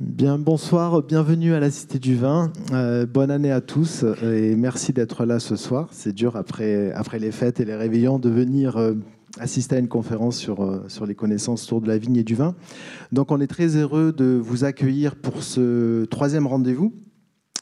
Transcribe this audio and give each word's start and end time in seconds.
Bien, 0.00 0.38
bonsoir, 0.38 1.02
bienvenue 1.02 1.54
à 1.54 1.60
la 1.60 1.72
Cité 1.72 1.98
du 1.98 2.14
Vin. 2.14 2.52
Euh, 2.70 3.04
bonne 3.04 3.32
année 3.32 3.50
à 3.50 3.60
tous 3.60 4.04
et 4.22 4.54
merci 4.54 4.92
d'être 4.92 5.24
là 5.24 5.40
ce 5.40 5.56
soir. 5.56 5.88
C'est 5.90 6.12
dur 6.12 6.36
après, 6.36 6.92
les 7.18 7.32
fêtes 7.32 7.58
et 7.58 7.64
les 7.64 7.74
réveillons 7.74 8.20
de 8.20 8.30
venir 8.30 8.76
euh, 8.76 8.94
assister 9.40 9.74
à 9.74 9.80
une 9.80 9.88
conférence 9.88 10.36
sur, 10.36 10.62
euh, 10.62 10.84
sur 10.86 11.04
les 11.04 11.16
connaissances 11.16 11.64
autour 11.64 11.80
de 11.80 11.88
la 11.88 11.98
vigne 11.98 12.14
et 12.14 12.22
du 12.22 12.36
vin. 12.36 12.54
Donc 13.10 13.32
on 13.32 13.40
est 13.40 13.48
très 13.48 13.74
heureux 13.74 14.12
de 14.12 14.40
vous 14.40 14.62
accueillir 14.62 15.16
pour 15.16 15.42
ce 15.42 16.04
troisième 16.04 16.46
rendez-vous 16.46 16.92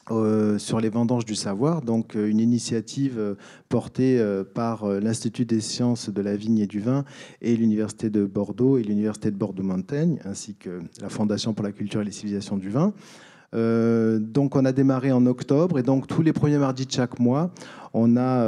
euh, 0.09 0.57
sur 0.57 0.79
les 0.79 0.87
vendanges 0.87 1.25
du 1.25 1.35
savoir, 1.35 1.81
donc 1.81 2.15
euh, 2.15 2.29
une 2.29 2.39
initiative 2.39 3.19
euh, 3.19 3.35
portée 3.67 4.23
par 4.53 4.87
l'Institut 4.87 5.45
des 5.45 5.59
sciences 5.59 6.09
de 6.09 6.21
la 6.21 6.35
vigne 6.37 6.59
et 6.59 6.67
du 6.67 6.79
vin 6.79 7.03
et 7.41 7.55
l'Université 7.57 8.09
de 8.09 8.25
Bordeaux 8.25 8.77
et 8.77 8.83
l'Université 8.83 9.31
de 9.31 9.35
Bordeaux-Montaigne, 9.35 10.19
ainsi 10.23 10.55
que 10.55 10.81
la 11.01 11.09
Fondation 11.09 11.53
pour 11.53 11.65
la 11.65 11.71
culture 11.71 12.01
et 12.01 12.05
les 12.05 12.11
civilisations 12.11 12.57
du 12.57 12.69
vin. 12.69 12.93
donc 13.53 14.55
on 14.55 14.63
a 14.65 14.71
démarré 14.71 15.11
en 15.11 15.25
octobre 15.25 15.79
et 15.79 15.83
donc 15.83 16.07
tous 16.07 16.21
les 16.21 16.33
premiers 16.33 16.57
mardis 16.57 16.85
de 16.85 16.91
chaque 16.91 17.19
mois, 17.19 17.51
on 17.93 18.15
a 18.15 18.45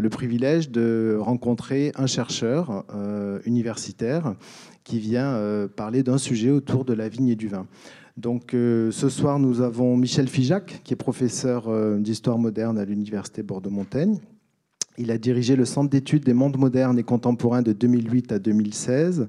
le 0.00 0.08
privilège 0.08 0.70
de 0.70 1.16
rencontrer 1.20 1.92
un 1.96 2.06
chercheur 2.06 2.84
universitaire 3.44 4.34
qui 4.84 4.98
vient 5.00 5.68
parler 5.74 6.02
d'un 6.02 6.18
sujet 6.18 6.50
autour 6.50 6.84
de 6.84 6.92
la 6.92 7.08
vigne 7.08 7.28
et 7.28 7.36
du 7.36 7.48
vin. 7.48 7.66
Donc 8.20 8.52
euh, 8.52 8.90
ce 8.90 9.08
soir, 9.08 9.38
nous 9.38 9.62
avons 9.62 9.96
Michel 9.96 10.28
Fijac, 10.28 10.82
qui 10.84 10.92
est 10.92 10.96
professeur 10.96 11.68
euh, 11.68 11.96
d'histoire 11.96 12.36
moderne 12.36 12.78
à 12.78 12.84
l'Université 12.84 13.42
Bordeaux-Montaigne. 13.42 14.18
Il 14.98 15.10
a 15.10 15.16
dirigé 15.16 15.56
le 15.56 15.64
Centre 15.64 15.88
d'études 15.88 16.24
des 16.24 16.34
mondes 16.34 16.58
modernes 16.58 16.98
et 16.98 17.02
contemporains 17.02 17.62
de 17.62 17.72
2008 17.72 18.32
à 18.32 18.38
2016. 18.38 19.28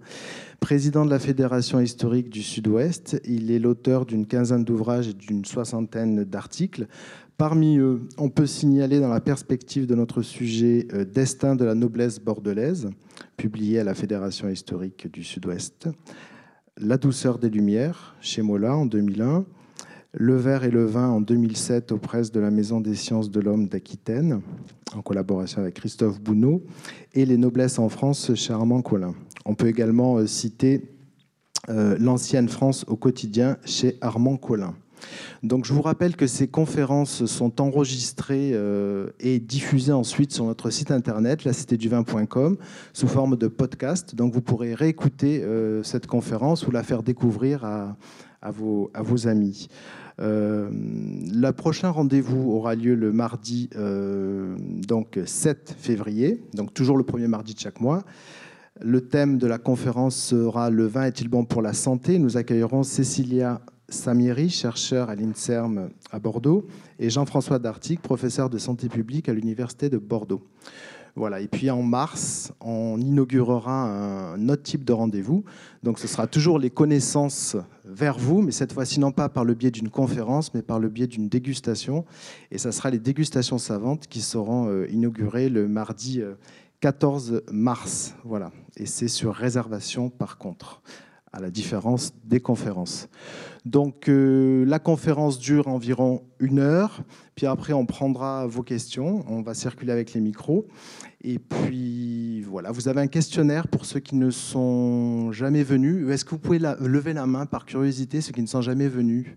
Président 0.60 1.06
de 1.06 1.10
la 1.10 1.20
Fédération 1.20 1.80
historique 1.80 2.30
du 2.30 2.44
Sud-Ouest, 2.44 3.22
il 3.24 3.50
est 3.52 3.60
l'auteur 3.60 4.06
d'une 4.06 4.26
quinzaine 4.26 4.66
d'ouvrages 4.66 5.08
et 5.08 5.14
d'une 5.14 5.46
soixantaine 5.46 6.26
d'articles. 6.26 6.88
Parmi 7.38 7.78
eux, 7.78 8.02
on 8.18 8.30
peut 8.30 8.46
signaler 8.46 9.00
dans 9.00 9.08
la 9.08 9.22
perspective 9.22 9.86
de 9.86 9.96
notre 9.96 10.22
sujet 10.22 10.90
euh, 10.94 11.06
Destin 11.06 11.56
de 11.56 11.64
la 11.64 11.76
noblesse 11.76 12.20
bordelaise, 12.20 12.90
publié 13.38 13.80
à 13.80 13.86
la 13.86 13.94
Fédération 13.94 14.50
historique 14.50 15.10
du 15.10 15.24
Sud-Ouest. 15.24 15.88
La 16.80 16.98
douceur 16.98 17.38
des 17.38 17.50
Lumières 17.50 18.16
chez 18.22 18.42
Mola 18.42 18.78
en 18.78 18.86
2001, 18.86 19.46
Le 20.14 20.36
verre 20.38 20.64
et 20.64 20.72
le 20.72 20.86
vin 20.86 21.10
en 21.10 21.20
2007 21.20 21.92
aux 21.92 21.98
presses 21.98 22.32
de 22.32 22.40
la 22.40 22.50
Maison 22.50 22.80
des 22.80 22.96
sciences 22.96 23.30
de 23.30 23.42
l'homme 23.42 23.68
d'Aquitaine, 23.68 24.42
en 24.96 25.02
collaboration 25.02 25.62
avec 25.62 25.76
Christophe 25.76 26.22
Bounot, 26.22 26.64
et 27.14 27.26
Les 27.26 27.36
noblesses 27.36 27.78
en 27.78 27.90
France 27.90 28.34
chez 28.36 28.54
Armand 28.54 28.82
Collin. 28.82 29.14
On 29.46 29.54
peut 29.54 29.68
également 29.68 30.16
euh, 30.16 30.28
citer 30.28 30.82
euh, 31.68 31.98
L'ancienne 32.00 32.48
France 32.48 32.86
au 32.88 32.96
quotidien 32.96 33.58
chez 33.66 33.98
Armand 34.00 34.38
Collin. 34.38 34.74
Donc 35.44 35.66
je 35.66 35.74
vous 35.74 35.82
rappelle 35.82 36.16
que 36.16 36.28
ces 36.28 36.48
conférences 36.48 37.26
sont 37.26 37.62
enregistrées 37.62 38.52
euh, 38.54 39.10
et 39.20 39.40
diffusées 39.40 39.92
ensuite 39.92 40.32
sur 40.32 40.46
notre 40.46 40.70
site 40.70 40.92
internet, 40.92 41.44
vin.com 41.44 42.58
sous 42.94 43.08
forme 43.08 43.36
de 43.36 43.48
podcast. 43.48 44.16
Donc 44.16 44.34
vous 44.34 44.42
pourrez 44.42 44.74
réécouter 44.74 45.42
euh, 45.44 45.84
cette 45.84 46.08
conférence 46.08 46.68
ou 46.68 46.72
la 46.72 46.84
faire 46.84 47.04
découvrir 47.04 47.66
à, 47.66 47.96
vos, 48.52 48.92
à 48.94 49.02
vos, 49.02 49.28
amis. 49.28 49.68
Euh, 50.20 50.70
le 50.72 51.52
prochain 51.52 51.90
rendez-vous 51.90 52.52
aura 52.52 52.76
lieu 52.76 52.96
le 52.96 53.12
mardi 53.12 53.70
donc 54.88 55.20
7 55.26 55.76
février, 55.78 56.44
donc 56.54 56.74
toujours 56.74 56.98
le 56.98 57.04
premier 57.04 57.28
mardi 57.28 57.54
de 57.54 57.60
chaque 57.60 57.82
mois. 57.82 58.04
Le 58.80 59.02
thème 59.02 59.38
de 59.38 59.46
la 59.46 59.60
conférence 59.60 60.16
sera 60.16 60.70
Le 60.70 60.88
vin 60.88 61.04
est-il 61.04 61.28
bon 61.28 61.46
pour 61.46 61.62
la 61.62 61.74
santé? 61.74 62.18
Nous 62.18 62.38
accueillerons 62.38 62.82
Cécilia 62.82 63.62
Samieri, 63.92 64.50
chercheur 64.50 65.10
à 65.10 65.16
l'INSERM 65.16 65.90
à 66.12 66.20
Bordeaux, 66.20 66.66
et 67.00 67.10
Jean-François 67.10 67.60
Dartic, 67.60 68.02
professeur 68.02 68.50
de 68.50 68.58
santé 68.58 68.90
publique 68.90 69.30
à 69.30 69.34
l'Université 69.34 69.90
de 69.90 69.98
Bordeaux. 69.98 70.42
Voilà. 71.16 71.42
Et 71.42 71.48
puis 71.48 71.70
en 71.70 71.82
mars, 71.84 72.54
on 72.62 73.00
inaugurera 73.00 74.34
un 74.34 74.50
autre 74.50 74.64
type 74.64 74.86
de 74.86 74.94
rendez-vous. 74.94 75.44
Donc 75.84 76.00
ce 76.00 76.08
sera 76.08 76.26
toujours 76.26 76.58
les 76.58 76.70
connaissances 76.70 77.58
vers 77.84 78.18
vous, 78.18 78.42
mais 78.42 78.52
cette 78.52 78.72
fois-ci 78.72 79.00
non 79.00 79.12
pas 79.12 79.28
par 79.28 79.44
le 79.44 79.54
biais 79.54 79.72
d'une 79.72 79.90
conférence, 79.90 80.54
mais 80.54 80.62
par 80.62 80.80
le 80.80 80.88
biais 80.88 81.08
d'une 81.08 81.28
dégustation. 81.28 82.06
Et 82.50 82.58
ça 82.58 82.72
sera 82.72 82.90
les 82.90 83.00
dégustations 83.00 83.58
savantes 83.58 84.08
qui 84.08 84.22
seront 84.22 84.68
euh, 84.70 84.88
inaugurées 84.90 85.50
le 85.50 85.68
mardi 85.68 86.22
14 86.80 87.34
euh, 87.34 87.42
mars. 87.52 88.16
Voilà. 88.24 88.52
Et 88.78 88.86
c'est 88.86 89.10
sur 89.10 89.34
réservation 89.34 90.10
par 90.10 90.38
contre 90.38 90.82
à 91.34 91.40
la 91.40 91.50
différence 91.50 92.14
des 92.26 92.40
conférences. 92.40 93.08
Donc 93.66 94.10
euh, 94.10 94.66
la 94.66 94.80
conférence 94.80 95.38
dure 95.38 95.68
environ 95.68 96.24
une 96.40 96.60
heure, 96.60 97.04
puis 97.36 97.46
après 97.46 97.74
on 97.74 97.86
prendra 97.86 98.48
vos 98.48 98.64
questions, 98.64 99.24
on 99.28 99.44
va 99.44 99.54
circuler 99.54 99.92
avec 99.92 100.14
les 100.14 100.22
micros, 100.22 100.68
et 101.24 101.38
puis 101.38 102.42
voilà, 102.42 102.72
vous 102.72 102.88
avez 102.88 103.02
un 103.02 103.08
questionnaire 103.08 103.68
pour 103.68 103.86
ceux 103.86 104.00
qui 104.00 104.16
ne 104.16 104.32
sont 104.32 105.32
jamais 105.32 105.62
venus. 105.62 106.10
Est-ce 106.10 106.26
que 106.26 106.32
vous 106.32 106.40
pouvez 106.40 106.58
lever 106.58 107.14
la 107.14 107.28
main 107.28 107.46
par 107.46 107.66
curiosité, 107.66 108.22
ceux 108.22 108.32
qui 108.32 108.42
ne 108.42 108.48
sont 108.48 108.62
jamais 108.62 108.88
venus? 108.88 109.28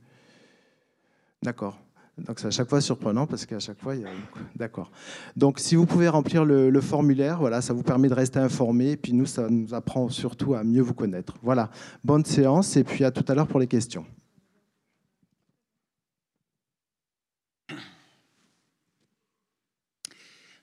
D'accord. 1.42 1.83
Donc 2.16 2.38
c'est 2.38 2.46
à 2.46 2.50
chaque 2.50 2.68
fois 2.68 2.80
surprenant 2.80 3.26
parce 3.26 3.44
qu'à 3.44 3.58
chaque 3.58 3.80
fois, 3.80 3.96
il 3.96 4.02
y 4.02 4.04
a... 4.04 4.10
D'accord. 4.54 4.92
Donc 5.36 5.58
si 5.58 5.74
vous 5.74 5.84
pouvez 5.84 6.08
remplir 6.08 6.44
le, 6.44 6.80
formulaire, 6.80 7.38
voilà, 7.38 7.60
ça 7.60 7.72
vous 7.72 7.82
permet 7.82 8.08
de 8.08 8.14
rester 8.14 8.38
informé. 8.38 8.92
Et 8.92 8.96
puis 8.96 9.12
nous, 9.12 9.26
ça 9.26 9.48
nous 9.50 9.74
apprend 9.74 10.08
surtout 10.08 10.54
à 10.54 10.62
mieux 10.62 10.82
vous 10.82 10.94
connaître. 10.94 11.34
Voilà, 11.42 11.70
bonne 12.04 12.24
séance 12.24 12.76
et 12.76 12.84
puis 12.84 13.04
à 13.04 13.10
tout 13.10 13.24
à 13.26 13.34
l'heure 13.34 13.48
pour 13.48 13.58
les 13.58 13.66
questions. 13.66 14.06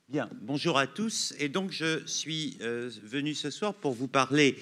Bien, 0.08 0.30
bonjour 0.42 0.78
à 0.78 0.88
tous. 0.88 1.34
Et 1.40 1.50
donc 1.50 1.72
je 1.72 2.06
suis 2.06 2.58
euh, 2.62 2.90
venu 3.04 3.34
ce 3.34 3.50
soir 3.50 3.74
pour 3.74 3.92
vous 3.94 4.08
parler 4.08 4.58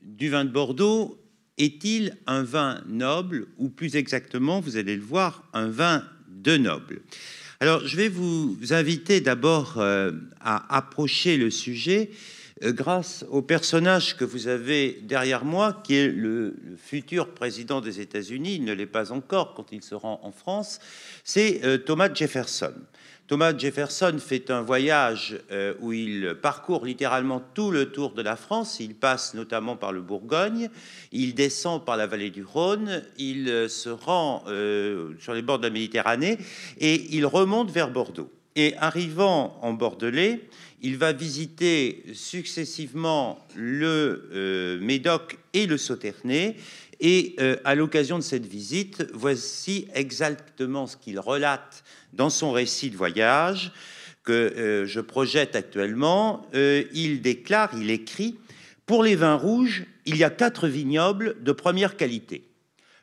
du 0.00 0.30
vin 0.30 0.46
de 0.46 0.50
Bordeaux. 0.50 1.18
Est-il 1.58 2.16
un 2.26 2.42
vin 2.42 2.82
noble 2.86 3.48
ou 3.58 3.68
plus 3.68 3.96
exactement, 3.96 4.60
vous 4.60 4.78
allez 4.78 4.96
le 4.96 5.02
voir, 5.02 5.48
un 5.52 5.68
vin 5.68 6.04
de 6.32 6.56
nobles. 6.56 7.02
Alors, 7.60 7.86
je 7.86 7.96
vais 7.96 8.08
vous 8.08 8.56
inviter 8.70 9.20
d'abord 9.20 9.74
euh, 9.76 10.10
à 10.40 10.76
approcher 10.76 11.36
le 11.36 11.48
sujet 11.48 12.10
euh, 12.64 12.72
grâce 12.72 13.24
au 13.30 13.40
personnage 13.40 14.16
que 14.16 14.24
vous 14.24 14.48
avez 14.48 14.98
derrière 15.02 15.44
moi, 15.44 15.80
qui 15.84 15.94
est 15.94 16.08
le, 16.08 16.56
futur 16.76 17.34
président 17.34 17.80
des 17.80 18.00
États-Unis. 18.00 18.56
Il 18.56 18.64
ne 18.64 18.72
l'est 18.72 18.86
pas 18.86 19.12
encore 19.12 19.54
quand 19.54 19.70
il 19.70 19.82
se 19.82 19.94
rend 19.94 20.20
en 20.24 20.32
France. 20.32 20.80
C'est 21.22 21.64
euh, 21.64 21.78
Thomas 21.78 22.12
Jefferson. 22.12 22.74
Thomas 23.32 23.56
Jefferson 23.56 24.18
fait 24.18 24.50
un 24.50 24.60
voyage 24.60 25.38
euh, 25.52 25.72
où 25.80 25.94
il 25.94 26.34
parcourt 26.42 26.84
littéralement 26.84 27.42
tout 27.54 27.70
le 27.70 27.90
tour 27.90 28.12
de 28.12 28.20
la 28.20 28.36
France. 28.36 28.76
Il 28.78 28.94
passe 28.94 29.32
notamment 29.32 29.74
par 29.74 29.90
le 29.90 30.02
Bourgogne, 30.02 30.68
il 31.12 31.34
descend 31.34 31.82
par 31.82 31.96
la 31.96 32.06
vallée 32.06 32.28
du 32.28 32.44
Rhône, 32.44 33.02
il 33.16 33.48
euh, 33.48 33.68
se 33.68 33.88
rend 33.88 34.44
euh, 34.48 35.14
sur 35.18 35.32
les 35.32 35.40
bords 35.40 35.60
de 35.60 35.66
la 35.66 35.72
Méditerranée 35.72 36.36
et 36.78 37.16
il 37.16 37.24
remonte 37.24 37.70
vers 37.70 37.90
Bordeaux. 37.90 38.30
Et 38.54 38.76
arrivant 38.76 39.58
en 39.62 39.72
Bordelais, 39.72 40.46
il 40.82 40.98
va 40.98 41.14
visiter 41.14 42.04
successivement 42.12 43.38
le 43.56 44.78
Médoc 44.82 45.38
et 45.54 45.64
le 45.64 45.78
Sauternay. 45.78 46.56
Et 47.04 47.34
à 47.64 47.74
l'occasion 47.74 48.16
de 48.16 48.22
cette 48.22 48.46
visite, 48.46 49.04
voici 49.12 49.88
exactement 49.92 50.86
ce 50.86 50.96
qu'il 50.96 51.18
relate 51.18 51.82
dans 52.12 52.30
son 52.30 52.52
récit 52.52 52.90
de 52.90 52.96
voyage 52.96 53.72
que 54.24 54.32
euh, 54.32 54.86
je 54.86 55.00
projette 55.00 55.56
actuellement, 55.56 56.46
euh, 56.54 56.84
il 56.92 57.22
déclare, 57.22 57.70
il 57.76 57.90
écrit, 57.90 58.38
Pour 58.86 59.02
les 59.02 59.16
vins 59.16 59.34
rouges, 59.34 59.84
il 60.06 60.16
y 60.16 60.24
a 60.24 60.30
quatre 60.30 60.68
vignobles 60.68 61.42
de 61.42 61.52
première 61.52 61.96
qualité. 61.96 62.48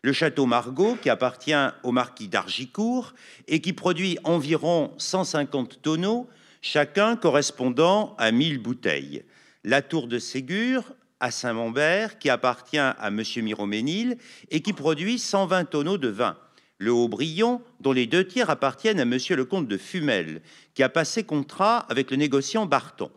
Le 0.02 0.14
château 0.14 0.46
Margaux, 0.46 0.96
qui 1.02 1.10
appartient 1.10 1.54
au 1.84 1.92
marquis 1.92 2.30
d'Argicourt 2.30 3.14
et 3.48 3.60
qui 3.60 3.74
produit 3.74 4.18
environ 4.24 4.94
150 4.98 5.82
tonneaux, 5.82 6.30
chacun 6.62 7.18
correspondant 7.18 8.16
à 8.18 8.32
1000 8.32 8.60
bouteilles. 8.60 9.24
La 9.66 9.82
tour 9.82 10.08
de 10.08 10.20
Ségur, 10.20 10.84
à 11.20 11.32
Saint-Mambert, 11.32 12.20
qui 12.20 12.30
appartient 12.30 12.78
à 12.78 13.08
M. 13.08 13.24
Miroménil 13.38 14.18
et 14.50 14.62
qui 14.62 14.74
produit 14.74 15.20
120 15.20 15.66
tonneaux 15.66 15.98
de 15.98 16.10
vin 16.10 16.38
le 16.80 16.94
Haut-Brion, 16.94 17.62
dont 17.82 17.92
les 17.92 18.08
deux 18.08 18.26
tiers 18.26 18.50
appartiennent 18.50 19.02
à 19.02 19.06
Monsieur 19.06 19.36
le 19.36 19.46
comte 19.46 19.68
de 19.68 19.78
Fumel, 19.78 20.42
qui 20.74 20.82
a 20.82 20.90
passé 20.90 21.24
contrat 21.24 21.80
avec 21.90 22.10
le 22.10 22.18
négociant 22.18 22.66
Barton. 22.66 23.12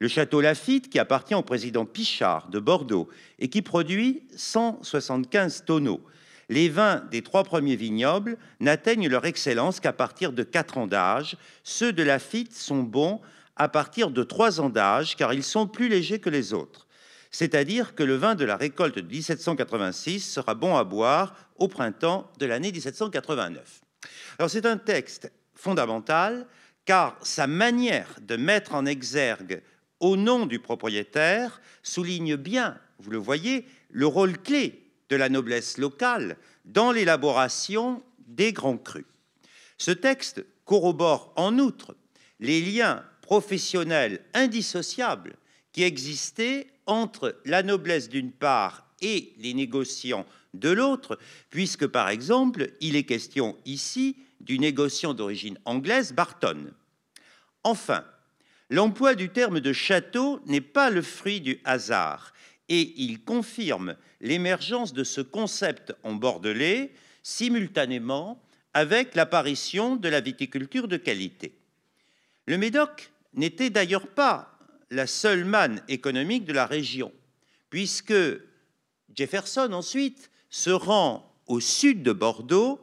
Le 0.00 0.08
château 0.08 0.40
Lafitte, 0.40 0.88
qui 0.88 0.98
appartient 0.98 1.34
au 1.34 1.42
président 1.42 1.84
Pichard 1.84 2.48
de 2.48 2.58
Bordeaux 2.58 3.08
et 3.38 3.48
qui 3.48 3.62
produit 3.62 4.22
175 4.34 5.64
tonneaux. 5.66 6.00
Les 6.48 6.68
vins 6.68 7.04
des 7.10 7.22
trois 7.22 7.44
premiers 7.44 7.76
vignobles 7.76 8.38
n'atteignent 8.58 9.08
leur 9.08 9.24
excellence 9.26 9.80
qu'à 9.80 9.92
partir 9.92 10.32
de 10.32 10.42
quatre 10.42 10.78
ans 10.78 10.86
d'âge. 10.86 11.36
Ceux 11.62 11.92
de 11.92 12.02
Lafitte 12.02 12.54
sont 12.54 12.82
bons 12.82 13.20
à 13.56 13.68
partir 13.68 14.10
de 14.10 14.22
trois 14.24 14.60
ans 14.60 14.70
d'âge, 14.70 15.14
car 15.14 15.32
ils 15.32 15.44
sont 15.44 15.66
plus 15.66 15.88
légers 15.88 16.18
que 16.18 16.30
les 16.30 16.52
autres. 16.52 16.83
C'est-à-dire 17.34 17.96
que 17.96 18.04
le 18.04 18.14
vin 18.14 18.36
de 18.36 18.44
la 18.44 18.56
récolte 18.56 18.94
de 18.94 19.00
1786 19.00 20.20
sera 20.20 20.54
bon 20.54 20.76
à 20.76 20.84
boire 20.84 21.34
au 21.56 21.66
printemps 21.66 22.30
de 22.38 22.46
l'année 22.46 22.70
1789. 22.70 23.80
Alors 24.38 24.48
c'est 24.48 24.64
un 24.66 24.76
texte 24.76 25.32
fondamental 25.52 26.46
car 26.84 27.16
sa 27.22 27.48
manière 27.48 28.06
de 28.22 28.36
mettre 28.36 28.76
en 28.76 28.86
exergue 28.86 29.62
au 29.98 30.16
nom 30.16 30.46
du 30.46 30.60
propriétaire 30.60 31.60
souligne 31.82 32.36
bien, 32.36 32.78
vous 33.00 33.10
le 33.10 33.18
voyez, 33.18 33.66
le 33.90 34.06
rôle 34.06 34.38
clé 34.38 34.80
de 35.08 35.16
la 35.16 35.28
noblesse 35.28 35.78
locale 35.78 36.36
dans 36.64 36.92
l'élaboration 36.92 38.00
des 38.28 38.52
grands 38.52 38.78
crus. 38.78 39.06
Ce 39.76 39.90
texte 39.90 40.46
corrobore 40.64 41.32
en 41.34 41.58
outre 41.58 41.96
les 42.38 42.60
liens 42.60 43.02
professionnels 43.22 44.20
indissociables 44.34 45.34
qui 45.72 45.82
existaient 45.82 46.68
entre 46.86 47.40
la 47.44 47.62
noblesse 47.62 48.08
d'une 48.08 48.32
part 48.32 48.86
et 49.00 49.34
les 49.38 49.54
négociants 49.54 50.26
de 50.54 50.70
l'autre, 50.70 51.18
puisque 51.50 51.86
par 51.86 52.08
exemple, 52.08 52.70
il 52.80 52.96
est 52.96 53.04
question 53.04 53.56
ici 53.64 54.16
du 54.40 54.58
négociant 54.58 55.14
d'origine 55.14 55.58
anglaise 55.64 56.12
Barton. 56.12 56.72
Enfin, 57.64 58.04
l'emploi 58.70 59.14
du 59.14 59.30
terme 59.30 59.60
de 59.60 59.72
château 59.72 60.40
n'est 60.46 60.60
pas 60.60 60.90
le 60.90 61.02
fruit 61.02 61.40
du 61.40 61.60
hasard, 61.64 62.32
et 62.68 62.94
il 63.02 63.22
confirme 63.24 63.96
l'émergence 64.20 64.92
de 64.92 65.04
ce 65.04 65.20
concept 65.20 65.94
en 66.02 66.14
bordelais 66.14 66.92
simultanément 67.22 68.40
avec 68.72 69.14
l'apparition 69.14 69.96
de 69.96 70.08
la 70.08 70.20
viticulture 70.20 70.88
de 70.88 70.96
qualité. 70.96 71.54
Le 72.46 72.58
Médoc 72.58 73.12
n'était 73.34 73.70
d'ailleurs 73.70 74.08
pas 74.08 74.53
la 74.94 75.06
seule 75.06 75.44
manne 75.44 75.82
économique 75.88 76.44
de 76.44 76.52
la 76.52 76.66
région, 76.66 77.12
puisque 77.68 78.14
Jefferson 79.14 79.72
ensuite 79.72 80.30
se 80.50 80.70
rend 80.70 81.34
au 81.46 81.60
sud 81.60 82.02
de 82.02 82.12
Bordeaux 82.12 82.80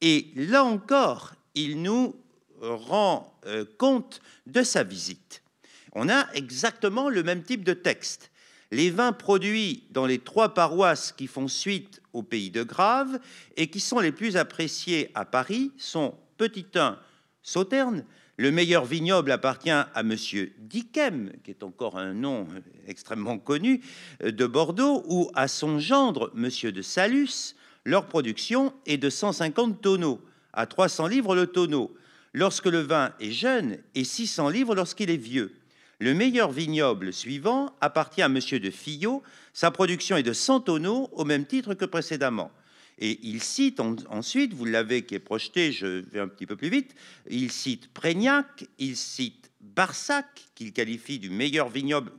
et 0.00 0.30
là 0.36 0.64
encore, 0.64 1.34
il 1.54 1.82
nous 1.82 2.14
rend 2.60 3.38
euh, 3.46 3.64
compte 3.78 4.20
de 4.46 4.62
sa 4.62 4.82
visite. 4.82 5.42
On 5.92 6.08
a 6.08 6.26
exactement 6.34 7.08
le 7.08 7.22
même 7.22 7.42
type 7.42 7.64
de 7.64 7.72
texte. 7.72 8.30
Les 8.70 8.90
vins 8.90 9.12
produits 9.12 9.84
dans 9.90 10.06
les 10.06 10.18
trois 10.18 10.52
paroisses 10.52 11.12
qui 11.12 11.26
font 11.26 11.48
suite 11.48 12.02
au 12.12 12.22
pays 12.22 12.50
de 12.50 12.62
Grave 12.62 13.20
et 13.56 13.68
qui 13.68 13.80
sont 13.80 14.00
les 14.00 14.12
plus 14.12 14.36
appréciés 14.36 15.10
à 15.14 15.24
Paris 15.24 15.70
sont 15.78 16.18
Petit 16.36 16.66
1, 16.74 16.98
Sauterne, 17.42 18.04
le 18.36 18.50
meilleur 18.50 18.84
vignoble 18.84 19.30
appartient 19.30 19.70
à 19.70 20.02
Monsieur 20.02 20.52
Dickem, 20.58 21.32
qui 21.44 21.50
est 21.50 21.62
encore 21.62 21.98
un 21.98 22.14
nom 22.14 22.48
extrêmement 22.86 23.38
connu 23.38 23.80
euh, 24.22 24.32
de 24.32 24.46
Bordeaux, 24.46 25.04
ou 25.06 25.30
à 25.34 25.46
son 25.48 25.78
gendre, 25.78 26.30
Monsieur 26.34 26.72
de 26.72 26.82
Salus. 26.82 27.54
Leur 27.84 28.06
production 28.06 28.72
est 28.86 28.96
de 28.96 29.10
150 29.10 29.80
tonneaux, 29.80 30.20
à 30.52 30.66
300 30.66 31.06
livres 31.06 31.36
le 31.36 31.46
tonneau, 31.46 31.94
lorsque 32.32 32.66
le 32.66 32.80
vin 32.80 33.12
est 33.20 33.30
jeune, 33.30 33.78
et 33.94 34.04
600 34.04 34.48
livres 34.48 34.74
lorsqu'il 34.74 35.10
est 35.10 35.16
vieux. 35.16 35.54
Le 36.00 36.12
meilleur 36.12 36.50
vignoble 36.50 37.12
suivant 37.12 37.72
appartient 37.80 38.22
à 38.22 38.28
Monsieur 38.28 38.58
de 38.58 38.70
Fillot. 38.70 39.22
Sa 39.52 39.70
production 39.70 40.16
est 40.16 40.24
de 40.24 40.32
100 40.32 40.60
tonneaux, 40.60 41.08
au 41.12 41.24
même 41.24 41.46
titre 41.46 41.74
que 41.74 41.84
précédemment. 41.84 42.50
Et 42.98 43.18
il 43.22 43.42
cite 43.42 43.80
ensuite, 43.80 44.54
vous 44.54 44.64
l'avez 44.64 45.04
qui 45.04 45.14
est 45.14 45.20
projeté, 45.20 45.72
je 45.72 45.86
vais 45.86 46.20
un 46.20 46.28
petit 46.28 46.46
peu 46.46 46.56
plus 46.56 46.68
vite, 46.68 46.94
il 47.28 47.50
cite 47.50 47.92
Prégnac, 47.92 48.66
il 48.78 48.96
cite 48.96 49.50
Barsac, 49.60 50.26
qu'il 50.54 50.72
qualifie 50.72 51.18
du 51.18 51.30
meilleur 51.30 51.68
vignoble, 51.68 52.12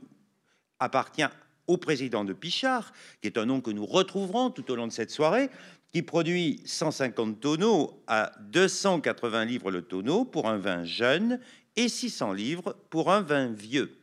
appartient 0.78 1.28
au 1.66 1.78
président 1.78 2.24
de 2.24 2.32
Pichard, 2.32 2.92
qui 3.20 3.28
est 3.28 3.38
un 3.38 3.46
nom 3.46 3.60
que 3.60 3.70
nous 3.70 3.86
retrouverons 3.86 4.50
tout 4.50 4.70
au 4.70 4.76
long 4.76 4.86
de 4.86 4.92
cette 4.92 5.10
soirée, 5.10 5.50
qui 5.92 6.02
produit 6.02 6.60
150 6.66 7.40
tonneaux 7.40 8.02
à 8.06 8.32
280 8.40 9.44
livres 9.46 9.70
le 9.70 9.82
tonneau 9.82 10.24
pour 10.24 10.48
un 10.48 10.58
vin 10.58 10.84
jeune 10.84 11.40
et 11.76 11.88
600 11.88 12.32
livres 12.32 12.76
pour 12.90 13.10
un 13.10 13.22
vin 13.22 13.48
vieux. 13.48 13.98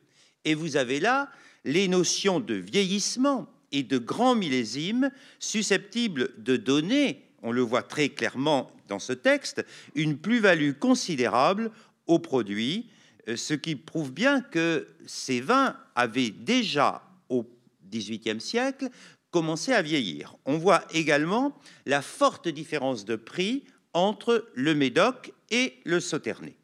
Et 0.45 0.55
vous 0.55 0.75
avez 0.75 0.99
là 0.99 1.29
les 1.63 1.87
notions 1.87 2.39
de 2.39 2.55
vieillissement 2.55 3.47
et 3.73 3.83
de 3.83 3.97
grands 3.97 4.35
millésimes 4.35 5.11
susceptibles 5.39 6.29
de 6.37 6.55
donner, 6.55 7.25
on 7.41 7.51
le 7.51 7.61
voit 7.61 7.83
très 7.83 8.09
clairement 8.09 8.71
dans 8.87 8.99
ce 8.99 9.11
texte, 9.11 9.65
une 9.95 10.17
plus-value 10.17 10.73
considérable 10.79 11.71
au 12.07 12.19
produit, 12.19 12.87
euh, 13.27 13.35
ce 13.35 13.53
qui 13.53 13.75
prouve 13.75 14.13
bien 14.13 14.39
que 14.41 14.87
ces 15.05 15.41
vins 15.41 15.75
avaient 15.95 16.29
déjà 16.29 17.03
au 17.29 17.45
XVIIIe 17.91 18.39
siècle 18.39 18.89
commencé 19.31 19.73
à 19.73 19.81
vieillir. 19.81 20.35
On 20.45 20.57
voit 20.57 20.83
également 20.91 21.57
la 21.85 22.01
forte 22.01 22.47
différence 22.47 23.03
de 23.03 23.15
prix 23.15 23.63
entre 23.93 24.47
le 24.53 24.75
Médoc 24.75 25.33
et 25.49 25.79
le 25.85 25.99
Sauternay. 25.99 26.55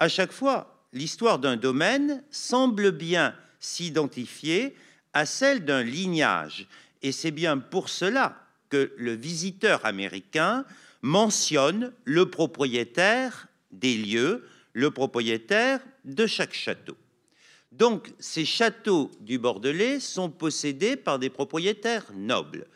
À 0.00 0.08
chaque 0.08 0.32
fois, 0.32 0.86
l'histoire 0.92 1.38
d'un 1.38 1.56
domaine 1.56 2.24
semble 2.30 2.90
bien 2.90 3.34
s'identifier 3.60 4.74
à 5.12 5.26
celle 5.26 5.64
d'un 5.64 5.82
lignage. 5.82 6.66
Et 7.02 7.12
c'est 7.12 7.30
bien 7.30 7.58
pour 7.58 7.88
cela 7.88 8.36
que 8.68 8.92
le 8.96 9.12
visiteur 9.12 9.84
américain 9.84 10.64
mentionne 11.02 11.92
le 12.04 12.30
propriétaire 12.30 13.48
des 13.72 13.96
lieux, 13.96 14.46
le 14.72 14.90
propriétaire 14.90 15.80
de 16.04 16.26
chaque 16.26 16.54
château. 16.54 16.96
Donc 17.72 18.12
ces 18.18 18.44
châteaux 18.44 19.10
du 19.20 19.38
Bordelais 19.38 20.00
sont 20.00 20.30
possédés 20.30 20.96
par 20.96 21.18
des 21.18 21.30
propriétaires 21.30 22.06
nobles. 22.14 22.66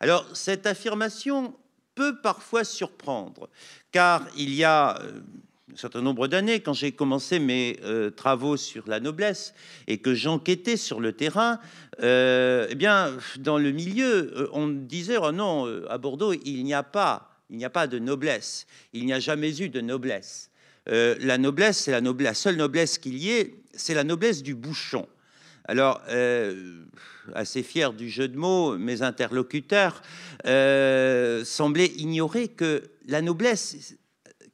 Alors 0.00 0.36
cette 0.36 0.66
affirmation 0.66 1.56
peut 1.94 2.20
parfois 2.20 2.64
surprendre, 2.64 3.48
car 3.92 4.26
il 4.36 4.54
y 4.54 4.64
a 4.64 5.00
euh, 5.00 5.20
un 5.72 5.76
certain 5.76 6.02
nombre 6.02 6.28
d'années, 6.28 6.60
quand 6.60 6.74
j'ai 6.74 6.92
commencé 6.92 7.38
mes 7.38 7.78
euh, 7.84 8.10
travaux 8.10 8.56
sur 8.56 8.86
la 8.86 9.00
noblesse 9.00 9.54
et 9.86 9.98
que 9.98 10.14
j'enquêtais 10.14 10.76
sur 10.76 11.00
le 11.00 11.12
terrain, 11.12 11.58
euh, 12.02 12.66
eh 12.68 12.74
bien, 12.74 13.16
dans 13.38 13.58
le 13.58 13.72
milieu, 13.72 14.32
euh, 14.36 14.48
on 14.52 14.68
disait 14.68 15.16
oh 15.16 15.32
non, 15.32 15.66
à 15.88 15.96
Bordeaux, 15.96 16.34
il 16.34 16.64
n'y 16.64 16.74
a 16.74 16.82
pas, 16.82 17.30
il 17.48 17.56
n'y 17.56 17.64
a 17.64 17.70
pas 17.70 17.86
de 17.86 17.98
noblesse, 17.98 18.66
il 18.92 19.06
n'y 19.06 19.12
a 19.12 19.20
jamais 19.20 19.58
eu 19.60 19.68
de 19.70 19.80
noblesse. 19.80 20.50
la 20.86 21.38
noblesse, 21.38 21.78
c'est 21.78 21.98
la, 21.98 22.34
seule 22.34 22.56
noblesse 22.56 22.98
qu'il 22.98 23.16
y 23.16 23.30
ait, 23.30 23.54
c'est 23.72 23.94
la 23.94 24.04
noblesse 24.04 24.42
du 24.42 24.54
bouchon. 24.54 25.08
Alors, 25.66 26.02
assez 27.34 27.62
fier 27.62 27.94
du 27.94 28.10
jeu 28.10 28.28
de 28.28 28.36
mots, 28.36 28.76
mes 28.76 29.00
interlocuteurs 29.00 30.02
semblaient 30.44 31.92
ignorer 31.96 32.48
que 32.48 32.82
la 33.06 33.22
noblesse, 33.22 33.96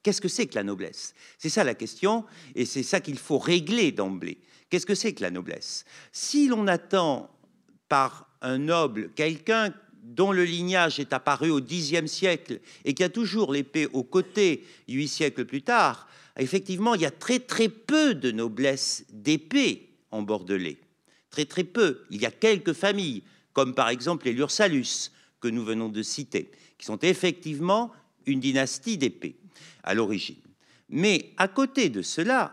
Qu'est-ce 0.02 0.20
que 0.20 0.28
c'est 0.28 0.46
que 0.46 0.54
la 0.54 0.62
noblesse? 0.62 1.14
C'est 1.38 1.50
ça 1.50 1.64
la 1.64 1.74
question, 1.74 2.24
et 2.54 2.64
c'est 2.64 2.82
ça 2.82 3.00
qu'il 3.00 3.18
faut 3.18 3.38
régler 3.38 3.92
d'emblée. 3.92 4.38
Qu'est-ce 4.70 4.86
que 4.86 4.94
c'est 4.94 5.12
que 5.12 5.22
la 5.22 5.30
noblesse? 5.30 5.84
Si 6.12 6.48
l'on 6.48 6.66
attend 6.66 7.30
par 7.88 8.28
un 8.40 8.58
noble 8.58 9.10
quelqu'un 9.14 9.74
dont 10.02 10.32
le 10.32 10.44
lignage 10.44 10.98
est 10.98 11.12
apparu 11.12 11.50
au 11.50 11.60
Xe 11.60 12.06
siècle 12.06 12.60
et 12.84 12.94
qui 12.94 13.04
a 13.04 13.08
toujours 13.08 13.52
l'épée 13.52 13.86
au 13.92 14.02
côté 14.02 14.64
huit 14.88 15.08
siècles 15.08 15.44
plus 15.44 15.62
tard, 15.62 16.08
effectivement, 16.38 16.94
il 16.94 17.02
y 17.02 17.06
a 17.06 17.10
très 17.10 17.40
très 17.40 17.68
peu 17.68 18.14
de 18.14 18.30
noblesse 18.30 19.04
d'épée 19.12 19.90
en 20.10 20.22
Bordelais. 20.22 20.78
Très 21.28 21.44
très 21.44 21.64
peu. 21.64 22.04
Il 22.10 22.22
y 22.22 22.26
a 22.26 22.30
quelques 22.30 22.72
familles, 22.72 23.22
comme 23.52 23.74
par 23.74 23.88
exemple 23.90 24.26
les 24.26 24.32
Lursalus, 24.32 25.10
que 25.40 25.48
nous 25.48 25.64
venons 25.64 25.88
de 25.88 26.02
citer, 26.02 26.50
qui 26.78 26.86
sont 26.86 26.98
effectivement 27.00 27.92
une 28.26 28.40
dynastie 28.40 28.98
d'épée 28.98 29.36
à 29.82 29.94
l'origine. 29.94 30.36
Mais 30.88 31.32
à 31.36 31.48
côté 31.48 31.88
de 31.88 32.02
cela, 32.02 32.52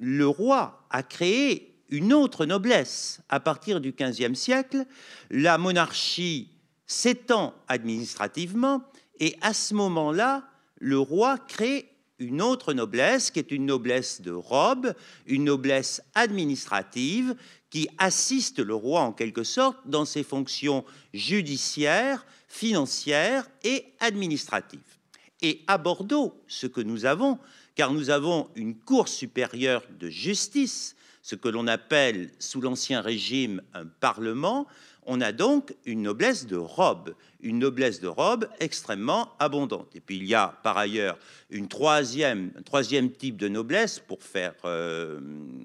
le 0.00 0.26
roi 0.26 0.86
a 0.90 1.02
créé 1.02 1.74
une 1.90 2.12
autre 2.12 2.44
noblesse. 2.46 3.20
À 3.28 3.40
partir 3.40 3.80
du 3.80 3.92
XVe 3.92 4.34
siècle, 4.34 4.84
la 5.30 5.58
monarchie 5.58 6.50
s'étend 6.86 7.54
administrativement 7.68 8.82
et 9.20 9.36
à 9.40 9.52
ce 9.52 9.74
moment-là, 9.74 10.48
le 10.78 10.98
roi 10.98 11.38
crée 11.38 11.90
une 12.18 12.42
autre 12.42 12.72
noblesse 12.72 13.30
qui 13.30 13.38
est 13.38 13.52
une 13.52 13.66
noblesse 13.66 14.20
de 14.20 14.32
robe, 14.32 14.94
une 15.26 15.44
noblesse 15.44 16.02
administrative 16.14 17.36
qui 17.70 17.88
assiste 17.98 18.58
le 18.58 18.74
roi 18.74 19.02
en 19.02 19.12
quelque 19.12 19.44
sorte 19.44 19.78
dans 19.86 20.04
ses 20.04 20.22
fonctions 20.22 20.84
judiciaires, 21.14 22.26
financières 22.48 23.48
et 23.62 23.84
administratives. 24.00 24.97
Et 25.42 25.62
à 25.66 25.78
Bordeaux, 25.78 26.34
ce 26.48 26.66
que 26.66 26.80
nous 26.80 27.04
avons, 27.04 27.38
car 27.74 27.92
nous 27.92 28.10
avons 28.10 28.48
une 28.56 28.74
Cour 28.74 29.08
supérieure 29.08 29.82
de 29.98 30.08
justice, 30.08 30.96
ce 31.22 31.36
que 31.36 31.48
l'on 31.48 31.66
appelle 31.66 32.30
sous 32.38 32.60
l'Ancien 32.60 33.00
Régime 33.00 33.62
un 33.74 33.86
Parlement, 33.86 34.66
On 35.10 35.22
a 35.22 35.32
donc 35.32 35.74
une 35.86 36.02
noblesse 36.02 36.46
de 36.46 36.56
robe, 36.56 37.14
une 37.40 37.58
noblesse 37.58 37.98
de 37.98 38.08
robe 38.08 38.46
extrêmement 38.60 39.32
abondante. 39.38 39.88
Et 39.94 40.00
puis 40.00 40.16
il 40.18 40.26
y 40.26 40.34
a 40.34 40.58
par 40.62 40.76
ailleurs 40.76 41.18
une 41.48 41.66
troisième, 41.66 42.52
un 42.58 42.62
troisième 42.62 43.10
type 43.10 43.38
de 43.38 43.48
noblesse 43.48 44.00
pour 44.00 44.22
faire 44.22 44.52
euh, 44.66 45.18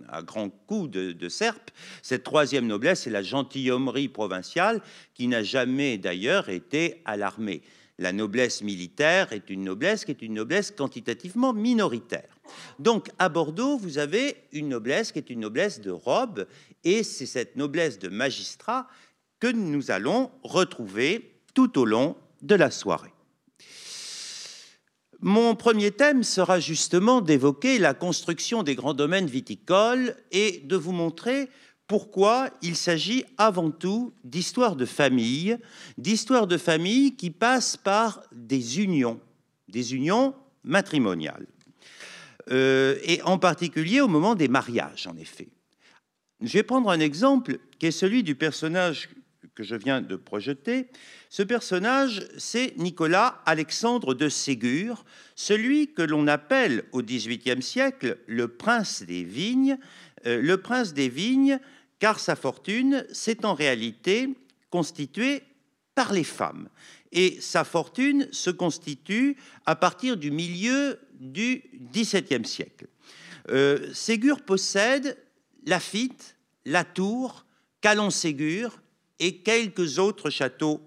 un 0.10 0.24
grand 0.24 0.50
coup 0.50 0.88
de, 0.88 1.28
serpe. 1.28 1.72
Cette 2.02 2.24
troisième 2.24 2.68
noblesse, 2.68 3.02
c'est 3.02 3.10
la 3.10 3.22
gentilhommerie 3.22 4.08
provinciale 4.08 4.82
qui 5.14 5.28
n'a 5.28 5.44
jamais 5.44 5.98
d'ailleurs 5.98 6.48
été 6.48 7.02
à 7.04 7.18
l'armée. 7.18 7.64
La 8.00 8.12
noblesse 8.12 8.64
militaire 8.64 9.34
est 9.34 9.50
une 9.50 9.64
noblesse 9.64 10.04
qui 10.04 10.12
est 10.12 10.22
une 10.22 10.34
noblesse 10.34 10.72
quantitativement 10.72 11.54
minoritaire. 11.54 12.40
Donc 12.80 13.10
à 13.20 13.30
Bordeaux, 13.30 13.78
vous 13.78 14.00
avez 14.00 14.38
une 14.52 14.70
noblesse 14.70 15.12
qui 15.12 15.20
est 15.20 15.30
une 15.30 15.42
noblesse 15.42 15.80
de 15.80 15.92
robe, 15.92 16.48
et 16.84 17.04
c'est 17.04 17.28
cette 17.28 17.56
noblesse 17.56 18.00
de 18.00 18.10
magistrat 18.10 18.88
que 19.40 19.48
nous 19.48 19.92
allons 19.92 20.32
retrouver 20.44 21.36
tout 21.54 21.78
au 21.78 21.86
long 21.86 22.16
de 22.42 22.56
la 22.56 22.72
soirée. 22.72 23.14
Mon 25.20 25.56
premier 25.56 25.92
thème 25.92 26.24
sera 26.24 26.60
justement 26.60 27.22
d'évoquer 27.22 27.80
la 27.80 27.94
construction 27.94 28.62
des 28.62 28.76
grands 28.76 28.94
domaines 28.94 29.28
viticoles 29.28 30.18
et 30.32 30.62
de 30.66 30.76
vous 30.76 30.92
montrer 30.92 31.50
pourquoi 31.88 32.50
il 32.62 32.76
s'agit 32.76 33.26
avant 33.38 33.72
tout 33.72 34.14
d'histoire 34.24 34.76
de 34.76 34.86
famille, 34.86 35.58
d'histoire 35.98 36.48
de 36.48 36.58
famille 36.58 37.16
qui 37.16 37.30
passe 37.30 37.78
par 37.78 38.24
des 38.32 38.80
unions, 38.80 39.20
des 39.68 39.94
unions 39.94 40.34
matrimoniales, 40.64 41.48
euh, 42.52 42.98
et 43.04 43.22
en 43.24 43.38
particulier 43.38 44.02
au 44.02 44.08
moment 44.08 44.36
des 44.36 44.48
mariages, 44.48 45.08
en 45.08 45.16
effet. 45.18 45.50
Je 46.42 46.54
vais 46.54 46.64
prendre 46.64 46.90
un 46.90 47.00
exemple 47.00 47.60
qui 47.80 47.88
est 47.88 47.92
celui 47.92 48.24
du 48.24 48.36
personnage 48.36 49.10
que 49.56 49.64
je 49.64 49.76
viens 49.76 50.02
de 50.02 50.16
projeter. 50.16 50.88
Ce 51.30 51.44
personnage, 51.44 52.28
c'est 52.38 52.76
Nicolas 52.78 53.42
Alexandre 53.46 54.14
de 54.14 54.30
Ségur, 54.30 55.06
celui 55.36 55.94
que 55.94 56.02
l'on 56.02 56.28
appelle 56.28 56.84
au 56.92 57.02
XVIIIe 57.02 57.62
siècle 57.62 58.18
le 58.28 58.48
prince 58.48 59.04
des 59.04 59.24
vignes, 59.24 59.78
euh, 60.26 60.42
le 60.42 60.58
prince 60.58 60.94
des 60.94 61.10
vignes, 61.10 61.60
car 62.04 62.20
sa 62.20 62.36
fortune 62.36 63.08
s'est 63.14 63.46
en 63.46 63.54
réalité 63.54 64.28
constituée 64.70 65.42
par 65.96 66.12
les 66.12 66.26
femmes. 66.26 66.68
Et 67.14 67.40
sa 67.40 67.64
fortune 67.64 68.28
se 68.34 68.50
constitue 68.50 69.38
à 69.66 69.78
partir 69.78 70.18
du 70.18 70.30
milieu 70.30 71.00
du 71.14 71.64
XVIIe 71.94 72.44
siècle. 72.44 72.88
Euh, 73.52 73.94
Ségur 73.94 74.42
possède 74.42 75.18
Lafitte, 75.66 76.36
La 76.66 76.84
Tour, 76.84 77.46
Calon-Ségur 77.80 78.82
et 79.20 79.38
quelques 79.38 79.98
autres 79.98 80.30
châteaux 80.30 80.82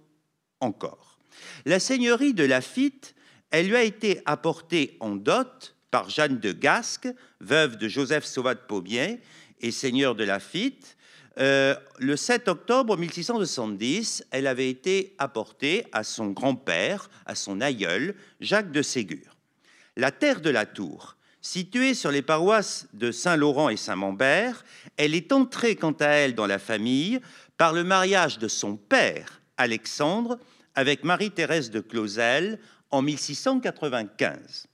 encore. 0.60 1.18
La 1.64 1.80
seigneurie 1.80 2.34
de 2.34 2.44
Lafitte, 2.44 3.14
elle 3.50 3.68
lui 3.68 3.76
a 3.76 3.84
été 3.84 4.20
apportée 4.26 4.98
en 5.00 5.16
dot 5.16 5.76
par 5.90 6.10
Jeanne 6.10 6.40
de 6.40 6.52
Gasque, 6.52 7.08
veuve 7.40 7.78
de 7.78 7.88
Joseph 7.88 8.26
Sauvat-Pommier 8.26 9.22
et 9.62 9.70
seigneur 9.70 10.14
de 10.14 10.24
Lafitte. 10.24 10.95
Euh, 11.38 11.74
le 11.98 12.16
7 12.16 12.48
octobre 12.48 12.96
1670, 12.96 14.24
elle 14.30 14.46
avait 14.46 14.70
été 14.70 15.14
apportée 15.18 15.84
à 15.92 16.02
son 16.02 16.28
grand-père, 16.28 17.10
à 17.26 17.34
son 17.34 17.60
aïeul, 17.60 18.14
Jacques 18.40 18.72
de 18.72 18.82
Ségur. 18.82 19.36
La 19.96 20.10
terre 20.10 20.40
de 20.40 20.50
la 20.50 20.64
Tour, 20.64 21.16
située 21.42 21.94
sur 21.94 22.10
les 22.10 22.22
paroisses 22.22 22.86
de 22.94 23.12
Saint-Laurent 23.12 23.68
et 23.68 23.76
Saint-Mambert, 23.76 24.64
elle 24.96 25.14
est 25.14 25.32
entrée 25.32 25.76
quant 25.76 25.96
à 26.00 26.06
elle 26.06 26.34
dans 26.34 26.46
la 26.46 26.58
famille 26.58 27.20
par 27.58 27.72
le 27.72 27.84
mariage 27.84 28.38
de 28.38 28.48
son 28.48 28.76
père, 28.76 29.40
Alexandre, 29.58 30.38
avec 30.74 31.04
Marie-Thérèse 31.04 31.70
de 31.70 31.80
Clausel 31.80 32.58
en 32.90 33.02
1695. 33.02 34.66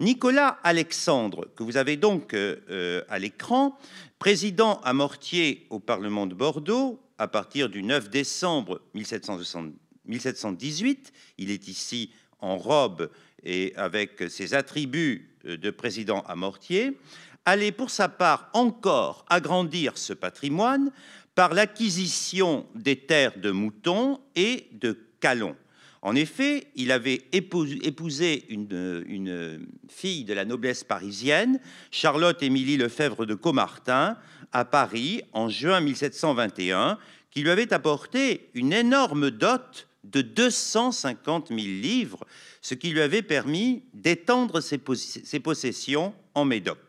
Nicolas 0.00 0.58
Alexandre, 0.62 1.48
que 1.56 1.64
vous 1.64 1.76
avez 1.76 1.96
donc 1.96 2.32
euh, 2.32 2.58
euh, 2.70 3.02
à 3.08 3.18
l'écran, 3.18 3.76
président 4.20 4.80
à 4.84 4.92
Mortier 4.92 5.66
au 5.70 5.80
Parlement 5.80 6.28
de 6.28 6.34
Bordeaux 6.34 7.00
à 7.18 7.26
partir 7.26 7.68
du 7.68 7.82
9 7.82 8.08
décembre 8.08 8.80
1718, 8.94 11.12
il 11.38 11.50
est 11.50 11.66
ici 11.66 12.12
en 12.38 12.58
robe 12.58 13.10
et 13.42 13.72
avec 13.74 14.22
ses 14.30 14.54
attributs 14.54 15.30
euh, 15.46 15.56
de 15.56 15.70
président 15.72 16.20
à 16.28 16.36
Mortier, 16.36 16.96
allait 17.44 17.72
pour 17.72 17.90
sa 17.90 18.08
part 18.08 18.50
encore 18.52 19.24
agrandir 19.28 19.98
ce 19.98 20.12
patrimoine 20.12 20.92
par 21.34 21.54
l'acquisition 21.54 22.66
des 22.76 22.94
terres 22.94 23.40
de 23.40 23.50
Mouton 23.50 24.20
et 24.36 24.68
de 24.70 24.96
Calon. 25.18 25.56
En 26.02 26.14
effet, 26.14 26.68
il 26.76 26.92
avait 26.92 27.22
épousé 27.32 28.44
une, 28.48 29.66
fille 29.88 30.24
de 30.24 30.34
la 30.34 30.44
noblesse 30.44 30.84
parisienne, 30.84 31.60
Charlotte 31.90 32.42
Émilie 32.42 32.76
Lefebvre 32.76 33.26
de 33.26 33.34
Comartin, 33.34 34.16
à 34.52 34.64
Paris 34.64 35.22
en 35.32 35.48
juin 35.48 35.80
1721, 35.80 36.98
qui 37.30 37.42
lui 37.42 37.50
avait 37.50 37.72
apporté 37.72 38.48
une 38.54 38.72
énorme 38.72 39.30
dot 39.30 39.88
de 40.04 40.22
250 40.22 41.48
000 41.48 41.60
livres, 41.60 42.24
ce 42.62 42.74
qui 42.74 42.90
lui 42.90 43.00
avait 43.00 43.22
permis 43.22 43.82
d'étendre 43.92 44.60
ses, 44.60 44.80
ses 44.94 45.40
possessions 45.40 46.14
en 46.34 46.44
Médoc. 46.44 46.87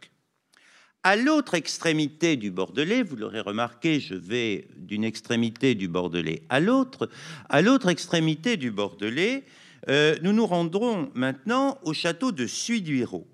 À 1.03 1.15
l'autre 1.15 1.53
extrémité 1.53 2.35
du 2.35 2.51
Bordelais, 2.51 3.03
vous 3.03 3.15
l'aurez 3.15 3.39
remarqué, 3.39 4.01
je 4.01 4.15
vais 4.15 4.67
d'une 4.75 5.05
extrémité 5.05 5.73
du 5.73 5.87
Bordelais 5.87 6.43
à 6.49 6.59
l'autre. 6.59 7.09
À 7.47 7.61
l'autre 7.61 7.87
extrémité 7.87 8.57
du 8.57 8.69
Bordelais, 8.69 9.45
euh, 9.87 10.17
nous 10.23 10.33
nous 10.33 10.45
rendrons 10.45 11.09
maintenant 11.13 11.77
au 11.83 11.93
château 11.93 12.33
de 12.33 12.45
Suiduiro. 12.45 13.25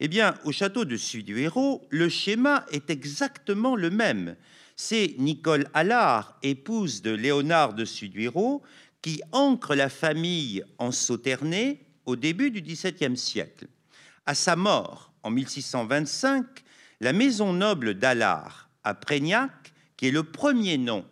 Eh 0.00 0.08
bien, 0.08 0.34
au 0.44 0.52
château 0.52 0.84
de 0.84 0.98
Suiduiro, 0.98 1.86
le 1.88 2.10
schéma 2.10 2.66
est 2.70 2.90
exactement 2.90 3.74
le 3.74 3.88
même. 3.88 4.36
C'est 4.76 5.14
Nicole 5.16 5.66
Allard, 5.72 6.38
épouse 6.42 7.00
de 7.00 7.12
Léonard 7.12 7.72
de 7.72 7.86
Suiduiro, 7.86 8.60
qui 9.00 9.22
ancre 9.32 9.74
la 9.74 9.88
famille 9.88 10.62
en 10.76 10.92
Sauternay 10.92 11.80
au 12.04 12.16
début 12.16 12.50
du 12.50 12.60
XVIIe 12.60 13.16
siècle. 13.16 13.66
À 14.26 14.34
sa 14.34 14.56
mort, 14.56 15.14
en 15.22 15.30
1625, 15.30 16.63
la 17.04 17.12
maison 17.12 17.52
noble 17.52 17.96
d'Allard 17.96 18.70
à 18.82 18.94
Prégnac, 18.94 19.74
qui 19.98 20.06
est 20.06 20.10
le 20.10 20.22
premier 20.22 20.78
nom 20.78 21.04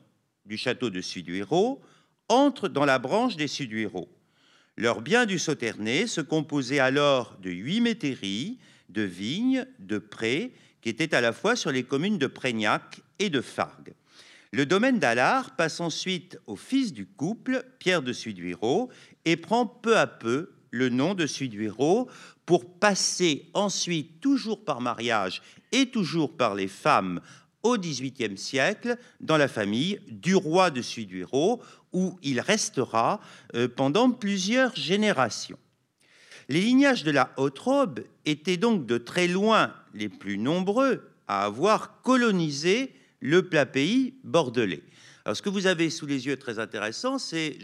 du 0.47 0.57
château 0.57 0.89
de 0.89 1.03
Suduiro, 1.03 1.83
entre 2.31 2.69
dans 2.69 2.87
la 2.87 2.99
branche 2.99 3.37
des 3.37 3.47
Suduiro. 3.47 4.09
Leurs 4.79 5.03
biens 5.03 5.27
du 5.27 5.39
Sauternay 5.39 6.07
se 6.07 6.23
composaient 6.23 6.79
alors 6.79 7.37
de 7.43 7.51
huit 7.51 7.83
métairies, 7.83 8.59
de 8.89 9.03
vignes, 9.03 9.67
de 9.81 9.99
prés, 9.99 10.55
qui 10.81 10.89
étaient 10.89 11.15
à 11.15 11.21
la 11.21 11.35
fois 11.35 11.57
sur 11.57 11.71
les 11.71 11.83
communes 11.83 12.17
de 12.17 12.27
Prégnac 12.27 13.03
et 13.19 13.29
de 13.29 13.43
Fargues. 13.43 13.93
Le 14.51 14.65
domaine 14.65 14.99
d'Allard 14.99 15.57
passe 15.57 15.79
ensuite 15.79 16.39
au 16.47 16.57
fils 16.57 16.95
du 16.95 17.05
couple, 17.05 17.67
Pierre 17.79 18.01
de 18.01 18.15
Suduiro, 18.15 18.89
et 19.27 19.37
prend 19.37 19.67
peu 19.67 19.99
à 19.99 20.07
peu 20.07 20.53
le 20.71 20.89
nom 20.89 21.13
de 21.13 21.27
Suduiro 21.27 22.09
pour 22.47 22.79
passer 22.79 23.51
ensuite, 23.55 24.21
toujours 24.21 24.65
par 24.65 24.81
mariage 24.81 25.43
et 25.71 25.87
toujours 25.87 26.37
par 26.37 26.55
les 26.55 26.69
femmes, 26.69 27.21
au 27.63 27.79
XVIIIe 27.79 28.37
siècle, 28.37 28.97
dans 29.21 29.37
la 29.37 29.49
famille 29.49 30.01
du 30.09 30.35
roi 30.35 30.71
de 30.71 30.83
Suduiro, 30.83 31.63
où 31.93 32.19
il 32.23 32.41
restera 32.41 33.21
euh, 33.55 33.69
pendant 33.69 34.11
plusieurs 34.11 34.75
générations. 34.75 35.59
Les 36.49 36.61
lignages 36.61 37.05
de 37.05 37.11
la 37.11 37.33
haute-robe 37.37 38.01
étaient 38.25 38.57
donc 38.57 38.87
de 38.87 38.99
très 38.99 39.29
loin 39.29 39.73
les 39.95 40.09
plus 40.09 40.39
nombreux 40.39 41.09
à 41.29 41.45
avoir 41.45 42.03
colonisé 42.03 42.93
le 43.21 43.49
plat 43.49 43.67
pays 43.67 44.15
bordelais. 44.25 44.83
Alors, 45.25 45.37
ce 45.37 45.43
que 45.43 45.49
vous 45.49 45.67
avez 45.67 45.89
sous 45.89 46.07
les 46.07 46.27
yeux 46.27 46.37
très 46.37 46.59
intéressant, 46.59 47.19
c'est, 47.19 47.57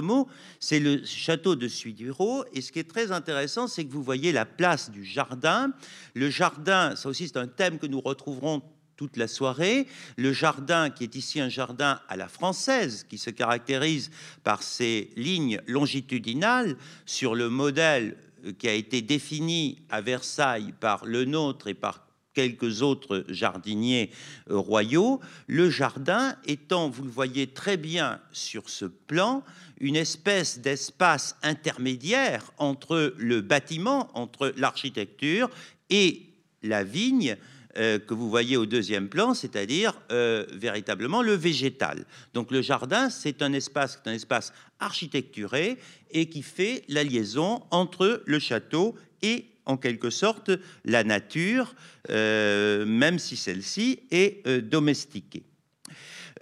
mot, 0.00 0.28
c'est 0.60 0.80
le 0.80 1.04
château 1.04 1.56
de 1.56 1.68
Suiduro. 1.68 2.44
Et 2.52 2.60
ce 2.60 2.72
qui 2.72 2.78
est 2.78 2.88
très 2.88 3.12
intéressant, 3.12 3.66
c'est 3.66 3.84
que 3.84 3.92
vous 3.92 4.02
voyez 4.02 4.32
la 4.32 4.46
place 4.46 4.90
du 4.90 5.04
jardin. 5.04 5.72
Le 6.14 6.30
jardin, 6.30 6.96
ça 6.96 7.08
aussi 7.08 7.28
c'est 7.28 7.36
un 7.36 7.46
thème 7.46 7.78
que 7.78 7.86
nous 7.86 8.00
retrouverons 8.00 8.62
toute 8.96 9.16
la 9.16 9.28
soirée. 9.28 9.86
Le 10.16 10.32
jardin, 10.32 10.90
qui 10.90 11.04
est 11.04 11.16
ici 11.16 11.40
un 11.40 11.48
jardin 11.48 12.00
à 12.08 12.16
la 12.16 12.28
française, 12.28 13.04
qui 13.08 13.18
se 13.18 13.30
caractérise 13.30 14.10
par 14.44 14.62
ses 14.62 15.10
lignes 15.16 15.60
longitudinales 15.66 16.76
sur 17.06 17.34
le 17.34 17.48
modèle 17.48 18.16
qui 18.58 18.68
a 18.68 18.74
été 18.74 19.02
défini 19.02 19.78
à 19.88 20.00
Versailles 20.00 20.74
par 20.80 21.04
le 21.04 21.24
nôtre 21.24 21.68
et 21.68 21.74
par 21.74 22.06
quelques 22.34 22.82
autres 22.82 23.24
jardiniers 23.28 24.10
euh, 24.50 24.56
royaux, 24.56 25.20
le 25.46 25.70
jardin 25.70 26.36
étant, 26.46 26.88
vous 26.88 27.04
le 27.04 27.10
voyez 27.10 27.48
très 27.48 27.76
bien 27.76 28.20
sur 28.32 28.68
ce 28.68 28.84
plan, 28.84 29.42
une 29.80 29.96
espèce 29.96 30.60
d'espace 30.60 31.36
intermédiaire 31.42 32.52
entre 32.58 33.14
le 33.18 33.40
bâtiment, 33.40 34.10
entre 34.14 34.52
l'architecture 34.56 35.50
et 35.90 36.22
la 36.62 36.84
vigne, 36.84 37.36
euh, 37.78 37.98
que 37.98 38.12
vous 38.12 38.28
voyez 38.28 38.58
au 38.58 38.66
deuxième 38.66 39.08
plan, 39.08 39.32
c'est-à-dire 39.32 39.94
euh, 40.10 40.44
véritablement 40.52 41.22
le 41.22 41.32
végétal. 41.32 42.04
Donc 42.34 42.50
le 42.50 42.60
jardin, 42.60 43.08
c'est 43.08 43.40
un 43.40 43.54
espace, 43.54 43.98
un 44.04 44.12
espace 44.12 44.52
architecturé 44.78 45.78
et 46.10 46.28
qui 46.28 46.42
fait 46.42 46.84
la 46.88 47.02
liaison 47.02 47.62
entre 47.70 48.22
le 48.26 48.38
château 48.38 48.94
et 49.22 49.46
en 49.66 49.76
quelque 49.76 50.10
sorte 50.10 50.50
la 50.84 51.04
nature, 51.04 51.74
euh, 52.10 52.84
même 52.84 53.18
si 53.18 53.36
celle-ci 53.36 54.00
est 54.10 54.46
domestiquée. 54.60 55.44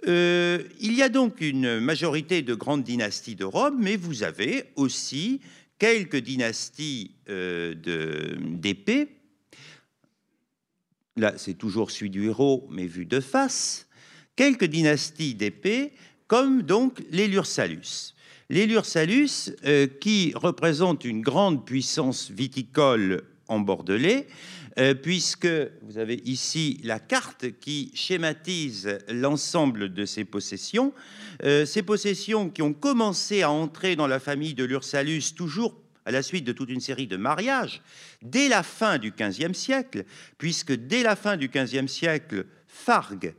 il 0.05 0.93
y 0.93 1.01
a 1.01 1.09
donc 1.09 1.41
une 1.41 1.79
majorité 1.79 2.41
de 2.41 2.55
grandes 2.55 2.83
dynasties 2.83 3.35
de 3.35 3.45
Rome, 3.45 3.77
mais 3.79 3.95
vous 3.95 4.23
avez 4.23 4.65
aussi 4.75 5.41
quelques 5.77 6.17
dynasties 6.17 7.11
d'épée 7.27 9.09
là 11.17 11.33
c'est 11.37 11.53
toujours 11.53 11.91
celui 11.91 12.09
du 12.09 12.25
héros, 12.25 12.67
mais 12.69 12.85
vu 12.85 13.05
de 13.05 13.19
face, 13.19 13.87
quelques 14.35 14.65
dynasties 14.65 15.35
d'épée, 15.35 15.93
comme 16.27 16.61
donc 16.63 17.01
les 17.11 17.27
Lursalus. 17.27 18.15
Les 18.51 18.67
Lursalus, 18.67 19.55
euh, 19.63 19.87
qui 19.87 20.33
représentent 20.35 21.05
une 21.05 21.21
grande 21.21 21.65
puissance 21.65 22.29
viticole 22.29 23.23
en 23.47 23.61
Bordelais, 23.61 24.27
euh, 24.77 24.93
puisque 24.93 25.47
vous 25.83 25.97
avez 25.97 26.15
ici 26.25 26.77
la 26.83 26.99
carte 26.99 27.45
qui 27.61 27.93
schématise 27.93 28.97
l'ensemble 29.07 29.93
de 29.93 30.03
ces 30.03 30.25
possessions. 30.25 30.93
Euh, 31.45 31.65
ces 31.65 31.81
possessions 31.81 32.49
qui 32.49 32.61
ont 32.61 32.73
commencé 32.73 33.41
à 33.41 33.49
entrer 33.49 33.95
dans 33.95 34.07
la 34.07 34.19
famille 34.19 34.53
de 34.53 34.65
Lursalus 34.65 35.33
toujours 35.33 35.73
à 36.03 36.11
la 36.11 36.21
suite 36.21 36.43
de 36.43 36.51
toute 36.51 36.71
une 36.71 36.81
série 36.81 37.07
de 37.07 37.15
mariages, 37.15 37.81
dès 38.21 38.49
la 38.49 38.63
fin 38.63 38.97
du 38.97 39.13
XVe 39.17 39.53
siècle, 39.53 40.03
puisque 40.37 40.73
dès 40.73 41.03
la 41.03 41.15
fin 41.15 41.37
du 41.37 41.47
XVe 41.47 41.87
siècle, 41.87 42.45
Fargue, 42.67 43.33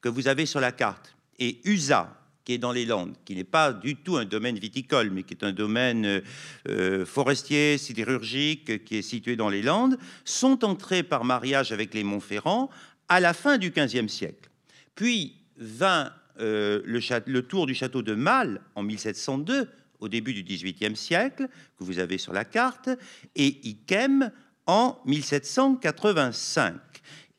que 0.00 0.08
vous 0.08 0.26
avez 0.26 0.46
sur 0.46 0.60
la 0.60 0.72
carte, 0.72 1.14
et 1.38 1.60
Usa, 1.64 2.23
qui 2.44 2.52
est 2.52 2.58
dans 2.58 2.72
les 2.72 2.84
Landes, 2.84 3.14
qui 3.24 3.34
n'est 3.34 3.44
pas 3.44 3.72
du 3.72 3.96
tout 3.96 4.16
un 4.16 4.24
domaine 4.24 4.58
viticole, 4.58 5.10
mais 5.10 5.22
qui 5.22 5.34
est 5.34 5.44
un 5.44 5.52
domaine 5.52 6.22
euh, 6.68 7.06
forestier, 7.06 7.78
sidérurgique, 7.78 8.84
qui 8.84 8.96
est 8.96 9.02
situé 9.02 9.36
dans 9.36 9.48
les 9.48 9.62
Landes, 9.62 9.98
sont 10.24 10.64
entrés 10.64 11.02
par 11.02 11.24
mariage 11.24 11.72
avec 11.72 11.94
les 11.94 12.04
Montferrand 12.04 12.68
à 13.08 13.20
la 13.20 13.32
fin 13.32 13.58
du 13.58 13.70
XVe 13.70 14.08
siècle. 14.08 14.50
Puis 14.94 15.34
vint 15.56 16.12
euh, 16.40 16.82
le, 16.84 17.42
tour 17.42 17.66
du 17.66 17.74
château 17.74 18.02
de 18.02 18.14
Mal 18.14 18.60
en 18.74 18.82
1702, 18.82 19.68
au 20.00 20.08
début 20.08 20.34
du 20.34 20.42
XVIIIe 20.42 20.96
siècle, 20.96 21.48
que 21.78 21.84
vous 21.84 21.98
avez 21.98 22.18
sur 22.18 22.32
la 22.32 22.44
carte, 22.44 22.90
et 23.36 23.66
Ikem 23.68 24.30
en 24.66 24.98
1785. 25.06 26.74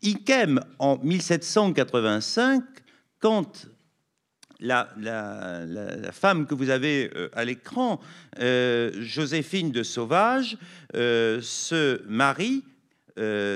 Ikem 0.01 0.61
en 0.79 0.97
1785, 0.97 2.63
quand 3.19 3.67
la, 4.59 6.11
femme 6.11 6.45
que 6.45 6.53
vous 6.53 6.69
avez 6.69 7.11
euh, 7.15 7.29
à 7.33 7.45
l'écran, 7.45 7.99
euh, 8.39 8.91
Joséphine 9.01 9.71
de 9.71 9.83
Sauvage, 9.83 10.57
euh, 10.95 11.41
se 11.41 12.01
marie, 12.07 12.63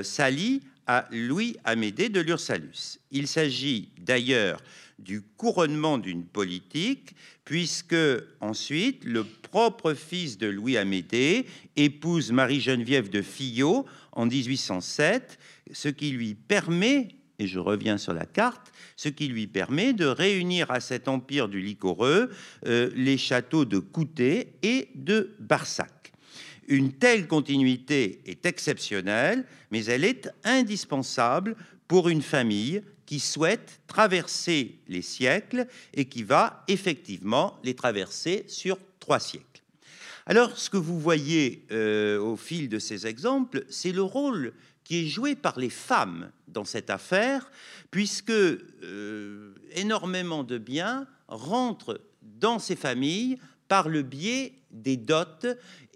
s'allie 0.02 0.62
à 0.86 1.06
Louis 1.10 1.58
Amédée 1.64 2.08
de 2.08 2.20
Lursalus. 2.20 2.98
Il 3.10 3.28
s'agit 3.28 3.90
d'ailleurs 3.98 4.62
du 4.98 5.20
couronnement 5.20 5.98
d'une 5.98 6.24
politique, 6.24 7.14
puisque 7.44 7.94
ensuite 8.40 9.04
le 9.04 9.24
propre 9.24 9.92
fils 9.92 10.38
de 10.38 10.46
Louis 10.46 10.78
Amédée 10.78 11.44
épouse 11.76 12.32
Marie-Geneviève 12.32 13.10
de 13.10 13.20
Fillot 13.20 13.84
en 14.12 14.24
1807, 14.24 15.38
ce 15.72 15.88
qui 15.88 16.10
lui 16.10 16.34
permet, 16.34 17.08
et 17.40 17.46
je 17.46 17.58
reviens 17.58 17.96
sur 17.96 18.12
la 18.12 18.26
carte, 18.26 18.70
ce 18.96 19.08
qui 19.08 19.26
lui 19.26 19.46
permet 19.46 19.94
de 19.94 20.04
réunir 20.04 20.70
à 20.70 20.78
cet 20.80 21.08
empire 21.08 21.48
du 21.48 21.60
Licoreux 21.60 22.30
euh, 22.66 22.90
les 22.94 23.16
châteaux 23.16 23.64
de 23.64 23.78
Coutet 23.78 24.52
et 24.62 24.90
de 24.94 25.34
Barsac. 25.40 26.12
Une 26.68 26.92
telle 26.92 27.26
continuité 27.26 28.20
est 28.26 28.44
exceptionnelle, 28.44 29.46
mais 29.70 29.86
elle 29.86 30.04
est 30.04 30.28
indispensable 30.44 31.56
pour 31.88 32.10
une 32.10 32.22
famille 32.22 32.82
qui 33.06 33.18
souhaite 33.18 33.80
traverser 33.86 34.78
les 34.86 35.02
siècles 35.02 35.66
et 35.94 36.04
qui 36.04 36.22
va 36.22 36.62
effectivement 36.68 37.58
les 37.64 37.74
traverser 37.74 38.44
sur 38.46 38.78
trois 39.00 39.18
siècles. 39.18 39.46
Alors, 40.26 40.56
ce 40.56 40.70
que 40.70 40.76
vous 40.76 41.00
voyez 41.00 41.64
euh, 41.72 42.20
au 42.20 42.36
fil 42.36 42.68
de 42.68 42.78
ces 42.78 43.06
exemples, 43.06 43.64
c'est 43.68 43.90
le 43.90 44.02
rôle 44.02 44.52
qui 44.90 45.04
est 45.04 45.08
joué 45.08 45.36
par 45.36 45.56
les 45.56 45.70
femmes 45.70 46.32
dans 46.48 46.64
cette 46.64 46.90
affaire, 46.90 47.48
puisque 47.92 48.30
euh, 48.30 49.54
énormément 49.76 50.42
de 50.42 50.58
biens 50.58 51.06
rentrent 51.28 52.00
dans 52.20 52.58
ces 52.58 52.74
familles 52.74 53.38
par 53.68 53.88
le 53.88 54.02
biais 54.02 54.52
des 54.72 54.96
dots 54.96 55.46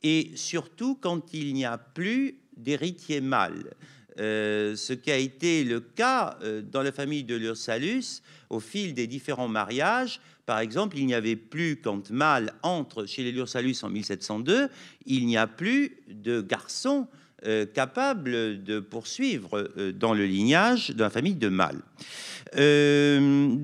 et 0.05 0.31
surtout 0.37 0.95
quand 0.95 1.35
il 1.35 1.55
n'y 1.55 1.65
a 1.65 1.77
plus 1.77 2.39
d'héritiers 2.57 3.21
mâles. 3.21 3.75
Euh, 4.21 4.77
ce 4.77 4.93
qui 4.93 5.11
a 5.11 5.17
été 5.17 5.65
le 5.65 5.81
cas 5.81 6.39
euh, 6.45 6.63
dans 6.63 6.83
la 6.83 6.93
famille 6.93 7.25
de 7.25 7.35
Lursalus 7.35 8.23
au 8.49 8.61
fil 8.61 8.95
des 8.95 9.09
différents 9.09 9.49
mariages. 9.49 10.21
Par 10.47 10.61
exemple, 10.61 10.99
il 10.99 11.07
n'y 11.07 11.15
avait 11.15 11.35
plus, 11.35 11.81
quand 11.81 12.11
Mâle 12.11 12.55
entre 12.63 13.07
chez 13.07 13.25
les 13.25 13.33
Lursalus 13.33 13.75
en 13.83 13.89
1702, 13.89 14.69
il 15.07 15.27
n'y 15.27 15.37
a 15.37 15.49
plus 15.49 15.97
de 16.07 16.41
garçons 16.41 17.09
euh, 17.47 17.67
capables 17.67 18.63
de 18.63 18.81
poursuivre 18.81 19.71
dans 19.95 20.15
le 20.15 20.27
lignage 20.27 20.91
de 20.91 21.01
la 21.01 21.11
famille 21.11 21.35
de 21.35 21.49
Mâle. 21.49 21.83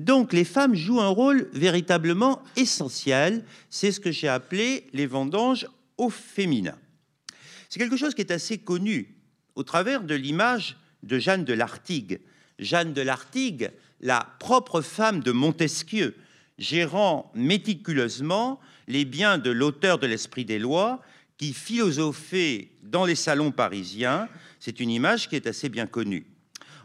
donc 0.05 0.33
les 0.33 0.43
femmes 0.43 0.75
jouent 0.75 1.01
un 1.01 1.07
rôle 1.07 1.49
véritablement 1.53 2.41
essentiel. 2.55 3.43
C'est 3.69 3.91
ce 3.91 3.99
que 3.99 4.11
j'ai 4.11 4.27
appelé 4.27 4.87
les 4.93 5.07
vendanges 5.07 5.67
au 5.97 6.09
féminin. 6.09 6.77
C'est 7.69 7.79
quelque 7.79 7.95
chose 7.95 8.13
qui 8.13 8.21
est 8.21 8.31
assez 8.31 8.57
connu 8.57 9.15
au 9.55 9.63
travers 9.63 10.03
de 10.03 10.15
l'image 10.15 10.77
de 11.03 11.19
Jeanne 11.19 11.45
de 11.45 11.53
Lartigue. 11.53 12.19
Jeanne 12.59 12.93
de 12.93 13.01
Lartigue, 13.01 13.71
la 14.01 14.27
propre 14.39 14.81
femme 14.81 15.21
de 15.21 15.31
Montesquieu, 15.31 16.15
gérant 16.57 17.31
méticuleusement 17.33 18.59
les 18.87 19.05
biens 19.05 19.37
de 19.37 19.51
l'auteur 19.51 19.99
de 19.99 20.07
l'Esprit 20.07 20.45
des 20.45 20.59
lois, 20.59 21.01
qui 21.37 21.53
philosophait 21.53 22.70
dans 22.83 23.05
les 23.05 23.15
salons 23.15 23.51
parisiens. 23.51 24.27
C'est 24.59 24.79
une 24.79 24.89
image 24.89 25.29
qui 25.29 25.35
est 25.35 25.47
assez 25.47 25.69
bien 25.69 25.87
connue. 25.87 26.25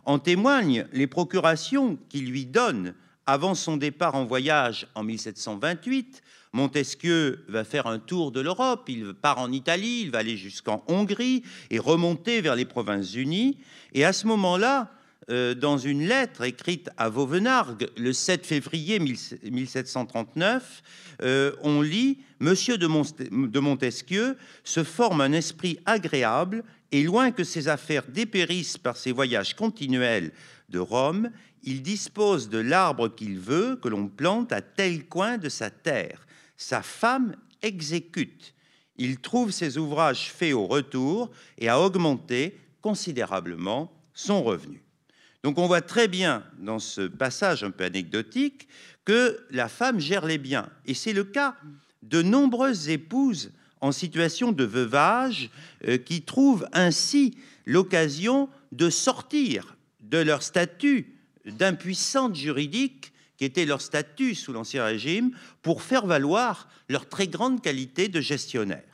En 0.04 0.18
témoignent 0.18 0.86
les 0.92 1.06
procurations 1.06 1.98
qu'il 2.08 2.30
lui 2.30 2.46
donne 2.46 2.94
avant 3.26 3.54
son 3.54 3.76
départ 3.76 4.14
en 4.14 4.24
voyage 4.24 4.86
en 4.94 5.02
1728 5.02 6.22
Montesquieu 6.56 7.44
va 7.48 7.64
faire 7.64 7.86
un 7.86 7.98
tour 7.98 8.32
de 8.32 8.40
l'Europe, 8.40 8.88
il 8.88 9.12
part 9.12 9.38
en 9.38 9.52
Italie, 9.52 10.00
il 10.04 10.10
va 10.10 10.18
aller 10.18 10.38
jusqu'en 10.38 10.82
Hongrie 10.88 11.42
et 11.70 11.78
remonter 11.78 12.40
vers 12.40 12.56
les 12.56 12.64
Provinces-Unies. 12.64 13.58
Et 13.92 14.06
à 14.06 14.14
ce 14.14 14.26
moment-là, 14.26 14.90
euh, 15.30 15.54
dans 15.54 15.78
une 15.78 16.06
lettre 16.06 16.42
écrite 16.42 16.88
à 16.96 17.08
Vauvenargues 17.08 17.88
le 17.96 18.12
7 18.12 18.46
février 18.46 18.98
1739, 18.98 20.82
euh, 21.22 21.52
on 21.62 21.80
lit 21.80 22.18
Monsieur 22.38 22.78
de, 22.78 22.86
de 23.46 23.60
Montesquieu 23.60 24.36
se 24.62 24.84
forme 24.84 25.20
un 25.20 25.32
esprit 25.32 25.78
agréable 25.86 26.62
et 26.92 27.02
loin 27.02 27.32
que 27.32 27.44
ses 27.44 27.68
affaires 27.68 28.06
dépérissent 28.08 28.78
par 28.78 28.96
ses 28.96 29.12
voyages 29.12 29.54
continuels 29.54 30.32
de 30.68 30.78
Rome, 30.78 31.30
il 31.62 31.82
dispose 31.82 32.48
de 32.48 32.58
l'arbre 32.58 33.08
qu'il 33.08 33.38
veut 33.38 33.76
que 33.76 33.88
l'on 33.88 34.08
plante 34.08 34.52
à 34.52 34.60
tel 34.60 35.06
coin 35.06 35.38
de 35.38 35.48
sa 35.48 35.70
terre 35.70 36.26
sa 36.56 36.82
femme 36.82 37.36
exécute. 37.62 38.54
Il 38.96 39.18
trouve 39.20 39.50
ses 39.50 39.76
ouvrages 39.76 40.30
faits 40.30 40.54
au 40.54 40.66
retour 40.66 41.30
et 41.58 41.68
a 41.68 41.80
augmenté 41.80 42.58
considérablement 42.80 43.92
son 44.14 44.42
revenu. 44.42 44.85
Donc 45.42 45.58
on 45.58 45.66
voit 45.66 45.80
très 45.80 46.08
bien 46.08 46.44
dans 46.58 46.78
ce 46.78 47.02
passage 47.06 47.62
un 47.64 47.70
peu 47.70 47.84
anecdotique 47.84 48.68
que 49.04 49.44
la 49.50 49.68
femme 49.68 50.00
gère 50.00 50.26
les 50.26 50.38
biens. 50.38 50.68
Et 50.86 50.94
c'est 50.94 51.12
le 51.12 51.24
cas 51.24 51.56
de 52.02 52.22
nombreuses 52.22 52.88
épouses 52.88 53.52
en 53.80 53.92
situation 53.92 54.52
de 54.52 54.64
veuvage 54.64 55.50
euh, 55.86 55.98
qui 55.98 56.22
trouvent 56.22 56.66
ainsi 56.72 57.36
l'occasion 57.66 58.48
de 58.72 58.90
sortir 58.90 59.76
de 60.00 60.18
leur 60.18 60.42
statut 60.42 61.14
d'impuissante 61.44 62.34
juridique 62.34 63.12
qui 63.36 63.44
était 63.44 63.66
leur 63.66 63.80
statut 63.80 64.34
sous 64.34 64.52
l'Ancien 64.52 64.84
Régime, 64.84 65.30
pour 65.62 65.82
faire 65.82 66.06
valoir 66.06 66.68
leur 66.88 67.08
très 67.08 67.28
grande 67.28 67.60
qualité 67.60 68.08
de 68.08 68.20
gestionnaire. 68.20 68.84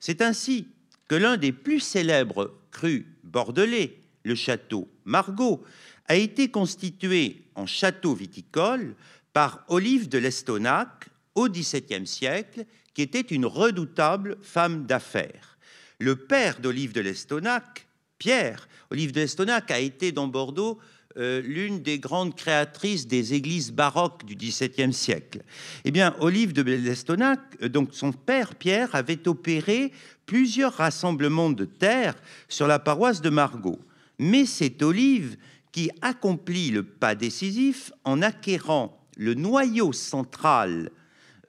C'est 0.00 0.20
ainsi 0.20 0.68
que 1.08 1.14
l'un 1.14 1.36
des 1.36 1.52
plus 1.52 1.80
célèbres 1.80 2.54
crus 2.70 3.06
bordelais, 3.22 4.00
le 4.24 4.34
château 4.34 4.88
Margaux, 5.04 5.62
a 6.06 6.16
été 6.16 6.50
constitué 6.50 7.42
en 7.54 7.66
château 7.66 8.14
viticole 8.14 8.94
par 9.32 9.64
Olive 9.68 10.08
de 10.08 10.18
l'Estonac 10.18 11.06
au 11.34 11.48
XVIIe 11.48 12.06
siècle, 12.06 12.64
qui 12.94 13.02
était 13.02 13.20
une 13.20 13.46
redoutable 13.46 14.36
femme 14.42 14.86
d'affaires. 14.86 15.58
Le 15.98 16.16
père 16.16 16.60
d'Olive 16.60 16.92
de 16.92 17.00
l'Estonac, 17.00 17.86
pierre. 18.18 18.68
Olive 18.90 19.12
de 19.12 19.20
Lestonac 19.20 19.70
a 19.70 19.78
été 19.78 20.12
dans 20.12 20.28
Bordeaux 20.28 20.78
euh, 21.16 21.40
l'une 21.42 21.80
des 21.80 21.98
grandes 21.98 22.34
créatrices 22.34 23.06
des 23.06 23.34
églises 23.34 23.70
baroques 23.70 24.24
du 24.24 24.34
XVIIe 24.34 24.92
siècle. 24.92 25.42
Eh 25.84 25.92
bien, 25.92 26.14
Olive 26.18 26.52
de 26.52 26.62
Lestonac, 26.62 27.40
euh, 27.62 27.68
donc 27.68 27.90
son 27.92 28.12
père 28.12 28.54
Pierre, 28.56 28.94
avait 28.94 29.28
opéré 29.28 29.92
plusieurs 30.26 30.74
rassemblements 30.74 31.50
de 31.50 31.64
terre 31.64 32.14
sur 32.48 32.66
la 32.66 32.78
paroisse 32.78 33.20
de 33.20 33.30
Margaux. 33.30 33.78
Mais 34.18 34.46
c'est 34.46 34.82
Olive 34.82 35.36
qui 35.72 35.90
accomplit 36.02 36.70
le 36.70 36.84
pas 36.84 37.14
décisif 37.14 37.92
en 38.04 38.22
acquérant 38.22 39.06
le 39.16 39.34
noyau 39.34 39.92
central, 39.92 40.90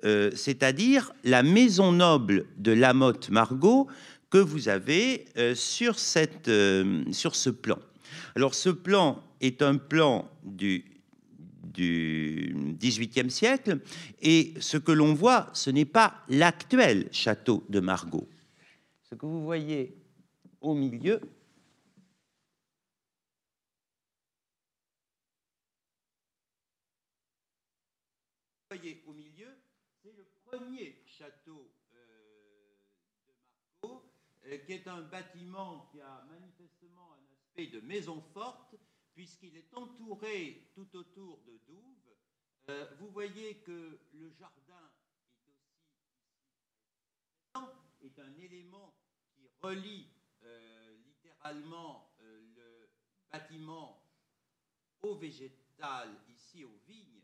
euh, 0.04 0.32
c'est-à-dire 0.36 1.12
la 1.23 1.43
maison 1.43 1.91
noble 1.91 2.45
de 2.58 2.71
Lamotte 2.71 3.30
Margaux 3.30 3.88
que 4.30 4.38
vous 4.38 4.67
avez 4.67 5.25
sur, 5.54 5.97
cette, 5.97 6.51
sur 7.12 7.36
ce 7.36 7.49
plan. 7.49 7.78
Alors 8.36 8.54
ce 8.54 8.69
plan 8.69 9.23
est 9.39 9.62
un 9.62 9.78
plan 9.78 10.30
du, 10.43 10.84
du 11.75 12.56
XVIIIe 12.80 13.30
siècle, 13.30 13.80
et 14.21 14.54
ce 14.60 14.78
que 14.78 14.91
l'on 14.91 15.13
voit, 15.13 15.47
ce 15.54 15.69
n'est 15.69 15.86
pas 15.86 16.15
l'actuel 16.30 17.08
château 17.12 17.63
de 17.69 17.80
Margaux. 17.80 18.28
Ce 19.10 19.15
que 19.15 19.25
vous 19.25 19.43
voyez 19.43 19.95
au 20.62 20.73
milieu, 20.73 21.19
voyez 28.76 29.04
au 29.08 29.14
milieu, 29.14 29.58
c'est 30.02 30.12
le 30.12 30.26
premier 30.44 31.02
château 31.06 31.72
euh, 31.94 32.76
de 33.26 33.34
Margaux, 33.82 34.12
euh, 34.46 34.58
qui 34.66 34.74
est 34.74 34.88
un 34.88 35.02
bâtiment 35.02 35.88
qui 35.92 36.02
a 36.02 36.26
manifestement 36.30 37.14
un 37.14 37.34
aspect 37.34 37.68
de 37.68 37.80
maison 37.80 38.22
forte, 38.34 38.76
puisqu'il 39.14 39.56
est 39.56 39.74
entouré 39.74 40.72
tout 40.74 40.94
autour 40.94 41.40
de 41.44 41.58
douves. 41.66 42.16
Euh, 42.68 42.94
vous 43.00 43.10
voyez 43.12 43.60
que 43.60 43.98
le 44.14 44.30
jardin 44.32 44.92
est 45.22 45.52
aussi 45.52 45.64
est 48.02 48.20
un 48.20 48.38
élément 48.40 48.94
qui 49.34 49.48
relie 49.62 50.10
littéralement 51.06 52.14
le 52.20 52.90
bâtiment 53.32 54.04
au 55.02 55.16
végétal, 55.16 56.10
ici 56.30 56.64
aux 56.66 56.78
vignes 56.86 57.14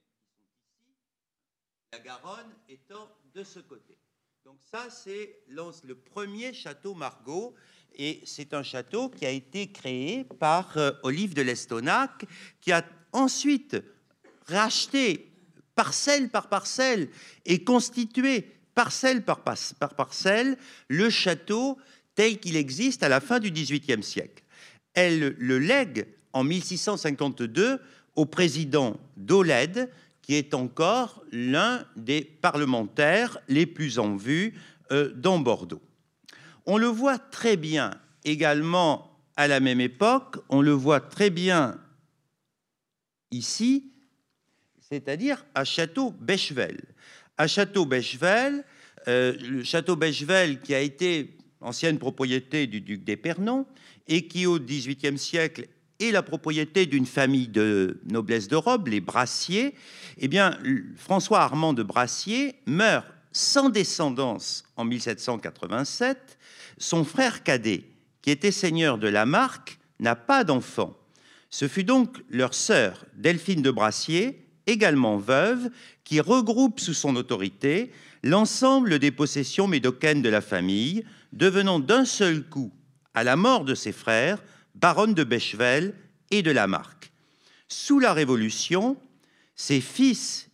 la 1.94 2.00
Garonne 2.00 2.54
étant 2.70 3.10
de 3.36 3.44
ce 3.44 3.60
côté. 3.60 3.98
Donc 4.46 4.56
ça, 4.72 4.88
c'est 4.90 5.36
le 5.50 5.94
premier 5.94 6.54
château 6.54 6.94
Margaux 6.94 7.54
et 7.94 8.22
c'est 8.24 8.54
un 8.54 8.64
château 8.64 9.10
qui 9.10 9.26
a 9.26 9.30
été 9.30 9.74
créé 9.74 10.24
par 10.24 10.78
euh, 10.78 10.92
Olive 11.04 11.34
de 11.34 11.42
Lestonac, 11.42 12.26
qui 12.62 12.72
a 12.72 12.86
ensuite 13.12 13.76
racheté 14.48 15.34
parcelle 15.76 16.30
par 16.30 16.48
parcelle 16.48 17.10
et 17.46 17.66
constitué 17.66 18.48
parcelle 18.74 19.26
par, 19.26 19.44
par 19.44 19.96
parcelle 19.96 20.58
le 20.88 21.10
château 21.10 21.78
tel 22.16 22.40
qu'il 22.40 22.56
existe 22.56 23.04
à 23.04 23.10
la 23.10 23.20
fin 23.20 23.40
du 23.40 23.52
XVIIIe 23.52 24.02
siècle. 24.02 24.46
Elle 24.94 25.36
le 25.38 25.60
lègue 25.60 26.08
en 26.32 26.46
1652 26.46 27.82
au 28.16 28.26
président 28.26 28.98
d'Oled, 29.18 29.90
est 30.34 30.54
encore 30.54 31.24
l'un 31.32 31.86
des 31.96 32.22
parlementaires 32.22 33.38
les 33.48 33.66
plus 33.66 34.00
en 34.00 34.16
vue 34.16 34.54
euh, 34.92 35.14
dans 35.16 35.40
Bordeaux. 35.40 35.82
On 36.66 36.78
le 36.78 36.88
voit 36.88 37.18
très 37.18 37.58
bien 37.58 37.92
également 38.24 39.20
à 39.36 39.48
la 39.48 39.60
même 39.60 39.82
époque, 39.82 40.38
on 40.50 40.62
le 40.62 40.72
voit 40.72 41.00
très 41.00 41.30
bien 41.30 41.80
ici, 43.32 43.92
c'est-à-dire 44.80 45.46
à 45.56 45.64
Château 45.64 46.12
Bechevel. 46.12 46.80
À 47.38 47.48
Château 47.48 47.86
Bechevel, 47.86 48.64
euh, 49.08 49.36
le 49.42 49.64
Château 49.64 49.96
Bechevel 49.96 50.62
qui 50.62 50.76
a 50.76 50.82
été 50.82 51.38
ancienne 51.62 51.98
propriété 51.98 52.68
du 52.68 52.82
duc 52.82 53.04
d'Épernon 53.04 53.66
et 54.08 54.28
qui 54.28 54.46
au 54.46 54.60
XVIIIe 54.60 55.18
siècle 55.18 55.68
est 56.02 56.12
la 56.12 56.24
propriété 56.24 56.86
d'une 56.86 57.06
famille 57.06 57.48
de 57.48 58.02
noblesse 58.06 58.48
de 58.48 58.56
robe, 58.56 58.88
les 58.88 59.02
Brassiers, 59.02 59.76
eh 60.18 60.28
bien, 60.28 60.58
François 60.96 61.42
Armand 61.42 61.74
de 61.74 61.84
Brassier 61.84 62.56
meurt 62.66 63.08
sans 63.32 63.70
descendance 63.70 64.64
en 64.76 64.84
1787 64.84 66.38
son 66.78 67.04
frère 67.04 67.44
cadet, 67.44 67.86
qui 68.22 68.32
était 68.32 68.52
seigneur 68.52 68.98
de 68.98 69.08
la 69.08 69.26
Marque, 69.26 69.80
n'a 70.00 70.16
pas 70.16 70.44
d'enfant. 70.44 70.98
Ce 71.50 71.68
fut 71.68 71.84
donc 71.84 72.24
leur 72.30 72.54
sœur, 72.54 73.06
Delphine 73.16 73.62
de 73.62 73.72
Brassier, 73.72 74.48
également 74.68 75.18
veuve, 75.18 75.70
qui 76.04 76.20
regroupe 76.20 76.80
sous 76.80 76.94
son 76.94 77.16
autorité 77.16 77.92
l'ensemble 78.24 79.00
des 79.00 79.12
possessions 79.12 79.68
médocaines 79.68 80.22
de 80.22 80.30
la 80.30 80.42
famille, 80.42 81.04
devenant 81.34 81.80
d'un 81.80 82.06
seul 82.06 82.44
coup, 82.44 82.72
à 83.14 83.24
la 83.24 83.36
mort 83.36 83.66
de 83.66 83.76
ses 83.76 83.92
frères, 83.92 84.44
baronne 84.76 85.14
de 85.14 85.24
Bechevel 85.24 85.94
et 86.30 86.42
de 86.42 86.52
la 86.52 86.68
Marque. 86.68 87.12
Sous 87.68 88.00
la 88.00 88.14
Révolution, 88.14 88.98
ses 89.56 89.82
fils 89.82 90.50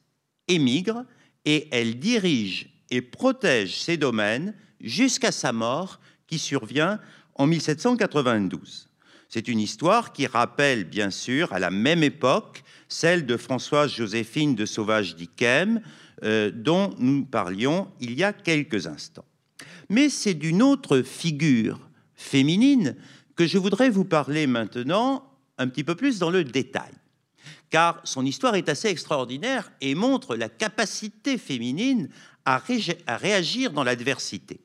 émigrent 0.47 1.05
et 1.45 1.67
elle 1.71 1.99
dirige 1.99 2.69
et 2.89 3.01
protège 3.01 3.75
ses 3.75 3.97
domaines 3.97 4.53
jusqu'à 4.81 5.31
sa 5.31 5.51
mort 5.51 5.99
qui 6.27 6.39
survient 6.39 6.99
en 7.35 7.47
1792. 7.47 8.89
C'est 9.29 9.47
une 9.47 9.59
histoire 9.59 10.13
qui 10.13 10.25
rappelle 10.25 10.85
bien 10.85 11.09
sûr 11.09 11.51
à 11.53 11.59
la 11.59 11.69
même 11.69 12.03
époque 12.03 12.63
celle 12.87 13.25
de 13.25 13.35
Françoise 13.35 13.93
Joséphine 13.93 14.55
de 14.55 14.65
Sauvage 14.65 15.15
d'Yquem, 15.15 15.81
euh, 16.23 16.51
dont 16.53 16.93
nous 16.97 17.25
parlions 17.25 17.89
il 17.99 18.13
y 18.13 18.23
a 18.23 18.33
quelques 18.33 18.87
instants. 18.87 19.25
Mais 19.89 20.09
c'est 20.09 20.33
d'une 20.33 20.61
autre 20.61 21.01
figure 21.01 21.79
féminine 22.15 22.95
que 23.37 23.45
je 23.45 23.59
voudrais 23.59 23.89
vous 23.89 24.03
parler 24.03 24.47
maintenant 24.47 25.23
un 25.59 25.67
petit 25.67 25.83
peu 25.83 25.95
plus 25.95 26.19
dans 26.19 26.31
le 26.31 26.43
détail, 26.43 26.91
car 27.69 28.01
son 28.03 28.25
histoire 28.25 28.55
est 28.55 28.67
assez 28.67 28.89
extraordinaire 28.89 29.71
et 29.79 29.95
montre 29.95 30.35
la 30.35 30.49
capacité 30.49 31.37
féminine 31.37 32.09
à, 32.45 32.61
réagir 33.07 33.71
dans 33.71 33.83
l'adversité. 33.83 34.59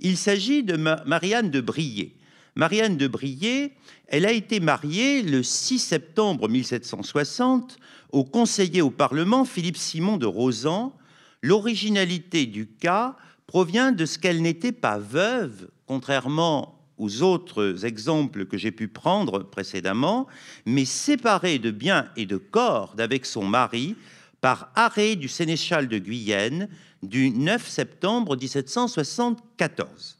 Il 0.00 0.16
s'agit 0.16 0.62
de 0.62 0.76
Marianne 0.76 1.50
de 1.50 1.60
Brié. 1.60 2.16
Marianne 2.54 2.96
de 2.96 3.08
Brié, 3.08 3.74
elle 4.06 4.24
a 4.24 4.32
été 4.32 4.60
mariée 4.60 5.22
le 5.22 5.42
6 5.42 5.78
septembre 5.78 6.48
1760 6.48 7.76
au 8.12 8.24
conseiller 8.24 8.82
au 8.82 8.90
Parlement 8.90 9.44
Philippe 9.44 9.76
Simon 9.76 10.16
de 10.16 10.26
Rosan. 10.26 10.96
L'originalité 11.42 12.46
du 12.46 12.66
cas 12.66 13.16
provient 13.46 13.92
de 13.92 14.06
ce 14.06 14.18
qu'elle 14.18 14.42
n'était 14.42 14.72
pas 14.72 14.98
veuve, 14.98 15.68
contrairement 15.86 16.75
aux 16.98 17.22
autres 17.22 17.84
exemples 17.84 18.46
que 18.46 18.56
j'ai 18.56 18.70
pu 18.70 18.88
prendre 18.88 19.42
précédemment, 19.42 20.26
mais 20.64 20.84
séparée 20.84 21.58
de 21.58 21.70
biens 21.70 22.08
et 22.16 22.26
de 22.26 22.36
corps 22.36 22.94
d'avec 22.94 23.26
son 23.26 23.44
mari 23.44 23.96
par 24.40 24.70
arrêt 24.74 25.16
du 25.16 25.28
sénéchal 25.28 25.88
de 25.88 25.98
Guyenne 25.98 26.68
du 27.02 27.30
9 27.30 27.66
septembre 27.68 28.36
1774. 28.36 30.16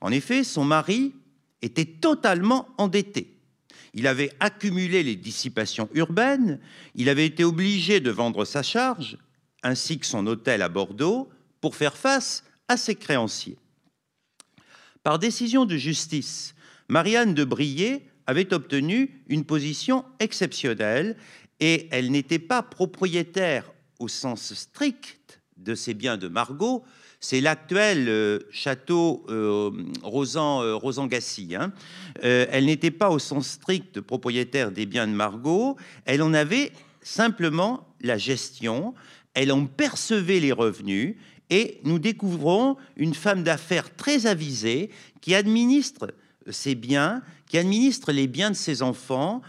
En 0.00 0.10
effet, 0.12 0.44
son 0.44 0.64
mari 0.64 1.14
était 1.62 1.84
totalement 1.84 2.68
endetté. 2.78 3.34
Il 3.94 4.06
avait 4.06 4.32
accumulé 4.40 5.02
les 5.02 5.16
dissipations 5.16 5.88
urbaines, 5.94 6.58
il 6.94 7.08
avait 7.08 7.26
été 7.26 7.44
obligé 7.44 8.00
de 8.00 8.10
vendre 8.10 8.44
sa 8.44 8.62
charge, 8.62 9.16
ainsi 9.62 9.98
que 9.98 10.06
son 10.06 10.26
hôtel 10.26 10.62
à 10.62 10.68
Bordeaux, 10.68 11.30
pour 11.60 11.76
faire 11.76 11.96
face 11.96 12.44
à 12.68 12.76
ses 12.76 12.96
créanciers. 12.96 13.56
Par 15.04 15.18
décision 15.18 15.66
de 15.66 15.76
justice, 15.76 16.54
Marianne 16.88 17.34
de 17.34 17.44
Brié 17.44 18.08
avait 18.26 18.54
obtenu 18.54 19.20
une 19.28 19.44
position 19.44 20.02
exceptionnelle 20.18 21.16
et 21.60 21.88
elle 21.90 22.10
n'était 22.10 22.38
pas 22.38 22.62
propriétaire 22.62 23.70
au 23.98 24.08
sens 24.08 24.54
strict 24.54 25.42
de 25.58 25.74
ces 25.74 25.92
biens 25.92 26.16
de 26.16 26.28
Margot, 26.28 26.84
c'est 27.20 27.42
l'actuel 27.42 28.08
euh, 28.08 28.38
château 28.50 29.26
euh, 29.28 29.70
Rosan, 30.02 30.62
euh. 30.62 30.78
Hein. 31.52 31.72
elle 32.22 32.64
n'était 32.64 32.90
pas 32.90 33.10
au 33.10 33.18
sens 33.18 33.46
strict 33.46 34.00
propriétaire 34.00 34.70
des 34.70 34.86
biens 34.86 35.06
de 35.06 35.12
Margot, 35.12 35.76
elle 36.06 36.22
en 36.22 36.32
avait 36.32 36.72
simplement 37.02 37.94
la 38.00 38.16
gestion, 38.16 38.94
elle 39.34 39.52
en 39.52 39.66
percevait 39.66 40.40
les 40.40 40.52
revenus, 40.52 41.16
et 41.50 41.80
nous 41.84 41.98
découvrons 41.98 42.76
une 42.96 43.14
femme 43.14 43.42
d'affaires 43.42 43.94
très 43.94 44.26
avisée 44.26 44.90
qui 45.20 45.34
administre 45.34 46.14
ses 46.50 46.74
biens, 46.74 47.22
qui 47.48 47.58
administre 47.58 48.12
les 48.12 48.26
biens 48.26 48.50
de 48.50 48.56
ses 48.56 48.82
enfants, 48.82 49.42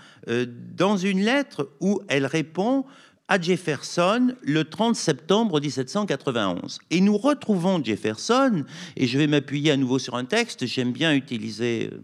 dans 0.76 0.98
une 0.98 1.22
lettre 1.22 1.70
où 1.82 2.02
elle 2.08 2.26
répond 2.26 2.86
à 3.28 3.42
Jefferson 3.42 4.36
le 4.42 4.64
30 4.64 4.96
septembre 4.96 5.60
1791. 5.60 6.80
Et 6.92 7.02
nous 7.02 7.18
retrouvons 7.18 7.84
Jefferson, 7.84 8.64
et 8.96 9.08
je 9.08 9.18
vais 9.18 9.28
m'appuyer 9.28 9.72
à 9.72 9.78
nouveau 9.78 10.00
sur 10.00 10.16
un 10.16 10.26
texte, 10.26 10.66
j'aime 10.66 10.92
bien 10.92 11.14
utiliser 11.14 11.90
euh, 11.92 12.02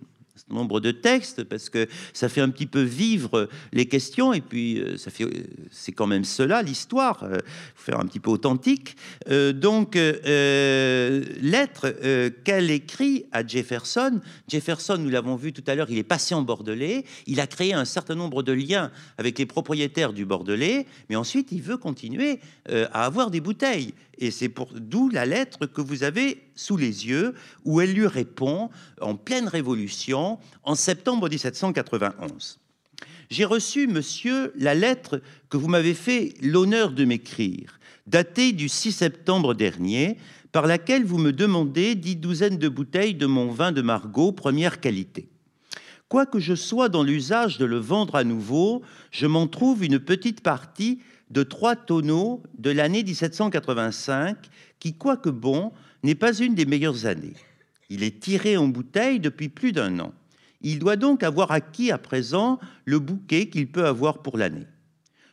nombre 0.52 0.80
de 0.80 0.92
textes 0.92 1.44
parce 1.44 1.70
que 1.70 1.88
ça 2.14 2.30
fait 2.30 2.42
un 2.42 2.50
petit 2.50 2.66
peu 2.66 2.82
vivre 2.82 3.50
les 3.74 3.86
questions 3.86 4.34
et 4.34 4.42
puis 4.42 4.80
euh, 4.80 4.98
ça 4.98 5.12
fait 5.12 5.26
c'est 5.70 5.92
quand 5.92 6.08
même 6.08 6.24
cela 6.24 6.62
l'histoire 6.62 7.24
euh, 7.24 7.38
faire 7.76 8.00
un 8.00 8.06
petit 8.06 8.20
peu 8.20 8.32
authentique. 8.32 8.96
Euh, 9.30 9.54
donc 9.54 9.96
lettre 9.96 11.90
qu'elle 12.44 12.72
écrit 12.72 13.26
à 13.32 13.46
Jefferson. 13.46 14.20
Jefferson 14.48 14.98
nous 14.98 15.10
l'avons 15.10 15.36
vu 15.36 15.54
tout 15.54 15.64
à 15.68 15.76
l'heure 15.76 15.90
il 15.90 15.98
est 15.98 16.34
en 16.34 16.42
Bordelais. 16.42 17.06
Il 17.26 17.40
a 17.40 17.48
créé 17.48 17.74
un 17.74 17.86
certain 17.86 18.16
nombre 18.16 18.44
de 18.44 18.52
liens 18.52 18.92
avec 19.18 19.40
les 19.40 19.46
propriétaires 19.46 20.14
du 20.14 20.26
Bordelais 20.26 20.86
mais 21.10 21.16
ensuite 21.16 21.52
il 21.52 21.62
veut 21.62 21.78
continuer 21.78 22.40
à 22.70 23.06
avoir 23.06 23.32
des 23.32 23.42
bouteilles 23.42 23.94
et 24.22 24.30
c'est 24.30 24.50
pour 24.50 24.70
d'où 24.74 25.10
la 25.10 25.26
lettre 25.26 25.66
que 25.66 25.82
vous 25.82 26.04
avez 26.04 26.44
sous 26.56 26.78
les 26.78 27.08
yeux, 27.08 27.34
où 27.66 27.82
elle 27.82 27.92
lui 27.92 28.08
répond 28.08 28.70
en 29.02 29.16
pleine 29.16 29.48
révolution 29.48 30.38
en 30.64 30.76
septembre 30.76 31.28
1791. 31.28 32.60
J'ai 33.32 33.46
reçu, 33.46 33.88
monsieur, 33.88 34.54
la 34.56 34.76
lettre 34.76 35.22
que 35.50 35.58
vous 35.58 35.68
m'avez 35.68 35.96
fait 35.96 36.36
l'honneur 36.42 36.92
de 36.92 37.04
m'écrire, 37.04 37.80
datée 38.06 38.52
du 38.52 38.70
6 38.70 38.92
septembre 38.92 39.56
dernier, 39.56 40.18
par 40.52 40.68
laquelle 40.68 41.04
vous 41.04 41.18
me 41.18 41.32
demandez 41.34 41.96
dix 41.96 42.16
douzaines 42.16 42.58
de 42.58 42.70
bouteilles 42.70 43.16
de 43.16 43.26
mon 43.26 43.50
vin 43.50 43.72
de 43.72 43.82
Margaux 43.82 44.34
première 44.34 44.80
qualité. 44.80 45.30
Quoique 46.10 46.40
je 46.40 46.56
sois 46.56 46.90
dans 46.90 47.04
l'usage 47.04 47.58
de 47.58 47.66
le 47.66 47.78
vendre 47.78 48.16
à 48.16 48.26
nouveau, 48.26 48.82
je 49.12 49.28
m'en 49.28 49.48
trouve 49.48 49.86
une 49.86 49.98
petite 49.98 50.42
partie 50.42 51.00
de 51.32 51.44
trois 51.44 51.76
tonneaux 51.76 52.44
de 52.58 52.72
l'année 52.72 53.04
1785, 53.04 54.38
qui, 54.80 54.94
quoique 54.94 55.30
bon, 55.30 55.72
n'est 56.04 56.16
pas 56.16 56.38
une 56.38 56.56
des 56.56 56.66
meilleures 56.66 57.06
années. 57.06 57.36
Il 57.90 58.04
est 58.04 58.20
tiré 58.20 58.58
en 58.58 58.68
bouteille 58.68 59.20
depuis 59.20 59.50
plus 59.50 59.72
d'un 59.72 60.00
an. 60.00 60.14
Il 60.62 60.80
doit 60.80 60.98
donc 60.98 61.24
avoir 61.24 61.52
acquis 61.52 61.92
à 61.92 61.98
présent 61.98 62.60
le 62.86 63.00
bouquet 63.00 63.48
qu'il 63.48 63.68
peut 63.68 63.86
avoir 63.86 64.22
pour 64.22 64.38
l'année. 64.38 64.68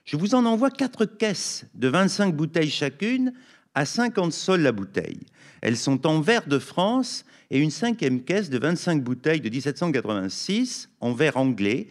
Je 0.05 0.17
vous 0.17 0.35
en 0.35 0.47
envoie 0.47 0.71
quatre 0.71 1.05
caisses 1.05 1.67
de 1.75 1.89
25 1.89 2.35
bouteilles 2.35 2.71
chacune 2.71 3.33
à 3.75 3.85
50 3.85 4.33
sols 4.33 4.63
la 4.63 4.73
bouteille. 4.73 5.21
Elles 5.61 5.77
sont 5.77 6.07
en 6.07 6.21
verre 6.21 6.47
de 6.47 6.59
France 6.59 7.25
et 7.51 7.59
une 7.59 7.71
cinquième 7.71 8.23
caisse 8.23 8.51
de 8.51 8.59
25 8.59 9.03
bouteilles 9.03 9.41
de 9.41 9.51
1786 9.51 10.89
en 11.01 11.13
verre 11.13 11.37
anglais 11.37 11.89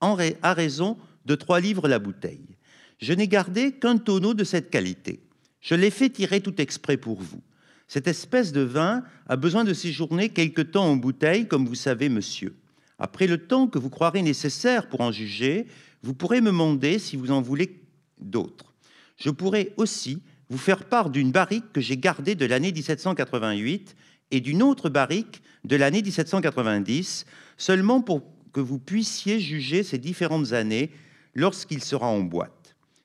à 0.00 0.54
raison 0.54 0.96
de 1.24 1.34
3 1.34 1.60
livres 1.60 1.88
la 1.88 1.98
bouteille. 1.98 2.57
Je 2.98 3.12
n'ai 3.12 3.28
gardé 3.28 3.72
qu'un 3.72 3.96
tonneau 3.96 4.34
de 4.34 4.44
cette 4.44 4.70
qualité. 4.70 5.20
Je 5.60 5.74
l'ai 5.74 5.90
fait 5.90 6.10
tirer 6.10 6.40
tout 6.40 6.60
exprès 6.60 6.96
pour 6.96 7.20
vous. 7.20 7.40
Cette 7.86 8.06
espèce 8.06 8.52
de 8.52 8.60
vin 8.60 9.02
a 9.28 9.36
besoin 9.36 9.64
de 9.64 9.72
séjourner 9.72 10.28
quelque 10.28 10.62
temps 10.62 10.86
en 10.86 10.96
bouteille, 10.96 11.48
comme 11.48 11.66
vous 11.66 11.74
savez, 11.74 12.08
monsieur. 12.08 12.54
Après 12.98 13.26
le 13.26 13.38
temps 13.38 13.66
que 13.66 13.78
vous 13.78 13.90
croirez 13.90 14.22
nécessaire 14.22 14.88
pour 14.88 15.00
en 15.00 15.12
juger, 15.12 15.66
vous 16.02 16.14
pourrez 16.14 16.40
me 16.40 16.46
demander 16.46 16.98
si 16.98 17.16
vous 17.16 17.30
en 17.30 17.40
voulez 17.40 17.80
d'autres. 18.20 18.74
Je 19.16 19.30
pourrais 19.30 19.72
aussi 19.76 20.22
vous 20.50 20.58
faire 20.58 20.84
part 20.84 21.10
d'une 21.10 21.30
barrique 21.30 21.72
que 21.72 21.80
j'ai 21.80 21.96
gardée 21.96 22.34
de 22.34 22.46
l'année 22.46 22.72
1788 22.72 23.96
et 24.30 24.40
d'une 24.40 24.62
autre 24.62 24.88
barrique 24.88 25.42
de 25.64 25.76
l'année 25.76 26.02
1790, 26.02 27.26
seulement 27.56 28.00
pour 28.00 28.22
que 28.52 28.60
vous 28.60 28.78
puissiez 28.78 29.40
juger 29.40 29.82
ces 29.82 29.98
différentes 29.98 30.52
années 30.52 30.90
lorsqu'il 31.34 31.82
sera 31.82 32.06
en 32.06 32.20
boîte. 32.20 32.57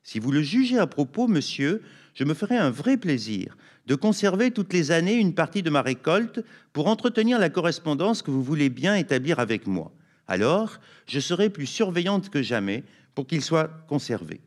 Si 0.04 0.20
vous 0.20 0.32
le 0.32 0.42
jugez 0.42 0.78
à 0.78 0.88
propos, 0.88 1.28
monsieur, 1.28 1.82
je 2.14 2.26
me 2.26 2.34
ferai 2.34 2.58
un 2.58 2.70
vrai 2.70 2.98
plaisir 2.98 3.58
de 3.88 3.96
conserver 3.96 4.52
toutes 4.52 4.74
les 4.74 4.92
années 4.92 5.16
une 5.16 5.34
partie 5.34 5.64
de 5.64 5.70
ma 5.70 5.82
récolte 5.82 6.44
pour 6.74 6.88
entretenir 6.88 7.40
la 7.40 7.50
correspondance 7.50 8.22
que 8.22 8.32
vous 8.32 8.44
voulez 8.44 8.70
bien 8.70 8.96
établir 8.96 9.40
avec 9.40 9.66
moi. 9.66 9.92
Alors, 10.28 10.80
je 11.06 11.20
serai 11.20 11.50
plus 11.50 11.66
surveillante 11.66 12.30
que 12.30 12.42
jamais 12.42 12.84
pour 13.16 13.28
qu'il 13.28 13.42
soit 13.42 13.70
conservé. 13.88 14.42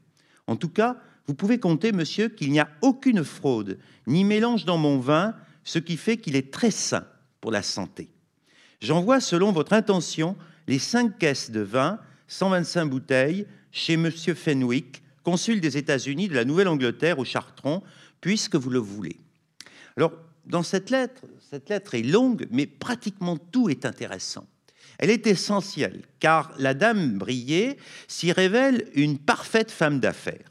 En 0.46 0.56
tout 0.56 0.68
cas, 0.68 0.96
vous 1.26 1.34
pouvez 1.34 1.58
compter, 1.58 1.92
monsieur, 1.92 2.28
qu'il 2.28 2.52
n'y 2.52 2.60
a 2.60 2.68
aucune 2.82 3.24
fraude 3.24 3.78
ni 4.06 4.24
mélange 4.24 4.64
dans 4.64 4.78
mon 4.78 4.98
vin, 4.98 5.34
ce 5.64 5.78
qui 5.78 5.96
fait 5.96 6.16
qu'il 6.16 6.36
est 6.36 6.52
très 6.52 6.70
sain 6.70 7.04
pour 7.40 7.50
la 7.50 7.62
santé. 7.62 8.08
J'envoie, 8.80 9.20
selon 9.20 9.52
votre 9.52 9.72
intention, 9.72 10.36
les 10.68 10.78
cinq 10.78 11.18
caisses 11.18 11.50
de 11.50 11.60
vin, 11.60 11.98
125 12.28 12.86
bouteilles, 12.86 13.46
chez 13.72 13.96
monsieur 13.96 14.34
Fenwick, 14.34 15.02
consul 15.26 15.60
des 15.60 15.76
États-Unis 15.76 16.28
de 16.28 16.36
la 16.36 16.44
Nouvelle-Angleterre 16.44 17.18
au 17.18 17.24
Chartron, 17.24 17.82
puisque 18.20 18.54
vous 18.54 18.70
le 18.70 18.78
voulez. 18.78 19.16
Alors, 19.96 20.12
dans 20.44 20.62
cette 20.62 20.88
lettre, 20.88 21.22
cette 21.50 21.68
lettre 21.68 21.96
est 21.96 22.04
longue, 22.04 22.46
mais 22.52 22.66
pratiquement 22.66 23.36
tout 23.36 23.68
est 23.68 23.84
intéressant. 23.84 24.46
Elle 25.00 25.10
est 25.10 25.26
essentielle, 25.26 26.04
car 26.20 26.52
la 26.58 26.74
dame 26.74 27.18
Brier 27.18 27.76
s'y 28.06 28.30
révèle 28.30 28.88
une 28.94 29.18
parfaite 29.18 29.72
femme 29.72 29.98
d'affaires. 29.98 30.48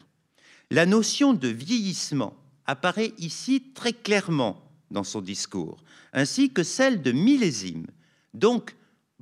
La 0.72 0.86
notion 0.86 1.34
de 1.34 1.48
vieillissement 1.48 2.36
apparaît 2.66 3.14
ici 3.18 3.72
très 3.74 3.94
clairement 3.94 4.62
dans 4.92 5.06
son 5.06 5.22
discours, 5.22 5.78
ainsi 6.12 6.52
que 6.52 6.64
celle 6.64 7.02
de 7.02 7.14
millésime, 7.14 7.88
donc 8.34 8.76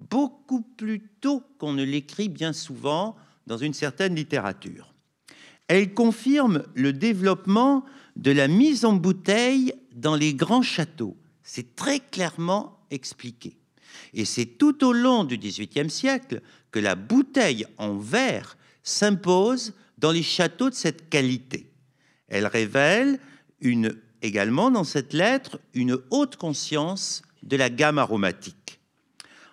beaucoup 0.09 0.61
plus 0.61 1.01
tôt 1.21 1.43
qu'on 1.59 1.73
ne 1.73 1.83
l'écrit 1.83 2.29
bien 2.29 2.53
souvent 2.53 3.15
dans 3.45 3.57
une 3.57 3.75
certaine 3.75 4.15
littérature. 4.15 4.92
Elle 5.67 5.93
confirme 5.93 6.63
le 6.75 6.93
développement 6.93 7.85
de 8.15 8.31
la 8.31 8.47
mise 8.47 8.85
en 8.85 8.93
bouteille 8.93 9.73
dans 9.95 10.15
les 10.15 10.33
grands 10.33 10.61
châteaux. 10.61 11.17
C'est 11.43 11.75
très 11.75 11.99
clairement 11.99 12.79
expliqué. 12.91 13.57
Et 14.13 14.25
c'est 14.25 14.45
tout 14.45 14.83
au 14.83 14.93
long 14.93 15.23
du 15.23 15.37
XVIIIe 15.37 15.89
siècle 15.89 16.41
que 16.71 16.79
la 16.79 16.95
bouteille 16.95 17.65
en 17.77 17.97
verre 17.97 18.57
s'impose 18.83 19.73
dans 19.97 20.11
les 20.11 20.23
châteaux 20.23 20.69
de 20.69 20.75
cette 20.75 21.09
qualité. 21.09 21.69
Elle 22.27 22.47
révèle 22.47 23.19
également 24.21 24.71
dans 24.71 24.83
cette 24.83 25.13
lettre 25.13 25.59
une 25.73 25.97
haute 26.09 26.35
conscience 26.35 27.21
de 27.43 27.55
la 27.55 27.69
gamme 27.69 27.97
aromatique. 27.97 28.79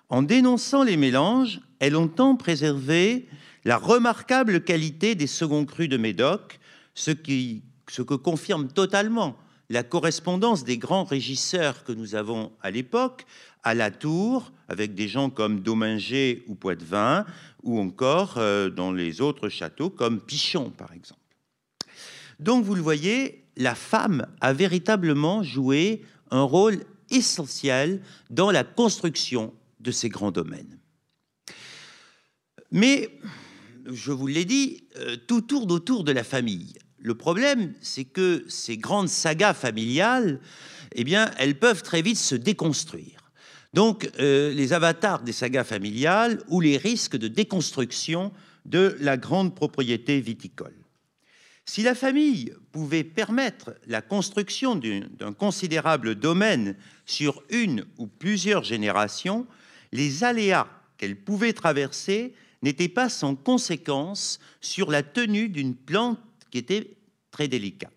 En 0.09 0.23
dénonçant 0.23 0.83
les 0.83 0.96
mélanges, 0.96 1.61
elle 1.79 1.96
entend 1.96 2.37
préserver 2.37 3.29
la 3.64 3.77
remarquable 3.77 4.62
qualité 4.62 5.14
des 5.14 5.27
seconds 5.27 5.64
crus 5.64 5.88
de 5.88 5.96
Médoc, 5.96 6.61
ce, 6.94 7.11
qui, 7.11 7.62
ce 7.88 8.03
que 8.03 8.14
confirme 8.14 8.68
totalement 8.68 9.37
la 9.68 9.83
correspondance 9.85 10.64
des 10.64 10.79
grands 10.79 11.05
régisseurs 11.05 11.85
que 11.85 11.92
nous 11.92 12.14
avons 12.14 12.53
à 12.61 12.70
l'époque, 12.70 13.25
à 13.62 13.75
la 13.75 13.90
Tour, 13.90 14.53
avec 14.68 14.94
des 14.94 15.07
gens 15.07 15.31
comme 15.31 15.61
Dominger 15.61 16.42
ou 16.49 16.55
Poitvin, 16.55 17.25
ou 17.62 17.79
encore 17.79 18.35
euh, 18.38 18.68
dans 18.68 18.92
les 18.92 19.20
autres 19.20 19.49
châteaux 19.49 19.90
comme 19.90 20.20
Pichon, 20.20 20.70
par 20.70 20.92
exemple. 20.92 21.20
Donc, 22.40 22.64
vous 22.64 22.75
le 22.75 22.81
voyez, 22.81 23.44
la 23.57 23.75
femme 23.75 24.27
a 24.40 24.53
véritablement 24.53 25.42
joué 25.42 26.03
un 26.31 26.42
rôle 26.42 26.81
essentiel 27.11 28.01
dans 28.31 28.51
la 28.51 28.64
construction 28.64 29.53
de 29.79 29.90
ces 29.90 30.09
grands 30.09 30.31
domaines. 30.31 30.79
Mais 32.73 33.11
je 33.86 34.12
vous 34.12 34.26
l'ai 34.26 34.44
dit, 34.44 34.84
euh, 34.96 35.16
tout 35.26 35.40
tourne 35.40 35.70
autour 35.72 36.04
de 36.04 36.12
la 36.12 36.24
famille. 36.24 36.74
Le 36.98 37.14
problème, 37.14 37.72
c'est 37.80 38.04
que 38.04 38.44
ces 38.48 38.76
grandes 38.76 39.08
sagas 39.08 39.54
familiales, 39.54 40.40
eh 40.94 41.04
bien, 41.04 41.30
elles 41.38 41.58
peuvent 41.58 41.82
très 41.82 42.02
vite 42.02 42.18
se 42.18 42.34
déconstruire. 42.34 43.30
Donc, 43.72 44.10
euh, 44.18 44.52
les 44.52 44.72
avatars 44.72 45.22
des 45.22 45.32
sagas 45.32 45.64
familiales 45.64 46.42
ou 46.48 46.60
les 46.60 46.76
risques 46.76 47.16
de 47.16 47.28
déconstruction 47.28 48.32
de 48.66 48.96
la 49.00 49.16
grande 49.16 49.54
propriété 49.54 50.20
viticole. 50.20 50.74
Si 51.64 51.82
la 51.82 51.94
famille 51.94 52.52
pouvait 52.72 53.04
permettre 53.04 53.74
la 53.86 54.02
construction 54.02 54.74
d'un 54.74 55.32
considérable 55.32 56.16
domaine 56.16 56.76
sur 57.06 57.42
une 57.48 57.84
ou 57.96 58.08
plusieurs 58.08 58.64
générations, 58.64 59.46
les 59.92 60.24
aléas 60.24 60.66
qu'elle 60.98 61.16
pouvait 61.16 61.52
traverser 61.52 62.34
n'était 62.62 62.88
pas 62.88 63.09
sans 63.09 63.35
conséquence 63.35 64.38
sur 64.61 64.90
la 64.90 65.03
tenue 65.03 65.49
d'une 65.49 65.75
plante 65.75 66.18
qui 66.51 66.59
était 66.59 66.96
très 67.31 67.49
délicate. 67.49 67.92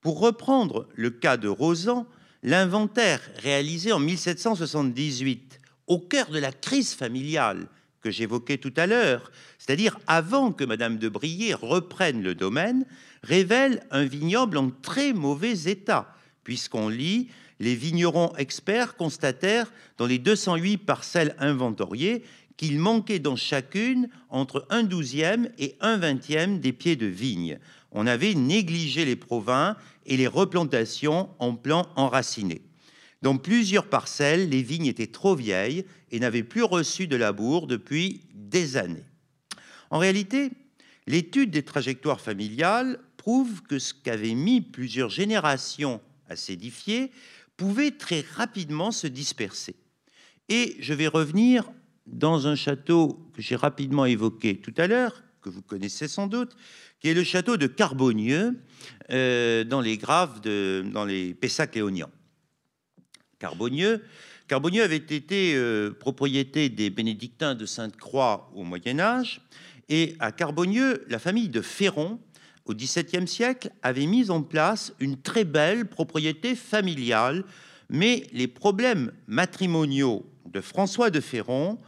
Pour 0.00 0.20
reprendre 0.20 0.88
le 0.94 1.10
cas 1.10 1.36
de 1.36 1.48
Rosan, 1.48 2.06
l'inventaire 2.42 3.20
réalisé 3.36 3.92
en 3.92 3.98
1778, 3.98 5.60
au 5.86 5.98
cœur 5.98 6.28
de 6.30 6.38
la 6.38 6.52
crise 6.52 6.94
familiale 6.94 7.66
que 8.00 8.10
j'évoquais 8.10 8.58
tout 8.58 8.72
à 8.76 8.86
l'heure, 8.86 9.32
c'est-à-dire 9.58 9.98
avant 10.06 10.52
que 10.52 10.64
Madame 10.64 10.98
de 10.98 11.08
Brier 11.08 11.54
reprenne 11.54 12.22
le 12.22 12.34
domaine, 12.34 12.84
révèle 13.22 13.82
un 13.90 14.04
vignoble 14.04 14.58
en 14.58 14.70
très 14.70 15.12
mauvais 15.12 15.64
état, 15.64 16.14
puisqu'on 16.44 16.88
lit 16.88 17.28
les 17.60 17.74
vignerons 17.74 18.32
experts 18.36 18.96
constatèrent 18.96 19.72
dans 19.96 20.06
les 20.06 20.18
208 20.18 20.78
parcelles 20.78 21.34
inventoriées 21.38 22.22
qu'il 22.58 22.78
manquait 22.78 23.20
dans 23.20 23.36
chacune 23.36 24.10
entre 24.28 24.66
un 24.68 24.82
douzième 24.82 25.48
et 25.58 25.76
un 25.80 25.96
vingtième 25.96 26.60
des 26.60 26.72
pieds 26.72 26.96
de 26.96 27.06
vigne. 27.06 27.58
On 27.92 28.06
avait 28.06 28.34
négligé 28.34 29.06
les 29.06 29.16
provins 29.16 29.76
et 30.04 30.18
les 30.18 30.26
replantations 30.26 31.30
en 31.38 31.54
plants 31.54 31.88
enracinés. 31.96 32.60
Dans 33.22 33.38
plusieurs 33.38 33.88
parcelles, 33.88 34.50
les 34.50 34.62
vignes 34.62 34.86
étaient 34.86 35.06
trop 35.06 35.34
vieilles 35.34 35.84
et 36.10 36.20
n'avaient 36.20 36.42
plus 36.42 36.62
reçu 36.62 37.06
de 37.06 37.16
labour 37.16 37.66
depuis 37.66 38.22
des 38.34 38.76
années. 38.76 39.04
En 39.90 39.98
réalité, 39.98 40.50
l'étude 41.06 41.50
des 41.50 41.64
trajectoires 41.64 42.20
familiales 42.20 42.98
prouve 43.16 43.62
que 43.62 43.78
ce 43.78 43.94
qu'avaient 43.94 44.34
mis 44.34 44.60
plusieurs 44.60 45.10
générations 45.10 46.00
à 46.28 46.36
s'édifier 46.36 47.12
pouvait 47.56 47.92
très 47.92 48.24
rapidement 48.34 48.90
se 48.90 49.06
disperser. 49.06 49.76
Et 50.48 50.76
je 50.80 50.94
vais 50.94 51.08
revenir 51.08 51.70
dans 52.12 52.46
un 52.46 52.54
château 52.54 53.30
que 53.34 53.42
j'ai 53.42 53.56
rapidement 53.56 54.04
évoqué 54.04 54.56
tout 54.56 54.74
à 54.76 54.86
l'heure, 54.86 55.22
que 55.42 55.48
vous 55.48 55.62
connaissez 55.62 56.08
sans 56.08 56.26
doute, 56.26 56.56
qui 57.00 57.08
est 57.08 57.14
le 57.14 57.24
château 57.24 57.56
de 57.56 57.66
Carbonieux, 57.66 58.58
euh, 59.10 59.64
dans 59.64 59.80
les 59.80 59.96
graves, 59.96 60.40
de, 60.40 60.84
dans 60.92 61.04
les 61.04 61.34
Pessac-Léognan. 61.34 62.10
Carbonieux, 63.38 64.02
Carbonieux 64.48 64.82
avait 64.82 64.96
été 64.96 65.54
euh, 65.54 65.90
propriété 65.90 66.68
des 66.68 66.90
bénédictins 66.90 67.54
de 67.54 67.66
Sainte-Croix 67.66 68.50
au 68.54 68.64
Moyen 68.64 68.98
Âge, 68.98 69.40
et 69.88 70.16
à 70.18 70.32
Carbonieux, 70.32 71.04
la 71.08 71.18
famille 71.18 71.48
de 71.48 71.62
Ferron, 71.62 72.18
au 72.64 72.74
XVIIe 72.74 73.26
siècle, 73.26 73.70
avait 73.82 74.06
mis 74.06 74.30
en 74.30 74.42
place 74.42 74.92
une 75.00 75.20
très 75.20 75.44
belle 75.44 75.86
propriété 75.86 76.54
familiale, 76.54 77.44
mais 77.88 78.26
les 78.32 78.48
problèmes 78.48 79.12
matrimoniaux 79.26 80.26
de 80.46 80.60
François 80.60 81.10
de 81.10 81.20
Ferron, 81.20 81.78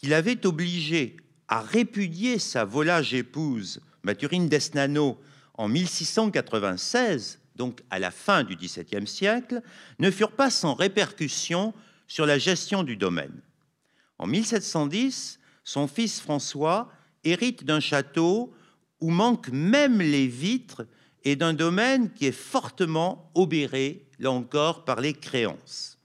qu'il 0.00 0.14
avait 0.14 0.46
obligé 0.46 1.16
à 1.48 1.60
répudier 1.60 2.38
sa 2.38 2.64
volage 2.64 3.12
épouse, 3.12 3.80
Mathurine 4.02 4.48
d'Esnano, 4.48 5.20
en 5.54 5.68
1696, 5.68 7.38
donc 7.56 7.82
à 7.90 7.98
la 7.98 8.10
fin 8.10 8.42
du 8.42 8.56
XVIIe 8.56 9.06
siècle, 9.06 9.60
ne 9.98 10.10
furent 10.10 10.32
pas 10.32 10.48
sans 10.48 10.74
répercussions 10.74 11.74
sur 12.06 12.24
la 12.24 12.38
gestion 12.38 12.82
du 12.82 12.96
domaine. 12.96 13.42
En 14.18 14.26
1710, 14.26 15.38
son 15.64 15.86
fils 15.86 16.20
François 16.20 16.90
hérite 17.24 17.64
d'un 17.64 17.80
château 17.80 18.54
où 19.00 19.10
manquent 19.10 19.50
même 19.50 20.00
les 20.00 20.26
vitres 20.26 20.86
et 21.24 21.36
d'un 21.36 21.52
domaine 21.52 22.10
qui 22.12 22.26
est 22.26 22.32
fortement 22.32 23.30
obéré, 23.34 24.06
là 24.18 24.30
encore, 24.30 24.84
par 24.86 25.00
les 25.00 25.12
créances. 25.12 25.98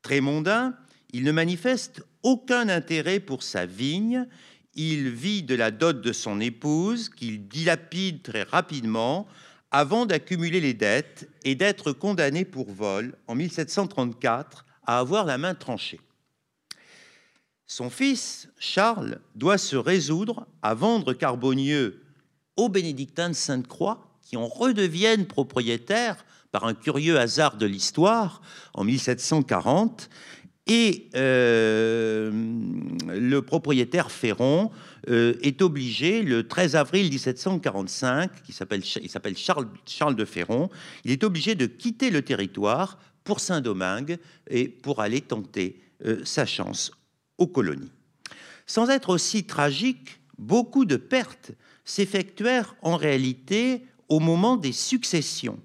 Très 0.00 0.20
mondain, 0.20 0.74
il 1.12 1.24
ne 1.24 1.32
manifeste 1.32 2.02
aucun 2.24 2.68
intérêt 2.68 3.20
pour 3.20 3.44
sa 3.44 3.66
vigne, 3.66 4.26
il 4.74 5.10
vit 5.10 5.44
de 5.44 5.54
la 5.54 5.70
dot 5.70 6.00
de 6.00 6.12
son 6.12 6.40
épouse, 6.40 7.08
qu'il 7.08 7.46
dilapide 7.46 8.22
très 8.22 8.42
rapidement, 8.42 9.28
avant 9.70 10.06
d'accumuler 10.06 10.60
les 10.60 10.74
dettes 10.74 11.28
et 11.44 11.54
d'être 11.54 11.92
condamné 11.92 12.44
pour 12.44 12.70
vol 12.70 13.16
en 13.28 13.34
1734 13.34 14.64
à 14.86 14.98
avoir 14.98 15.26
la 15.26 15.38
main 15.38 15.54
tranchée. 15.54 16.00
Son 17.66 17.90
fils, 17.90 18.48
Charles, 18.58 19.20
doit 19.34 19.58
se 19.58 19.76
résoudre 19.76 20.46
à 20.62 20.74
vendre 20.74 21.12
Carbonieux 21.12 22.04
aux 22.56 22.68
bénédictins 22.68 23.30
de 23.30 23.34
Sainte-Croix, 23.34 24.18
qui 24.22 24.36
en 24.36 24.46
redeviennent 24.46 25.26
propriétaires 25.26 26.24
par 26.52 26.64
un 26.64 26.74
curieux 26.74 27.18
hasard 27.18 27.56
de 27.56 27.66
l'histoire 27.66 28.42
en 28.74 28.84
1740. 28.84 30.08
Et 30.66 31.10
euh, 31.14 32.30
le 32.32 33.42
propriétaire 33.42 34.10
Ferron 34.10 34.70
euh, 35.10 35.34
est 35.42 35.60
obligé, 35.60 36.22
le 36.22 36.48
13 36.48 36.74
avril 36.76 37.10
1745, 37.10 38.42
qui 38.42 38.52
s'appelle, 38.52 38.82
il 39.02 39.10
s'appelle 39.10 39.36
Charles, 39.36 39.68
Charles 39.86 40.16
de 40.16 40.24
Ferron, 40.24 40.70
il 41.04 41.10
est 41.10 41.22
obligé 41.22 41.54
de 41.54 41.66
quitter 41.66 42.10
le 42.10 42.22
territoire 42.22 42.98
pour 43.24 43.40
Saint-Domingue 43.40 44.18
et 44.48 44.68
pour 44.68 45.00
aller 45.00 45.20
tenter 45.20 45.80
euh, 46.06 46.22
sa 46.24 46.46
chance 46.46 46.92
aux 47.36 47.46
colonies. 47.46 47.92
Sans 48.66 48.88
être 48.88 49.10
aussi 49.10 49.44
tragique, 49.44 50.18
beaucoup 50.38 50.86
de 50.86 50.96
pertes 50.96 51.52
s'effectuèrent 51.84 52.74
en 52.80 52.96
réalité 52.96 53.84
au 54.08 54.18
moment 54.18 54.56
des 54.56 54.72
successions. 54.72 55.58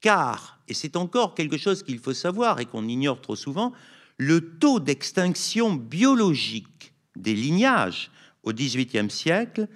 Car, 0.00 0.60
et 0.68 0.74
c'est 0.74 0.96
encore 0.96 1.34
quelque 1.34 1.56
chose 1.56 1.82
qu'il 1.82 1.98
faut 1.98 2.12
savoir 2.12 2.60
et 2.60 2.66
qu'on 2.66 2.86
ignore 2.86 3.22
trop 3.22 3.36
souvent, 3.36 3.72
le 4.18 4.58
taux 4.58 4.80
d'extinction 4.80 5.74
biologique 5.74 6.92
des 7.16 7.34
lignages 7.34 8.10
au 8.42 8.52
XVIIIe 8.52 9.10
siècle 9.10 9.68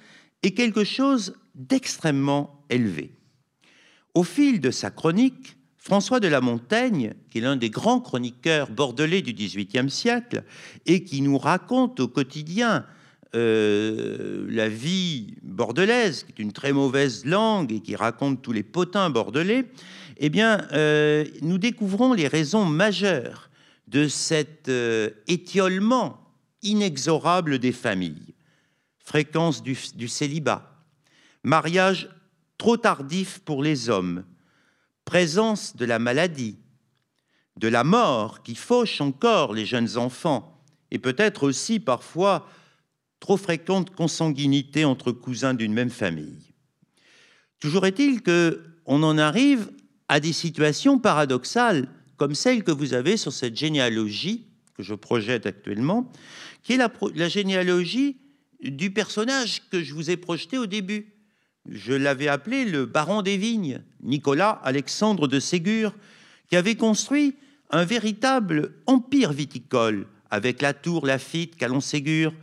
est 0.43 0.53
quelque 0.53 0.85
chose 0.85 1.35
d'extrêmement 1.55 2.65
élevé. 2.71 3.13
Au 4.15 4.23
fil 4.23 4.61
de 4.61 4.71
sa 4.71 4.91
chronique, 4.91 5.57
François 5.77 6.21
de 6.21 6.29
la 6.29 6.41
Montaigne, 6.41 7.15
qui 7.31 7.39
est 7.39 7.41
l'un 7.41 7.57
des 7.57 7.71
grands 7.71 8.01
chroniqueurs 8.01 8.71
bordelais 8.71 9.23
du 9.23 9.33
XVIIIe 9.33 9.91
siècle 9.91 10.45
et 10.87 11.05
qui 11.05 11.23
nous 11.23 11.39
raconte 11.39 12.01
au 12.01 12.09
quotidien 12.09 12.85
euh, 13.35 14.47
la 14.51 14.69
vie 14.69 15.35
bordelaise, 15.43 16.25
qui 16.25 16.33
est 16.33 16.43
une 16.43 16.53
très 16.53 16.73
mauvaise 16.73 17.25
langue 17.25 17.73
et 17.73 17.81
qui 17.81 17.97
raconte 17.97 18.43
tous 18.43 18.53
les 18.53 18.63
potins 18.63 19.09
bordelais, 19.09 19.67
eh 20.19 20.29
bien, 20.29 20.67
euh, 20.73 21.25
nous 21.41 21.59
découvrons 21.59 22.13
les 22.13 22.29
raisons 22.29 22.65
majeures 22.65 23.50
de 23.91 24.07
cet 24.07 24.69
euh, 24.69 25.11
étiolement 25.27 26.33
inexorable 26.63 27.59
des 27.59 27.73
familles. 27.73 28.35
Fréquence 28.99 29.65
du, 29.65 30.09
célibat, 30.09 30.85
mariage 31.43 32.09
trop 32.57 32.77
tardif 32.77 33.41
pour 33.41 33.65
les 33.65 33.89
hommes, 33.89 34.25
présence 35.05 35.75
de 35.75 35.85
la 35.85 35.99
maladie, 35.99 36.57
de 37.57 37.67
la 37.67 37.83
mort 37.83 38.45
qui 38.45 38.55
fauche 38.55 39.01
encore 39.01 39.55
les 39.55 39.67
jeunes 39.67 39.97
enfants, 39.97 40.63
et 40.93 41.01
peut-être 41.01 41.43
aussi 41.43 41.81
parfois 41.81 42.47
trop 43.19 43.37
fréquente 43.37 43.91
consanguinité 43.91 44.85
entre 44.85 45.11
cousins 45.11 45.55
d'une 45.55 45.73
même 45.73 45.91
famille. 45.91 46.53
Toujours 47.59 47.87
est-il 47.87 48.23
que 48.23 48.63
on 48.87 49.03
en 49.03 49.19
arrive 49.19 49.71
à 50.09 50.21
des 50.21 50.33
situations 50.33 50.99
paradoxales 50.99 51.89
comme 52.21 52.35
celle 52.35 52.65
que 52.65 52.71
vous 52.71 52.93
avez 52.93 53.17
sur 53.17 53.33
cette 53.33 53.57
généalogie 53.57 54.45
que 54.77 54.83
je 54.83 54.93
projette 54.93 55.47
actuellement, 55.47 56.13
qui 56.63 56.75
est 56.75 56.77
la, 56.77 57.29
généalogie 57.31 58.19
du 58.63 58.91
personnage 58.91 59.63
que 59.71 59.83
je 59.83 59.95
vous 59.95 60.11
ai 60.11 60.19
projeté 60.19 60.59
au 60.59 60.67
début, 60.67 61.15
je 61.67 61.95
l'avais 61.95 62.29
appelé 62.29 62.67
le 62.67 62.85
baron 62.85 63.23
des 63.23 63.39
vignes, 63.39 63.83
Nicolas 64.03 64.61
Alexandre 64.65 65.29
de 65.29 65.41
Ségur, 65.41 65.95
qui 66.51 66.57
avait 66.57 66.75
construit 66.75 67.37
un 67.71 67.87
véritable 67.87 68.75
empire 68.85 69.33
viticole 69.33 70.07
avec 70.31 70.61
la 70.61 70.75
tour 70.75 71.07
Lafitte, 71.07 71.57
Calon-Ségur. 71.57 72.35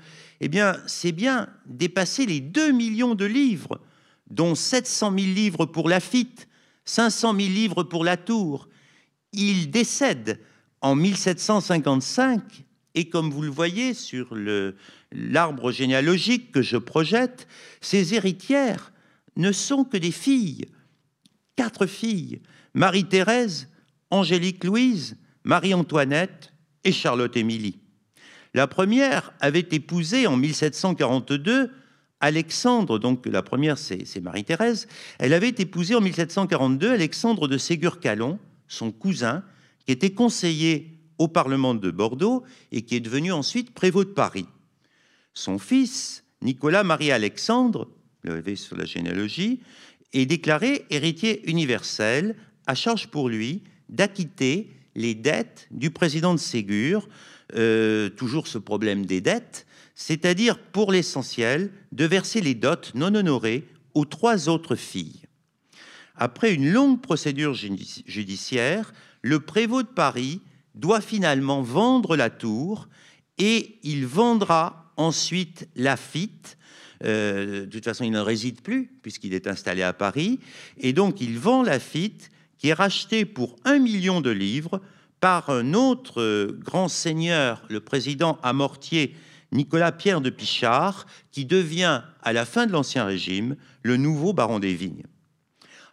Eh 0.42 0.48
bien, 0.48 0.76
c'est 0.88 1.12
bien 1.12 1.50
dépasser 1.68 2.26
les 2.26 2.40
2 2.40 2.72
millions 2.72 3.14
de 3.14 3.26
livres, 3.26 3.80
dont 4.32 4.56
700 4.56 5.14
000 5.16 5.34
livres 5.36 5.68
pour 5.68 5.88
Lafitte, 5.88 6.48
500 6.86 7.36
000 7.36 7.50
livres 7.50 7.84
pour 7.84 8.04
la 8.04 8.18
tour. 8.18 8.67
Il 9.38 9.70
décède 9.70 10.40
en 10.82 10.96
1755 10.96 12.42
et 12.96 13.08
comme 13.08 13.30
vous 13.30 13.44
le 13.44 13.50
voyez 13.50 13.94
sur 13.94 14.36
l'arbre 15.12 15.72
généalogique 15.72 16.52
que 16.52 16.64
je 16.64 16.78
projette, 16.78 17.48
ses 17.80 18.16
héritières 18.16 18.92
ne 19.36 19.52
sont 19.52 19.84
que 19.84 19.98
des 19.98 20.12
filles. 20.12 20.66
Quatre 21.56 21.86
filles. 21.86 22.42
Marie-Thérèse, 22.74 23.70
Angélique 24.10 24.64
Louise, 24.64 25.18
Marie-Antoinette 25.44 26.52
et 26.84 26.92
Charlotte-Émilie. 26.92 27.78
La 28.56 28.66
première 28.66 29.34
avait 29.40 29.68
épousé 29.72 30.26
en 30.26 30.36
1742 30.36 31.72
Alexandre, 32.20 32.98
donc 32.98 33.28
la 33.28 33.44
première 33.44 33.78
c'est 33.78 34.20
Marie-Thérèse, 34.20 34.88
elle 35.20 35.34
avait 35.34 35.50
épousé 35.50 35.94
en 35.94 36.02
1742 36.02 36.92
Alexandre 36.92 37.48
de 37.48 37.60
Ségur-Calon, 37.60 38.40
son 38.68 38.92
cousin, 38.92 39.44
qui 39.86 39.92
était 39.92 40.12
conseiller 40.12 40.98
au 41.18 41.28
Parlement 41.28 41.74
de 41.74 41.92
Bordeaux 41.92 42.44
et 42.72 42.84
qui 42.84 42.96
est 42.96 43.00
devenu 43.00 43.32
ensuite 43.32 43.74
prévôt 43.74 44.04
de 44.04 44.10
Paris. 44.10 44.46
Son 45.34 45.60
fils, 45.60 46.24
Nicolas-Marie-Alexandre, 46.42 47.90
le 48.24 48.56
sur 48.56 48.78
la 48.78 48.86
généalogie, 48.86 49.62
est 50.14 50.26
déclaré 50.26 50.86
héritier 50.90 51.50
universel, 51.50 52.36
à 52.66 52.76
charge 52.76 53.08
pour 53.08 53.30
lui 53.30 53.64
d'acquitter 53.90 54.70
les 54.96 55.16
dettes 55.16 55.68
du 55.72 55.92
président 55.92 56.34
de 56.34 56.40
Ségur, 56.40 57.08
euh, 57.56 58.10
toujours 58.10 58.48
ce 58.48 58.58
problème 58.58 59.06
des 59.06 59.22
dettes, 59.22 59.66
c'est-à-dire 59.96 60.60
pour 60.60 60.92
l'essentiel 60.92 61.72
de 61.92 62.06
verser 62.06 62.42
les 62.42 62.56
dots 62.56 62.76
non 62.94 63.16
honorées 63.16 63.68
aux 63.94 64.06
trois 64.06 64.50
autres 64.50 64.76
filles. 64.76 65.27
Après 66.18 66.54
une 66.54 66.70
longue 66.72 67.02
procédure 67.02 67.54
judiciaire, 67.54 68.94
le 69.22 69.40
prévôt 69.40 69.84
de 69.84 69.88
Paris 69.88 70.42
doit 70.76 71.02
finalement 71.02 71.62
vendre 71.62 72.16
la 72.16 72.30
tour 72.30 72.88
et 73.38 73.80
il 73.84 74.06
vendra 74.06 74.92
ensuite 74.98 75.68
Lafitte 75.76 76.58
euh, 77.04 77.62
de 77.62 77.66
toute 77.66 77.84
façon, 77.84 78.04
il 78.04 78.12
ne 78.12 78.20
réside 78.20 78.62
plus 78.62 78.90
puisqu'il 79.02 79.34
est 79.34 79.48
installé 79.48 79.84
à 79.84 79.94
Paris. 79.94 80.40
Et 80.78 80.94
donc, 80.94 81.22
il 81.22 81.38
vend 81.38 81.64
Lafitte, 81.64 82.30
qui 82.58 82.70
est 82.70 82.74
racheté 82.74 83.26
pour 83.26 83.56
un 83.66 83.80
million 83.80 84.22
de 84.22 84.32
livres 84.32 84.82
par 85.20 85.50
un 85.50 85.74
autre 85.74 86.52
grand 86.64 86.88
seigneur, 86.88 87.64
le 87.70 87.80
président 87.80 88.40
amortier 88.44 89.16
Nicolas 89.52 89.92
Pierre 89.92 90.22
de 90.22 90.30
Pichard, 90.30 91.06
qui 91.32 91.46
devient, 91.46 92.02
à 92.22 92.34
la 92.34 92.46
fin 92.46 92.68
de 92.68 92.72
l'Ancien 92.72 93.06
Régime, 93.06 93.56
le 93.82 93.98
nouveau 93.98 94.34
baron 94.34 94.60
des 94.60 94.74
Vignes. 94.74 95.04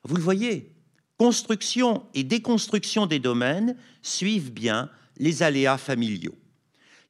Vous 0.04 0.16
le 0.16 0.22
voyez, 0.22 0.74
construction 1.18 2.06
et 2.14 2.24
déconstruction 2.24 3.06
des 3.06 3.18
domaines 3.18 3.76
suivent 4.02 4.52
bien 4.52 4.90
les 5.16 5.42
aléas 5.42 5.78
familiaux. 5.78 6.36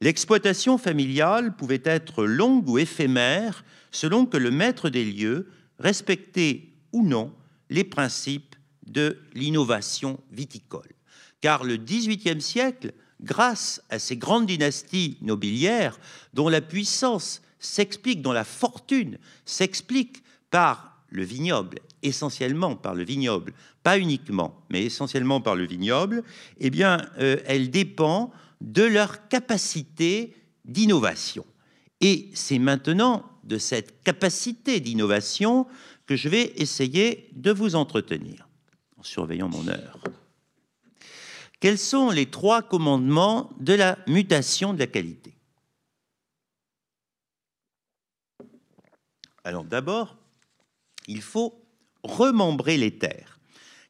L'exploitation 0.01 0.77
familiale 0.77 1.55
pouvait 1.55 1.81
être 1.83 2.25
longue 2.25 2.69
ou 2.69 2.77
éphémère 2.77 3.63
selon 3.91 4.25
que 4.25 4.37
le 4.37 4.51
maître 4.51 4.89
des 4.89 5.05
lieux 5.05 5.49
respectait 5.79 6.69
ou 6.91 7.05
non 7.05 7.33
les 7.69 7.83
principes 7.83 8.55
de 8.85 9.17
l'innovation 9.33 10.19
viticole. 10.31 10.93
Car 11.41 11.63
le 11.63 11.77
XVIIIe 11.77 12.41
siècle, 12.41 12.93
grâce 13.21 13.81
à 13.89 13.99
ces 13.99 14.17
grandes 14.17 14.45
dynasties 14.45 15.17
nobiliaires 15.21 15.99
dont 16.33 16.49
la 16.49 16.61
puissance 16.61 17.41
s'explique, 17.59 18.21
dont 18.21 18.31
la 18.31 18.43
fortune 18.43 19.17
s'explique 19.45 20.23
par 20.51 20.94
le 21.09 21.23
vignoble, 21.23 21.79
essentiellement 22.03 22.75
par 22.75 22.95
le 22.95 23.03
vignoble, 23.03 23.53
pas 23.83 23.99
uniquement, 23.99 24.65
mais 24.69 24.83
essentiellement 24.83 25.41
par 25.41 25.55
le 25.55 25.65
vignoble, 25.65 26.23
eh 26.59 26.69
bien, 26.69 27.05
euh, 27.19 27.37
elle 27.45 27.69
dépend 27.69 28.31
de 28.61 28.83
leur 28.83 29.27
capacité 29.27 30.35
d'innovation. 30.65 31.45
Et 32.01 32.29
c'est 32.33 32.59
maintenant 32.59 33.25
de 33.43 33.57
cette 33.57 34.03
capacité 34.03 34.79
d'innovation 34.79 35.67
que 36.05 36.15
je 36.15 36.29
vais 36.29 36.53
essayer 36.57 37.29
de 37.33 37.51
vous 37.51 37.75
entretenir, 37.75 38.47
en 38.97 39.03
surveillant 39.03 39.49
mon 39.49 39.67
heure. 39.67 39.99
Quels 41.59 41.77
sont 41.77 42.11
les 42.11 42.25
trois 42.25 42.61
commandements 42.61 43.49
de 43.59 43.73
la 43.73 43.97
mutation 44.07 44.73
de 44.73 44.79
la 44.79 44.87
qualité? 44.87 45.35
Alors 49.43 49.63
d'abord, 49.63 50.17
il 51.07 51.21
faut 51.21 51.61
remembrer 52.03 52.77
les 52.77 52.97
terres, 52.97 53.39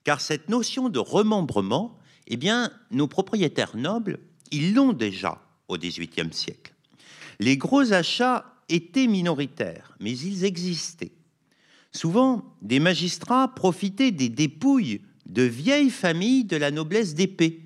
car 0.04 0.22
cette 0.22 0.50
notion 0.50 0.90
de 0.90 1.00
remembrement, 1.00 1.98
eh 2.28 2.38
bien, 2.38 2.72
nos 2.92 3.08
propriétaires 3.08 3.76
nobles, 3.76 4.20
ils 4.52 4.74
l'ont 4.74 4.94
déjà 4.94 5.42
au 5.68 5.78
XVIIIe 5.78 6.32
siècle. 6.32 6.74
Les 7.40 7.58
gros 7.58 7.94
achats 7.94 8.46
étaient 8.70 9.08
minoritaires, 9.08 9.96
mais 10.00 10.18
ils 10.18 10.46
existaient. 10.46 11.12
Souvent, 11.92 12.56
des 12.62 12.80
magistrats 12.80 13.54
profitaient 13.54 14.12
des 14.12 14.30
dépouilles 14.30 15.02
de 15.26 15.44
vieilles 15.44 15.90
familles 15.90 16.46
de 16.46 16.58
la 16.58 16.72
noblesse 16.72 17.16
d'épée, 17.16 17.62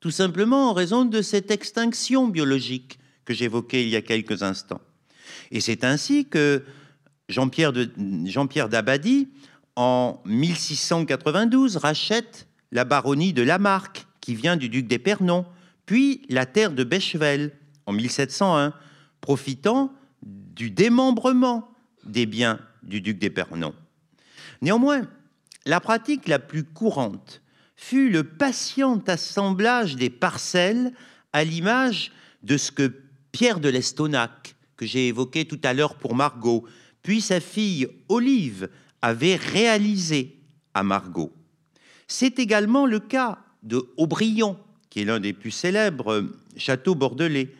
tout 0.00 0.10
simplement 0.10 0.70
en 0.70 0.72
raison 0.72 1.04
de 1.04 1.22
cette 1.22 1.50
extinction 1.50 2.28
biologique 2.28 2.98
que 3.24 3.34
j'évoquais 3.34 3.82
il 3.82 3.88
y 3.88 3.96
a 3.96 4.02
quelques 4.02 4.42
instants. 4.42 4.80
Et 5.50 5.60
c'est 5.60 5.84
ainsi 5.84 6.26
que 6.26 6.64
Jean-Pierre 7.28 7.72
Jean 8.24 8.46
d'Abadie, 8.46 9.28
en 9.76 10.20
1692, 10.24 11.76
rachète 11.76 12.48
la 12.72 12.84
baronnie 12.84 13.32
de 13.32 13.42
Lamarck, 13.42 14.06
qui 14.20 14.34
vient 14.34 14.56
du 14.56 14.68
duc 14.68 14.86
d'Épernon, 14.86 15.46
puis 15.86 16.22
la 16.28 16.46
terre 16.46 16.72
de 16.72 16.84
Bechevel, 16.84 17.52
en 17.86 17.92
1701, 17.92 18.72
profitant 19.20 19.92
du 20.22 20.70
démembrement 20.70 21.70
des 22.04 22.26
biens 22.26 22.58
du 22.82 23.00
duc 23.00 23.18
d'Épernon. 23.18 23.74
Néanmoins, 24.62 25.02
la 25.66 25.80
pratique 25.80 26.28
la 26.28 26.38
plus 26.38 26.64
courante 26.64 27.42
fut 27.76 28.10
le 28.10 28.24
patient 28.24 29.02
assemblage 29.06 29.96
des 29.96 30.10
parcelles 30.10 30.92
à 31.32 31.44
l'image 31.44 32.10
de 32.42 32.56
ce 32.56 32.72
que 32.72 32.92
Pierre 33.32 33.60
de 33.60 33.68
l'Estonac, 33.68 34.54
que 34.76 34.86
j'ai 34.86 35.08
évoqué 35.08 35.44
tout 35.44 35.60
à 35.62 35.74
l'heure 35.74 35.94
pour 35.94 36.14
Margot, 36.14 36.66
puis 37.02 37.20
sa 37.20 37.40
fille 37.40 37.88
Olive 38.08 38.68
avait 39.02 39.36
réalisé 39.36 40.38
à 40.74 40.82
Margot. 40.82 41.32
C'est 42.06 42.38
également 42.38 42.86
le 42.86 43.00
cas 43.00 43.38
de 43.62 43.88
Aubryon, 43.96 44.56
qui 44.90 45.00
est 45.00 45.04
l'un 45.04 45.20
des 45.20 45.32
plus 45.32 45.50
célèbres 45.50 46.24
châteaux 46.56 46.94
bordelais. 46.94 47.52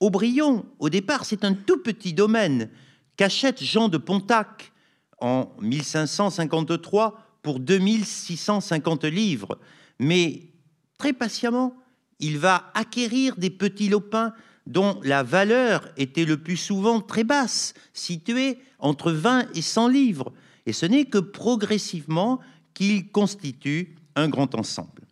Aubryon, 0.00 0.64
au 0.78 0.88
départ, 0.88 1.24
c'est 1.24 1.44
un 1.44 1.54
tout 1.54 1.82
petit 1.82 2.14
domaine 2.14 2.70
qu'achète 3.16 3.62
Jean 3.62 3.88
de 3.88 3.98
Pontac 3.98 4.72
en 5.20 5.52
1553 5.60 7.26
pour 7.42 7.60
2650 7.60 9.04
livres. 9.04 9.58
Mais 9.98 10.48
très 10.98 11.12
patiemment, 11.12 11.76
il 12.18 12.38
va 12.38 12.70
acquérir 12.74 13.36
des 13.36 13.50
petits 13.50 13.88
lopins 13.88 14.32
dont 14.66 15.00
la 15.02 15.22
valeur 15.22 15.88
était 15.96 16.24
le 16.24 16.36
plus 16.36 16.56
souvent 16.56 17.00
très 17.00 17.24
basse, 17.24 17.74
située 17.92 18.58
entre 18.78 19.12
20 19.12 19.46
et 19.54 19.62
100 19.62 19.88
livres. 19.88 20.32
Et 20.66 20.72
ce 20.72 20.86
n'est 20.86 21.06
que 21.06 21.18
progressivement 21.18 22.40
qu'il 22.74 23.10
constitue 23.10 23.96
un 24.16 24.28
grand 24.28 24.54
ensemble. 24.54 25.02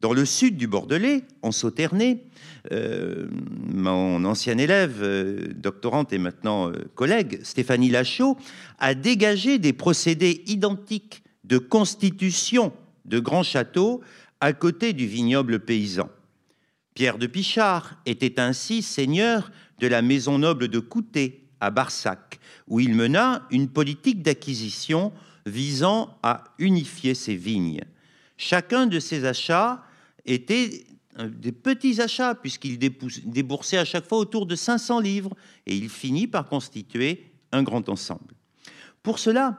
Dans 0.00 0.12
le 0.12 0.24
sud 0.24 0.56
du 0.56 0.66
Bordelais, 0.66 1.22
en 1.42 1.52
Sauternay, 1.52 2.24
euh, 2.72 3.28
mon 3.72 4.24
ancien 4.24 4.58
élève, 4.58 4.98
euh, 5.00 5.52
doctorante 5.54 6.12
et 6.12 6.18
maintenant 6.18 6.70
euh, 6.70 6.72
collègue, 6.96 7.40
Stéphanie 7.44 7.88
Lachaud, 7.88 8.36
a 8.80 8.94
dégagé 8.94 9.58
des 9.58 9.72
procédés 9.72 10.42
identiques 10.46 11.22
de 11.44 11.58
constitution 11.58 12.72
de 13.04 13.20
grands 13.20 13.44
châteaux 13.44 14.00
à 14.40 14.52
côté 14.52 14.92
du 14.92 15.06
vignoble 15.06 15.60
paysan. 15.60 16.08
Pierre 16.94 17.18
de 17.18 17.26
Pichard 17.26 17.96
était 18.06 18.38
ainsi 18.38 18.82
seigneur 18.82 19.50
de 19.78 19.86
la 19.86 20.02
maison 20.02 20.38
noble 20.38 20.68
de 20.68 20.78
Coutet 20.78 21.40
à 21.60 21.70
Barsac, 21.70 22.38
où 22.68 22.80
il 22.80 22.94
mena 22.94 23.46
une 23.50 23.68
politique 23.68 24.22
d'acquisition 24.22 25.12
visant 25.46 26.18
à 26.22 26.44
unifier 26.58 27.14
ses 27.14 27.34
vignes. 27.34 27.80
Chacun 28.36 28.86
de 28.86 29.00
ces 29.00 29.24
achats 29.24 29.84
étaient 30.26 30.84
des 31.18 31.52
petits 31.52 32.00
achats, 32.00 32.34
puisqu'il 32.34 32.78
déboursait 32.78 33.78
à 33.78 33.84
chaque 33.84 34.08
fois 34.08 34.18
autour 34.18 34.46
de 34.46 34.54
500 34.54 35.00
livres, 35.00 35.34
et 35.66 35.76
il 35.76 35.88
finit 35.88 36.26
par 36.26 36.46
constituer 36.46 37.32
un 37.52 37.62
grand 37.62 37.88
ensemble. 37.88 38.34
Pour 39.02 39.18
cela, 39.18 39.58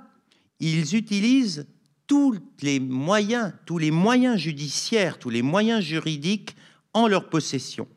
ils 0.60 0.96
utilisent 0.96 1.68
tous 2.08 2.38
les 2.62 2.80
moyens, 2.80 3.54
tous 3.66 3.78
les 3.78 3.92
moyens 3.92 4.38
judiciaires, 4.38 5.20
tous 5.20 5.30
les 5.30 5.42
moyens 5.42 5.84
juridiques 5.84 6.56
en 6.94 7.08
leur 7.08 7.30
possession. 7.30 7.88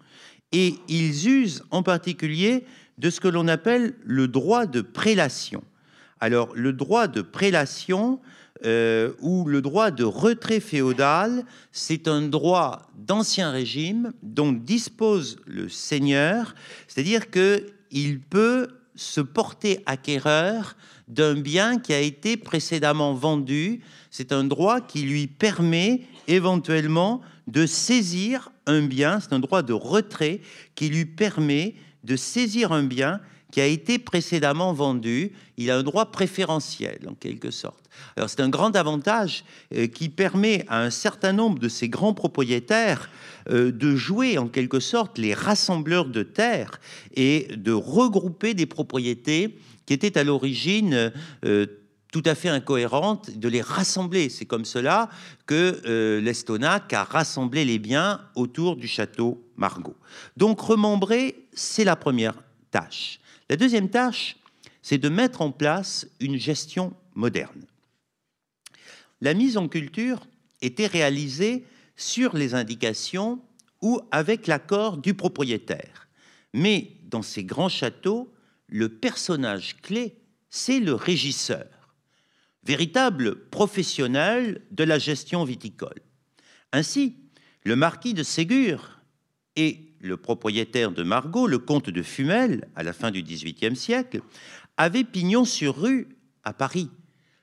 Et 0.52 0.74
ils 0.88 1.28
usent 1.28 1.64
en 1.70 1.82
particulier 1.82 2.64
de 2.98 3.10
ce 3.10 3.20
que 3.20 3.28
l'on 3.28 3.48
appelle 3.48 3.94
le 4.04 4.28
droit 4.28 4.66
de 4.66 4.80
prélation. 4.80 5.62
Alors, 6.20 6.54
le 6.54 6.72
droit 6.72 7.08
de 7.08 7.20
prélation, 7.20 8.20
euh, 8.64 9.12
ou 9.20 9.44
le 9.44 9.60
droit 9.60 9.90
de 9.90 10.04
retrait 10.04 10.60
féodal, 10.60 11.44
c'est 11.72 12.08
un 12.08 12.22
droit 12.22 12.90
d'ancien 12.96 13.50
régime 13.50 14.12
dont 14.22 14.52
dispose 14.52 15.36
le 15.44 15.68
seigneur, 15.68 16.54
c'est-à-dire 16.88 17.30
qu'il 17.30 18.20
peut 18.20 18.68
se 18.94 19.20
porter 19.20 19.82
acquéreur 19.84 20.76
d'un 21.06 21.34
bien 21.34 21.78
qui 21.78 21.92
a 21.92 22.00
été 22.00 22.38
précédemment 22.38 23.12
vendu. 23.12 23.82
C'est 24.10 24.32
un 24.32 24.44
droit 24.44 24.80
qui 24.80 25.02
lui 25.02 25.26
permet 25.26 26.00
éventuellement 26.26 27.20
de 27.46 27.66
saisir 27.66 28.50
un 28.66 28.82
bien, 28.82 29.20
c'est 29.20 29.32
un 29.32 29.38
droit 29.38 29.62
de 29.62 29.72
retrait 29.72 30.40
qui 30.74 30.88
lui 30.88 31.06
permet 31.06 31.74
de 32.04 32.16
saisir 32.16 32.72
un 32.72 32.82
bien 32.82 33.20
qui 33.52 33.60
a 33.60 33.66
été 33.66 33.98
précédemment 33.98 34.72
vendu, 34.72 35.32
il 35.56 35.70
a 35.70 35.78
un 35.78 35.82
droit 35.82 36.10
préférentiel 36.10 36.98
en 37.08 37.14
quelque 37.14 37.50
sorte. 37.50 37.88
Alors 38.16 38.28
c'est 38.28 38.40
un 38.40 38.48
grand 38.48 38.74
avantage 38.76 39.44
euh, 39.74 39.86
qui 39.86 40.08
permet 40.08 40.64
à 40.68 40.82
un 40.82 40.90
certain 40.90 41.32
nombre 41.32 41.58
de 41.58 41.68
ces 41.68 41.88
grands 41.88 42.12
propriétaires 42.12 43.08
euh, 43.48 43.70
de 43.70 43.94
jouer 43.94 44.36
en 44.36 44.48
quelque 44.48 44.80
sorte 44.80 45.16
les 45.16 45.32
rassembleurs 45.32 46.06
de 46.06 46.22
terres 46.22 46.80
et 47.14 47.48
de 47.56 47.72
regrouper 47.72 48.52
des 48.52 48.66
propriétés 48.66 49.56
qui 49.86 49.94
étaient 49.94 50.18
à 50.18 50.24
l'origine 50.24 51.12
euh, 51.44 51.66
tout 52.16 52.30
à 52.30 52.34
fait 52.34 52.48
incohérentes, 52.48 53.38
de 53.38 53.46
les 53.46 53.60
rassembler. 53.60 54.30
C'est 54.30 54.46
comme 54.46 54.64
cela 54.64 55.10
que 55.44 56.18
l'Estonac 56.22 56.90
a 56.94 57.04
rassemblé 57.04 57.66
les 57.66 57.78
biens 57.78 58.22
autour 58.34 58.76
du 58.76 58.88
château 58.88 59.44
Margaux. 59.56 59.98
Donc 60.34 60.58
remembrer, 60.62 61.46
c'est 61.52 61.84
la 61.84 61.94
première 61.94 62.32
tâche. 62.70 63.20
La 63.50 63.56
deuxième 63.56 63.90
tâche, 63.90 64.38
c'est 64.80 64.96
de 64.96 65.10
mettre 65.10 65.42
en 65.42 65.50
place 65.50 66.06
une 66.18 66.38
gestion 66.38 66.94
moderne. 67.14 67.66
La 69.20 69.34
mise 69.34 69.58
en 69.58 69.68
culture 69.68 70.26
était 70.62 70.86
réalisée 70.86 71.66
sur 71.96 72.34
les 72.34 72.54
indications 72.54 73.42
ou 73.82 74.00
avec 74.10 74.46
l'accord 74.46 74.96
du 74.96 75.12
propriétaire. 75.12 76.08
Mais 76.54 76.92
dans 77.10 77.20
ces 77.20 77.44
grands 77.44 77.68
châteaux, 77.68 78.32
le 78.68 78.88
personnage 78.88 79.76
clé, 79.82 80.16
c'est 80.48 80.80
le 80.80 80.94
régisseur, 80.94 81.66
véritable 82.66 83.36
professionnel 83.50 84.60
de 84.72 84.84
la 84.84 84.98
gestion 84.98 85.44
viticole. 85.44 86.00
Ainsi, 86.72 87.16
le 87.64 87.76
marquis 87.76 88.12
de 88.12 88.22
Ségur 88.22 89.00
et 89.54 89.80
le 90.00 90.16
propriétaire 90.16 90.90
de 90.90 91.02
Margot, 91.02 91.46
le 91.46 91.58
comte 91.58 91.90
de 91.90 92.02
Fumel, 92.02 92.68
à 92.74 92.82
la 92.82 92.92
fin 92.92 93.10
du 93.10 93.22
XVIIIe 93.22 93.76
siècle, 93.76 94.20
avaient 94.76 95.04
pignon 95.04 95.44
sur 95.44 95.80
rue 95.80 96.08
à 96.44 96.52
Paris. 96.52 96.90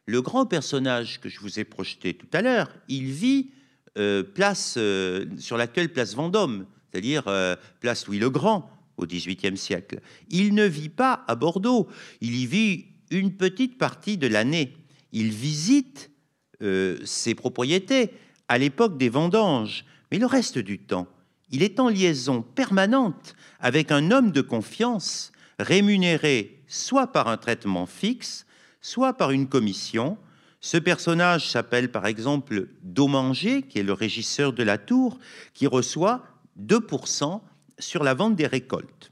Le 0.05 0.21
grand 0.21 0.45
personnage 0.45 1.21
que 1.21 1.30
je 1.30 1.39
vous 1.39 1.59
ai 1.59 1.63
projeté 1.63 2.13
tout 2.13 2.28
à 2.34 2.41
l'heure, 2.41 2.69
il 2.89 3.05
vit 3.05 3.51
euh, 3.97 4.24
place 4.24 4.76
euh, 4.78 5.26
sur 5.38 5.57
l'actuelle 5.57 5.91
place 5.91 6.15
Vendôme, 6.15 6.65
c'est-à-dire 6.91 7.24
euh, 7.28 7.55
place 7.80 8.07
Louis 8.07 8.19
le 8.19 8.30
Grand 8.30 8.69
au 8.97 9.05
XVIIIe 9.05 9.57
siècle. 9.57 9.99
Il 10.30 10.53
ne 10.53 10.65
vit 10.65 10.89
pas 10.89 11.24
à 11.28 11.36
Bordeaux, 11.36 11.88
il 12.19 12.36
y 12.36 12.45
vit 12.45 12.86
une 13.09 13.36
petite 13.36 13.78
partie 13.78 14.17
de 14.17 14.28
l'année. 14.28 14.74
Il 15.14 15.30
visite 15.30 16.11
ses 16.59 17.36
propriétés 17.36 18.11
à 18.49 18.57
l'époque 18.57 18.97
des 18.97 19.09
vendanges, 19.09 19.86
mais 20.11 20.20
le 20.20 20.26
reste 20.26 20.59
du 20.59 20.80
temps, 20.80 21.07
il 21.49 21.64
est 21.64 21.80
en 21.80 21.88
liaison 21.88 22.41
permanente 22.41 23.36
avec 23.59 23.91
un 23.91 24.11
homme 24.11 24.32
de 24.32 24.41
confiance 24.41 25.32
rémunéré 25.59 26.64
soit 26.68 27.07
par 27.07 27.28
un 27.28 27.38
traitement 27.38 27.86
fixe, 27.86 28.45
soit 28.82 29.14
par 29.14 29.32
une 29.32 29.47
commission. 29.47 30.18
Ce 30.61 30.78
personnage 30.78 31.49
s'appelle 31.49 31.91
par 31.91 32.07
exemple 32.07 32.70
Domanger, 32.82 33.61
qui 33.61 33.80
est 33.80 33.84
le 33.84 33.93
régisseur 33.93 34.51
de 34.53 34.64
la 34.64 34.78
tour, 34.78 35.20
qui 35.53 35.68
reçoit 35.68 36.24
2% 36.59 37.41
sur 37.78 38.03
la 38.03 38.14
vente 38.14 38.36
des 38.36 38.47
récoltes. 38.47 39.11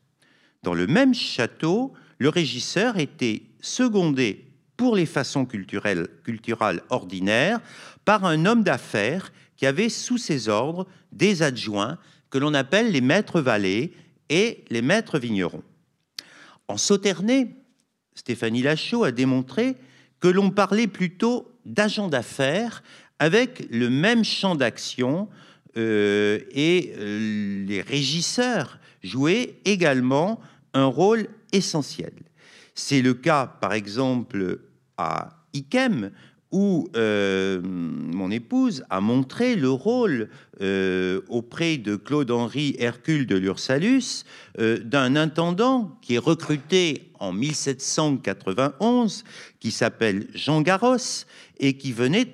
Dans 0.63 0.73
le 0.73 0.87
même 0.87 1.13
château, 1.13 1.93
le 2.17 2.29
régisseur 2.29 2.97
était 2.97 3.43
secondé 3.59 4.50
pour 4.81 4.95
les 4.95 5.05
façons 5.05 5.45
culturelles, 5.45 6.07
culturelles 6.23 6.81
ordinaires 6.89 7.59
par 8.03 8.25
un 8.25 8.47
homme 8.47 8.63
d'affaires 8.63 9.31
qui 9.55 9.67
avait 9.67 9.89
sous 9.89 10.17
ses 10.17 10.49
ordres 10.49 10.87
des 11.11 11.43
adjoints 11.43 11.99
que 12.31 12.39
l'on 12.39 12.55
appelle 12.55 12.91
les 12.91 12.99
maîtres 12.99 13.41
valets 13.41 13.91
et 14.29 14.65
les 14.71 14.81
maîtres 14.81 15.19
vignerons. 15.19 15.61
En 16.67 16.77
Sauternay, 16.77 17.49
Stéphanie 18.15 18.63
Lachaud 18.63 19.03
a 19.03 19.11
démontré 19.11 19.75
que 20.19 20.27
l'on 20.27 20.49
parlait 20.49 20.87
plutôt 20.87 21.51
d'agents 21.63 22.07
d'affaires 22.07 22.81
avec 23.19 23.67
le 23.69 23.87
même 23.91 24.23
champ 24.23 24.55
d'action 24.55 25.29
euh, 25.77 26.39
et 26.49 26.95
euh, 26.97 27.65
les 27.67 27.81
régisseurs 27.81 28.79
jouaient 29.03 29.59
également 29.63 30.39
un 30.73 30.85
rôle 30.85 31.27
essentiel. 31.51 32.13
C'est 32.73 33.03
le 33.03 33.13
cas, 33.13 33.45
par 33.45 33.73
exemple, 33.73 34.59
à 34.97 35.29
Ikem, 35.53 36.11
où 36.51 36.89
euh, 36.95 37.61
mon 37.63 38.29
épouse 38.29 38.83
a 38.89 38.99
montré 38.99 39.55
le 39.55 39.69
rôle 39.69 40.29
euh, 40.61 41.21
auprès 41.29 41.77
de 41.77 41.95
Claude-Henri 41.95 42.75
Hercule 42.77 43.25
de 43.25 43.37
Lursalus 43.37 44.25
euh, 44.59 44.77
d'un 44.79 45.15
intendant 45.15 45.97
qui 46.01 46.15
est 46.15 46.19
recruté 46.19 47.11
en 47.19 47.31
1791, 47.31 49.23
qui 49.59 49.71
s'appelle 49.71 50.27
Jean 50.33 50.61
Garros 50.61 51.25
et 51.59 51.77
qui 51.77 51.93
venait, 51.93 52.27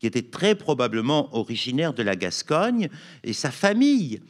qui 0.00 0.06
était 0.06 0.22
très 0.22 0.56
probablement 0.56 1.34
originaire 1.36 1.94
de 1.94 2.02
la 2.02 2.16
Gascogne, 2.16 2.88
et 3.22 3.32
sa 3.32 3.52
famille 3.52 4.20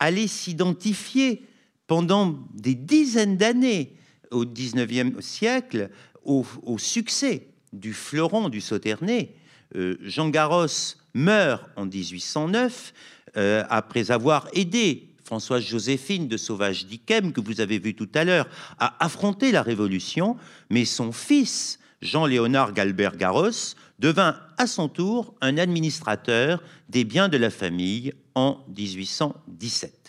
allait 0.00 0.26
s'identifier 0.26 1.44
pendant 1.86 2.38
des 2.52 2.74
dizaines 2.74 3.36
d'années 3.36 3.94
au 4.30 4.44
XIXe 4.44 5.20
siècle 5.20 5.90
au, 6.24 6.44
succès 6.78 7.48
du 7.72 7.92
fleuron 7.92 8.48
du 8.48 8.60
Sauternay, 8.60 9.34
euh, 9.76 9.96
Jean 10.02 10.28
Garros 10.28 10.66
meurt 11.14 11.64
en 11.76 11.86
1809 11.86 12.92
euh, 13.36 13.64
après 13.68 14.10
avoir 14.10 14.48
aidé 14.54 15.08
Françoise 15.24 15.62
Joséphine 15.62 16.26
de 16.26 16.38
Sauvage 16.38 16.86
d'Iquem, 16.86 17.32
que 17.32 17.42
vous 17.42 17.60
avez 17.60 17.78
vu 17.78 17.94
tout 17.94 18.08
à 18.14 18.24
l'heure, 18.24 18.48
à 18.78 19.04
affronter 19.04 19.52
la 19.52 19.62
Révolution, 19.62 20.36
mais 20.70 20.86
son 20.86 21.12
fils, 21.12 21.78
Jean-Léonard 22.00 22.72
Galbert 22.72 23.16
Garros, 23.16 23.74
devint 23.98 24.40
à 24.56 24.66
son 24.66 24.88
tour 24.88 25.34
un 25.42 25.58
administrateur 25.58 26.62
des 26.88 27.04
biens 27.04 27.28
de 27.28 27.36
la 27.36 27.50
famille 27.50 28.14
en 28.34 28.64
1817. 28.74 30.07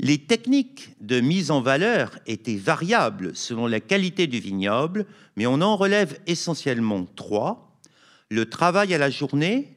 Les 0.00 0.18
techniques 0.18 0.94
de 1.00 1.20
mise 1.20 1.50
en 1.50 1.60
valeur 1.60 2.18
étaient 2.26 2.56
variables 2.56 3.34
selon 3.34 3.66
la 3.66 3.80
qualité 3.80 4.28
du 4.28 4.38
vignoble, 4.38 5.06
mais 5.36 5.46
on 5.46 5.60
en 5.60 5.76
relève 5.76 6.20
essentiellement 6.26 7.04
trois. 7.16 7.80
Le 8.30 8.48
travail 8.48 8.94
à 8.94 8.98
la 8.98 9.10
journée, 9.10 9.74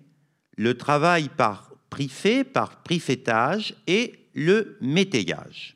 le 0.58 0.78
travail 0.78 1.30
par 1.36 1.72
prix 1.90 2.08
fait, 2.08 2.44
par 2.44 2.84
prix 2.84 3.00
fêtage 3.00 3.74
et 3.88 4.14
le 4.36 4.78
métayage. 4.80 5.76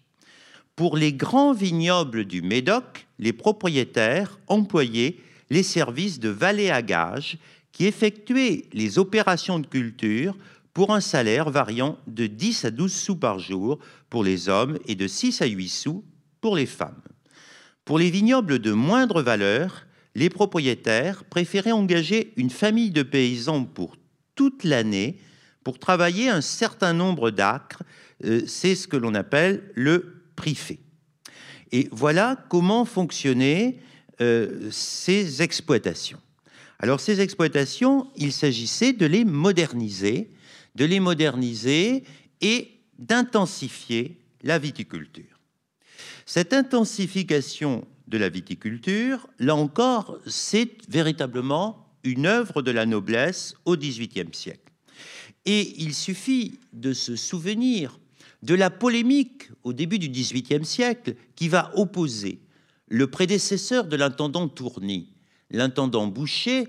Pour 0.76 0.96
les 0.96 1.14
grands 1.14 1.54
vignobles 1.54 2.26
du 2.26 2.44
Médoc, 2.44 3.08
les 3.18 3.34
propriétaires 3.34 4.40
employaient 4.48 5.18
les 5.50 5.64
services 5.64 6.20
de 6.20 6.30
valet 6.30 6.70
à 6.70 6.84
gage 6.84 7.38
qui 7.72 7.86
effectuaient 7.86 8.66
les 8.74 9.00
opérations 9.00 9.58
de 9.58 9.68
culture 9.68 10.36
pour 10.76 10.94
un 10.94 11.00
salaire 11.00 11.50
variant 11.50 11.98
de 12.06 12.28
10 12.28 12.66
à 12.66 12.70
12 12.70 12.94
sous 12.94 13.16
par 13.16 13.40
jour 13.40 13.80
pour 14.10 14.26
les 14.26 14.50
hommes 14.50 14.78
et 14.86 14.96
de 14.96 15.08
6 15.08 15.42
à 15.42 15.46
8 15.46 15.70
sous 15.70 16.04
pour 16.42 16.58
les 16.58 16.66
femmes. 16.66 17.02
Pour 17.86 17.98
les 17.98 18.12
vignobles 18.12 18.60
de 18.60 18.74
moindre 18.74 19.22
valeur, 19.22 19.88
les 20.16 20.30
propriétaires 20.30 21.24
préféraient 21.24 21.72
engager 21.72 22.34
une 22.36 22.50
famille 22.50 22.92
de 22.92 23.04
paysans 23.04 23.64
pour 23.64 23.96
toute 24.36 24.66
l'année 24.66 25.18
pour 25.64 25.80
travailler 25.80 26.28
un 26.28 26.42
certain 26.42 26.92
nombre 26.92 27.32
d'acres. 27.32 27.84
Euh, 28.26 28.42
c'est 28.46 28.76
ce 28.76 28.90
que 28.90 28.98
l'on 28.98 29.16
appelle 29.16 29.72
le 29.76 30.24
prix 30.36 30.56
fait. 30.56 30.80
Et 31.72 31.88
voilà 31.94 32.36
comment 32.50 32.84
fonctionnaient 32.84 33.80
euh, 34.20 34.70
ces 34.72 35.42
exploitations. 35.42 36.20
Alors 36.80 37.00
ces 37.00 37.22
exploitations, 37.22 38.12
il 38.18 38.34
s'agissait 38.34 38.92
de 38.92 39.06
les 39.06 39.24
moderniser 39.24 40.32
de 40.76 40.86
les 40.86 41.00
moderniser 41.00 42.04
et 42.42 42.72
d'intensifier 43.00 44.20
la 44.44 44.60
viticulture. 44.60 45.40
Cette 46.26 46.54
intensification 46.54 47.88
de 48.08 48.18
la 48.18 48.30
viticulture, 48.30 49.28
là 49.40 49.56
encore, 49.56 50.20
c'est 50.28 50.78
véritablement 50.90 51.88
une 52.04 52.26
œuvre 52.26 52.62
de 52.62 52.72
la 52.72 52.86
noblesse 52.86 53.56
au 53.66 53.76
XVIIIe 53.76 54.34
siècle. 54.34 54.72
Et 55.46 55.82
il 55.82 55.94
suffit 55.94 56.60
de 56.74 56.94
se 56.94 57.16
souvenir 57.16 58.00
de 58.44 58.56
la 58.56 58.70
polémique 58.70 59.50
au 59.64 59.74
début 59.74 60.00
du 60.00 60.10
XVIIIe 60.10 60.66
siècle 60.66 61.16
qui 61.36 61.48
va 61.48 61.72
opposer 61.76 62.40
le 62.88 63.08
prédécesseur 63.08 63.86
de 63.86 63.96
l'intendant 63.96 64.48
Tourny, 64.48 65.14
l'intendant 65.50 66.08
Boucher, 66.08 66.68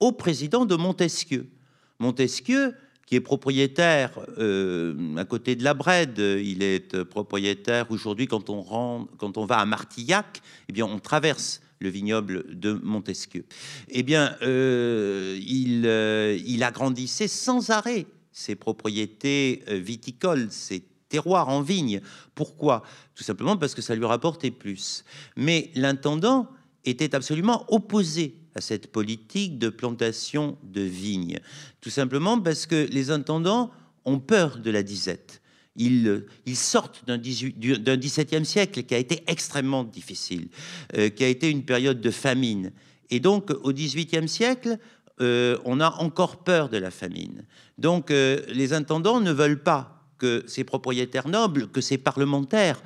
au 0.00 0.12
président 0.12 0.64
de 0.64 0.76
Montesquieu. 0.76 1.50
Montesquieu 1.98 2.74
qui 3.08 3.16
est 3.16 3.20
propriétaire 3.20 4.10
euh, 4.36 5.16
à 5.16 5.24
côté 5.24 5.56
de 5.56 5.64
la 5.64 5.72
Brède. 5.72 6.18
Il 6.18 6.62
est 6.62 7.04
propriétaire 7.04 7.90
aujourd'hui 7.90 8.26
quand 8.26 8.50
on 8.50 8.60
rentre, 8.60 9.10
quand 9.16 9.38
on 9.38 9.46
va 9.46 9.60
à 9.60 9.64
Martillac, 9.64 10.42
eh 10.68 10.74
bien 10.74 10.84
on 10.84 10.98
traverse 10.98 11.62
le 11.78 11.88
vignoble 11.88 12.44
de 12.54 12.74
Montesquieu. 12.74 13.46
Eh 13.88 14.02
bien, 14.02 14.36
euh, 14.42 15.38
euh, 15.40 16.38
il 16.46 16.62
agrandissait 16.62 17.28
sans 17.28 17.70
arrêt 17.70 18.04
ses 18.30 18.56
propriétés 18.56 19.62
viticoles, 19.68 20.48
ses 20.50 20.82
terroirs 21.08 21.48
en 21.48 21.62
vigne. 21.62 22.02
Pourquoi? 22.34 22.82
Tout 23.14 23.24
simplement 23.24 23.56
parce 23.56 23.74
que 23.74 23.80
ça 23.80 23.94
lui 23.94 24.04
rapportait 24.04 24.50
plus. 24.50 25.06
Mais 25.34 25.70
l'intendant 25.74 26.46
était 26.84 27.14
absolument 27.14 27.64
opposé 27.72 28.34
à 28.58 28.60
cette 28.60 28.88
politique 28.88 29.58
de 29.58 29.68
plantation 29.68 30.58
de 30.64 30.82
vignes. 30.82 31.38
Tout 31.80 31.90
simplement 31.90 32.38
parce 32.40 32.66
que 32.66 32.88
les 32.90 33.10
intendants 33.10 33.70
ont 34.04 34.18
peur 34.18 34.58
de 34.58 34.70
la 34.70 34.82
disette. 34.82 35.40
Ils, 35.76 36.24
ils 36.44 36.56
sortent 36.56 37.04
d'un 37.06 37.18
XVIIe 37.18 38.44
siècle 38.44 38.82
qui 38.82 38.94
a 38.94 38.98
été 38.98 39.22
extrêmement 39.28 39.84
difficile, 39.84 40.48
euh, 40.96 41.08
qui 41.08 41.22
a 41.22 41.28
été 41.28 41.48
une 41.48 41.64
période 41.64 42.00
de 42.00 42.10
famine. 42.10 42.72
Et 43.10 43.20
donc, 43.20 43.50
au 43.62 43.72
XVIIIe 43.72 44.28
siècle, 44.28 44.78
euh, 45.20 45.56
on 45.64 45.78
a 45.80 45.90
encore 45.98 46.42
peur 46.42 46.68
de 46.68 46.78
la 46.78 46.90
famine. 46.90 47.44
Donc, 47.78 48.10
euh, 48.10 48.42
les 48.48 48.72
intendants 48.72 49.20
ne 49.20 49.30
veulent 49.30 49.62
pas 49.62 50.04
que 50.18 50.42
ces 50.48 50.64
propriétaires 50.64 51.28
nobles, 51.28 51.68
que 51.68 51.80
ces 51.80 51.96
parlementaires 51.96 52.82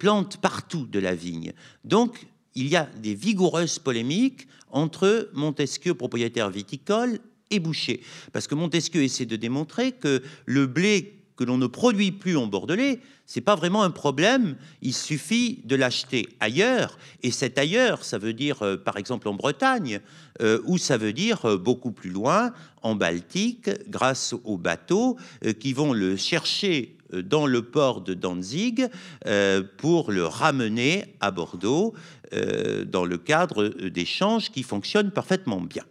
plantent 0.00 0.38
partout 0.38 0.86
de 0.86 0.98
la 0.98 1.14
vigne. 1.14 1.52
Donc, 1.84 2.26
il 2.56 2.66
y 2.66 2.74
a 2.74 2.88
des 3.00 3.14
vigoureuses 3.14 3.78
polémiques 3.78 4.48
entre 4.70 5.30
Montesquieu, 5.34 5.94
propriétaire 5.94 6.50
viticole, 6.50 7.18
et 7.50 7.60
Boucher. 7.60 8.02
Parce 8.32 8.46
que 8.46 8.54
Montesquieu 8.54 9.02
essaie 9.02 9.26
de 9.26 9.36
démontrer 9.36 9.92
que 9.92 10.22
le 10.46 10.66
blé 10.66 11.18
que 11.38 11.44
l'on 11.44 11.56
ne 11.56 11.68
produit 11.68 12.10
plus 12.10 12.36
en 12.36 12.48
Bordelais, 12.48 12.98
c'est 13.24 13.40
pas 13.40 13.54
vraiment 13.54 13.84
un 13.84 13.92
problème. 13.92 14.56
Il 14.82 14.92
suffit 14.92 15.60
de 15.64 15.76
l'acheter 15.76 16.28
ailleurs, 16.40 16.98
et 17.22 17.30
cet 17.30 17.58
ailleurs, 17.58 18.04
ça 18.04 18.18
veut 18.18 18.32
dire 18.32 18.62
euh, 18.62 18.76
par 18.76 18.96
exemple 18.96 19.28
en 19.28 19.34
Bretagne, 19.34 20.00
euh, 20.42 20.60
ou 20.64 20.78
ça 20.78 20.96
veut 20.96 21.12
dire 21.12 21.44
euh, 21.44 21.56
beaucoup 21.56 21.92
plus 21.92 22.10
loin 22.10 22.52
en 22.82 22.96
Baltique, 22.96 23.70
grâce 23.88 24.34
aux 24.44 24.56
bateaux 24.56 25.16
qui 25.60 25.72
vont 25.72 25.92
le 25.92 26.16
chercher 26.16 26.97
dans 27.12 27.46
le 27.46 27.62
port 27.62 28.00
de 28.00 28.14
Danzig 28.14 28.88
pour 29.76 30.10
le 30.10 30.24
ramener 30.24 31.04
à 31.20 31.30
Bordeaux 31.30 31.94
dans 32.32 33.04
le 33.04 33.18
cadre 33.18 33.68
d'échanges 33.88 34.50
qui 34.50 34.62
fonctionnent 34.62 35.10
parfaitement 35.10 35.60
bien. 35.60 35.84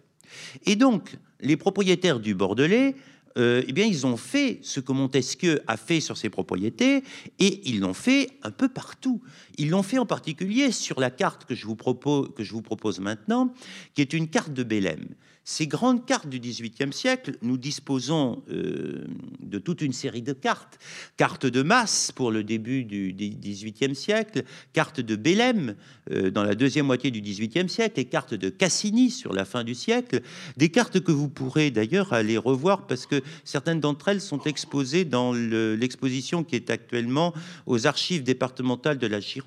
Et 0.66 0.76
donc, 0.76 1.18
les 1.40 1.58
propriétaires 1.58 2.20
du 2.20 2.36
Bordelais 2.36 2.96
euh, 3.38 3.64
eh 3.68 3.72
bien, 3.72 3.86
ils 3.86 4.06
ont 4.08 4.18
fait 4.18 4.60
ce 4.64 4.80
que 4.80 4.92
Montesquieu 4.92 5.62
a 5.68 5.78
fait 5.78 6.00
sur 6.00 6.18
ses 6.18 6.30
propriétés, 6.30 7.04
et 7.40 7.70
ils 7.70 7.80
l'ont 7.80 7.94
fait 7.94 8.30
un 8.44 8.52
peu 8.52 8.68
partout. 8.68 9.22
Ils 9.58 9.70
l'ont 9.70 9.84
fait 9.84 9.98
en 9.98 10.06
particulier 10.06 10.72
sur 10.72 11.00
la 11.00 11.10
carte 11.10 11.46
que 11.46 11.56
je 11.56 11.66
vous 11.66 11.76
propose, 11.76 13.00
maintenant, 13.00 13.54
qui 13.96 14.02
est 14.02 14.14
une 14.14 14.28
carte 14.28 14.54
de 14.54 14.64
Bélem. 14.64 15.08
Ces 15.50 15.66
grandes 15.66 16.06
cartes 16.06 16.28
du 16.28 16.42
XVIIIe 16.42 16.92
siècle, 16.92 17.38
nous 17.42 17.56
disposons 17.58 18.44
euh, 18.50 19.06
de 19.40 19.60
toute 19.60 19.82
une 19.82 19.94
série 19.94 20.22
de 20.22 20.34
cartes. 20.34 20.78
Cartes 21.16 21.46
de 21.46 21.62
masse 21.62 22.12
pour 22.12 22.32
le 22.32 22.44
début 22.44 22.84
du 22.84 23.14
XVIIIe 23.14 23.96
siècle, 23.96 24.44
cartes 24.74 25.00
de 25.00 25.16
Bélem 25.16 25.76
euh, 26.12 26.32
dans 26.32 26.44
la 26.44 26.54
deuxième 26.54 26.86
moitié 26.86 27.12
du 27.12 27.22
XVIIIe 27.22 27.70
siècle 27.70 27.98
et 27.98 28.04
cartes 28.04 28.34
de 28.34 28.50
Cassini 28.50 29.10
sur 29.10 29.32
la 29.32 29.46
fin 29.46 29.64
du 29.64 29.74
siècle. 29.74 30.22
Des 30.58 30.68
cartes 30.68 31.00
que 31.00 31.14
vous 31.14 31.30
pourrez 31.30 31.72
d'ailleurs 31.72 32.12
aller 32.12 32.38
revoir 32.38 32.86
parce 32.86 33.06
que 33.06 33.24
certaines 33.46 33.80
d'entre 33.80 34.10
elles 34.10 34.20
sont 34.20 34.42
exposées 34.42 35.06
dans 35.06 35.32
l'exposition 35.32 36.44
qui 36.44 36.58
est 36.58 36.70
actuellement 36.70 37.34
aux 37.68 37.88
archives 37.88 38.24
départementales 38.24 38.98
de 38.98 39.08
la 39.08 39.22
Gironde 39.22 39.47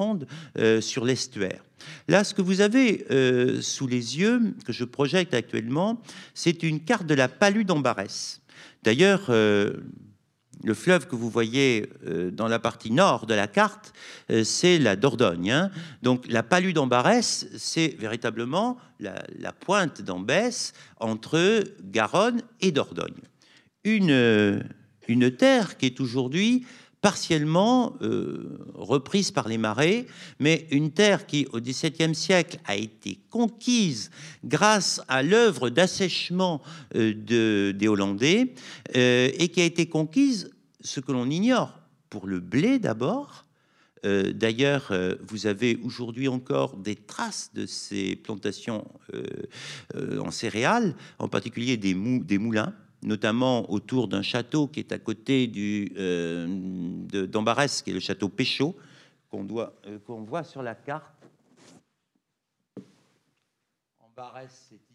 euh, 0.58 0.80
sur 0.80 1.04
l'estuaire. 1.04 1.62
Là, 2.08 2.24
ce 2.24 2.32
que 2.34 2.42
vous 2.42 2.60
avez 2.60 3.06
euh, 3.10 3.60
sous 3.60 3.86
les 3.86 4.18
yeux, 4.18 4.54
que 4.64 4.72
je 4.72 4.84
projette 4.84 5.34
actuellement, 5.34 6.00
c'est 6.34 6.62
une 6.62 6.80
carte 6.80 7.06
de 7.06 7.14
la 7.14 7.28
palue 7.28 7.64
d'Ambarès. 7.64 8.40
D'ailleurs, 8.82 9.26
euh, 9.28 9.72
le 10.64 10.74
fleuve 10.74 11.06
que 11.06 11.16
vous 11.16 11.30
voyez 11.30 11.88
dans 12.32 12.46
la 12.48 12.58
partie 12.58 12.90
nord 12.90 13.24
de 13.26 13.32
la 13.32 13.46
carte, 13.46 13.94
c'est 14.44 14.78
la 14.78 14.94
Dordogne. 14.94 15.50
Hein. 15.50 15.70
Donc 16.02 16.26
la 16.28 16.42
palue 16.42 16.72
d'Ambarès, 16.72 17.46
c'est 17.56 17.96
véritablement 17.98 18.76
la, 18.98 19.24
la 19.38 19.52
pointe 19.52 20.02
d'Ambès 20.02 20.74
entre 20.98 21.64
Garonne 21.82 22.42
et 22.60 22.72
Dordogne. 22.72 23.22
Une, 23.84 24.62
une 25.08 25.30
terre 25.30 25.78
qui 25.78 25.86
est 25.86 25.98
aujourd'hui 25.98 26.66
partiellement 27.00 27.96
euh, 28.02 28.58
reprise 28.74 29.30
par 29.30 29.48
les 29.48 29.58
marées, 29.58 30.06
mais 30.38 30.66
une 30.70 30.90
terre 30.90 31.26
qui, 31.26 31.46
au 31.52 31.60
XVIIe 31.60 32.14
siècle, 32.14 32.58
a 32.66 32.76
été 32.76 33.18
conquise 33.30 34.10
grâce 34.44 35.00
à 35.08 35.22
l'œuvre 35.22 35.70
d'assèchement 35.70 36.60
euh, 36.94 37.14
de, 37.14 37.72
des 37.76 37.88
Hollandais, 37.88 38.54
euh, 38.96 39.30
et 39.38 39.48
qui 39.48 39.60
a 39.60 39.64
été 39.64 39.86
conquise, 39.86 40.50
ce 40.82 41.00
que 41.00 41.12
l'on 41.12 41.28
ignore, 41.28 41.78
pour 42.10 42.26
le 42.26 42.40
blé 42.40 42.78
d'abord. 42.78 43.46
D'ailleurs, 44.02 44.94
vous 45.28 45.46
avez 45.46 45.78
aujourd'hui 45.84 46.26
encore 46.26 46.78
des 46.78 46.96
traces 46.96 47.50
de 47.52 47.66
ces 47.66 48.16
plantations 48.16 48.88
en 50.18 50.30
céréales, 50.30 50.96
en 51.18 51.28
particulier 51.28 51.76
des, 51.76 51.92
mou 51.92 52.24
des 52.24 52.38
moulins 52.38 52.72
notamment 53.02 53.70
autour 53.70 54.08
d'un 54.08 54.22
château 54.22 54.66
qui 54.66 54.80
est 54.80 54.92
à 54.92 54.98
côté 54.98 55.46
du 55.46 55.92
euh, 55.96 56.46
d'Ambarès, 57.26 57.82
qui 57.82 57.90
est 57.90 57.94
le 57.94 58.00
château 58.00 58.28
Péchaud, 58.28 58.76
qu'on 59.30 59.46
euh, 59.58 59.98
qu'on 60.06 60.22
voit 60.22 60.44
sur 60.44 60.62
la 60.62 60.74
carte. 60.74 61.14
Ambarès, 64.00 64.68
c'est 64.68 64.89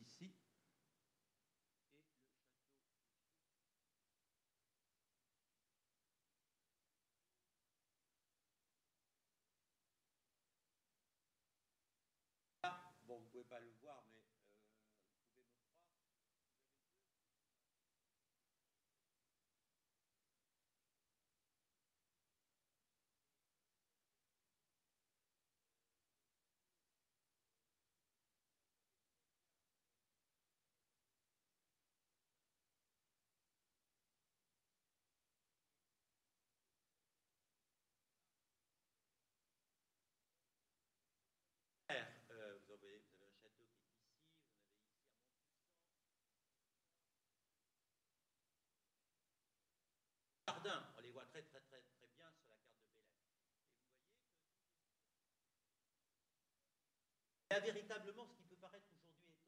a 57.56 57.60
véritablement 57.62 58.26
ce 58.26 58.34
qui 58.36 58.44
peut 58.44 58.58
paraître 58.58 58.86
aujourd'hui 58.92 59.32
étonnant. 59.32 59.40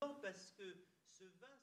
toute 0.00 0.10
la 0.10 0.18
Parce 0.20 0.50
que 0.52 0.88
ce 1.12 1.24
vin 1.24 1.62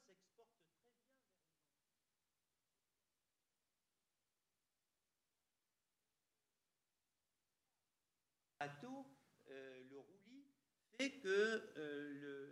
bateau, 8.60 8.90
euh, 8.90 8.90
le 8.90 8.90
roulis, 8.90 9.19
fait 11.00 11.12
que 11.12 11.64
euh, 11.78 12.52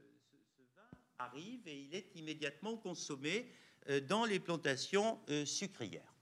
ce, 0.55 0.61
vin 0.73 0.97
arrive 1.19 1.67
et 1.67 1.81
il 1.81 1.93
est 1.93 2.15
immédiatement 2.15 2.77
consommé 2.77 3.51
euh, 3.89 3.99
dans 3.99 4.23
les 4.23 4.39
plantations 4.39 5.19
sucrières. 5.43 6.13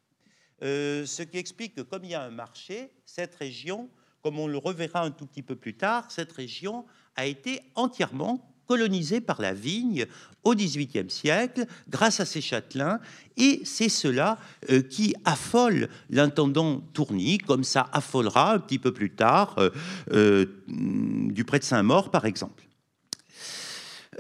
ce 0.61 1.21
qui 1.21 1.38
explique 1.38 1.76
que 1.76 1.82
comme 1.82 2.03
il 2.03 2.11
y 2.11 2.15
a 2.15 2.23
un 2.23 2.32
marché, 2.32 2.91
cette 3.05 3.36
région, 3.36 3.91
comme 4.23 4.39
on 4.39 4.47
le 4.47 4.57
reverra 4.57 5.01
un 5.01 5.11
tout 5.11 5.28
petit 5.28 5.43
peu 5.43 5.55
plus 5.55 5.78
tard, 5.78 6.09
cette 6.09 6.32
région 6.32 6.88
a 7.15 7.28
été 7.28 7.61
entièrement 7.76 8.55
colonisé 8.68 9.22
par 9.22 9.41
la 9.41 9.53
vigne 9.53 10.05
au 10.43 10.53
XVIIIe 10.53 11.09
siècle 11.09 11.66
grâce 11.89 12.20
à 12.20 12.26
ces 12.26 12.41
châtelains 12.41 12.99
et 13.38 13.61
c'est 13.66 13.89
cela 13.89 14.38
euh, 14.70 14.82
qui 14.82 15.16
affole 15.26 15.89
l'intendant 16.09 16.82
Tourny 16.93 17.38
comme 17.39 17.63
ça 17.63 17.89
affolera 17.91 18.53
un 18.53 18.59
petit 18.59 18.80
peu 18.80 18.93
plus 18.93 19.11
tard 19.11 19.55
euh, 19.57 19.70
euh, 20.11 20.45
du 20.68 21.43
près 21.43 21.59
de 21.59 21.63
Saint-Maur 21.63 22.11
par 22.11 22.26
exemple. 22.26 22.63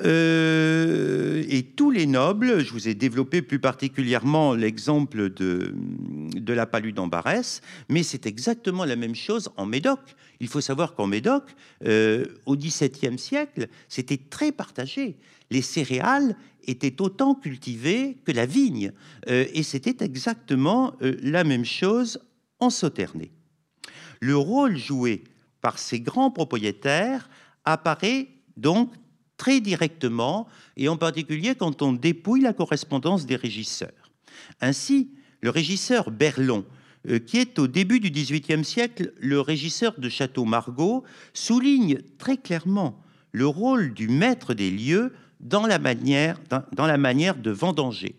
Euh, 0.03 1.43
et 1.47 1.63
tous 1.63 1.89
les 1.89 2.05
nobles, 2.05 2.63
je 2.63 2.71
vous 2.71 2.87
ai 2.87 2.95
développé 2.95 3.41
plus 3.41 3.59
particulièrement 3.59 4.53
l'exemple 4.53 5.29
de, 5.29 5.73
de 6.35 6.53
la 6.53 6.65
palue 6.65 6.91
d'Ambarès, 6.91 7.61
mais 7.89 8.03
c'est 8.03 8.25
exactement 8.25 8.83
la 8.83 8.95
même 8.95 9.15
chose 9.15 9.49
en 9.55 9.65
Médoc. 9.65 9.99
Il 10.39 10.47
faut 10.47 10.61
savoir 10.61 10.95
qu'en 10.95 11.07
Médoc, 11.07 11.43
euh, 11.85 12.25
au 12.45 12.57
XVIIe 12.57 13.17
siècle, 13.17 13.67
c'était 13.87 14.17
très 14.17 14.51
partagé. 14.51 15.17
Les 15.49 15.61
céréales 15.61 16.35
étaient 16.67 17.01
autant 17.01 17.35
cultivées 17.35 18.17
que 18.25 18.31
la 18.31 18.45
vigne, 18.45 18.91
euh, 19.29 19.45
et 19.53 19.63
c'était 19.63 20.03
exactement 20.03 20.93
la 20.99 21.43
même 21.43 21.65
chose 21.65 22.19
en 22.59 22.69
Sauternay. 22.69 23.31
Le 24.19 24.35
rôle 24.35 24.75
joué 24.75 25.23
par 25.61 25.79
ces 25.79 25.99
grands 25.99 26.31
propriétaires 26.31 27.29
apparaît 27.63 28.27
donc 28.57 28.91
très 29.37 29.59
directement, 29.59 30.47
et 30.77 30.87
en 30.87 30.97
particulier 30.97 31.55
quand 31.55 31.81
on 31.81 31.93
dépouille 31.93 32.41
la 32.41 32.53
correspondance 32.53 33.25
des 33.25 33.35
régisseurs. 33.35 34.11
Ainsi, 34.61 35.09
le 35.41 35.49
régisseur 35.49 36.11
Berlon, 36.11 36.65
euh, 37.09 37.19
qui 37.19 37.37
est 37.37 37.59
au 37.59 37.67
début 37.67 37.99
du 37.99 38.09
XVIIIe 38.09 38.63
siècle 38.63 39.13
le 39.19 39.39
régisseur 39.41 39.99
de 39.99 40.09
Château 40.09 40.45
Margaux, 40.45 41.03
souligne 41.33 41.99
très 42.17 42.37
clairement 42.37 43.01
le 43.31 43.47
rôle 43.47 43.93
du 43.93 44.07
maître 44.07 44.53
des 44.53 44.71
lieux 44.71 45.13
dans 45.39 45.67
la 45.67 45.77
manière, 45.77 46.39
de 46.47 47.51
vendanger. 47.51 48.15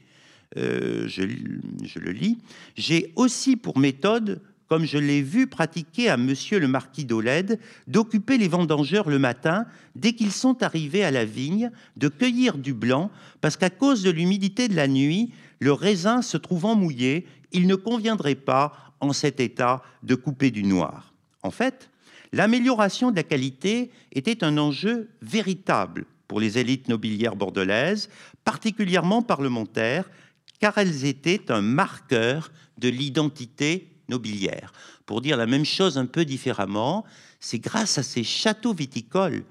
je, 0.55 1.07
je 1.07 1.99
le 1.99 2.13
lis, 2.13 2.39
j'ai 2.77 3.13
aussi 3.17 3.57
pour 3.57 3.79
méthode 3.79 4.41
comme 4.69 4.85
je 4.85 4.99
l'ai 4.99 5.23
vu 5.23 5.47
pratiquer 5.47 6.09
à 6.09 6.17
monsieur 6.17 6.59
le 6.59 6.69
marquis 6.69 7.05
d'Olède, 7.05 7.59
d'occuper 7.87 8.39
les 8.39 8.49
vendangeurs 8.49 9.09
le 9.09 9.19
matin, 9.19 9.67
dès 9.95 10.13
qu'ils 10.13 10.33
sont 10.33 10.63
arrivés 10.63 11.05
à 11.05 11.11
la 11.11 11.25
vigne, 11.25 11.71
de 11.97 12.09
cueillir 12.09 12.59
du 12.59 12.75
blanc, 12.75 13.11
parce 13.41 13.57
qu'à 13.57 13.71
cause 13.71 14.03
de 14.03 14.11
l'humidité 14.11 14.69
de 14.69 14.75
la 14.75 14.89
nuit, 14.89 15.33
le 15.61 15.73
raisin 15.73 16.23
se 16.23 16.37
trouvant 16.37 16.75
mouillé, 16.75 17.27
il 17.53 17.67
ne 17.67 17.75
conviendrait 17.77 18.35
pas, 18.35 18.73
en 19.01 19.13
cet 19.13 19.41
état, 19.41 19.83
de 20.03 20.15
couper 20.15 20.51
du 20.51 20.65
noir. 20.65 21.13
En 21.43 21.51
fait, 21.51 21.91
l'amélioration 22.33 23.11
de 23.11 23.17
la 23.17 23.23
qualité 23.23 23.91
était 24.13 24.43
un 24.43 24.59
enjeu 24.59 25.11
véritable 25.23 26.07
pour 26.29 26.41
les 26.41 26.59
élites 26.59 26.89
nobiliaires 26.89 27.37
bordelaises, 27.37 28.09
particulièrement 28.45 29.23
parlementaires, 29.23 30.11
car 30.59 30.77
elles 30.79 31.05
étaient 31.05 31.53
un 31.53 31.61
marqueur 31.61 32.51
de 32.79 32.89
l'identité 32.89 33.96
nobiliaire. 34.09 34.73
Pour 35.05 35.21
dire 35.21 35.37
la 35.37 35.47
même 35.47 35.65
chose 35.65 35.99
un 35.99 36.07
peu 36.07 36.25
différemment, 36.25 37.05
c'est 37.41 37.59
grâce 37.59 37.99
à 37.99 38.03
ces 38.03 38.25
châteaux 38.25 38.75
viticoles 38.75 39.45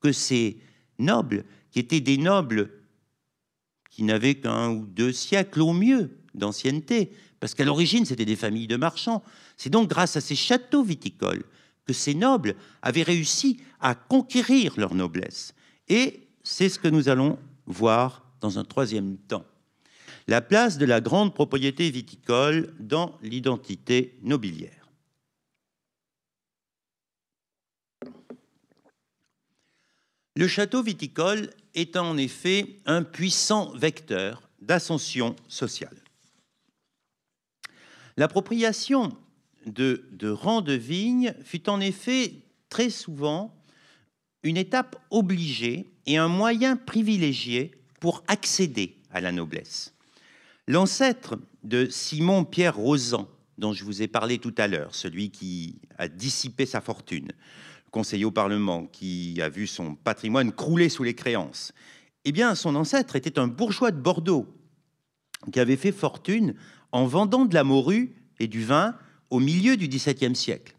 que 0.00 0.12
ces 0.12 0.58
nobles, 0.98 1.44
qui 1.70 1.78
étaient 1.78 2.00
des 2.00 2.18
nobles 2.18 2.70
qui 3.90 4.02
n'avaient 4.04 4.36
qu'un 4.36 4.70
ou 4.70 4.86
deux 4.86 5.12
siècles 5.12 5.62
au 5.62 5.72
mieux 5.72 6.16
d'ancienneté, 6.34 7.12
parce 7.40 7.54
qu'à 7.54 7.64
l'origine 7.64 8.04
c'était 8.04 8.24
des 8.24 8.36
familles 8.36 8.68
de 8.68 8.76
marchands, 8.76 9.22
c'est 9.56 9.70
donc 9.70 9.88
grâce 9.88 10.16
à 10.16 10.20
ces 10.20 10.36
châteaux 10.36 10.84
viticoles 10.84 11.44
que 11.86 11.92
ces 11.92 12.14
nobles 12.14 12.54
avaient 12.82 13.02
réussi 13.02 13.60
à 13.80 13.94
conquérir 13.94 14.74
leur 14.76 14.94
noblesse. 14.94 15.54
Et 15.88 16.28
c'est 16.42 16.68
ce 16.68 16.78
que 16.78 16.88
nous 16.88 17.08
allons 17.08 17.38
voir 17.66 18.24
dans 18.40 18.58
un 18.58 18.64
troisième 18.64 19.16
temps 19.16 19.44
la 20.26 20.40
place 20.40 20.78
de 20.78 20.84
la 20.86 21.00
grande 21.00 21.34
propriété 21.34 21.90
viticole 21.90 22.74
dans 22.78 23.18
l'identité 23.22 24.18
nobiliaire. 24.22 24.80
Le 30.36 30.48
château 30.48 30.82
viticole 30.82 31.50
est 31.74 31.96
en 31.96 32.16
effet 32.16 32.78
un 32.86 33.02
puissant 33.02 33.72
vecteur 33.76 34.48
d'ascension 34.60 35.36
sociale. 35.48 35.96
L'appropriation 38.16 39.16
de, 39.66 40.30
rangs 40.30 40.62
de 40.62 40.72
vignes 40.72 41.34
fut 41.44 41.68
en 41.68 41.80
effet 41.80 42.34
très 42.68 42.90
souvent 42.90 43.54
une 44.42 44.56
étape 44.56 44.96
obligée 45.10 45.86
et 46.06 46.16
un 46.16 46.28
moyen 46.28 46.76
privilégié 46.76 47.72
pour 48.00 48.22
accéder 48.26 48.96
à 49.10 49.20
la 49.20 49.32
noblesse. 49.32 49.94
L'ancêtre 50.66 51.36
de 51.64 51.86
Simon 51.86 52.44
Pierre 52.44 52.76
Rosan, 52.76 53.28
dont 53.58 53.72
je 53.72 53.84
vous 53.84 54.02
ai 54.02 54.08
parlé 54.08 54.38
tout 54.38 54.54
à 54.58 54.68
l'heure, 54.68 54.94
celui 54.94 55.30
qui 55.30 55.80
a 55.98 56.08
dissipé 56.08 56.66
sa 56.66 56.80
fortune, 56.80 57.32
conseiller 57.90 58.24
au 58.24 58.30
Parlement, 58.30 58.86
qui 58.86 59.40
a 59.42 59.48
vu 59.48 59.66
son 59.66 59.94
patrimoine 59.94 60.52
crouler 60.52 60.88
sous 60.88 61.02
les 61.02 61.14
créances, 61.14 61.72
eh 62.24 62.32
bien, 62.32 62.54
son 62.54 62.74
ancêtre 62.76 63.16
était 63.16 63.38
un 63.38 63.48
bourgeois 63.48 63.90
de 63.90 64.00
Bordeaux 64.00 64.46
qui 65.52 65.60
avait 65.60 65.76
fait 65.76 65.92
fortune 65.92 66.54
en 66.92 67.06
vendant 67.06 67.46
de 67.46 67.54
la 67.54 67.64
morue 67.64 68.14
et 68.38 68.46
du 68.46 68.62
vin 68.62 68.94
au 69.30 69.40
milieu 69.40 69.76
du 69.76 69.88
XVIIe 69.88 70.36
siècle. 70.36 70.76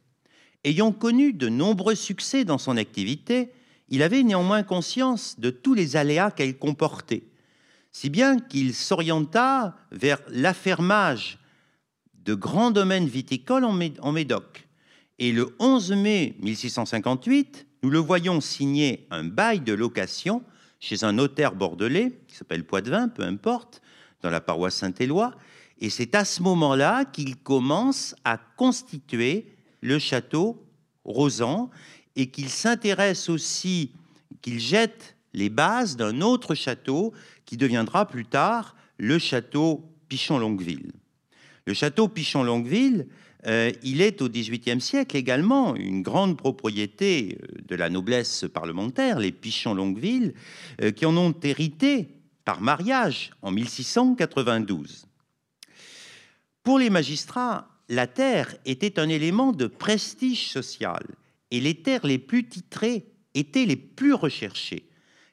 Ayant 0.63 0.91
connu 0.91 1.33
de 1.33 1.49
nombreux 1.49 1.95
succès 1.95 2.45
dans 2.45 2.59
son 2.59 2.77
activité, 2.77 3.51
il 3.89 4.03
avait 4.03 4.23
néanmoins 4.23 4.63
conscience 4.63 5.39
de 5.39 5.49
tous 5.49 5.73
les 5.73 5.95
aléas 5.95 6.31
qu'elle 6.31 6.57
comportait 6.57 7.23
si 7.91 8.09
bien 8.09 8.39
qu'il 8.39 8.73
s'orienta 8.73 9.75
vers 9.91 10.19
l'affermage 10.29 11.39
de 12.25 12.33
grands 12.33 12.71
domaines 12.71 13.07
viticoles 13.07 13.65
en 13.65 14.11
Médoc. 14.11 14.67
Et 15.19 15.31
le 15.31 15.55
11 15.59 15.91
mai 15.93 16.35
1658, 16.39 17.67
nous 17.83 17.89
le 17.89 17.99
voyons 17.99 18.41
signer 18.41 19.07
un 19.11 19.23
bail 19.23 19.59
de 19.59 19.73
location 19.73 20.43
chez 20.79 21.03
un 21.03 21.13
notaire 21.13 21.53
bordelais, 21.53 22.19
qui 22.27 22.35
s'appelle 22.35 22.63
Poitvin, 22.63 23.07
peu 23.07 23.23
importe, 23.23 23.81
dans 24.21 24.29
la 24.29 24.41
paroisse 24.41 24.75
Saint-Éloi. 24.75 25.35
Et 25.79 25.89
c'est 25.89 26.15
à 26.15 26.25
ce 26.25 26.41
moment-là 26.43 27.05
qu'il 27.05 27.37
commence 27.37 28.15
à 28.23 28.37
constituer 28.37 29.47
le 29.81 29.99
château 29.99 30.63
Rosan 31.05 31.69
et 32.15 32.29
qu'il 32.29 32.49
s'intéresse 32.49 33.29
aussi, 33.29 33.91
qu'il 34.41 34.59
jette 34.59 35.15
les 35.33 35.49
bases 35.49 35.97
d'un 35.97 36.21
autre 36.21 36.55
château 36.55 37.13
qui 37.45 37.57
deviendra 37.57 38.07
plus 38.07 38.25
tard 38.25 38.75
le 38.97 39.19
château 39.19 39.85
Pichon-Longueville. 40.09 40.91
Le 41.65 41.73
château 41.73 42.07
Pichon-Longueville, 42.07 43.07
euh, 43.47 43.71
il 43.83 44.01
est 44.01 44.21
au 44.21 44.29
XVIIIe 44.29 44.81
siècle 44.81 45.17
également 45.17 45.75
une 45.75 46.01
grande 46.01 46.37
propriété 46.37 47.39
euh, 47.41 47.61
de 47.67 47.75
la 47.75 47.89
noblesse 47.89 48.45
parlementaire, 48.53 49.19
les 49.19 49.31
Pichon-Longueville, 49.31 50.33
euh, 50.81 50.91
qui 50.91 51.05
en 51.05 51.17
ont 51.17 51.33
hérité 51.43 52.09
par 52.45 52.61
mariage 52.61 53.31
en 53.41 53.51
1692. 53.51 55.07
Pour 56.63 56.77
les 56.77 56.89
magistrats, 56.89 57.67
la 57.89 58.07
terre 58.07 58.55
était 58.65 58.99
un 58.99 59.09
élément 59.09 59.51
de 59.51 59.67
prestige 59.67 60.49
social 60.49 61.03
et 61.49 61.59
les 61.59 61.75
terres 61.75 62.05
les 62.05 62.19
plus 62.19 62.47
titrées 62.47 63.05
étaient 63.33 63.65
les 63.65 63.75
plus 63.75 64.13
recherchées 64.13 64.85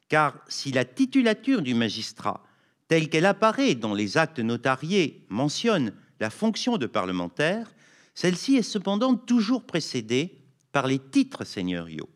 car 0.09 0.34
si 0.48 0.72
la 0.72 0.84
titulature 0.84 1.62
du 1.62 1.74
magistrat, 1.74 2.42
telle 2.88 3.09
qu'elle 3.09 3.26
apparaît 3.26 3.74
dans 3.74 3.94
les 3.94 4.16
actes 4.16 4.40
notariés, 4.40 5.24
mentionne 5.28 5.92
la 6.20 6.30
fonction 6.30 6.78
de 6.78 6.86
parlementaire, 6.86 7.72
celle-ci 8.14 8.56
est 8.56 8.62
cependant 8.62 9.14
toujours 9.14 9.62
précédée 9.64 10.38
par 10.72 10.86
les 10.86 10.98
titres 10.98 11.44
seigneuriaux. 11.44 12.09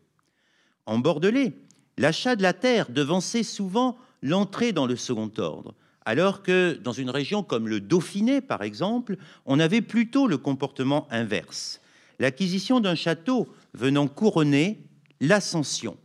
En 0.85 0.99
Bordelais, 0.99 1.53
l'achat 1.97 2.35
de 2.35 2.41
la 2.41 2.53
terre 2.53 2.89
devançait 2.89 3.43
souvent 3.43 3.97
l'entrée 4.21 4.73
dans 4.73 4.85
le 4.85 4.95
second 4.95 5.31
ordre, 5.37 5.75
alors 6.05 6.43
que 6.43 6.77
dans 6.83 6.91
une 6.91 7.09
région 7.09 7.43
comme 7.43 7.67
le 7.67 7.79
Dauphiné, 7.79 8.41
par 8.41 8.63
exemple, 8.63 9.17
on 9.45 9.59
avait 9.59 9.81
plutôt 9.81 10.27
le 10.27 10.37
comportement 10.37 11.07
inverse, 11.11 11.79
l'acquisition 12.19 12.79
d'un 12.79 12.95
château 12.95 13.47
venant 13.73 14.07
couronner 14.07 14.83
l'ascension. 15.21 15.97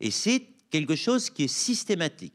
Et 0.00 0.10
c'est 0.10 0.46
quelque 0.70 0.96
chose 0.96 1.30
qui 1.30 1.44
est 1.44 1.48
systématique. 1.48 2.32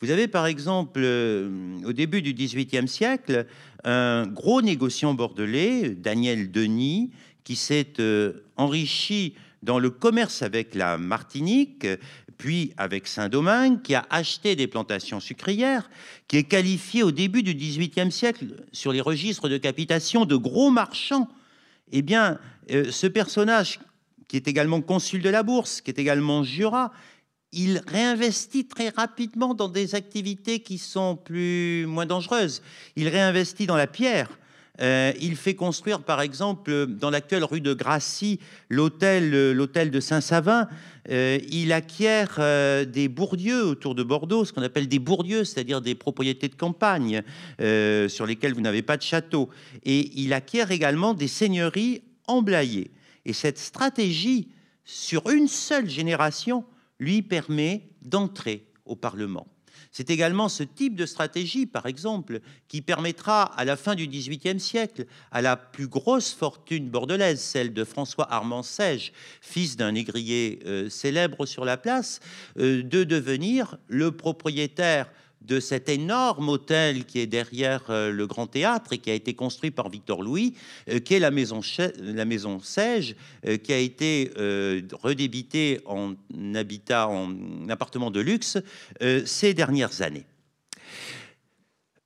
Vous 0.00 0.10
avez 0.10 0.28
par 0.28 0.46
exemple, 0.46 1.00
euh, 1.02 1.80
au 1.84 1.92
début 1.92 2.22
du 2.22 2.34
XVIIIe 2.34 2.88
siècle, 2.88 3.46
un 3.84 4.26
gros 4.26 4.62
négociant 4.62 5.14
bordelais, 5.14 5.90
Daniel 5.90 6.50
Denis, 6.50 7.10
qui 7.44 7.56
s'est 7.56 7.94
euh, 8.00 8.44
enrichi 8.56 9.34
dans 9.62 9.78
le 9.78 9.90
commerce 9.90 10.42
avec 10.42 10.74
la 10.74 10.98
Martinique, 10.98 11.86
puis 12.36 12.72
avec 12.76 13.08
Saint-Domingue, 13.08 13.82
qui 13.82 13.94
a 13.94 14.06
acheté 14.10 14.54
des 14.54 14.68
plantations 14.68 15.18
sucrières, 15.18 15.90
qui 16.28 16.36
est 16.36 16.44
qualifié 16.44 17.02
au 17.02 17.10
début 17.10 17.42
du 17.42 17.54
XVIIIe 17.54 18.12
siècle 18.12 18.46
sur 18.72 18.92
les 18.92 19.00
registres 19.00 19.48
de 19.48 19.58
capitation 19.58 20.24
de 20.24 20.36
gros 20.36 20.70
marchands. 20.70 21.28
Eh 21.90 22.02
bien, 22.02 22.38
euh, 22.70 22.90
ce 22.90 23.06
personnage, 23.08 23.80
qui 24.28 24.36
est 24.36 24.46
également 24.46 24.80
consul 24.80 25.22
de 25.22 25.30
la 25.30 25.42
Bourse, 25.42 25.80
qui 25.80 25.90
est 25.90 25.98
également 25.98 26.44
Jura, 26.44 26.92
il 27.52 27.82
réinvestit 27.86 28.66
très 28.66 28.90
rapidement 28.90 29.54
dans 29.54 29.68
des 29.68 29.94
activités 29.94 30.60
qui 30.60 30.78
sont 30.78 31.16
plus 31.16 31.86
moins 31.86 32.06
dangereuses. 32.06 32.62
Il 32.96 33.08
réinvestit 33.08 33.66
dans 33.66 33.76
la 33.76 33.86
pierre. 33.86 34.28
Euh, 34.80 35.12
il 35.20 35.34
fait 35.34 35.54
construire, 35.54 36.02
par 36.02 36.20
exemple, 36.20 36.86
dans 36.86 37.10
l'actuelle 37.10 37.42
rue 37.42 37.60
de 37.60 37.74
Gracie, 37.74 38.38
l'hôtel, 38.68 39.52
l'hôtel 39.52 39.90
de 39.90 39.98
Saint-Savin. 39.98 40.68
Euh, 41.10 41.38
il 41.50 41.72
acquiert 41.72 42.36
euh, 42.38 42.84
des 42.84 43.08
bourdieux 43.08 43.64
autour 43.64 43.94
de 43.94 44.02
Bordeaux, 44.02 44.44
ce 44.44 44.52
qu'on 44.52 44.62
appelle 44.62 44.86
des 44.86 44.98
bourdieux, 44.98 45.44
c'est-à-dire 45.44 45.80
des 45.80 45.94
propriétés 45.94 46.48
de 46.48 46.54
campagne 46.54 47.22
sur 47.58 48.26
lesquelles 48.26 48.54
vous 48.54 48.60
n'avez 48.60 48.82
pas 48.82 48.96
de 48.96 49.02
château. 49.02 49.48
Et 49.84 50.12
il 50.20 50.32
acquiert 50.32 50.70
également 50.70 51.14
des 51.14 51.28
seigneuries 51.28 52.02
emblayées. 52.26 52.90
Et 53.24 53.32
cette 53.32 53.58
stratégie, 53.58 54.48
sur 54.84 55.28
une 55.28 55.48
seule 55.48 55.90
génération, 55.90 56.64
lui 56.98 57.22
permet 57.22 57.88
d'entrer 58.02 58.66
au 58.84 58.96
Parlement. 58.96 59.46
C'est 59.90 60.10
également 60.10 60.48
ce 60.48 60.62
type 60.62 60.94
de 60.96 61.06
stratégie, 61.06 61.66
par 61.66 61.86
exemple, 61.86 62.40
qui 62.68 62.82
permettra 62.82 63.42
à 63.42 63.64
la 63.64 63.76
fin 63.76 63.94
du 63.94 64.06
XVIIIe 64.06 64.60
siècle 64.60 65.06
à 65.30 65.40
la 65.40 65.56
plus 65.56 65.88
grosse 65.88 66.32
fortune 66.32 66.88
bordelaise, 66.88 67.40
celle 67.40 67.72
de 67.72 67.84
François 67.84 68.30
Armand 68.32 68.62
Sège, 68.62 69.12
fils 69.40 69.76
d'un 69.76 69.92
négrier 69.92 70.60
euh, 70.66 70.88
célèbre 70.88 71.46
sur 71.46 71.64
la 71.64 71.76
place, 71.76 72.20
euh, 72.58 72.82
de 72.82 73.04
devenir 73.04 73.76
le 73.88 74.12
propriétaire 74.12 75.10
de 75.40 75.60
cet 75.60 75.88
énorme 75.88 76.48
hôtel 76.48 77.04
qui 77.04 77.20
est 77.20 77.26
derrière 77.26 77.84
euh, 77.90 78.10
le 78.10 78.26
Grand 78.26 78.46
Théâtre 78.46 78.92
et 78.92 78.98
qui 78.98 79.10
a 79.10 79.14
été 79.14 79.34
construit 79.34 79.70
par 79.70 79.88
Victor 79.88 80.22
Louis, 80.22 80.54
euh, 80.88 80.98
qui 80.98 81.14
est 81.14 81.18
la 81.18 81.30
maison, 81.30 81.60
la 81.98 82.24
Sège, 82.62 83.16
euh, 83.46 83.56
qui 83.56 83.72
a 83.72 83.78
été 83.78 84.32
redébité 84.92 85.80
en 85.86 86.14
habitat, 86.54 87.08
en 87.08 87.68
appartement 87.68 88.10
de 88.10 88.20
luxe 88.20 88.58
ces 89.24 89.54
dernières 89.54 90.02
années. 90.02 90.26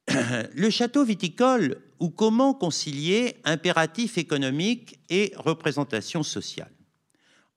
le 0.55 0.71
château 0.71 1.05
viticole 1.05 1.79
ou 2.01 2.11
comment 2.11 2.55
concilier 2.55 3.37
impératif 3.45 4.19
économique 4.19 4.99
et 5.09 5.33
représentation 5.37 6.23
sociale? 6.23 6.73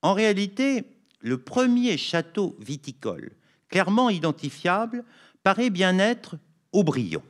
En 0.02 0.14
réalité, 0.14 0.84
le 1.20 1.38
premier 1.38 1.96
château 1.96 2.56
viticole 2.60 3.32
clairement 3.68 4.10
identifiable 4.10 5.04
paraît 5.46 5.70
bien 5.70 6.00
être 6.00 6.38
Aubryon, 6.72 7.22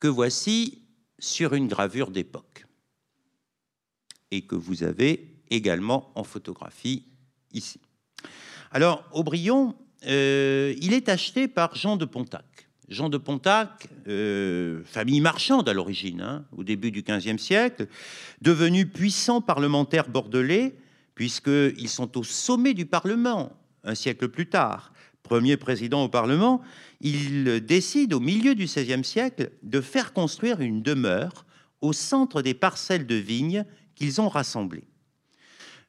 que 0.00 0.08
voici 0.08 0.86
sur 1.18 1.52
une 1.52 1.68
gravure 1.68 2.10
d'époque 2.10 2.64
et 4.30 4.46
que 4.46 4.54
vous 4.54 4.84
avez 4.84 5.36
également 5.50 6.10
en 6.14 6.24
photographie 6.24 7.04
ici. 7.52 7.78
Alors, 8.70 9.04
Aubryon, 9.12 9.76
euh, 10.06 10.74
il 10.80 10.94
est 10.94 11.10
acheté 11.10 11.46
par 11.46 11.74
Jean 11.74 11.98
de 11.98 12.06
Pontac. 12.06 12.70
Jean 12.88 13.10
de 13.10 13.18
Pontac, 13.18 13.86
euh, 14.06 14.82
famille 14.84 15.20
marchande 15.20 15.68
à 15.68 15.74
l'origine, 15.74 16.22
hein, 16.22 16.46
au 16.56 16.64
début 16.64 16.90
du 16.90 17.02
XVe 17.02 17.36
siècle, 17.36 17.86
devenu 18.40 18.86
puissant 18.86 19.42
parlementaire 19.42 20.08
bordelais, 20.08 20.74
puisqu'ils 21.14 21.90
sont 21.90 22.16
au 22.16 22.24
sommet 22.24 22.72
du 22.72 22.86
Parlement 22.86 23.52
un 23.84 23.94
siècle 23.94 24.30
plus 24.30 24.48
tard. 24.48 24.94
Premier 25.28 25.58
président 25.58 26.04
au 26.04 26.08
Parlement, 26.08 26.62
il 27.02 27.60
décide 27.60 28.14
au 28.14 28.18
milieu 28.18 28.54
du 28.54 28.64
XVIe 28.64 29.04
siècle 29.04 29.50
de 29.62 29.82
faire 29.82 30.14
construire 30.14 30.62
une 30.62 30.80
demeure 30.80 31.44
au 31.82 31.92
centre 31.92 32.40
des 32.40 32.54
parcelles 32.54 33.06
de 33.06 33.14
vignes 33.14 33.66
qu'ils 33.94 34.22
ont 34.22 34.30
rassemblées. 34.30 34.84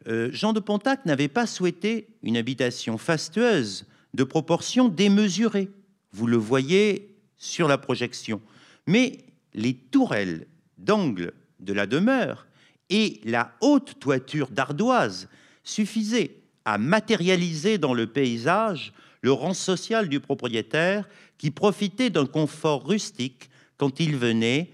Euh, 0.10 0.30
Jean 0.34 0.52
de 0.52 0.60
Pontac 0.60 1.06
n'avait 1.06 1.30
pas 1.30 1.48
souhaité 1.48 2.10
une 2.22 2.36
habitation 2.36 2.98
fastueuse 2.98 3.86
de 4.14 4.26
proportions 4.26 4.90
démesurées. 4.90 5.70
Vous 6.12 6.28
le 6.28 6.36
voyez 6.36 7.16
sur 7.38 7.70
la 7.70 7.78
projection. 7.78 8.42
Mais 8.88 9.20
les 9.54 9.74
tourelles 9.74 10.48
d'angle 10.78 11.32
de 11.62 11.72
la 11.72 11.88
demeure 11.88 12.46
et 12.90 13.22
la 13.24 13.54
haute 13.62 14.00
toiture 14.02 14.50
d'ardoise 14.50 15.30
suffisaient 15.64 16.36
à 16.66 16.78
matérialiser 16.78 17.78
dans 17.78 17.94
le 17.94 18.06
paysage 18.06 18.92
le 19.22 19.32
rang 19.32 19.54
social 19.54 20.10
du 20.10 20.20
propriétaire 20.20 21.08
qui 21.38 21.52
profitait 21.52 22.10
d'un 22.10 22.26
confort 22.26 22.88
rustique 22.88 23.50
quand 23.78 24.00
il 24.00 24.16
venait 24.16 24.72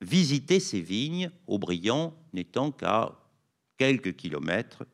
visiter 0.00 0.60
ses 0.60 0.80
vignes, 0.80 1.30
Aubryon 1.46 2.12
n'étant 2.32 2.70
qu'à 2.70 3.12
quelques 3.78 4.14
kilomètres 4.16 4.84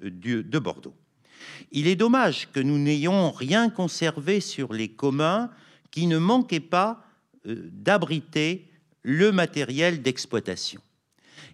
de 0.00 0.58
Bordeaux. 0.58 0.94
Il 1.72 1.86
est 1.86 1.96
dommage 1.96 2.50
que 2.52 2.60
nous 2.60 2.78
n'ayons 2.78 3.30
rien 3.30 3.70
conservé 3.70 4.40
sur 4.40 4.72
les 4.72 4.88
communs 4.88 5.50
qui 5.90 6.06
ne 6.06 6.18
manquaient 6.18 6.60
pas 6.60 7.04
euh, 7.46 7.68
d'abriter 7.72 8.68
le 9.02 9.32
matériel 9.32 10.02
d'exploitation. 10.02 10.80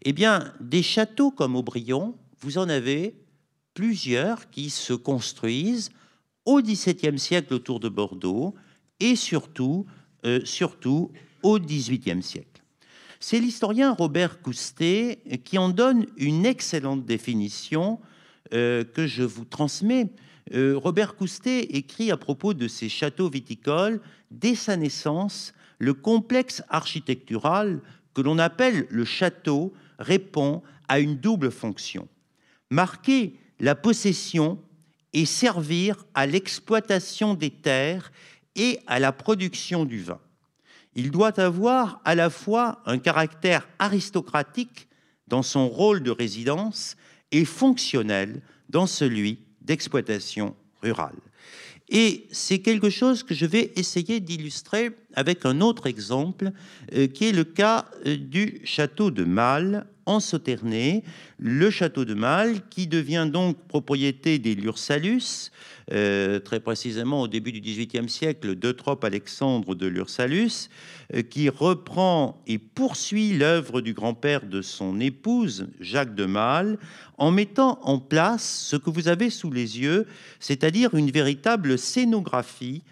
Eh 0.04 0.12
bien, 0.12 0.52
des 0.60 0.82
châteaux 0.82 1.30
comme 1.30 1.54
Aubryon, 1.54 2.16
vous 2.40 2.58
en 2.58 2.68
avez 2.68 3.14
plusieurs 3.74 4.50
qui 4.50 4.70
se 4.70 4.92
construisent 4.92 5.90
au 6.44 6.60
XVIIe 6.60 7.18
siècle 7.18 7.54
autour 7.54 7.80
de 7.80 7.88
Bordeaux 7.88 8.54
et 9.00 9.16
surtout, 9.16 9.86
euh, 10.24 10.40
surtout 10.44 11.10
au 11.42 11.58
XVIIIe 11.58 12.22
siècle. 12.22 12.62
C'est 13.20 13.38
l'historien 13.38 13.92
Robert 13.92 14.42
Coustet 14.42 15.20
qui 15.44 15.58
en 15.58 15.68
donne 15.68 16.06
une 16.16 16.44
excellente 16.44 17.04
définition 17.04 18.00
euh, 18.52 18.84
que 18.84 19.06
je 19.06 19.22
vous 19.22 19.44
transmets. 19.44 20.10
Euh, 20.52 20.76
Robert 20.76 21.14
Coustet 21.14 21.60
écrit 21.70 22.10
à 22.10 22.16
propos 22.16 22.52
de 22.52 22.66
ces 22.66 22.88
châteaux 22.88 23.30
viticoles, 23.30 24.00
dès 24.30 24.54
sa 24.54 24.76
naissance, 24.76 25.54
le 25.78 25.94
complexe 25.94 26.62
architectural 26.68 27.80
que 28.14 28.20
l'on 28.20 28.38
appelle 28.38 28.86
le 28.90 29.04
château 29.04 29.72
répond 29.98 30.62
à 30.88 30.98
une 30.98 31.16
double 31.16 31.50
fonction. 31.50 32.08
Marquer 32.70 33.34
la 33.60 33.74
possession 33.74 34.58
et 35.12 35.26
servir 35.26 36.04
à 36.14 36.26
l'exploitation 36.26 37.34
des 37.34 37.50
terres 37.50 38.12
et 38.56 38.78
à 38.86 38.98
la 38.98 39.12
production 39.12 39.84
du 39.84 40.00
vin 40.00 40.20
il 40.94 41.10
doit 41.10 41.38
avoir 41.40 42.00
à 42.04 42.14
la 42.14 42.30
fois 42.30 42.82
un 42.86 42.98
caractère 42.98 43.66
aristocratique 43.78 44.88
dans 45.26 45.42
son 45.42 45.68
rôle 45.68 46.02
de 46.02 46.10
résidence 46.10 46.96
et 47.30 47.44
fonctionnel 47.44 48.42
dans 48.68 48.86
celui 48.86 49.38
d'exploitation 49.62 50.54
rurale. 50.82 51.16
Et 51.88 52.26
c'est 52.30 52.58
quelque 52.58 52.90
chose 52.90 53.22
que 53.22 53.34
je 53.34 53.46
vais 53.46 53.72
essayer 53.76 54.20
d'illustrer 54.20 54.90
avec 55.14 55.44
un 55.44 55.60
autre 55.60 55.86
exemple, 55.86 56.52
euh, 56.94 57.06
qui 57.06 57.28
est 57.28 57.32
le 57.32 57.44
cas 57.44 57.86
euh, 58.06 58.16
du 58.16 58.60
château 58.64 59.10
de 59.10 59.24
Mal 59.24 59.86
en 60.04 60.18
Sauternay, 60.18 61.04
le 61.38 61.70
château 61.70 62.04
de 62.04 62.14
Mal 62.14 62.68
qui 62.70 62.88
devient 62.88 63.28
donc 63.32 63.56
propriété 63.68 64.40
des 64.40 64.56
Lursalus, 64.56 65.52
euh, 65.92 66.40
très 66.40 66.58
précisément 66.58 67.22
au 67.22 67.28
début 67.28 67.52
du 67.52 67.60
XVIIIe 67.60 68.08
siècle, 68.08 68.56
d'Eutrope 68.56 69.04
Alexandre 69.04 69.76
de 69.76 69.86
Lursalus, 69.86 70.70
qui 71.30 71.48
reprend 71.48 72.42
et 72.48 72.58
poursuit 72.58 73.32
l'œuvre 73.32 73.80
du 73.80 73.92
grand-père 73.92 74.44
de 74.44 74.60
son 74.60 74.98
épouse, 74.98 75.68
Jacques 75.78 76.16
de 76.16 76.24
Malle, 76.24 76.78
en 77.16 77.30
mettant 77.30 77.78
en 77.82 77.98
place 77.98 78.66
ce 78.68 78.74
que 78.74 78.90
vous 78.90 79.06
avez 79.06 79.30
sous 79.30 79.52
les 79.52 79.78
yeux, 79.78 80.06
c'est-à-dire 80.40 80.94
une 80.94 81.12
véritable 81.12 81.78
scénographie 81.78 82.82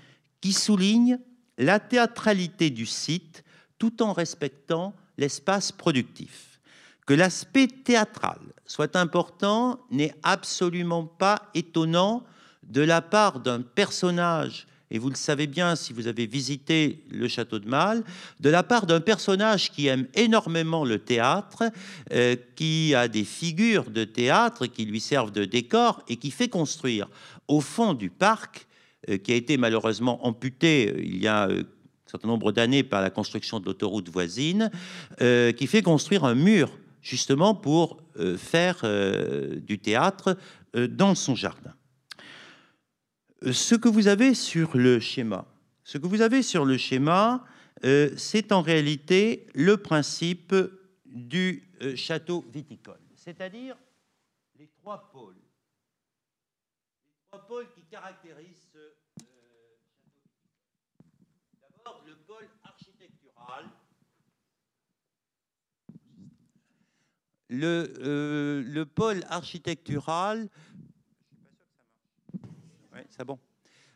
qui 0.40 0.52
souligne 0.52 1.18
la 1.60 1.78
théâtralité 1.78 2.70
du 2.70 2.86
site 2.86 3.44
tout 3.78 4.02
en 4.02 4.12
respectant 4.12 4.94
l'espace 5.18 5.70
productif. 5.70 6.58
Que 7.06 7.14
l'aspect 7.14 7.68
théâtral 7.68 8.40
soit 8.66 8.96
important 8.96 9.78
n'est 9.90 10.14
absolument 10.22 11.04
pas 11.04 11.50
étonnant 11.54 12.24
de 12.62 12.80
la 12.80 13.02
part 13.02 13.40
d'un 13.40 13.60
personnage, 13.60 14.66
et 14.90 14.98
vous 14.98 15.10
le 15.10 15.16
savez 15.16 15.46
bien 15.46 15.76
si 15.76 15.92
vous 15.92 16.06
avez 16.06 16.26
visité 16.26 17.04
le 17.10 17.28
château 17.28 17.58
de 17.58 17.68
Mal, 17.68 18.04
de 18.40 18.48
la 18.48 18.62
part 18.62 18.86
d'un 18.86 19.00
personnage 19.00 19.70
qui 19.70 19.86
aime 19.86 20.06
énormément 20.14 20.84
le 20.84 20.98
théâtre, 20.98 21.70
euh, 22.12 22.36
qui 22.56 22.94
a 22.94 23.06
des 23.06 23.24
figures 23.24 23.90
de 23.90 24.04
théâtre 24.04 24.66
qui 24.66 24.84
lui 24.84 25.00
servent 25.00 25.30
de 25.30 25.44
décor 25.44 26.02
et 26.08 26.16
qui 26.16 26.30
fait 26.30 26.48
construire 26.48 27.08
au 27.48 27.60
fond 27.60 27.94
du 27.94 28.08
parc, 28.08 28.66
qui 29.22 29.32
a 29.32 29.34
été 29.34 29.56
malheureusement 29.56 30.26
amputé 30.26 30.88
euh, 30.88 31.02
il 31.02 31.22
y 31.22 31.26
a 31.26 31.44
un 31.44 31.62
certain 32.06 32.28
nombre 32.28 32.52
d'années 32.52 32.82
par 32.82 33.02
la 33.02 33.10
construction 33.10 33.60
de 33.60 33.66
l'autoroute 33.66 34.08
voisine, 34.08 34.68
qui 35.18 35.66
fait 35.68 35.80
construire 35.80 36.24
un 36.24 36.34
mur 36.34 36.76
justement 37.02 37.54
pour 37.54 38.02
faire 38.36 38.82
du 39.62 39.78
théâtre 39.78 40.36
dans 40.74 41.14
son 41.14 41.36
jardin. 41.36 41.72
Euh, 43.44 43.52
ce 43.52 43.74
que 43.74 43.88
vous 43.88 44.08
avez 44.08 44.34
sur 44.34 44.76
le 44.76 45.00
schéma, 45.00 45.46
ce 45.84 45.98
que 45.98 46.06
vous 46.06 46.20
avez 46.20 46.42
sur 46.42 46.64
le 46.64 46.76
schéma, 46.76 47.44
euh, 47.84 48.10
c'est 48.16 48.52
en 48.52 48.60
réalité 48.60 49.46
le 49.54 49.78
principe 49.78 50.54
du 51.06 51.68
euh, 51.80 51.96
château 51.96 52.44
viticole, 52.52 53.00
c'est-à-dire 53.14 53.76
les 54.58 54.68
trois 54.68 55.10
pôles. 55.10 55.36
Les 55.36 57.30
trois 57.30 57.46
pôles 57.46 57.72
qui 57.74 57.82
caractérisent 57.84 58.68
ce 58.72 58.92
château 59.18 59.26
D'abord, 61.78 62.04
le 62.06 62.16
pôle 62.26 62.48
architectural. 62.62 63.64
Le, 67.52 68.62
le 68.64 68.86
pôle 68.86 69.24
architectural 69.28 70.48
c'est 73.08 73.24
bon. 73.24 73.38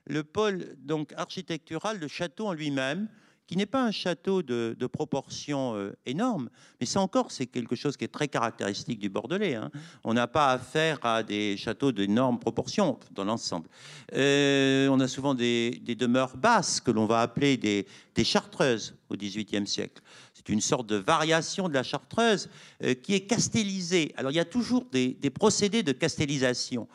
Le 0.07 0.23
pôle 0.23 0.77
donc 0.79 1.13
architectural, 1.17 1.99
le 1.99 2.09
château 2.09 2.47
en 2.47 2.53
lui-même, 2.53 3.09
qui 3.47 3.57
n'est 3.57 3.67
pas 3.67 3.85
un 3.85 3.91
château 3.91 4.43
de, 4.43 4.75
de 4.79 4.87
proportions 4.87 5.75
euh, 5.75 5.95
énormes, 6.07 6.49
mais 6.81 6.87
c'est 6.87 6.99
encore 6.99 7.31
c'est 7.31 7.47
quelque 7.47 7.77
chose 7.77 7.97
qui 7.97 8.05
est 8.05 8.09
très 8.09 8.29
caractéristique 8.29 8.99
du 8.99 9.11
Bordelais. 9.11 9.55
Hein. 9.55 9.71
On 10.03 10.15
n'a 10.15 10.27
pas 10.27 10.53
affaire 10.53 10.99
à 11.05 11.23
des 11.23 11.57
châteaux 11.59 11.93
d'énormes 11.93 12.39
proportions 12.39 12.99
dans 13.11 13.25
l'ensemble. 13.25 13.69
Euh, 14.15 14.89
on 14.89 14.99
a 15.01 15.09
souvent 15.09 15.35
des, 15.35 15.79
demeures 15.99 16.37
basses 16.39 16.81
que 16.81 16.91
l'on 16.91 17.05
va 17.05 17.21
appeler 17.21 17.59
des, 17.59 18.25
chartreuses 18.25 18.95
au 19.11 19.17
XVIIIe 19.17 19.67
siècle. 19.67 20.03
C'est 20.47 20.53
une 20.53 20.61
sorte 20.61 20.87
de 20.87 20.97
variation 20.97 21.69
de 21.69 21.75
la 21.75 21.83
chartreuse 21.83 22.49
euh, 22.83 22.95
qui 22.95 23.15
est 23.15 23.27
castellisée. 23.27 24.13
Alors 24.17 24.31
il 24.31 24.37
y 24.37 24.41
a 24.41 24.45
toujours 24.45 24.85
des, 24.93 25.15
procédés 25.31 25.83
de 25.83 25.93
castellisation. 25.93 26.89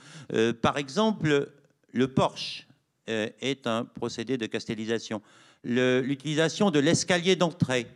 par 0.61 0.77
exemple, 0.77 1.51
le 1.91 2.07
porche 2.07 2.67
euh, 3.09 3.27
est 3.41 3.65
un 3.65 3.85
procédé 3.85 4.37
de 4.37 4.45
castellisation. 4.45 5.21
L'utilisation 5.63 6.69
de 6.69 6.79
l'escalier 6.79 7.35
d'entrée, 7.35 7.87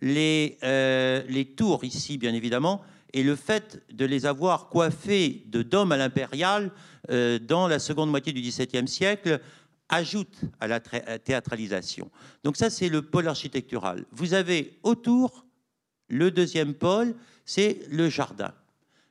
les, 0.00 0.56
euh, 0.62 1.22
tours 1.56 1.84
ici, 1.84 2.16
bien 2.16 2.32
évidemment, 2.32 2.82
et 3.12 3.22
le 3.22 3.36
fait 3.36 3.82
de 3.92 4.04
les 4.06 4.26
avoir 4.26 4.68
coiffés 4.68 5.44
de 5.46 5.62
dômes 5.62 5.92
à 5.92 5.96
l'impérial 5.96 6.72
euh, 7.10 7.38
dans 7.38 7.68
la 7.68 7.78
seconde 7.78 8.10
moitié 8.10 8.32
du 8.32 8.40
XVIIe 8.40 8.88
siècle 8.88 9.40
ajoute 9.88 10.40
à 10.60 10.66
la 10.66 10.80
théâtralisation. 10.80 12.10
Donc 12.42 12.56
ça, 12.56 12.70
c'est 12.70 12.88
le 12.88 13.02
pôle 13.02 13.28
architectural. 13.28 14.04
Vous 14.10 14.34
avez 14.34 14.78
autour, 14.82 15.46
le 16.08 16.30
deuxième 16.30 16.74
pôle, 16.74 17.14
c'est 17.44 17.80
le 17.90 18.08
jardin. 18.08 18.54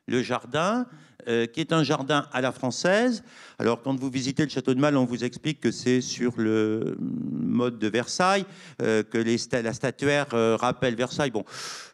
Le 0.06 0.22
jardin, 0.22 0.86
euh, 1.28 1.46
qui 1.46 1.60
est 1.60 1.72
un 1.72 1.82
jardin 1.82 2.26
à 2.32 2.40
la 2.40 2.52
française. 2.52 3.22
Alors, 3.58 3.82
quand 3.82 3.98
vous 3.98 4.10
visitez 4.10 4.42
le 4.42 4.48
château 4.48 4.74
de 4.74 4.80
Mal, 4.80 4.96
on 4.96 5.04
vous 5.04 5.24
explique 5.24 5.60
que 5.60 5.70
c'est 5.70 6.00
sur 6.00 6.34
le 6.36 6.96
mode 7.00 7.78
de 7.78 7.88
Versailles, 7.88 8.44
euh, 8.82 9.02
que 9.02 9.18
les 9.18 9.36
la 9.62 9.72
statuaire 9.72 10.26
euh, 10.34 10.56
rappelle 10.56 10.94
Versailles. 10.94 11.30
Bon, 11.30 11.44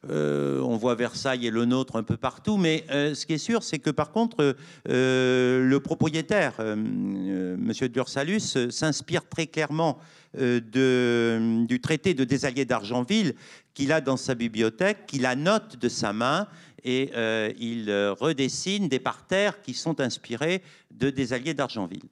on 0.08 0.76
voit 0.76 0.94
Versailles 0.94 1.46
et 1.46 1.50
le 1.50 1.64
nôtre 1.64 1.96
un 1.96 2.02
peu 2.02 2.16
partout, 2.16 2.56
mais 2.56 2.84
ce 2.88 3.26
qui 3.26 3.34
est 3.34 3.38
sûr, 3.38 3.62
c'est 3.62 3.78
que 3.78 3.90
par 3.90 4.12
contre, 4.12 4.56
le 4.86 5.78
propriétaire, 5.78 6.54
Monsieur 6.58 7.88
Dursalus, 7.88 8.70
s'inspire 8.70 9.28
très 9.28 9.46
clairement 9.46 9.98
du 10.34 11.80
traité 11.82 12.14
de 12.14 12.24
Désalliés 12.24 12.64
d'Argenville 12.64 13.34
qu'il 13.74 13.92
a 13.92 14.00
dans 14.00 14.16
sa 14.16 14.34
bibliothèque, 14.34 15.06
qu'il 15.06 15.28
note 15.36 15.76
de 15.76 15.88
sa 15.88 16.12
main 16.12 16.46
et 16.84 17.10
euh, 17.14 17.52
il 17.58 17.90
euh, 17.90 18.12
redessine 18.12 18.88
des 18.88 18.98
parterres 18.98 19.60
qui 19.62 19.74
sont 19.74 20.00
inspirés 20.00 20.62
de 20.90 21.10
des 21.10 21.32
alliés 21.32 21.54
d'Argenville. 21.54 22.08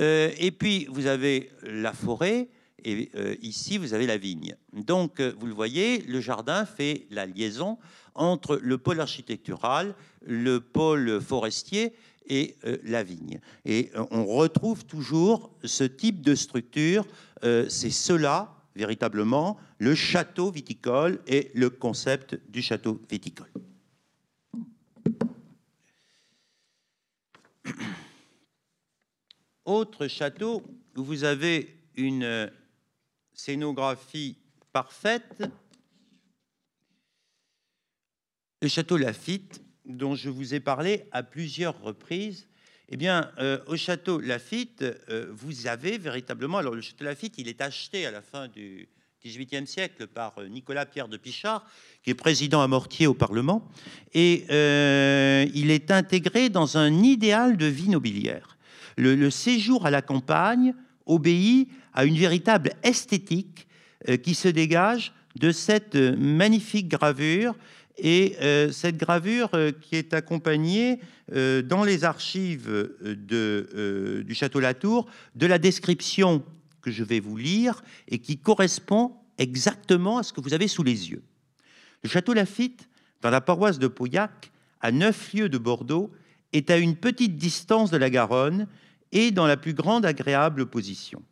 Euh, 0.00 0.30
et 0.38 0.50
puis 0.50 0.86
vous 0.90 1.06
avez 1.06 1.50
la 1.62 1.92
forêt 1.92 2.48
et 2.84 3.10
ici 3.42 3.76
vous 3.76 3.92
avez 3.92 4.06
la 4.06 4.18
vigne. 4.18 4.54
Donc 4.72 5.20
vous 5.20 5.46
le 5.46 5.52
voyez, 5.52 5.98
le 6.02 6.20
jardin 6.20 6.64
fait 6.64 7.06
la 7.10 7.26
liaison 7.26 7.76
entre 8.14 8.56
le 8.62 8.78
pôle 8.78 9.00
architectural, 9.00 9.96
le 10.24 10.60
pôle 10.60 11.20
forestier 11.20 11.92
et 12.28 12.54
la 12.84 13.02
vigne. 13.02 13.40
Et 13.64 13.90
on 14.12 14.24
retrouve 14.24 14.84
toujours 14.84 15.50
ce 15.64 15.82
type 15.82 16.22
de 16.22 16.36
structure. 16.36 17.04
C'est 17.42 17.90
cela 17.90 18.54
véritablement 18.76 19.56
le 19.78 19.96
château 19.96 20.52
viticole 20.52 21.18
et 21.26 21.50
le 21.54 21.70
concept 21.70 22.38
du 22.48 22.62
château 22.62 23.00
viticole. 23.10 23.50
Autre 29.64 30.08
château 30.08 30.62
où 30.96 31.04
vous 31.04 31.24
avez 31.24 31.76
une 31.96 32.50
scénographie 33.32 34.36
parfaite, 34.72 35.42
le 38.60 38.68
château 38.68 38.96
Lafitte, 38.96 39.62
dont 39.84 40.14
je 40.14 40.28
vous 40.28 40.54
ai 40.54 40.60
parlé 40.60 41.04
à 41.12 41.22
plusieurs 41.22 41.80
reprises. 41.80 42.48
Eh 42.88 42.96
bien, 42.96 43.32
euh, 43.38 43.62
au 43.66 43.76
château 43.76 44.18
Lafitte, 44.18 44.82
euh, 44.82 45.28
vous 45.30 45.66
avez 45.66 45.98
véritablement. 45.98 46.58
Alors, 46.58 46.74
le 46.74 46.80
château 46.80 47.04
Lafitte, 47.04 47.38
il 47.38 47.48
est 47.48 47.60
acheté 47.60 48.06
à 48.06 48.10
la 48.10 48.22
fin 48.22 48.48
du 48.48 48.88
XVIIIe 49.28 49.66
siècle 49.66 50.06
par 50.06 50.34
euh, 50.38 50.48
Nicolas 50.48 50.86
Pierre 50.86 51.08
de 51.08 51.16
Pichard, 51.16 51.64
qui 52.02 52.10
est 52.10 52.14
président 52.14 52.62
à 52.62 52.68
Mortier 52.68 53.06
au 53.06 53.14
Parlement, 53.14 53.68
et 54.14 54.44
euh, 54.50 55.46
il 55.54 55.70
est 55.70 55.90
intégré 55.90 56.48
dans 56.48 56.78
un 56.78 57.02
idéal 57.02 57.56
de 57.56 57.66
vie 57.66 57.88
nobiliaire. 57.88 58.56
Le, 58.96 59.30
séjour 59.30 59.86
à 59.86 59.90
la 59.90 60.02
campagne 60.02 60.74
obéit 61.06 61.68
à 61.94 62.04
une 62.04 62.16
véritable 62.16 62.72
esthétique 62.82 63.68
euh, 64.08 64.16
qui 64.16 64.34
se 64.34 64.48
dégage 64.48 65.12
de 65.38 65.52
cette 65.52 65.94
magnifique 65.94 66.88
gravure 66.88 67.54
et 67.96 68.36
cette 68.70 68.96
gravure 68.96 69.50
qui 69.80 69.96
est 69.96 70.14
accompagnée 70.14 71.00
dans 71.32 71.84
les 71.84 72.04
archives 72.04 72.90
du 73.00 74.34
château 74.34 74.60
Latour 74.60 75.06
de 75.34 75.46
la 75.46 75.58
description 75.58 76.44
que 76.80 76.90
je 76.90 77.04
vais 77.04 77.20
vous 77.20 77.36
lire 77.36 77.82
et 78.08 78.18
qui 78.18 78.38
correspond 78.38 79.14
exactement 79.38 80.18
à 80.18 80.22
ce 80.22 80.32
que 80.32 80.40
vous 80.40 80.54
avez 80.54 80.68
sous 80.68 80.82
les 80.82 81.10
yeux. 81.10 81.22
Le 82.02 82.08
château 82.08 82.32
Lafitte, 82.32 82.88
dans 83.22 83.30
la 83.30 83.40
paroisse 83.40 83.78
de 83.78 83.88
Pauillac, 83.88 84.50
à 84.80 84.92
neuf 84.92 85.32
lieues 85.32 85.48
de 85.48 85.58
Bordeaux, 85.58 86.10
est 86.52 86.70
à 86.70 86.76
une 86.76 86.96
petite 86.96 87.36
distance 87.36 87.90
de 87.90 87.96
la 87.96 88.10
Garonne 88.10 88.66
et 89.12 89.30
dans 89.30 89.46
la 89.46 89.56
plus 89.56 89.74
grande 89.74 90.06
agréable 90.06 90.66
position. 90.66 91.22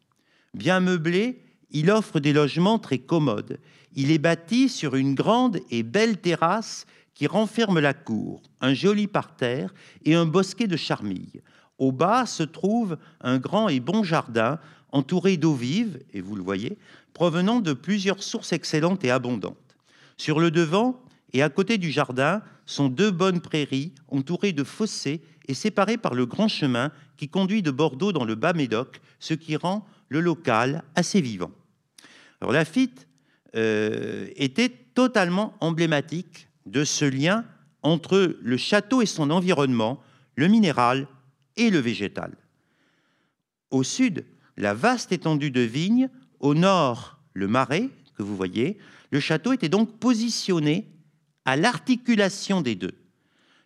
Bien 0.55 0.81
meublé, 0.81 1.43
il 1.71 1.91
offre 1.91 2.21
des 2.21 2.33
logements 2.33 2.79
très 2.79 2.99
commodes. 2.99 3.59
Il 3.95 4.11
est 4.11 4.19
bâti 4.19 4.69
sur 4.69 4.95
une 4.95 5.15
grande 5.15 5.61
et 5.71 5.83
belle 5.83 6.19
terrasse 6.19 6.87
qui 7.15 7.27
renferme 7.27 7.81
la 7.81 7.95
cour, 7.95 8.43
un 8.61 8.75
joli 8.75 9.07
parterre 9.07 9.73
et 10.05 10.15
un 10.15 10.27
bosquet 10.27 10.67
de 10.67 10.77
charmilles. 10.77 11.43
Au 11.79 11.93
bas 11.93 12.27
se 12.27 12.43
trouve 12.43 12.99
un 13.21 13.39
grand 13.39 13.69
et 13.69 13.81
bon 13.81 14.03
jardin 14.03 14.59
entouré 14.93 15.37
d'eau 15.37 15.55
vive, 15.55 16.01
et 16.13 16.21
vous 16.21 16.37
le 16.37 16.43
voyez, 16.43 16.79
provenant 17.13 17.61
de 17.61 17.73
plusieurs 17.73 18.23
sources 18.23 18.53
excellentes 18.53 19.05
et 19.05 19.11
abondantes. 19.11 19.57
Sur 20.17 20.41
le 20.41 20.51
devant 20.51 21.01
et 21.33 21.43
à 21.43 21.49
côté 21.49 21.79
du 21.79 21.91
jardin 21.91 22.43
sont 22.67 22.89
deux 22.89 23.11
bonnes 23.11 23.41
prairies 23.41 23.93
entourées 24.09 24.53
de 24.53 24.65
fossés 24.65 25.23
et 25.49 25.55
séparées 25.55 25.99
par 25.99 26.15
le 26.15 26.27
grand 26.27 26.49
chemin 26.49 26.91
qui 27.17 27.29
conduit 27.29 27.63
de 27.63 27.71
Bordeaux 27.71 28.13
dans 28.13 28.25
le 28.25 28.35
bas 28.35 28.53
Médoc, 28.53 29.01
ce 29.19 29.35
qui 29.35 29.57
rend 29.57 29.87
le 30.09 30.21
local 30.21 30.83
assez 30.95 31.21
vivant. 31.21 31.51
Alors 32.41 32.53
Lafitte 32.53 33.07
euh, 33.55 34.29
était 34.37 34.69
totalement 34.69 35.55
emblématique 35.61 36.49
de 36.67 36.85
ce 36.85 37.05
lien 37.05 37.45
entre 37.83 38.37
le 38.41 38.57
château 38.57 39.03
et 39.03 39.07
son 39.07 39.31
environnement, 39.31 40.01
le 40.35 40.49
minéral 40.49 41.07
et 41.57 41.71
le 41.71 41.79
végétal. 41.79 42.37
Au 43.71 43.83
sud, 43.83 44.25
la 44.57 44.75
vaste 44.75 45.13
étendue 45.13 45.51
de 45.51 45.61
vignes, 45.61 46.09
au 46.41 46.55
nord 46.55 47.19
le 47.33 47.49
marais 47.49 47.91
que 48.17 48.23
vous 48.23 48.37
voyez. 48.37 48.79
Le 49.11 49.21
château 49.21 49.53
était 49.53 49.69
donc 49.69 49.99
positionné 49.99 50.89
à 51.45 51.57
l'articulation 51.57 52.61
des 52.61 52.75
deux. 52.75 52.95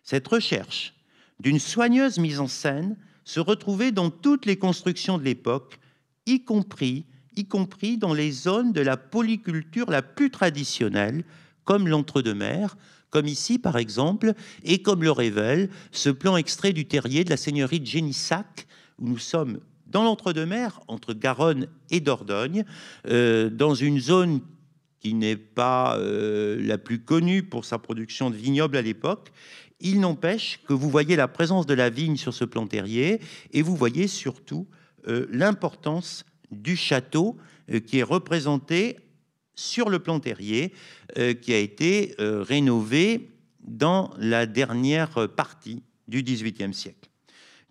Cette 0.03 0.27
recherche 0.27 0.93
d'une 1.39 1.59
soigneuse 1.59 2.19
mise 2.19 2.39
en 2.39 2.47
scène 2.47 2.97
se 3.23 3.39
retrouvait 3.39 3.91
dans 3.91 4.09
toutes 4.09 4.45
les 4.45 4.57
constructions 4.57 5.17
de 5.17 5.23
l'époque, 5.23 5.79
y 6.25 6.43
compris, 6.43 7.05
y 7.35 7.45
compris 7.45 7.97
dans 7.97 8.13
les 8.13 8.31
zones 8.31 8.73
de 8.73 8.81
la 8.81 8.97
polyculture 8.97 9.89
la 9.89 10.01
plus 10.01 10.29
traditionnelle, 10.29 11.23
comme 11.63 11.87
l'entre-deux-mers, 11.87 12.77
comme 13.09 13.27
ici 13.27 13.57
par 13.57 13.77
exemple, 13.77 14.33
et 14.63 14.81
comme 14.81 15.03
le 15.03 15.11
révèle 15.11 15.69
ce 15.91 16.09
plan 16.09 16.37
extrait 16.37 16.73
du 16.73 16.85
terrier 16.85 17.23
de 17.23 17.29
la 17.29 17.37
seigneurie 17.37 17.79
de 17.79 17.85
Génissac, 17.85 18.67
où 18.99 19.07
nous 19.07 19.17
sommes 19.17 19.59
dans 19.91 20.03
l'entre-deux-mer, 20.03 20.79
entre 20.87 21.13
Garonne 21.13 21.67
et 21.89 21.99
Dordogne, 21.99 22.65
euh, 23.07 23.49
dans 23.49 23.75
une 23.75 23.99
zone 23.99 24.41
qui 24.99 25.13
n'est 25.13 25.35
pas 25.35 25.97
euh, 25.97 26.61
la 26.65 26.77
plus 26.77 26.99
connue 26.99 27.43
pour 27.43 27.65
sa 27.65 27.77
production 27.77 28.29
de 28.29 28.35
vignobles 28.35 28.77
à 28.77 28.81
l'époque. 28.81 29.31
Il 29.79 29.99
n'empêche 29.99 30.59
que 30.67 30.73
vous 30.73 30.89
voyez 30.89 31.15
la 31.15 31.27
présence 31.27 31.65
de 31.65 31.73
la 31.73 31.89
vigne 31.89 32.15
sur 32.15 32.33
ce 32.33 32.45
plan 32.45 32.67
terrier 32.67 33.19
et 33.51 33.61
vous 33.61 33.75
voyez 33.75 34.07
surtout 34.07 34.67
euh, 35.07 35.25
l'importance 35.31 36.25
du 36.51 36.75
château 36.75 37.37
qui 37.87 37.99
est 37.99 38.03
représenté 38.03 38.97
sur 39.55 39.89
le 39.89 39.99
plan 39.99 40.19
terrier, 40.19 40.73
qui 41.41 41.53
a 41.53 41.57
été 41.57 42.13
rénové 42.17 43.29
dans 43.61 44.11
la 44.17 44.45
dernière 44.45 45.29
partie 45.29 45.81
du 46.09 46.21
XVIIIe 46.21 46.73
siècle. 46.73 47.09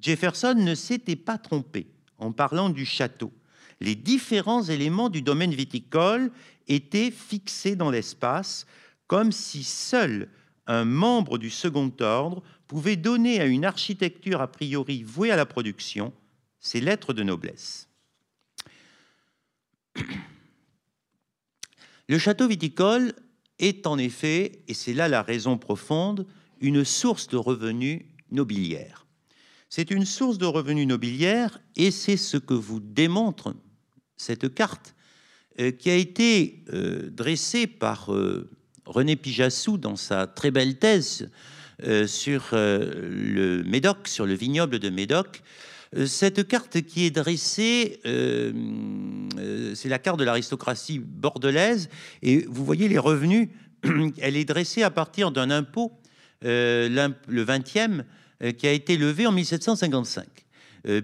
Jefferson 0.00 0.54
ne 0.56 0.74
s'était 0.74 1.16
pas 1.16 1.36
trompé 1.36 1.88
en 2.20 2.32
parlant 2.32 2.70
du 2.70 2.84
château. 2.84 3.32
Les 3.80 3.94
différents 3.94 4.62
éléments 4.62 5.08
du 5.08 5.22
domaine 5.22 5.54
viticole 5.54 6.30
étaient 6.68 7.10
fixés 7.10 7.76
dans 7.76 7.90
l'espace 7.90 8.66
comme 9.06 9.32
si 9.32 9.64
seul 9.64 10.28
un 10.66 10.84
membre 10.84 11.38
du 11.38 11.50
second 11.50 11.92
ordre 12.00 12.42
pouvait 12.68 12.96
donner 12.96 13.40
à 13.40 13.46
une 13.46 13.64
architecture 13.64 14.40
a 14.40 14.46
priori 14.46 15.02
vouée 15.02 15.32
à 15.32 15.36
la 15.36 15.46
production 15.46 16.12
ses 16.60 16.80
lettres 16.80 17.12
de 17.12 17.24
noblesse. 17.24 17.88
Le 22.08 22.18
château 22.18 22.46
viticole 22.46 23.14
est 23.58 23.86
en 23.86 23.98
effet, 23.98 24.62
et 24.68 24.74
c'est 24.74 24.94
là 24.94 25.08
la 25.08 25.22
raison 25.22 25.58
profonde, 25.58 26.26
une 26.60 26.84
source 26.84 27.28
de 27.28 27.36
revenus 27.36 28.02
nobiliaires. 28.30 29.06
C'est 29.72 29.92
une 29.92 30.04
source 30.04 30.36
de 30.36 30.46
revenus 30.46 30.88
nobiliaires 30.88 31.60
et 31.76 31.92
c'est 31.92 32.16
ce 32.16 32.36
que 32.36 32.54
vous 32.54 32.80
démontre 32.80 33.54
cette 34.16 34.52
carte 34.52 34.96
euh, 35.60 35.70
qui 35.70 35.90
a 35.90 35.94
été 35.94 36.64
euh, 36.72 37.08
dressée 37.08 37.68
par 37.68 38.12
euh, 38.12 38.50
René 38.84 39.14
Pijassou 39.14 39.78
dans 39.78 39.94
sa 39.94 40.26
très 40.26 40.50
belle 40.50 40.76
thèse 40.76 41.30
sur 42.06 42.48
le 42.52 43.62
Médoc, 43.62 44.06
sur 44.06 44.26
le 44.26 44.34
vignoble 44.34 44.78
de 44.78 44.90
Médoc. 44.90 45.42
Cette 46.04 46.46
carte 46.46 46.82
qui 46.82 47.06
est 47.06 47.10
dressée, 47.10 48.00
c'est 48.04 49.88
la 49.88 49.98
carte 49.98 50.18
de 50.18 50.24
l'aristocratie 50.24 50.98
bordelaise, 50.98 51.88
et 52.20 52.44
vous 52.50 52.66
voyez 52.66 52.86
les 52.86 52.98
revenus, 52.98 53.48
elle 54.18 54.36
est 54.36 54.44
dressée 54.44 54.82
à 54.82 54.90
partir 54.90 55.30
d'un 55.30 55.50
impôt, 55.50 55.90
le 56.42 57.44
20e, 57.44 58.00
euh, 58.00 58.02
qui 58.59 58.66
a 58.66 58.72
été 58.72 58.97
levé 58.97 59.26
en 59.26 59.32
1755. 59.32 60.26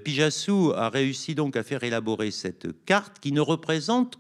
Pijassou 0.05 0.72
a 0.74 0.89
réussi 0.89 1.34
donc 1.34 1.57
à 1.57 1.62
faire 1.62 1.84
élaborer 1.84 2.30
cette 2.30 2.84
carte 2.87 3.18
qui 3.20 3.32
ne 3.32 3.41
représente 3.41 4.18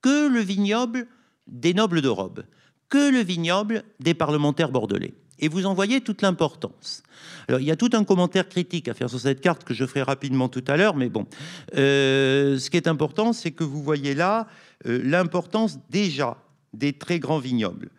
que 0.00 0.28
le 0.28 0.40
vignoble 0.40 1.06
des 1.46 1.74
nobles 1.74 2.02
de 2.02 2.08
robe, 2.08 2.44
que 2.88 3.10
le 3.10 3.20
vignoble 3.20 3.84
des 4.00 4.14
parlementaires 4.14 4.70
bordelais. 4.70 5.14
Et 5.38 5.48
vous 5.48 5.66
en 5.66 5.74
voyez 5.74 6.00
toute 6.00 6.22
l'importance. 6.22 7.02
Alors, 7.48 7.60
il 7.60 7.66
y 7.66 7.72
a 7.72 7.76
tout 7.76 7.90
un 7.94 8.04
commentaire 8.04 8.48
critique 8.48 8.86
à 8.86 8.94
faire 8.94 9.10
sur 9.10 9.18
cette 9.18 9.40
carte 9.40 9.64
que 9.64 9.74
je 9.74 9.84
ferai 9.86 10.02
rapidement 10.02 10.48
tout 10.48 10.64
à 10.68 10.76
l'heure, 10.76 10.94
mais 10.94 11.08
bon. 11.08 11.26
Euh, 11.74 12.58
ce 12.58 12.70
qui 12.70 12.76
est 12.76 12.86
important, 12.86 13.32
c'est 13.32 13.50
que 13.50 13.64
vous 13.64 13.82
voyez 13.82 14.14
là 14.14 14.46
euh, 14.86 15.00
l'importance 15.02 15.78
déjà 15.90 16.36
des 16.74 16.92
très 16.92 17.18
grands 17.18 17.40
vignobles. 17.40 17.90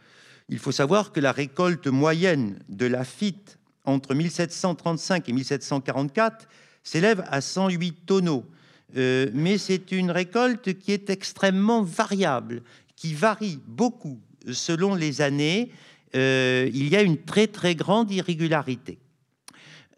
Il 0.47 0.59
faut 0.59 0.71
savoir 0.71 1.11
que 1.11 1.19
la 1.19 1.31
récolte 1.31 1.87
moyenne 1.87 2.59
de 2.69 2.85
la 2.85 2.99
Lafitte 2.99 3.59
entre 3.85 4.13
1735 4.13 5.29
et 5.29 5.33
1744 5.33 6.47
s'élève 6.83 7.23
à 7.29 7.41
108 7.41 8.05
tonneaux. 8.05 8.45
Euh, 8.95 9.29
mais 9.33 9.57
c'est 9.57 9.91
une 9.91 10.11
récolte 10.11 10.77
qui 10.77 10.91
est 10.91 11.09
extrêmement 11.09 11.81
variable, 11.81 12.61
qui 12.95 13.13
varie 13.13 13.59
beaucoup 13.67 14.19
selon 14.51 14.93
les 14.93 15.21
années. 15.21 15.71
Euh, 16.15 16.69
il 16.73 16.89
y 16.89 16.95
a 16.95 17.01
une 17.01 17.17
très 17.17 17.47
très 17.47 17.75
grande 17.75 18.11
irrégularité. 18.11 18.99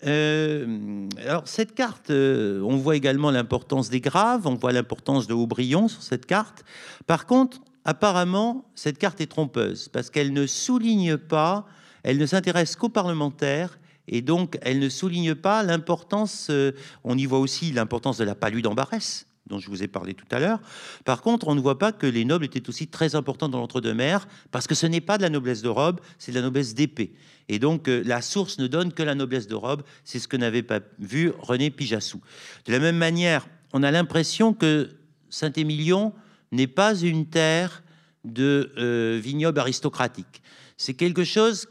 Euh, 0.06 1.08
alors 1.26 1.48
cette 1.48 1.74
carte, 1.74 2.10
on 2.10 2.78
voit 2.78 2.96
également 2.96 3.32
l'importance 3.32 3.90
des 3.90 4.02
graves, 4.02 4.46
on 4.46 4.56
voit 4.56 4.72
l'importance 4.72 5.28
de 5.28 5.34
Aubryon 5.34 5.88
sur 5.88 6.04
cette 6.04 6.26
carte. 6.26 6.64
Par 7.08 7.26
contre, 7.26 7.60
apparemment, 7.86 8.66
cette 8.76 8.98
carte 8.98 9.20
est 9.20 9.28
trompeuse 9.28 9.90
parce 9.90 10.10
qu'elle 10.10 10.32
ne 10.32 10.48
souligne 10.48 11.18
pas, 11.18 11.66
elle 12.06 12.20
ne 12.20 12.26
s'intéresse 12.28 12.76
qu'aux 12.76 12.90
parlementaires 12.90 13.80
et 14.08 14.22
donc 14.22 14.60
elle 14.62 14.78
ne 14.78 14.90
souligne 14.90 15.34
pas 15.34 15.64
l'importance, 15.64 16.48
euh, 16.52 16.72
on 17.04 17.18
y 17.18 17.26
voit 17.26 17.40
aussi 17.40 17.72
l'importance 17.72 18.20
de 18.20 18.24
la 18.24 18.36
palude 18.36 18.68
en 18.68 18.76
Barès, 18.76 19.26
dont 19.48 19.58
je 19.58 19.70
vous 19.70 19.82
ai 19.82 19.88
parlé 19.88 20.14
tout 20.14 20.28
à 20.30 20.40
l'heure. 20.40 20.60
Par 21.04 21.24
contre, 21.24 21.48
on 21.48 21.56
ne 21.56 21.60
voit 21.60 21.80
pas 21.80 21.92
que 21.92 22.06
les 22.06 22.24
nobles 22.24 22.46
étaient 22.46 22.70
aussi 22.70 22.88
très 22.88 23.16
importants 23.16 23.50
dans 23.50 23.58
l'entre-deux-mers, 23.58 24.28
parce 24.52 24.68
que 24.68 24.76
ce 24.76 24.86
n'est 24.86 25.02
pas 25.02 25.18
de 25.18 25.24
la 25.24 25.32
noblesse 25.32 25.64
de 25.64 25.68
robe, 25.68 26.00
c'est 26.20 26.32
de 26.32 26.38
la 26.38 26.44
noblesse 26.44 26.76
d'épée. 26.76 27.16
Et 27.50 27.58
donc, 27.58 27.88
euh, 27.88 28.04
la 28.06 28.22
source 28.22 28.60
ne 28.60 28.68
donne 28.68 28.94
que 28.94 29.02
la 29.02 29.16
noblesse 29.16 29.48
de 29.48 29.56
robe, 29.56 29.82
c'est 30.04 30.20
ce 30.20 30.28
que 30.28 30.38
n'avait 30.38 30.64
pas 30.64 30.82
vu 31.00 31.32
René 31.40 31.72
Pijassou. 31.72 32.22
De 32.68 32.72
la 32.72 32.80
même 32.80 32.98
manière, 32.98 33.48
on 33.74 33.82
a 33.82 33.90
l'impression 33.90 34.54
que 34.54 34.92
Saint-Émilion 35.32 36.14
n'est 36.52 36.68
pas 36.68 36.96
une 36.96 37.26
terre 37.26 37.82
de 38.24 38.72
euh, 38.78 39.20
vignobles 39.20 39.60
aristocratiques. 39.60 40.44
C'est 40.78 40.94
quelque 40.94 41.24
chose 41.24 41.68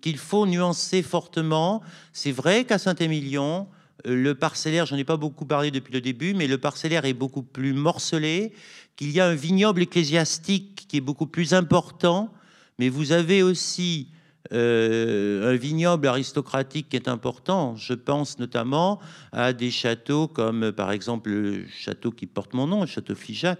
qu'il 0.00 0.18
faut 0.18 0.46
nuancer 0.46 1.02
fortement. 1.02 1.82
C'est 2.12 2.32
vrai 2.32 2.64
qu'à 2.64 2.78
Saint-Émilion, 2.78 3.68
euh, 4.06 4.14
le 4.14 4.34
parcellaire, 4.34 4.86
j'en 4.86 4.96
ai 4.96 5.04
pas 5.04 5.16
beaucoup 5.16 5.46
parlé 5.46 5.70
depuis 5.70 5.92
le 5.92 6.00
début, 6.00 6.34
mais 6.34 6.46
le 6.46 6.58
parcellaire 6.58 7.04
est 7.04 7.14
beaucoup 7.14 7.42
plus 7.42 7.72
morcelé, 7.72 8.52
qu'il 8.96 9.10
y 9.10 9.20
a 9.20 9.26
un 9.26 9.34
vignoble 9.34 9.82
ecclésiastique 9.82 10.86
qui 10.88 10.98
est 10.98 11.00
beaucoup 11.00 11.26
plus 11.26 11.54
important, 11.54 12.32
mais 12.78 12.88
vous 12.88 13.12
avez 13.12 13.42
aussi 13.42 14.08
euh, 14.52 15.52
un 15.52 15.56
vignoble 15.56 16.06
aristocratique 16.06 16.90
qui 16.90 16.96
est 16.96 17.08
important. 17.08 17.76
Je 17.76 17.94
pense 17.94 18.38
notamment 18.38 19.00
à 19.32 19.52
des 19.52 19.70
châteaux 19.70 20.28
comme 20.28 20.70
par 20.70 20.92
exemple 20.92 21.30
le 21.30 21.66
château 21.66 22.10
qui 22.10 22.26
porte 22.26 22.52
mon 22.52 22.66
nom, 22.66 22.82
le 22.82 22.86
château 22.86 23.14
Figeac, 23.14 23.58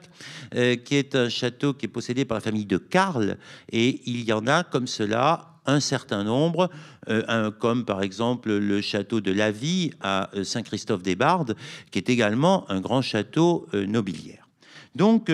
euh, 0.55 0.77
qui 0.77 0.97
est 0.97 1.14
un 1.14 1.31
château 1.31 1.72
qui 1.72 1.87
est 1.87 1.89
possédé 1.89 2.25
par 2.25 2.37
la 2.37 2.43
famille 2.43 2.66
de 2.66 2.77
Karl, 2.77 3.39
et 3.72 4.03
il 4.07 4.25
y 4.25 4.33
en 4.33 4.47
a 4.47 4.62
comme 4.62 4.87
cela 4.87 5.54
un 5.67 5.81
certain 5.81 6.25
nombre, 6.25 6.71
euh, 7.09 7.51
comme 7.51 7.85
par 7.85 8.03
exemple 8.03 8.53
le 8.53 8.81
château 8.81 9.21
de 9.21 9.33
la 9.33 9.51
Vie 9.51 9.93
à 10.01 10.31
euh, 10.35 10.45
Saint-Christophe-des-Bardes, 10.45 11.57
qui 11.91 11.99
est 11.99 12.09
également 12.09 12.71
un 12.71 12.81
grand 12.81 13.03
château 13.03 13.67
euh, 13.75 13.87
nobiliaire. 13.87 14.49
Donc, 14.95 15.29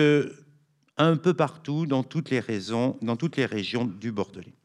un 0.97 1.17
peu 1.17 1.35
partout, 1.35 1.85
dans 1.85 2.01
toutes 2.01 2.31
les, 2.31 2.39
raisons, 2.39 2.97
dans 3.03 3.15
toutes 3.15 3.37
les 3.37 3.45
régions 3.45 3.85
du 3.85 4.11
Bordelais. 4.11 4.55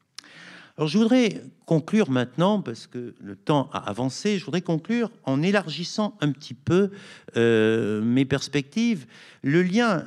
Alors, 0.75 0.87
je 0.87 0.97
voudrais 0.97 1.43
conclure 1.67 2.09
maintenant, 2.09 2.63
parce 2.63 2.87
que 2.87 3.13
le 3.19 3.35
temps 3.35 3.69
a 3.73 3.87
avancé, 3.89 4.39
je 4.39 4.45
voudrais 4.45 4.61
conclure 4.61 5.11
en 5.23 5.43
élargissant 5.43 6.17
un 6.19 6.31
petit 6.31 6.55
peu 6.55 6.89
mes 7.35 8.25
perspectives. 8.25 9.05
Le 9.43 9.61
lien 9.61 10.03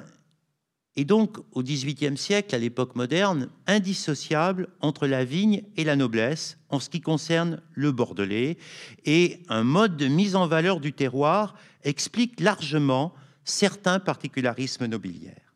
et 0.97 1.05
donc 1.05 1.39
au 1.53 1.63
XVIIIe 1.63 2.17
siècle, 2.17 2.55
à 2.55 2.59
l'époque 2.59 2.97
moderne, 2.97 3.49
indissociable 3.67 4.69
entre 4.81 5.07
la 5.07 5.25
vigne 5.25 5.63
et 5.77 5.85
la 5.85 5.97
noblesse 5.97 6.59
en 6.69 6.81
ce 6.81 6.91
qui 6.91 7.01
concerne 7.01 7.63
le 7.73 7.93
Bordelais, 7.93 8.59
et 9.05 9.41
un 9.49 9.63
mode 9.63 9.97
de 9.97 10.09
mise 10.09 10.37
en 10.37 10.47
valeur 10.47 10.81
du 10.81 10.93
terroir 10.93 11.55
explique 11.85 12.41
largement 12.41 13.15
certains 13.45 14.01
particularismes 14.01 14.87
nobiliaires. 14.87 15.55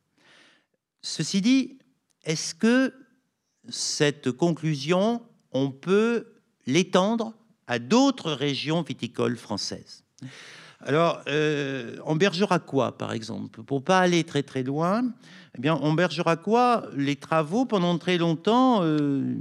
Ceci 1.03 1.41
dit, 1.41 1.79
est-ce 2.25 2.55
que 2.55 2.95
cette 3.69 4.31
conclusion, 4.31 5.23
on 5.53 5.71
peut 5.71 6.35
l'étendre 6.67 7.35
à 7.67 7.79
d'autres 7.79 8.33
régions 8.33 8.83
viticoles 8.83 9.37
françaises? 9.37 10.05
Alors, 10.87 11.23
euh, 11.29 11.97
en 12.05 12.15
Bergeracois, 12.15 12.99
par 12.99 13.15
exemple, 13.15 13.63
pour 13.63 13.83
pas 13.83 14.01
aller 14.01 14.23
très 14.23 14.43
très 14.43 14.63
loin, 14.63 15.03
eh 15.57 15.61
bien, 15.61 15.75
en 15.75 15.95
Bergeracois, 15.95 16.85
les 16.95 17.17
travaux 17.17 17.65
pendant 17.65 17.97
très 17.97 18.19
longtemps, 18.19 18.83
euh, 18.83 19.35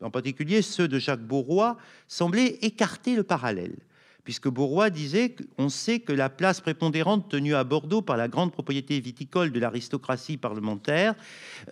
en 0.00 0.10
particulier 0.10 0.62
ceux 0.62 0.88
de 0.88 0.98
Jacques 0.98 1.26
Beauroy, 1.26 1.76
semblaient 2.06 2.58
écarter 2.62 3.16
le 3.16 3.22
parallèle, 3.22 3.76
puisque 4.24 4.48
Beauroy 4.48 4.88
disait 4.88 5.36
qu'on 5.58 5.68
sait 5.68 6.00
que 6.00 6.12
la 6.14 6.30
place 6.30 6.62
prépondérante 6.62 7.28
tenue 7.28 7.54
à 7.54 7.64
Bordeaux 7.64 8.00
par 8.00 8.16
la 8.16 8.28
grande 8.28 8.50
propriété 8.50 8.98
viticole 8.98 9.52
de 9.52 9.60
l'aristocratie 9.60 10.38
parlementaire, 10.38 11.14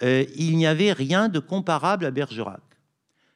euh, 0.03 0.27
il 0.37 0.59
n'y 0.59 0.67
avait 0.67 0.93
rien 0.93 1.31
de 1.31 1.39
comparable 1.39 2.05
à 2.05 2.11
Bergerac. 2.11 2.61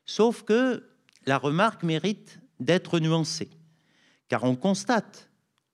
Sauf 0.05 0.43
que 0.43 0.85
la 1.25 1.39
remarque 1.39 1.85
mérite 1.85 2.39
d'être 2.59 2.99
nuancée, 2.99 3.49
car 4.29 4.45
on 4.45 4.57
constate 4.57 5.30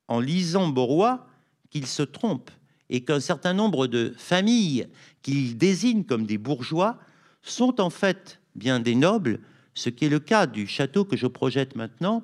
en 0.09 0.21
lisant 0.21 0.69
Borois 0.69 1.27
qu'il 1.71 1.87
se 1.87 2.03
trompe 2.03 2.51
et 2.89 3.03
qu'un 3.03 3.21
certain 3.21 3.53
nombre 3.53 3.87
de 3.87 4.15
familles 4.17 4.87
qu'il 5.23 5.59
désigne 5.59 6.05
comme 6.05 6.27
des 6.27 6.39
bourgeois 6.39 6.99
sont 7.43 7.81
en 7.81 7.91
fait 7.91 8.41
bien 8.55 8.81
des 8.81 8.95
nobles, 8.95 9.41
ce 9.75 9.91
qui 9.91 10.07
est 10.07 10.09
le 10.09 10.21
cas 10.21 10.47
du 10.47 10.67
château 10.67 11.05
que 11.05 11.17
je 11.17 11.27
projette 11.27 11.77
maintenant, 11.77 12.23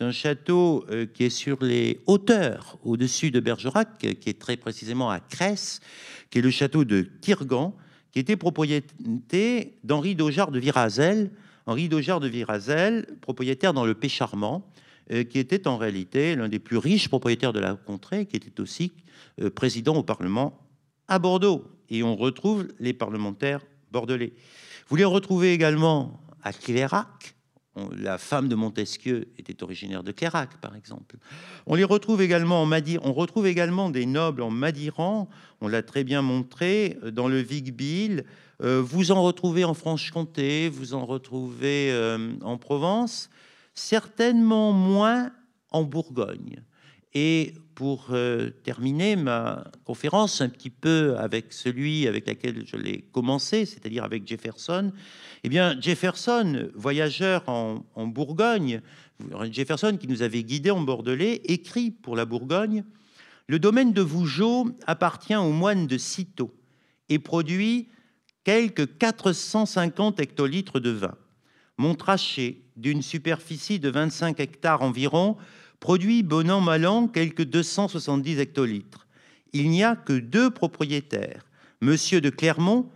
un 0.00 0.12
château 0.12 0.84
euh, 0.90 1.06
qui 1.06 1.24
est 1.24 1.30
sur 1.30 1.62
les 1.62 2.00
hauteurs 2.06 2.78
au-dessus 2.84 3.30
de 3.30 3.40
Bergerac, 3.40 3.98
qui 3.98 4.30
est 4.30 4.38
très 4.38 4.56
précisément 4.56 5.10
à 5.10 5.20
Cresse, 5.20 5.80
qui 6.30 6.38
est 6.38 6.42
le 6.42 6.50
château 6.50 6.84
de 6.84 7.06
Tirgan, 7.20 7.74
qui 8.12 8.18
était 8.18 8.36
propriété 8.36 9.74
d'Henri 9.84 10.14
Daugeard 10.14 10.50
de 10.50 10.58
Virazel, 10.58 11.30
Henri 11.66 11.88
Daugeard 11.88 12.20
de 12.20 12.28
Virazel, 12.28 13.06
propriétaire 13.20 13.74
dans 13.74 13.84
le 13.84 13.94
Pécharmant, 13.94 14.64
euh, 14.64 14.79
qui 15.10 15.38
était 15.38 15.66
en 15.66 15.76
réalité 15.76 16.36
l'un 16.36 16.48
des 16.48 16.60
plus 16.60 16.76
riches 16.76 17.08
propriétaires 17.08 17.52
de 17.52 17.58
la 17.58 17.74
contrée, 17.74 18.26
qui 18.26 18.36
était 18.36 18.60
aussi 18.60 18.92
euh, 19.40 19.50
président 19.50 19.96
au 19.96 20.02
Parlement 20.02 20.58
à 21.08 21.18
Bordeaux. 21.18 21.64
Et 21.88 22.02
on 22.02 22.14
retrouve 22.14 22.68
les 22.78 22.92
parlementaires 22.92 23.62
bordelais. 23.90 24.32
Vous 24.88 24.96
les 24.96 25.04
retrouvez 25.04 25.52
également 25.52 26.20
à 26.42 26.52
Clérac. 26.52 27.34
La 27.96 28.18
femme 28.18 28.48
de 28.48 28.54
Montesquieu 28.54 29.28
était 29.38 29.62
originaire 29.62 30.02
de 30.02 30.12
Clérac, 30.12 30.60
par 30.60 30.76
exemple. 30.76 31.16
On 31.66 31.74
les 31.74 31.84
retrouve 31.84 32.20
également 32.20 32.62
en 32.62 32.66
Madiran. 32.66 33.02
On 33.04 33.12
retrouve 33.12 33.46
également 33.46 33.90
des 33.90 34.06
nobles 34.06 34.42
en 34.42 34.50
Madiran. 34.50 35.28
On 35.60 35.68
l'a 35.68 35.82
très 35.82 36.04
bien 36.04 36.22
montré 36.22 36.98
euh, 37.02 37.10
dans 37.10 37.28
le 37.28 37.40
Vic-Bilh. 37.40 38.24
Vous 38.62 39.10
en 39.10 39.22
retrouvez 39.22 39.64
en 39.64 39.72
Franche-Comté. 39.72 40.68
Vous 40.68 40.92
en 40.92 41.06
retrouvez 41.06 41.90
en 42.42 42.58
Provence 42.58 43.30
certainement 43.74 44.72
moins 44.72 45.32
en 45.70 45.82
Bourgogne. 45.82 46.62
Et 47.12 47.54
pour 47.74 48.08
euh, 48.10 48.50
terminer 48.62 49.16
ma 49.16 49.64
conférence 49.84 50.40
un 50.40 50.48
petit 50.48 50.70
peu 50.70 51.16
avec 51.18 51.52
celui 51.52 52.06
avec 52.06 52.28
lequel 52.28 52.64
je 52.66 52.76
l'ai 52.76 53.00
commencé, 53.00 53.66
c'est-à-dire 53.66 54.04
avec 54.04 54.28
Jefferson, 54.28 54.92
eh 55.42 55.48
bien 55.48 55.80
Jefferson, 55.80 56.68
voyageur 56.74 57.48
en, 57.48 57.84
en, 57.94 58.06
Bourgogne, 58.06 58.80
Jefferson 59.50 59.96
qui 59.98 60.06
nous 60.06 60.22
avait 60.22 60.44
guidés 60.44 60.70
en 60.70 60.82
Bordelais, 60.82 61.40
écrit 61.46 61.90
pour 61.90 62.14
la 62.14 62.26
Bourgogne 62.26 62.84
Le 63.48 63.58
domaine 63.58 63.92
de 63.92 64.02
Vougeot 64.02 64.68
appartient 64.86 65.34
aux 65.34 65.52
moines 65.52 65.88
de 65.88 65.98
Cîteaux 65.98 66.54
et 67.08 67.18
produit 67.18 67.88
quelques 68.44 68.98
450 68.98 70.20
hectolitres 70.20 70.80
de 70.80 70.90
vin. 70.90 71.16
Montrachet, 71.80 72.58
d'une 72.76 73.00
superficie 73.00 73.80
de 73.80 73.88
25 73.88 74.38
hectares 74.38 74.82
environ, 74.82 75.38
produit 75.80 76.22
bon 76.22 76.50
an 76.50 76.60
mal 76.60 76.86
an 76.86 77.08
quelques 77.08 77.44
270 77.44 78.38
hectolitres. 78.38 79.06
Il 79.54 79.70
n'y 79.70 79.82
a 79.82 79.96
que 79.96 80.12
deux 80.12 80.50
propriétaires, 80.50 81.46
Monsieur 81.80 82.20
de 82.20 82.28
Clermont, 82.28 82.90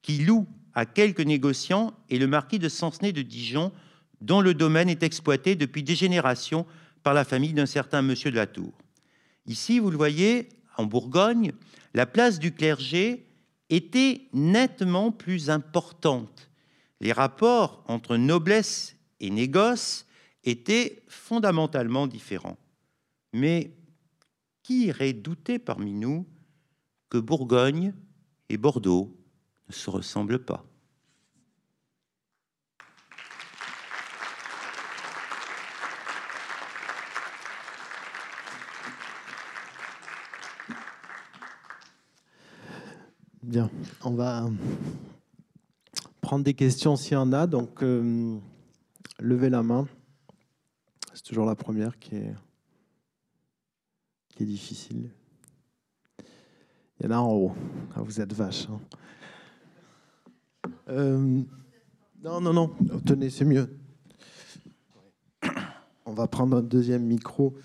qui 0.00 0.24
loue 0.24 0.48
à 0.74 0.86
quelques 0.86 1.20
négociants, 1.20 1.92
et 2.08 2.18
le 2.18 2.26
marquis 2.26 2.58
de 2.58 2.70
Sancenay 2.70 3.12
de 3.12 3.20
Dijon, 3.20 3.72
dont 4.22 4.40
le 4.40 4.54
domaine 4.54 4.88
est 4.88 5.02
exploité 5.02 5.54
depuis 5.54 5.82
des 5.82 5.94
générations 5.94 6.64
par 7.02 7.12
la 7.12 7.24
famille 7.24 7.52
d'un 7.52 7.66
certain 7.66 8.00
monsieur 8.00 8.30
de 8.30 8.36
la 8.36 8.46
Tour. 8.46 8.72
Ici, 9.46 9.78
vous 9.78 9.90
le 9.90 9.98
voyez, 9.98 10.48
en 10.78 10.86
Bourgogne, 10.86 11.52
la 11.92 12.06
place 12.06 12.38
du 12.38 12.52
clergé 12.52 13.26
était 13.68 14.22
nettement 14.32 15.12
plus 15.12 15.50
importante. 15.50 16.49
Les 17.00 17.12
rapports 17.12 17.82
entre 17.86 18.16
noblesse 18.16 18.96
et 19.20 19.30
négoce 19.30 20.06
étaient 20.44 21.02
fondamentalement 21.08 22.06
différents. 22.06 22.58
Mais 23.32 23.74
qui 24.62 24.86
irait 24.86 25.12
douter 25.12 25.58
parmi 25.58 25.94
nous 25.94 26.26
que 27.08 27.18
Bourgogne 27.18 27.94
et 28.48 28.56
Bordeaux 28.56 29.16
ne 29.68 29.72
se 29.72 29.88
ressemblent 29.88 30.44
pas? 30.44 30.64
Bien, 43.42 43.70
on 44.04 44.14
va 44.14 44.48
prendre 46.30 46.44
des 46.44 46.54
questions 46.54 46.94
s'il 46.94 47.14
y 47.14 47.16
en 47.16 47.32
a. 47.32 47.48
Donc, 47.48 47.82
euh, 47.82 48.38
levez 49.18 49.50
la 49.50 49.64
main. 49.64 49.88
C'est 51.12 51.24
toujours 51.24 51.44
la 51.44 51.56
première 51.56 51.98
qui 51.98 52.14
est, 52.14 52.34
difficile. 54.38 55.10
Il 57.00 57.06
y 57.06 57.08
en 57.08 57.10
a 57.10 57.16
en 57.16 57.32
haut. 57.32 57.52
Ah, 57.96 58.02
vous 58.02 58.20
êtes 58.20 58.32
vache. 58.32 58.68
Hein. 58.70 58.80
Euh, 60.90 61.42
non, 62.22 62.40
non, 62.40 62.52
non. 62.52 62.76
Tenez, 63.04 63.30
c'est 63.30 63.44
mieux. 63.44 63.68
On 66.06 66.12
va 66.12 66.28
prendre 66.28 66.58
un 66.58 66.62
deuxième 66.62 67.06
micro. 67.06 67.56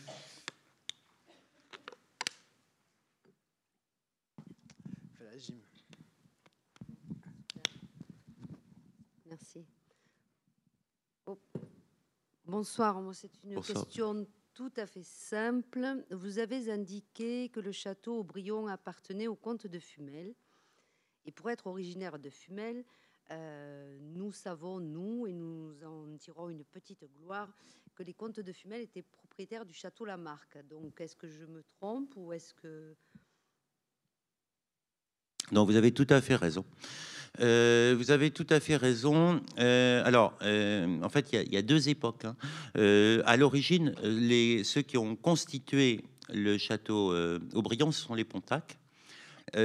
Bonsoir, 12.65 12.99
c'est 13.13 13.43
une 13.43 13.61
question 13.61 14.25
tout 14.55 14.73
à 14.75 14.87
fait 14.87 15.03
simple. 15.03 16.03
Vous 16.09 16.39
avez 16.39 16.71
indiqué 16.71 17.49
que 17.49 17.59
le 17.59 17.71
château 17.71 18.21
Aubryon 18.21 18.65
appartenait 18.65 19.27
au 19.27 19.35
comte 19.35 19.67
de 19.67 19.77
Fumel. 19.77 20.33
Et 21.25 21.31
pour 21.31 21.51
être 21.51 21.67
originaire 21.67 22.17
de 22.17 22.31
Fumel, 22.31 22.83
euh, 23.29 23.99
nous 24.01 24.31
savons, 24.31 24.79
nous, 24.79 25.27
et 25.27 25.33
nous 25.33 25.75
en 25.83 26.17
tirons 26.17 26.49
une 26.49 26.65
petite 26.65 27.05
gloire, 27.13 27.55
que 27.93 28.01
les 28.01 28.15
comtes 28.15 28.39
de 28.39 28.51
Fumel 28.51 28.81
étaient 28.81 29.03
propriétaires 29.03 29.67
du 29.67 29.75
château 29.75 30.03
Lamarque. 30.03 30.57
Donc 30.65 31.01
est-ce 31.01 31.15
que 31.15 31.27
je 31.27 31.45
me 31.45 31.61
trompe 31.61 32.15
ou 32.15 32.33
est-ce 32.33 32.55
que... 32.55 32.95
Non, 35.51 35.65
vous 35.65 35.75
avez 35.75 35.91
tout 35.91 36.07
à 36.09 36.21
fait 36.21 36.35
raison. 36.35 36.65
Euh, 37.41 37.95
vous 37.97 38.11
avez 38.11 38.31
tout 38.31 38.47
à 38.49 38.59
fait 38.59 38.75
raison. 38.75 39.41
Euh, 39.59 40.01
alors, 40.05 40.33
euh, 40.41 41.01
en 41.01 41.09
fait, 41.09 41.33
il 41.33 41.53
y, 41.53 41.57
a 41.57 41.61
deux 41.61 41.89
époques. 41.89 42.25
Hein. 42.25 42.35
à 43.25 43.37
l'origine, 43.37 43.93
ceux 44.63 44.81
qui 44.81 44.97
ont 44.97 45.15
constitué 45.15 46.01
le 46.33 46.57
château 46.57 47.13
Aubryon, 47.53 47.91
ce 47.91 48.01
sont 48.01 48.15
les 48.15 48.23
Pontac. 48.23 48.77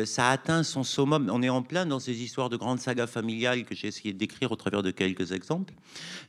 ça 0.04 0.28
a 0.28 0.32
atteint 0.32 0.62
son 0.62 0.84
summum. 0.84 1.30
On 1.32 1.42
est 1.42 1.48
en 1.48 1.62
plein 1.62 1.86
dans 1.86 2.00
ces 2.00 2.22
histoires 2.22 2.50
de 2.50 2.56
grandes 2.56 2.80
sagas 2.80 3.06
familiales 3.06 3.64
que 3.64 3.74
j'ai 3.74 3.88
essayé 3.88 4.12
de 4.12 4.18
décrire 4.18 4.52
au 4.52 4.56
travers 4.56 4.82
de 4.82 4.90
quelques 4.90 5.32
exemples. 5.32 5.74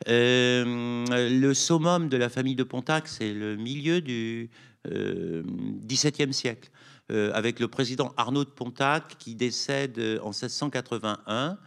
le 0.08 1.54
summum 1.54 2.08
de 2.08 2.18
la 2.18 2.30
famille 2.30 2.56
de 2.56 2.64
Pontac, 2.64 3.08
c'est 3.08 3.34
le 3.34 3.58
milieu 3.58 4.02
du 4.02 4.50
XVIIe 4.86 6.34
siècle. 6.34 6.70
Euh, 7.12 7.32
avec 7.34 7.60
le 7.60 7.68
président 7.68 8.14
Arnaud 8.16 8.46
de 8.46 8.50
Pontac 8.50 9.18
qui 9.18 9.36
décède 9.36 9.98
euh, 10.00 10.20
en 10.22 10.30
1681. 10.30 11.58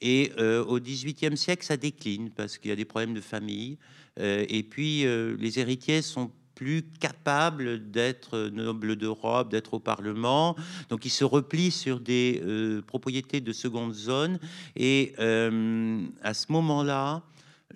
Et 0.00 0.32
euh, 0.38 0.64
au 0.64 0.80
XVIIIe 0.80 1.36
siècle, 1.36 1.64
ça 1.64 1.76
décline 1.76 2.30
parce 2.30 2.58
qu'il 2.58 2.70
y 2.70 2.72
a 2.72 2.76
des 2.76 2.84
problèmes 2.84 3.14
de 3.14 3.20
famille. 3.20 3.78
et 4.20 4.64
puis, 4.64 5.04
les 5.38 5.60
héritiers 5.60 6.02
sont 6.02 6.32
plus 6.56 6.82
capables 6.98 7.90
d'être 7.90 8.48
nobles 8.48 8.96
d'Europe, 8.96 9.48
d'être 9.48 9.74
au 9.74 9.78
Parlement. 9.78 10.56
Donc, 10.88 11.04
ils 11.04 11.10
se 11.10 11.24
replient 11.24 11.70
sur 11.70 12.00
des 12.00 12.42
propriétés 12.88 13.40
de 13.40 13.52
seconde 13.52 13.94
zone. 13.94 14.40
Et 14.74 15.14
à 15.18 16.34
ce 16.34 16.50
moment-là, 16.50 17.22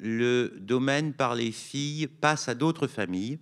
le 0.01 0.53
domaine 0.61 1.13
par 1.13 1.37
les 1.37 1.53
filles 1.53 2.09
passe 2.09 2.49
à 2.49 2.57
d'autres 2.57 2.89
familles 2.89 3.39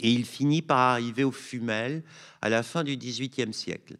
et 0.00 0.10
il 0.10 0.24
finit 0.24 0.62
par 0.62 0.78
arriver 0.78 1.24
aux 1.24 1.32
Fumel 1.32 2.02
à 2.42 2.48
la 2.48 2.62
fin 2.62 2.84
du 2.84 2.96
XVIIIe 2.96 3.52
siècle. 3.52 3.96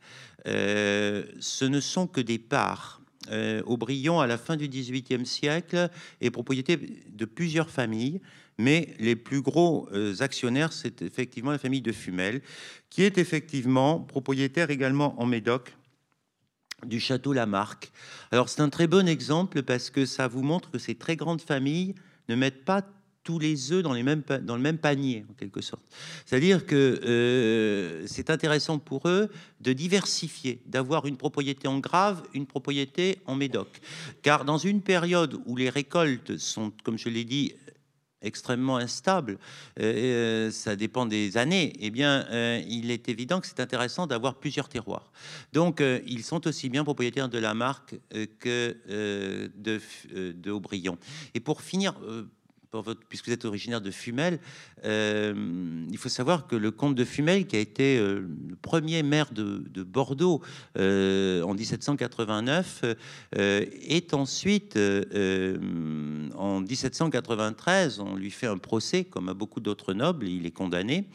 Euh, 0.46 1.24
ce 1.40 1.64
ne 1.64 1.80
sont 1.80 2.06
que 2.06 2.20
des 2.20 2.38
parts. 2.38 3.00
Euh, 3.30 3.62
Aubryon, 3.64 4.20
à 4.20 4.26
la 4.26 4.36
fin 4.36 4.56
du 4.56 4.68
XVIIIe 4.68 5.24
siècle, 5.24 5.88
est 6.20 6.30
propriété 6.30 6.76
de 7.08 7.24
plusieurs 7.24 7.70
familles, 7.70 8.20
mais 8.58 8.94
les 8.98 9.16
plus 9.16 9.40
gros 9.40 9.88
euh, 9.92 10.14
actionnaires, 10.20 10.72
c'est 10.72 11.02
effectivement 11.02 11.50
la 11.50 11.58
famille 11.58 11.80
de 11.80 11.92
Fumel, 11.92 12.42
qui 12.90 13.02
est 13.02 13.16
effectivement 13.18 14.00
propriétaire 14.00 14.70
également 14.70 15.20
en 15.20 15.26
Médoc 15.26 15.74
du 16.84 17.00
château 17.00 17.32
Lamarque. 17.32 17.90
Alors 18.30 18.50
c'est 18.50 18.60
un 18.60 18.68
très 18.68 18.86
bon 18.86 19.08
exemple 19.08 19.62
parce 19.62 19.88
que 19.88 20.04
ça 20.04 20.28
vous 20.28 20.42
montre 20.42 20.70
que 20.70 20.78
ces 20.78 20.94
très 20.94 21.16
grandes 21.16 21.40
familles 21.40 21.94
ne 22.28 22.34
mettent 22.34 22.64
pas 22.64 22.82
tous 23.24 23.38
les 23.38 23.72
œufs 23.72 23.82
dans, 23.82 23.94
les 23.94 24.02
mêmes, 24.02 24.22
dans 24.42 24.54
le 24.54 24.62
même 24.62 24.78
panier, 24.78 25.24
en 25.28 25.32
quelque 25.32 25.62
sorte. 25.62 25.82
C'est-à-dire 26.26 26.66
que 26.66 27.00
euh, 27.04 28.06
c'est 28.06 28.30
intéressant 28.30 28.78
pour 28.78 29.08
eux 29.08 29.30
de 29.60 29.72
diversifier, 29.72 30.60
d'avoir 30.66 31.06
une 31.06 31.16
propriété 31.16 31.66
en 31.66 31.78
grave, 31.78 32.22
une 32.34 32.46
propriété 32.46 33.18
en 33.24 33.34
médoc. 33.34 33.68
Car 34.22 34.44
dans 34.44 34.58
une 34.58 34.82
période 34.82 35.40
où 35.46 35.56
les 35.56 35.70
récoltes 35.70 36.36
sont, 36.36 36.70
comme 36.84 36.98
je 36.98 37.08
l'ai 37.08 37.24
dit, 37.24 37.54
extrêmement 38.20 38.76
instables, 38.76 39.38
euh, 39.80 40.50
ça 40.50 40.76
dépend 40.76 41.04
des 41.04 41.36
années, 41.36 41.74
eh 41.78 41.90
bien, 41.90 42.26
euh, 42.30 42.62
il 42.66 42.90
est 42.90 43.10
évident 43.10 43.38
que 43.40 43.46
c'est 43.46 43.60
intéressant 43.60 44.06
d'avoir 44.06 44.36
plusieurs 44.36 44.68
terroirs. 44.68 45.12
Donc, 45.52 45.82
ils 46.06 46.24
sont 46.24 46.46
aussi 46.46 46.68
bien 46.70 46.84
propriétaires 46.84 47.28
de 47.28 47.38
la 47.38 47.52
marque 47.52 47.96
que 48.38 48.76
de, 49.56 49.80
de 50.32 50.50
Aubryon. 50.50 50.96
Et 51.34 51.40
pour 51.40 51.60
finir, 51.60 51.94
puisque 53.08 53.26
vous 53.26 53.32
êtes 53.32 53.44
originaire 53.44 53.80
de 53.80 53.90
Fumel, 53.90 54.38
euh, 54.84 55.86
il 55.90 55.98
faut 55.98 56.08
savoir 56.08 56.46
que 56.46 56.56
le 56.56 56.70
comte 56.70 56.94
de 56.94 57.04
Fumel, 57.04 57.46
qui 57.46 57.56
a 57.56 57.58
été 57.58 57.98
euh, 57.98 58.26
le 58.48 58.56
premier 58.56 59.02
maire 59.02 59.32
de, 59.32 59.62
Bordeaux 59.84 60.42
euh, 60.78 61.42
en 61.42 61.54
1789, 61.54 62.84
est 63.36 64.14
ensuite, 64.14 64.76
en 64.76 66.60
1793, 66.60 68.00
on 68.00 68.16
lui 68.16 68.30
fait 68.30 68.46
un 68.46 68.58
procès, 68.58 69.04
comme 69.04 69.28
à 69.28 69.34
beaucoup 69.34 69.60
d'autres 69.60 69.92
nobles, 69.92 70.26
il 70.26 70.46
est 70.46 70.50
condamné, 70.50 71.06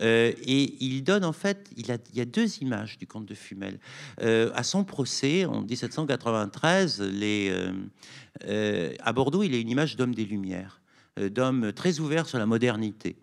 et 0.00 0.84
il 0.84 1.04
donne 1.04 1.24
en 1.24 1.32
fait, 1.32 1.70
il, 1.76 1.92
a, 1.92 1.98
y 2.14 2.20
a 2.20 2.24
deux 2.24 2.58
images 2.62 2.98
du 2.98 3.06
comte 3.06 3.26
de 3.26 3.34
Fumel. 3.34 3.78
à 4.20 4.62
son 4.62 4.84
procès, 4.84 5.44
en 5.44 5.62
1793, 5.62 7.02
les, 7.02 7.52
à 9.00 9.12
Bordeaux, 9.12 9.42
il 9.42 9.54
a 9.54 9.58
une 9.58 9.70
image 9.70 9.96
d'homme 9.96 10.14
des 10.14 10.24
Lumières. 10.24 10.80
Euh, 11.20 11.28
d'hommes 11.28 11.72
très 11.72 12.00
ouverts 12.00 12.26
sur 12.26 12.38
la 12.38 12.46
modernité. 12.46 13.16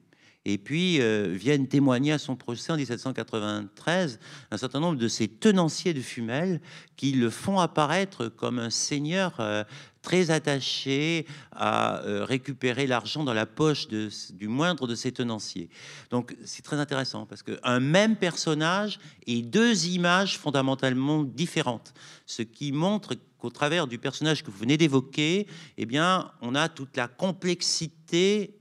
Et 0.45 0.57
puis 0.57 1.01
euh, 1.01 1.35
viennent 1.37 1.67
témoigner 1.67 2.13
à 2.13 2.19
son 2.19 2.37
procès 2.37 2.71
en 2.71 2.77
1793 2.77 4.17
un 4.49 4.57
certain 4.57 4.79
nombre 4.79 4.97
de 4.97 5.09
ces 5.09 5.27
tenanciers 5.27 5.93
de 5.93 5.99
Fumel 5.99 6.61
qui 6.95 7.11
le 7.11 7.29
font 7.29 7.59
apparaître 7.59 8.29
comme 8.29 8.59
un 8.59 8.69
seigneur 8.69 9.35
euh, 9.41 9.65
très 10.01 10.31
attaché 10.31 11.27
à 11.51 12.01
récupérer 12.03 12.87
l'argent 12.87 13.23
dans 13.23 13.35
la 13.35 13.45
poche 13.45 13.87
de, 13.87 14.09
du 14.33 14.47
moindre 14.47 14.87
de 14.87 14.95
ses 14.95 15.11
tenanciers. 15.11 15.69
Donc 16.09 16.35
c'est 16.43 16.63
très 16.63 16.77
intéressant 16.77 17.27
parce 17.27 17.43
qu'un 17.43 17.79
même 17.79 18.15
personnage 18.15 18.99
et 19.27 19.43
deux 19.43 19.85
images 19.87 20.39
fondamentalement 20.39 21.23
différentes, 21.23 21.93
ce 22.25 22.41
qui 22.41 22.71
montre 22.71 23.15
qu'au 23.41 23.49
travers 23.49 23.87
du 23.87 23.97
personnage 23.97 24.43
que 24.43 24.51
vous 24.51 24.59
venez 24.59 24.77
d'évoquer, 24.77 25.47
eh 25.77 25.85
bien, 25.87 26.31
on 26.41 26.53
a 26.53 26.69
toute 26.69 26.95
la 26.95 27.07
complexité 27.07 28.55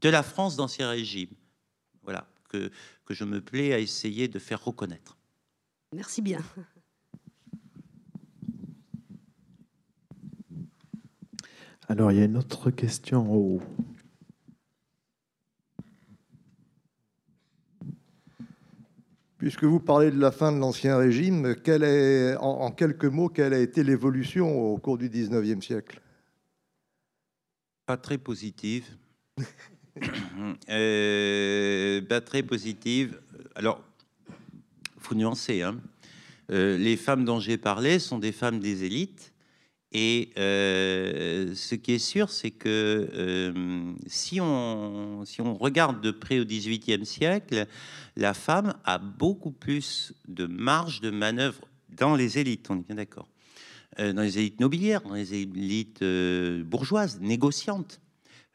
de 0.00 0.08
la 0.08 0.24
France 0.24 0.56
d'Ancien 0.56 0.90
Régime. 0.90 1.30
Voilà, 2.02 2.26
que, 2.48 2.72
que 3.04 3.14
je 3.14 3.22
me 3.22 3.40
plais 3.40 3.72
à 3.72 3.78
essayer 3.78 4.26
de 4.26 4.40
faire 4.40 4.64
reconnaître. 4.64 5.16
Merci 5.94 6.22
bien. 6.22 6.40
Alors, 11.88 12.10
il 12.10 12.18
y 12.18 12.20
a 12.20 12.24
une 12.24 12.36
autre 12.36 12.70
question 12.72 13.30
en 13.30 13.36
haut. 13.36 13.62
Puisque 19.40 19.64
vous 19.64 19.80
parlez 19.80 20.10
de 20.10 20.20
la 20.20 20.32
fin 20.32 20.52
de 20.52 20.58
l'Ancien 20.58 20.98
Régime, 20.98 21.56
en, 22.40 22.70
quelques 22.72 23.06
mots, 23.06 23.30
quelle 23.30 23.54
a 23.54 23.58
été 23.58 23.82
l'évolution 23.82 24.54
au 24.54 24.76
cours 24.76 24.98
du 24.98 25.08
19e 25.08 25.62
siècle? 25.62 25.98
Pas 27.86 27.96
très 27.96 28.18
positive. 28.18 28.84
euh, 30.68 32.02
bah, 32.02 32.20
Très 32.20 32.42
positive. 32.42 33.18
Alors, 33.54 33.82
faut 34.98 35.14
nuancer. 35.14 35.62
Hein. 35.62 35.80
Euh, 36.50 36.76
les 36.76 36.98
femmes 36.98 37.24
dont 37.24 37.40
j'ai 37.40 37.56
parlé 37.56 37.98
sont 37.98 38.18
des 38.18 38.32
femmes 38.32 38.60
des 38.60 38.84
élites. 38.84 39.29
Et 39.92 40.30
euh, 40.38 41.52
ce 41.54 41.74
qui 41.74 41.92
est 41.92 41.98
sûr, 41.98 42.30
c'est 42.30 42.52
que 42.52 43.08
euh, 43.12 43.92
si, 44.06 44.40
on, 44.40 45.24
si 45.24 45.40
on 45.40 45.54
regarde 45.54 46.00
de 46.00 46.12
près 46.12 46.38
au 46.38 46.44
XVIIIe 46.44 47.04
siècle, 47.04 47.66
la 48.16 48.34
femme 48.34 48.74
a 48.84 48.98
beaucoup 48.98 49.50
plus 49.50 50.12
de 50.28 50.46
marge 50.46 51.00
de 51.00 51.10
manœuvre 51.10 51.66
dans 51.96 52.14
les 52.14 52.38
élites, 52.38 52.70
on 52.70 52.78
est 52.78 52.86
bien 52.86 52.96
d'accord. 52.96 53.28
dans 53.98 54.22
les 54.22 54.38
élites 54.38 54.60
nobiliaires, 54.60 55.02
dans 55.02 55.14
les 55.14 55.34
élites 55.34 56.04
bourgeoises, 56.64 57.18
négociantes. 57.20 58.00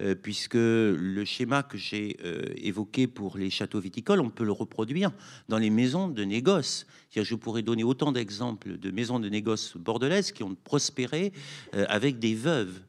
Euh, 0.01 0.13
puisque 0.13 0.55
le 0.55 1.23
schéma 1.23 1.63
que 1.63 1.77
j'ai 1.77 2.17
euh, 2.25 2.43
évoqué 2.57 3.07
pour 3.07 3.37
les 3.37 3.49
châteaux 3.49 3.79
viticoles, 3.79 4.19
on 4.19 4.29
peut 4.29 4.43
le 4.43 4.51
reproduire 4.51 5.13
dans 5.47 5.57
les 5.57 5.69
maisons 5.69 6.09
de 6.09 6.23
négoce. 6.25 6.85
Je 7.15 7.35
pourrais 7.35 7.61
donner 7.61 7.85
autant 7.85 8.11
d'exemples 8.11 8.77
de 8.77 8.91
maisons 8.91 9.21
de 9.21 9.29
négoce 9.29 9.77
bordelaises 9.77 10.33
qui 10.33 10.43
ont 10.43 10.53
prospéré 10.53 11.31
euh, 11.75 11.85
avec 11.87 12.19
des 12.19 12.35
veuves, 12.35 12.81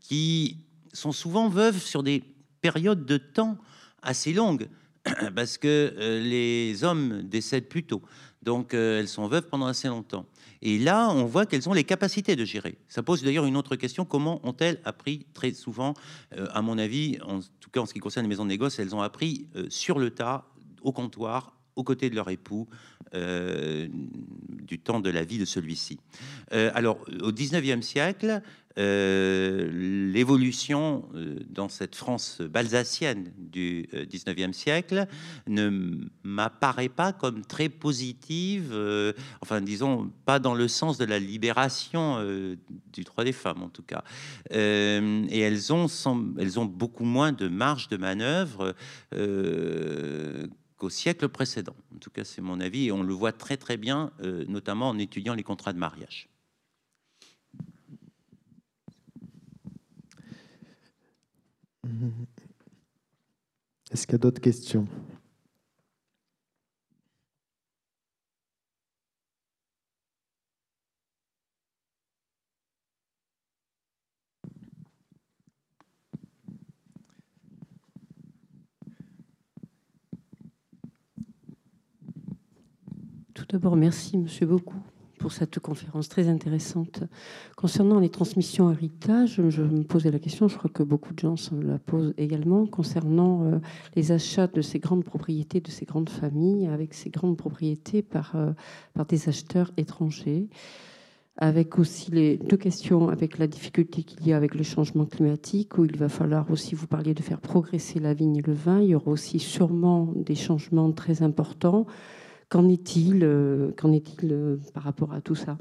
qui 0.00 0.58
sont 0.92 1.12
souvent 1.12 1.48
veuves 1.48 1.80
sur 1.80 2.02
des 2.02 2.22
périodes 2.60 3.06
de 3.06 3.16
temps 3.16 3.56
assez 4.02 4.34
longues, 4.34 4.68
parce 5.34 5.56
que 5.56 6.20
les 6.22 6.84
hommes 6.84 7.22
décèdent 7.22 7.68
plus 7.68 7.84
tôt. 7.84 8.02
Donc 8.42 8.74
elles 8.74 9.08
sont 9.08 9.26
veuves 9.26 9.48
pendant 9.48 9.64
assez 9.64 9.88
longtemps. 9.88 10.26
Et 10.66 10.78
là, 10.78 11.10
on 11.10 11.26
voit 11.26 11.44
qu'elles 11.44 11.68
ont 11.68 11.74
les 11.74 11.84
capacités 11.84 12.36
de 12.36 12.44
gérer. 12.46 12.78
Ça 12.88 13.02
pose 13.02 13.22
d'ailleurs 13.22 13.44
une 13.44 13.56
autre 13.56 13.76
question 13.76 14.06
comment 14.06 14.40
ont-elles 14.46 14.80
appris 14.84 15.26
très 15.34 15.52
souvent, 15.52 15.92
euh, 16.36 16.46
à 16.52 16.62
mon 16.62 16.78
avis, 16.78 17.18
en 17.22 17.40
tout 17.60 17.68
cas 17.70 17.80
en 17.80 17.86
ce 17.86 17.92
qui 17.92 18.00
concerne 18.00 18.24
les 18.24 18.30
maisons 18.30 18.44
de 18.44 18.48
négoce, 18.48 18.78
elles 18.78 18.94
ont 18.94 19.02
appris 19.02 19.46
euh, 19.56 19.66
sur 19.68 19.98
le 19.98 20.10
tas, 20.10 20.46
au 20.80 20.90
comptoir, 20.90 21.54
aux 21.76 21.84
côtés 21.84 22.08
de 22.08 22.14
leur 22.14 22.30
époux, 22.30 22.66
euh, 23.14 23.88
du 24.48 24.78
temps 24.78 25.00
de 25.00 25.10
la 25.10 25.24
vie 25.24 25.38
de 25.38 25.44
celui-ci. 25.44 25.98
alors, 26.50 26.98
au 27.20 27.30
19e 27.30 27.82
siècle, 27.82 28.40
l'évolution 28.76 31.08
euh, 31.14 31.38
dans 31.48 31.68
cette 31.68 31.94
France 31.94 32.40
balsacienne 32.40 33.32
du 33.38 33.88
19e 33.92 34.48
euh, 34.48 34.52
siècle 34.52 35.06
ne 35.46 36.08
m'apparaît 36.24 36.88
pas 36.88 37.12
comme 37.12 37.44
très 37.44 37.68
positive, 37.68 38.74
enfin 39.40 39.60
disons 39.60 40.10
pas 40.24 40.40
dans 40.40 40.54
le 40.54 40.66
sens 40.66 40.98
de 40.98 41.04
la 41.04 41.20
libération 41.20 42.18
du 42.92 43.04
droit 43.04 43.24
des 43.24 43.32
femmes 43.32 43.62
en 43.62 43.68
tout 43.68 43.82
cas. 43.82 44.02
et 44.50 45.40
elles 45.40 45.72
ont 45.72 45.88
beaucoup 46.64 47.04
moins 47.04 47.32
de 47.32 47.48
marge 47.48 47.88
de 47.88 47.96
manœuvre 47.96 48.74
qu'au 50.76 50.90
siècle 50.90 51.28
précédent. 51.28 51.76
En 51.94 51.98
tout 51.98 52.10
cas, 52.10 52.24
c'est 52.24 52.42
mon 52.42 52.60
avis 52.60 52.86
et 52.86 52.92
on 52.92 53.02
le 53.02 53.14
voit 53.14 53.32
très 53.32 53.56
très 53.56 53.76
bien, 53.76 54.10
notamment 54.48 54.88
en 54.88 54.98
étudiant 54.98 55.34
les 55.34 55.44
contrats 55.44 55.72
de 55.72 55.78
mariage. 55.78 56.28
Est-ce 63.90 64.06
qu'il 64.06 64.12
y 64.12 64.16
a 64.16 64.18
d'autres 64.18 64.40
questions? 64.40 64.86
Tout 83.34 83.44
d'abord, 83.46 83.76
merci, 83.76 84.16
monsieur, 84.16 84.46
beaucoup 84.46 84.80
pour 85.24 85.32
cette 85.32 85.58
conférence 85.58 86.10
très 86.10 86.28
intéressante. 86.28 87.02
Concernant 87.56 87.98
les 87.98 88.10
transmissions 88.10 88.70
héritage, 88.70 89.40
je 89.48 89.62
me 89.62 89.82
posais 89.82 90.10
la 90.10 90.18
question, 90.18 90.48
je 90.48 90.58
crois 90.58 90.68
que 90.70 90.82
beaucoup 90.82 91.14
de 91.14 91.18
gens 91.18 91.36
se 91.36 91.54
la 91.54 91.78
posent 91.78 92.12
également, 92.18 92.66
concernant 92.66 93.42
euh, 93.44 93.58
les 93.96 94.12
achats 94.12 94.48
de 94.48 94.60
ces 94.60 94.80
grandes 94.80 95.02
propriétés, 95.02 95.62
de 95.62 95.70
ces 95.70 95.86
grandes 95.86 96.10
familles, 96.10 96.66
avec 96.66 96.92
ces 96.92 97.08
grandes 97.08 97.38
propriétés 97.38 98.02
par, 98.02 98.32
euh, 98.34 98.52
par 98.92 99.06
des 99.06 99.26
acheteurs 99.30 99.72
étrangers 99.78 100.50
avec 101.38 101.78
aussi 101.78 102.12
les 102.12 102.36
deux 102.36 102.58
questions 102.58 103.08
avec 103.08 103.38
la 103.38 103.48
difficulté 103.48 104.04
qu'il 104.04 104.24
y 104.26 104.32
a 104.32 104.36
avec 104.36 104.54
le 104.54 104.62
changement 104.62 105.04
climatique, 105.04 105.78
où 105.78 105.84
il 105.84 105.96
va 105.96 106.08
falloir 106.08 106.48
aussi, 106.50 106.74
vous 106.74 106.86
parliez 106.86 107.14
de 107.14 107.22
faire 107.22 107.40
progresser 107.40 107.98
la 107.98 108.12
vigne 108.12 108.36
et 108.36 108.42
le 108.42 108.52
vin, 108.52 108.80
il 108.80 108.90
y 108.90 108.94
aura 108.94 109.10
aussi 109.10 109.40
sûrement 109.40 110.12
des 110.14 110.36
changements 110.36 110.92
très 110.92 111.22
importants 111.22 111.86
Qu'en 112.54 112.68
est-il 112.68 113.24
euh, 113.24 113.72
Qu'en 113.76 113.90
est-il 113.90 114.30
euh, 114.30 114.58
par 114.74 114.84
rapport 114.84 115.12
à 115.12 115.20
tout 115.20 115.34
ça? 115.34 115.58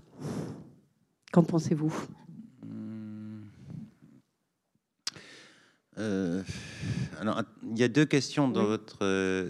Qu'en 1.31 1.41
pensez-vous? 1.41 1.91
Euh, 5.97 6.43
alors, 7.19 7.41
il 7.71 7.79
y 7.79 7.83
a 7.83 7.87
deux 7.87 8.05
questions 8.05 8.47
dans 8.47 8.65
votre. 8.65 8.99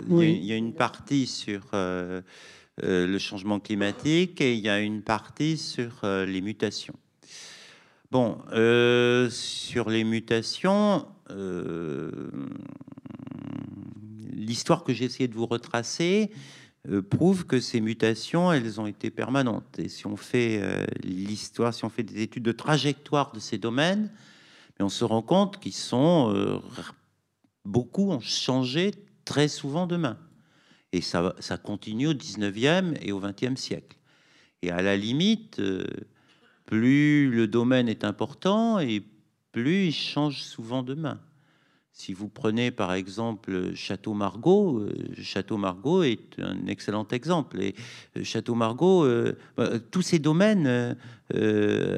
il, 0.10 0.46
y 0.46 0.54
a, 0.54 0.56
une 0.56 0.74
partie 0.74 1.28
sur 1.28 1.72
le 1.74 3.18
changement 3.18 3.60
climatique 3.60 4.40
et 4.40 4.54
il 4.54 4.62
y 4.62 4.70
a 4.70 4.80
une 4.80 5.02
partie 5.02 5.58
sur 5.58 6.00
les 6.06 6.40
mutations. 6.40 6.96
Bon, 8.10 8.38
sur 9.30 9.90
les 9.90 10.06
mutations, 10.06 11.06
l'histoire 14.32 14.86
que 14.86 14.94
j'ai 14.94 15.04
essayé 15.04 15.28
de 15.28 15.36
vous 15.36 15.46
retracer, 15.46 16.32
prouve 17.10 17.46
que 17.46 17.60
ces 17.60 17.80
mutations, 17.80 18.52
elles 18.52 18.80
ont 18.82 18.88
été 18.88 19.10
permanentes. 19.10 19.80
Et 19.80 19.88
si 19.88 20.06
on 20.06 20.18
fait 20.18 20.60
euh, 20.62 20.86
l'histoire, 21.04 21.74
si 21.74 21.86
on 21.86 21.90
fait 21.90 22.04
des 22.04 22.22
études 22.22 22.44
de 22.44 22.52
trajectoire 22.52 23.32
de 23.32 23.40
ces 23.40 23.58
domaines, 23.58 24.12
on 24.80 24.90
se 24.90 25.06
rend 25.06 25.22
compte 25.22 25.60
qu'ils 25.60 25.74
sont 25.74 26.34
euh, 26.36 26.60
beaucoup 27.64 28.12
ont 28.12 28.20
changé 28.20 28.92
très 29.24 29.48
souvent 29.48 29.88
de 29.88 29.96
main. 29.96 30.18
Et 30.92 31.00
ça, 31.00 31.34
ça 31.40 31.58
continue 31.58 32.08
au 32.08 32.14
19e 32.14 32.98
et 33.02 33.14
au 33.14 33.22
20e 33.22 33.56
siècle. 33.56 33.98
Et 34.62 34.72
à 34.72 34.82
la 34.82 34.98
limite, 34.98 35.62
plus 36.66 37.32
le 37.32 37.48
domaine 37.48 37.88
est 37.88 38.04
important 38.04 38.80
et 38.80 39.04
plus 39.54 39.88
il 39.88 39.94
change 39.94 40.42
souvent 40.42 40.84
de 40.84 40.96
main. 40.96 41.20
Si 41.96 42.12
vous 42.12 42.28
prenez 42.28 42.72
par 42.72 42.92
exemple 42.94 43.76
Château 43.76 44.16
Margaux, 44.16 44.80
euh, 44.80 44.92
Château 45.22 45.58
Margaux 45.58 46.02
est 46.02 46.40
un 46.40 46.66
excellent 46.66 47.08
exemple. 47.12 47.62
Et 47.62 47.76
euh, 48.18 48.24
Château 48.24 48.56
Margaux, 48.56 49.06
euh, 49.06 49.38
bah, 49.56 49.80
tous 49.92 50.02
ces 50.02 50.18
domaines 50.18 50.98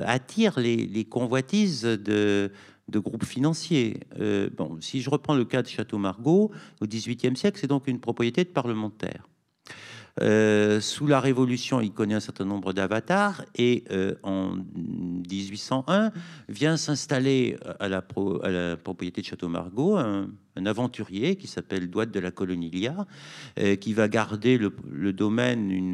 attirent 0.01 0.59
les, 0.59 1.05
convoitises 1.05 1.83
de, 1.83 2.51
groupes 2.89 3.25
financiers. 3.25 4.01
bon, 4.57 4.77
si 4.81 5.01
je 5.01 5.09
reprends 5.09 5.35
le 5.35 5.45
cas 5.45 5.61
de 5.61 5.67
Château 5.67 5.97
Margaux, 5.97 6.51
au 6.81 6.85
XVIIIe 6.85 7.35
siècle, 7.35 7.57
c'est 7.59 7.67
donc 7.67 7.87
une 7.87 7.99
propriété 7.99 8.43
de 8.43 8.49
parlementaire. 8.49 9.27
Euh, 10.21 10.79
sous 10.79 11.07
la 11.07 11.19
Révolution, 11.19 11.81
il 11.81 11.91
connaît 11.91 12.13
un 12.13 12.21
certain 12.21 12.45
nombre 12.45 12.71
d'avatars 12.71 13.43
et 13.53 13.83
euh, 13.91 14.15
en 14.23 14.55
1801 14.75 16.11
vient 16.47 16.77
s'installer 16.77 17.57
à 17.79 17.89
la, 17.89 18.01
propriété 18.01 19.21
de 19.21 19.25
Château 19.25 19.49
Margaux 19.49 19.97
un, 19.97 20.29
aventurier 20.65 21.35
qui 21.35 21.47
s'appelle 21.47 21.89
Douat 21.89 22.05
de 22.05 22.19
la 22.21 22.31
Colonilia, 22.31 23.05
euh, 23.59 23.75
qui 23.75 23.91
va 23.91 24.07
garder 24.07 24.57
le, 24.57 25.11
domaine, 25.11 25.93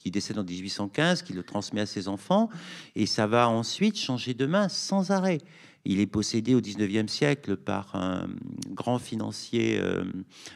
qui 0.00 0.10
décède 0.10 0.40
en 0.40 0.44
1815, 0.44 1.22
qui 1.22 1.34
le 1.34 1.44
transmet 1.44 1.82
à 1.82 1.86
ses 1.86 2.08
enfants 2.08 2.48
et 2.96 3.06
ça 3.06 3.28
va 3.28 3.48
ensuite 3.48 3.96
changer 3.96 4.34
de 4.34 4.44
main 4.44 4.68
sans 4.68 5.12
arrêt. 5.12 5.38
Il 5.84 6.00
est 6.00 6.08
possédé 6.08 6.56
au 6.56 6.60
19e 6.60 7.06
siècle 7.06 7.56
par 7.56 7.94
un 7.94 8.28
grand 8.72 8.98
financier 8.98 9.80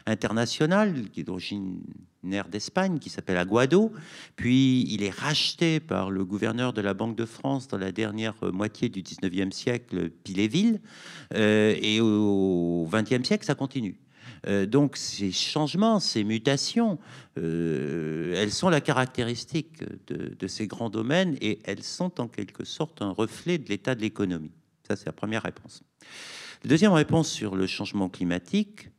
international 0.05 1.09
qui 1.09 1.21
est 1.21 1.23
d'origine 1.23 1.79
d'Espagne, 2.23 2.99
qui 2.99 3.09
s'appelle 3.09 3.37
Aguado. 3.37 3.91
Puis 4.35 4.85
il 4.89 5.03
est 5.03 5.13
racheté 5.13 5.79
par 5.79 6.11
le 6.11 6.25
gouverneur 6.25 6.73
de 6.73 6.81
la 6.81 6.93
Banque 6.93 7.15
de 7.15 7.25
France 7.25 7.67
dans 7.67 7.77
la 7.77 7.91
dernière 7.91 8.35
moitié 8.51 8.89
du 8.89 9.01
19e 9.01 9.51
siècle, 9.51 10.09
Piléville. 10.09 10.81
Euh, 11.33 11.75
et 11.81 11.99
au 12.01 12.87
20e 12.91 13.23
siècle, 13.23 13.45
ça 13.45 13.55
continue. 13.55 13.99
Euh, 14.47 14.65
donc 14.65 14.97
ces 14.97 15.31
changements, 15.31 15.99
ces 15.99 16.23
mutations, 16.23 16.99
elles 17.35 18.51
sont 18.51 18.69
la 18.69 18.81
caractéristique 18.81 19.83
de, 20.07 20.47
ces 20.47 20.67
grands 20.67 20.89
domaines 20.89 21.37
et 21.41 21.59
elles 21.63 21.83
sont 21.83 22.19
en 22.19 22.27
quelque 22.27 22.65
sorte 22.65 23.01
un 23.01 23.11
reflet 23.11 23.57
de 23.57 23.69
l'état 23.69 23.95
de 23.95 24.01
l'économie. 24.01 24.51
Ça, 24.87 24.95
c'est 24.95 25.05
la 25.05 25.13
première 25.13 25.43
réponse. 25.43 25.81
Deuxième 26.65 26.93
réponse 26.93 27.29
sur 27.29 27.55
le 27.55 27.67
changement 27.67 28.09
climatique, 28.09 28.89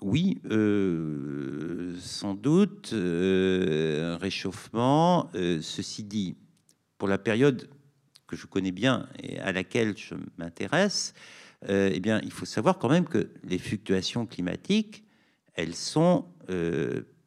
oui, 0.00 0.40
euh, 0.50 1.96
sans 2.00 2.34
doute, 2.34 2.90
euh, 2.92 4.14
un 4.14 4.16
réchauffement. 4.18 5.30
Euh, 5.34 5.60
ceci 5.60 6.04
dit, 6.04 6.36
pour 6.98 7.08
la 7.08 7.18
période 7.18 7.68
que 8.26 8.36
je 8.36 8.46
connais 8.46 8.72
bien 8.72 9.08
et 9.22 9.38
à 9.40 9.52
laquelle 9.52 9.96
je 9.96 10.14
m'intéresse, 10.36 11.14
eh 11.66 11.98
bien, 11.98 12.20
il 12.22 12.30
faut 12.30 12.44
savoir 12.44 12.78
quand 12.78 12.88
même 12.88 13.06
que 13.06 13.30
les 13.42 13.58
fluctuations 13.58 14.26
climatiques, 14.26 15.02
elles 15.54 15.74
sont 15.74 16.26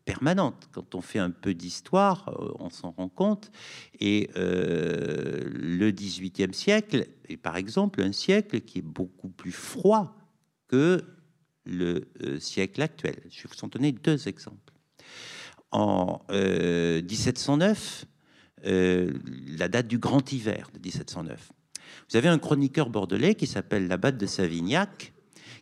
permanente. 0.05 0.69
Quand 0.71 0.95
on 0.95 1.01
fait 1.01 1.19
un 1.19 1.31
peu 1.31 1.53
d'histoire, 1.53 2.33
on 2.59 2.69
s'en 2.69 2.91
rend 2.91 3.09
compte. 3.09 3.51
Et 3.99 4.29
le 4.35 5.91
XVIIIe 5.91 6.53
siècle 6.53 7.07
est 7.27 7.35
par 7.35 7.57
exemple 7.57 8.01
un 8.01 8.13
siècle 8.13 8.61
qui 8.61 8.79
est 8.79 8.83
beaucoup 8.83 9.27
plus 9.27 9.51
froid 9.51 10.15
que 10.69 11.03
le 11.65 12.07
euh, 12.23 12.39
siècle 12.39 12.81
actuel. 12.81 13.15
Je 13.29 13.43
vais 13.43 13.49
vous 13.53 13.65
en 13.65 13.67
donner 13.67 13.91
deux 13.91 14.27
exemples. 14.27 14.73
En 15.73 16.21
1709, 16.29 18.05
la 18.63 19.69
date 19.69 19.87
du 19.87 19.99
grand 19.99 20.33
hiver 20.33 20.69
de 20.73 20.79
1709, 20.79 21.49
vous 22.09 22.17
avez 22.17 22.27
un 22.27 22.39
chroniqueur 22.39 22.89
bordelais 22.89 23.35
qui 23.35 23.47
s'appelle 23.47 23.87
l'abbate 23.87 24.17
de 24.17 24.25
Savignac, 24.25 25.13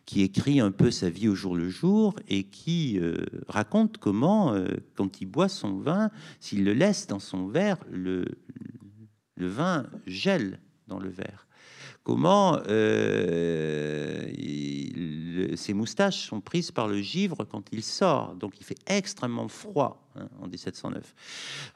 qui 0.06 0.22
écrit 0.22 0.60
un 0.60 0.72
peu 0.72 0.90
sa 0.90 1.10
vie 1.10 1.28
au 1.28 1.34
jour 1.34 1.56
le 1.56 1.68
jour 1.68 2.16
et 2.28 2.44
qui 2.44 2.98
euh, 2.98 3.26
raconte 3.48 3.98
comment, 3.98 4.54
euh, 4.54 4.66
quand 4.96 5.20
il 5.20 5.26
boit 5.26 5.48
son 5.48 5.78
vin, 5.78 6.10
s'il 6.40 6.64
le 6.64 6.72
laisse 6.72 7.06
dans 7.06 7.20
son 7.20 7.46
verre, 7.46 7.78
le 7.90 8.26
vin 9.36 9.86
gèle 10.06 10.58
dans 10.88 10.98
le 10.98 11.10
verre. 11.10 11.46
Comment 12.10 12.58
euh, 12.66 14.26
ses 15.54 15.72
moustaches 15.74 16.26
sont 16.26 16.40
prises 16.40 16.72
par 16.72 16.88
le 16.88 17.00
givre 17.00 17.44
quand 17.44 17.62
il 17.70 17.84
sort. 17.84 18.34
Donc 18.34 18.58
il 18.58 18.66
fait 18.66 18.78
extrêmement 18.88 19.46
froid 19.46 20.10
hein, 20.16 20.28
en 20.40 20.48
1709. 20.48 21.14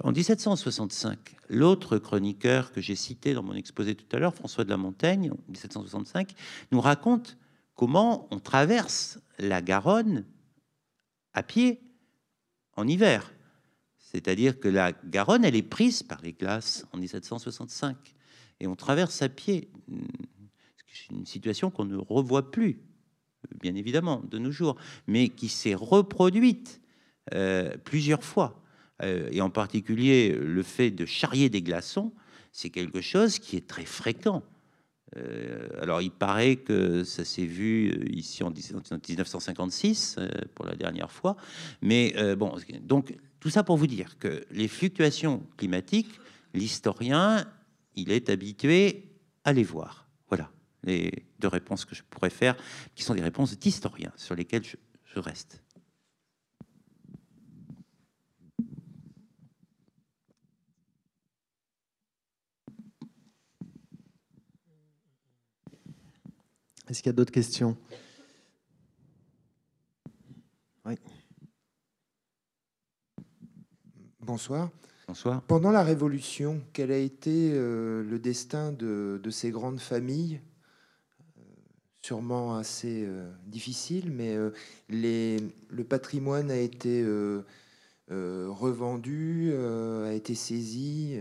En 0.02 0.10
1765, 0.10 1.36
l'autre 1.50 1.98
chroniqueur 1.98 2.72
que 2.72 2.80
j'ai 2.80 2.96
cité 2.96 3.32
dans 3.32 3.44
mon 3.44 3.54
exposé 3.54 3.94
tout 3.94 4.08
à 4.10 4.18
l'heure, 4.18 4.34
François 4.34 4.64
de 4.64 4.70
la 4.70 4.76
Montaigne, 4.76 5.30
en 5.30 5.38
1765, 5.52 6.34
nous 6.72 6.80
raconte 6.80 7.36
comment 7.76 8.26
on 8.32 8.40
traverse 8.40 9.20
la 9.38 9.62
Garonne 9.62 10.24
à 11.32 11.44
pied 11.44 11.80
en 12.76 12.88
hiver. 12.88 13.32
C'est-à-dire 13.98 14.58
que 14.58 14.66
la 14.66 14.90
Garonne, 14.90 15.44
elle 15.44 15.54
est 15.54 15.62
prise 15.62 16.02
par 16.02 16.20
les 16.22 16.32
glaces 16.32 16.84
en 16.92 16.98
1765 16.98 17.96
et 18.60 18.66
on 18.66 18.76
traverse 18.76 19.22
à 19.22 19.28
pied. 19.28 19.70
C'est 20.86 21.14
une 21.14 21.26
situation 21.26 21.70
qu'on 21.70 21.84
ne 21.84 21.96
revoit 21.96 22.50
plus, 22.50 22.80
bien 23.60 23.74
évidemment, 23.74 24.22
de 24.30 24.38
nos 24.38 24.50
jours, 24.50 24.76
mais 25.06 25.28
qui 25.28 25.48
s'est 25.48 25.74
reproduite 25.74 26.80
euh, 27.34 27.76
plusieurs 27.84 28.22
fois. 28.22 28.62
Euh, 29.02 29.28
et 29.32 29.40
en 29.40 29.50
particulier, 29.50 30.30
le 30.32 30.62
fait 30.62 30.90
de 30.90 31.04
charrier 31.04 31.48
des 31.48 31.62
glaçons, 31.62 32.12
c'est 32.52 32.70
quelque 32.70 33.00
chose 33.00 33.38
qui 33.38 33.56
est 33.56 33.66
très 33.66 33.84
fréquent. 33.84 34.42
Euh, 35.16 35.68
alors, 35.80 36.02
il 36.02 36.10
paraît 36.10 36.56
que 36.56 37.04
ça 37.04 37.24
s'est 37.24 37.46
vu 37.46 37.90
euh, 37.90 38.04
ici 38.12 38.42
en 38.42 38.50
1956 38.50 40.16
euh, 40.18 40.28
pour 40.54 40.66
la 40.66 40.74
dernière 40.74 41.10
fois. 41.10 41.36
Mais 41.82 42.14
bon, 42.36 42.54
donc 42.82 43.16
tout 43.40 43.50
ça 43.50 43.62
pour 43.62 43.76
vous 43.76 43.86
dire 43.86 44.18
que 44.18 44.44
les 44.50 44.68
fluctuations 44.68 45.42
climatiques, 45.56 46.20
l'historien, 46.54 47.44
il 47.96 48.10
est 48.10 48.28
habitué 48.30 49.10
à 49.44 49.52
les 49.52 49.64
voir. 49.64 50.08
Voilà 50.28 50.50
les 50.84 51.26
deux 51.38 51.48
réponses 51.48 51.84
que 51.84 51.94
je 51.94 52.02
pourrais 52.02 52.30
faire, 52.30 52.56
qui 52.94 53.02
sont 53.02 53.14
des 53.14 53.22
réponses 53.22 53.58
d'historien 53.58 54.12
sur 54.16 54.34
lesquelles 54.34 54.64
je 54.64 55.18
reste. 55.18 55.62
Est-ce 66.86 67.02
qu'il 67.02 67.08
y 67.08 67.10
a 67.10 67.14
d'autres 67.14 67.32
questions? 67.32 67.76
Oui. 70.84 70.96
Bonsoir. 74.20 74.70
Bonsoir. 75.06 75.42
Pendant 75.42 75.70
la 75.70 75.82
Révolution, 75.82 76.62
quel 76.72 76.90
a 76.90 76.96
été 76.96 77.50
euh, 77.52 78.02
le 78.02 78.18
destin 78.18 78.72
de, 78.72 79.20
ces 79.30 79.50
grandes 79.50 79.80
familles? 79.80 80.40
Euh, 81.38 81.42
Sûrement 82.00 82.56
assez 82.56 83.04
euh, 83.06 83.30
difficile, 83.46 84.10
mais 84.10 84.34
les, 84.88 85.36
le 85.68 85.84
patrimoine 85.84 86.50
a 86.50 86.56
été 86.56 87.04
revendu, 88.08 89.52
a 89.54 90.12
été 90.12 90.34
saisi. 90.34 91.18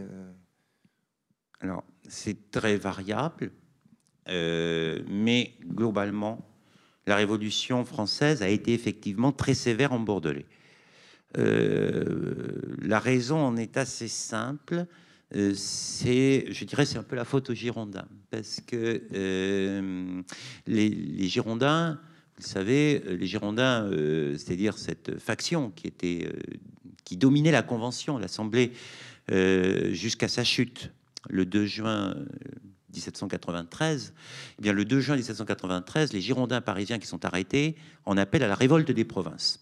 Alors, 1.59 1.83
c'est 2.07 2.51
très 2.51 2.77
variable. 2.77 3.51
Mais 4.27 5.53
globalement, 5.65 6.39
la 7.05 7.17
Révolution 7.17 7.83
française 7.83 8.41
a 8.41 8.47
été 8.47 8.73
effectivement 8.73 9.33
très 9.33 9.53
sévère 9.53 9.91
en 9.91 9.99
Bordelais. 9.99 10.45
Euh, 11.37 12.61
la 12.81 12.99
raison 12.99 13.37
en 13.37 13.57
est 13.57 13.77
assez 13.77 14.07
simple. 14.07 14.85
Euh, 15.35 15.53
c'est, 15.55 16.45
je 16.51 16.65
dirais, 16.65 16.85
c'est 16.85 16.97
un 16.97 17.03
peu 17.03 17.15
la 17.15 17.25
faute 17.25 17.49
aux 17.49 17.53
Girondins, 17.53 18.07
parce 18.29 18.61
que 18.61 19.01
les, 20.67 21.27
Girondins, 21.27 21.99
vous 22.37 22.43
savez, 22.43 23.03
les 23.07 23.25
Girondins, 23.25 23.89
c'est-à-dire 24.37 24.77
cette 24.77 25.19
faction 25.19 25.71
qui 25.71 25.87
était, 25.87 26.29
qui 27.03 27.17
dominait 27.17 27.51
la 27.51 27.63
Convention, 27.63 28.17
l'Assemblée, 28.17 28.73
jusqu'à 29.91 30.27
sa 30.27 30.43
chute 30.43 30.91
le 31.29 31.45
2 31.45 31.65
juin 31.65 32.15
1793, 32.93 34.13
eh 34.57 34.61
bien 34.61 34.73
le 34.73 34.85
2 34.85 34.99
juin 34.99 35.15
1793, 35.15 36.13
les 36.13 36.21
Girondins 36.21 36.61
parisiens 36.61 36.99
qui 36.99 37.07
sont 37.07 37.25
arrêtés 37.25 37.75
en 38.05 38.17
appellent 38.17 38.43
à 38.43 38.47
la 38.47 38.55
révolte 38.55 38.91
des 38.91 39.05
provinces. 39.05 39.59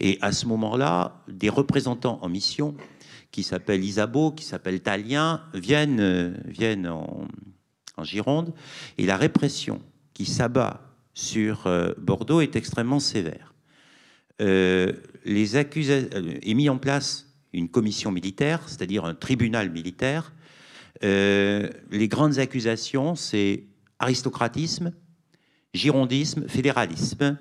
Et 0.00 0.18
à 0.20 0.32
ce 0.32 0.46
moment-là, 0.46 1.22
des 1.28 1.48
représentants 1.48 2.18
en 2.22 2.28
mission, 2.28 2.74
qui 3.30 3.42
s'appellent 3.42 3.84
Isabeau, 3.84 4.32
qui 4.32 4.44
s'appellent 4.44 4.80
Talien, 4.80 5.42
viennent, 5.52 6.00
euh, 6.00 6.34
viennent 6.44 6.88
en, 6.88 7.26
Gironde, 8.02 8.52
et 8.98 9.06
la 9.06 9.16
répression 9.16 9.80
qui 10.12 10.26
s'abat 10.26 10.82
sur 11.14 11.66
euh, 11.66 11.92
Bordeaux 11.98 12.42
est 12.42 12.56
extrêmement 12.56 13.00
sévère. 13.00 13.54
Euh, 14.42 14.92
les 15.24 15.56
accusations 15.56 16.10
est 16.12 16.54
mis 16.54 16.68
en 16.68 16.76
place 16.76 17.26
une 17.54 17.70
commission 17.70 18.12
militaire, 18.12 18.68
c'est-à-dire 18.68 19.06
un 19.06 19.14
tribunal 19.14 19.70
militaire, 19.70 20.32
euh, 21.04 21.68
les 21.90 22.08
grandes 22.08 22.38
accusations, 22.38 23.14
c'est 23.14 23.64
aristocratisme, 23.98 24.92
girondisme, 25.74 26.48
fédéralisme 26.48 27.38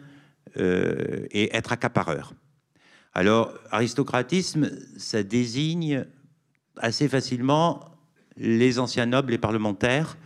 euh, 0.57 1.25
et 1.31 1.55
être 1.55 1.71
accapareur. 1.71 2.33
Alors, 3.13 3.53
aristocratisme, 3.71 4.69
ça 4.97 5.23
désigne 5.23 6.05
assez 6.77 7.07
facilement 7.07 7.91
les 8.37 8.79
anciens 8.79 9.05
nobles 9.05 9.33
et 9.33 9.37
parlementaires 9.37 10.17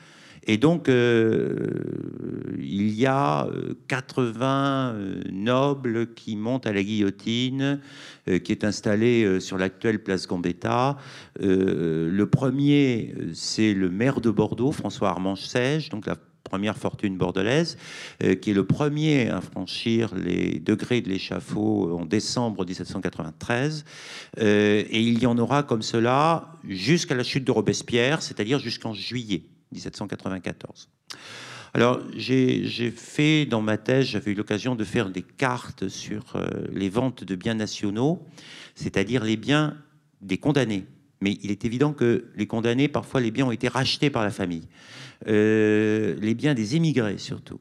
et 0.51 0.57
donc, 0.57 0.89
euh, 0.89 2.55
il 2.57 2.89
y 2.91 3.05
a 3.05 3.47
80 3.87 4.93
euh, 4.95 5.21
nobles 5.31 6.13
qui 6.13 6.35
montent 6.35 6.65
à 6.65 6.73
la 6.73 6.81
guillotine, 6.81 7.79
qui 8.43 8.51
est 8.51 8.63
installée 8.63 9.39
sur 9.39 9.57
l'actuelle 9.57 10.03
place 10.03 10.27
Gambetta. 10.27 10.97
le 11.39 12.23
premier, 12.25 13.13
c'est 13.33 13.73
le 13.73 13.89
maire 13.89 14.21
de 14.21 14.29
Bordeaux, 14.29 14.71
François 14.71 15.09
Armange-Sège, 15.09 15.89
donc 15.89 16.05
la 16.05 16.15
première 16.49 16.77
fortune 16.77 17.15
bordelaise, 17.17 17.77
qui 18.19 18.49
est 18.49 18.53
le 18.53 18.65
premier 18.65 19.29
à 19.29 19.41
franchir 19.41 20.13
les 20.15 20.59
degrés 20.59 21.01
de 21.01 21.09
l'échafaud 21.09 21.97
en 21.97 22.05
décembre 22.05 22.65
1793. 22.65 23.85
et 24.37 25.01
il 25.01 25.19
y 25.21 25.25
en 25.25 25.37
aura 25.37 25.63
comme 25.63 25.81
cela 25.81 26.53
jusqu'à 26.67 27.15
la 27.15 27.23
chute 27.23 27.45
de 27.45 27.51
Robespierre, 27.51 28.21
c'est-à-dire 28.21 28.59
jusqu'en 28.59 28.93
juillet 28.93 29.43
1794. 29.71 30.89
Alors, 31.73 31.99
j'ai 32.15 32.91
fait 32.91 33.45
dans 33.45 33.61
ma 33.61 33.77
thèse, 33.77 34.07
j'avais 34.07 34.31
eu 34.31 34.35
l'occasion 34.35 34.75
de 34.75 34.83
faire 34.83 35.09
des 35.09 35.21
cartes 35.21 35.87
sur 35.87 36.35
euh, 36.35 36.47
les 36.73 36.89
ventes 36.89 37.23
de 37.23 37.35
biens 37.35 37.53
nationaux, 37.53 38.25
c'est-à-dire 38.73 39.23
les 39.23 39.37
biens 39.37 39.77
des 40.21 40.37
condamnés. 40.37 40.85
Mais 41.21 41.37
il 41.43 41.51
est 41.51 41.65
évident 41.65 41.93
que 41.93 42.25
les 42.35 42.47
condamnés, 42.47 42.87
parfois, 42.87 43.21
les 43.21 43.29
biens 43.29 43.45
ont 43.45 43.51
été 43.51 43.67
rachetés 43.67 44.09
par 44.09 44.23
la 44.23 44.31
famille. 44.31 44.67
Euh, 45.27 46.15
les 46.19 46.33
biens 46.33 46.53
des 46.53 46.75
émigrés, 46.75 47.17
surtout. 47.17 47.59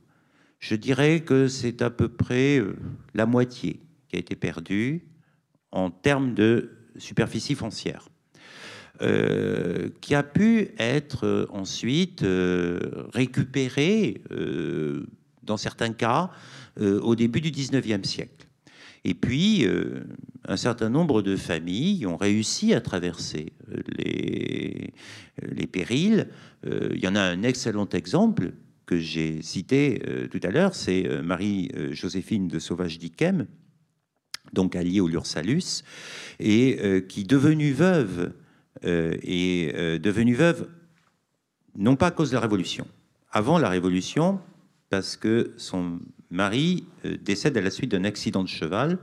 Je 0.59 0.75
dirais 0.75 1.21
que 1.21 1.49
c'est 1.49 1.83
à 1.83 1.91
peu 1.91 2.09
près 2.09 2.59
euh, 2.59 2.77
la 3.15 3.27
moitié 3.27 3.81
qui 4.09 4.17
a 4.17 4.19
été 4.19 4.35
perdue 4.35 5.07
en 5.71 5.91
termes 5.91 6.35
de 6.35 6.71
superficie 6.97 7.55
foncière. 7.55 8.09
Euh, 9.01 9.91
qui 10.01 10.17
a 10.17 10.25
pu 10.25 10.71
être 10.77 11.47
ensuite 11.53 12.25
euh, 12.25 12.81
récupéré, 13.13 14.21
dans 15.45 15.57
certains 15.57 15.93
cas, 15.93 16.31
au 16.81 17.15
début 17.15 17.41
du 17.41 17.53
19e 17.53 18.03
siècle. 18.05 18.48
Et 19.05 19.15
puis, 19.15 19.67
un 20.47 20.57
certain 20.57 20.91
nombre 20.91 21.23
de 21.23 21.37
familles 21.37 22.07
ont 22.07 22.17
réussi 22.17 22.75
à 22.75 22.81
traverser 22.81 23.53
les, 23.97 24.93
les 25.43 25.67
périls. 25.67 26.29
il 26.65 26.99
y 27.03 27.09
en 27.09 27.15
a 27.15 27.21
un 27.21 27.43
excellent 27.43 27.89
exemple 27.89 28.53
que 28.87 28.99
j'ai 28.99 29.43
cité 29.43 30.03
tout 30.31 30.41
à 30.43 30.51
l'heure, 30.51 30.75
c'est 30.75 31.07
Marie-Joséphine 31.23 32.49
de 32.49 32.59
Sauvage-Dickem, 32.59 33.47
donc 34.53 34.75
alliée 34.75 35.01
au 35.01 35.09
Lursalus, 35.09 35.85
et 36.41 37.05
qui, 37.09 37.25
devenue 37.25 37.73
veuve, 37.73 38.33
est 38.83 39.99
devenue 40.01 40.35
veuve 40.35 40.69
non 41.79 41.97
pas 41.97 42.09
à 42.09 42.11
cause 42.11 42.31
de 42.31 42.35
la 42.35 42.41
Révolution, 42.41 42.87
avant 43.31 43.59
la 43.59 43.69
Révolution, 43.69 44.41
parce 44.91 45.17
que 45.17 45.53
son 45.57 46.01
mari 46.31 46.85
euh, 47.05 47.17
décède 47.23 47.57
à 47.57 47.61
la 47.61 47.71
suite 47.71 47.91
d'un 47.91 48.05
accident 48.05 48.43
de 48.43 48.49
cheval. 48.49 48.99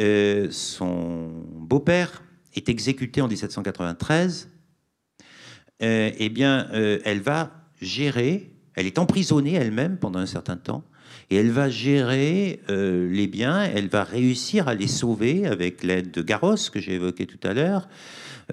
Euh, 0.00 0.48
son 0.50 1.30
beau-père 1.54 2.22
est 2.54 2.68
exécuté 2.68 3.20
en 3.20 3.28
1793. 3.28 4.50
Euh, 5.80 6.10
eh 6.18 6.28
bien, 6.28 6.68
elle 7.04 7.20
va 7.20 7.52
gérer, 7.80 8.50
elle 8.74 8.86
est 8.86 8.98
emprisonnée 8.98 9.54
elle-même 9.54 9.96
pendant 9.96 10.18
un 10.18 10.26
certain 10.26 10.56
temps, 10.56 10.82
et 11.30 11.36
elle 11.36 11.50
va 11.50 11.68
gérer 11.68 12.60
les 12.68 13.26
biens, 13.28 13.62
elle 13.62 13.86
va 13.86 14.02
réussir 14.02 14.66
à 14.66 14.74
les 14.74 14.88
sauver 14.88 15.46
avec 15.46 15.84
l'aide 15.84 16.10
de 16.10 16.22
Garros, 16.22 16.56
que 16.72 16.80
j'ai 16.80 16.94
évoqué 16.94 17.26
tout 17.26 17.38
à 17.46 17.54
l'heure. 17.54 17.88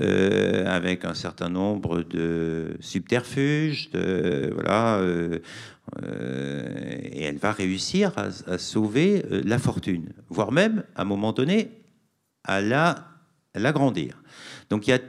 Euh, 0.01 0.65
avec 0.67 1.05
un 1.05 1.13
certain 1.13 1.47
nombre 1.47 2.03
de 2.03 2.75
subterfuges, 2.81 3.89
voilà, 3.93 4.97
euh, 4.97 5.39
euh, 6.03 6.97
et 7.01 7.23
elle 7.23 7.37
va 7.37 7.53
réussir 7.53 8.11
à, 8.17 8.57
sauver 8.57 9.23
la 9.29 9.57
fortune, 9.57 10.11
voire 10.27 10.51
même, 10.51 10.83
à 10.97 11.03
un 11.03 11.05
moment 11.05 11.31
donné, 11.31 11.71
à 12.43 12.59
l'agrandir. 13.53 14.21
Donc 14.69 14.85
il 14.85 14.89
y 14.89 14.93
a 14.93 14.99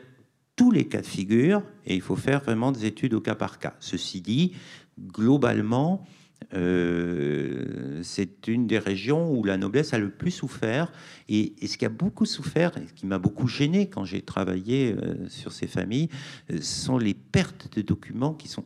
tous 0.54 0.70
les 0.70 0.86
cas 0.86 1.00
de 1.00 1.06
figure, 1.06 1.62
et 1.84 1.96
il 1.96 2.00
faut 2.00 2.14
faire 2.14 2.40
vraiment 2.40 2.70
des 2.70 2.84
études 2.84 3.14
au 3.14 3.20
cas 3.20 3.34
par 3.34 3.58
cas. 3.58 3.74
Ceci 3.80 4.20
dit, 4.20 4.52
globalement, 5.00 6.06
euh, 6.54 8.00
c'est 8.02 8.48
une 8.48 8.66
des 8.66 8.78
régions 8.78 9.32
où 9.32 9.44
la 9.44 9.56
noblesse 9.56 9.94
a 9.94 9.98
le 9.98 10.10
plus 10.10 10.30
souffert. 10.30 10.92
Et, 11.28 11.54
ce 11.66 11.76
qui 11.76 11.84
a 11.84 11.88
beaucoup 11.88 12.26
souffert, 12.26 12.76
et 12.78 12.86
ce 12.86 12.92
qui 12.92 13.06
m'a 13.06 13.18
beaucoup 13.18 13.48
gêné 13.48 13.88
quand 13.88 14.04
j'ai 14.04 14.22
travaillé 14.22 14.94
euh, 14.94 15.28
sur 15.28 15.52
ces 15.52 15.66
familles, 15.66 16.08
euh, 16.50 16.60
sont 16.60 16.98
les 16.98 17.14
pertes 17.14 17.76
de 17.76 17.82
documents 17.82 18.34
qui 18.34 18.48
sont 18.48 18.64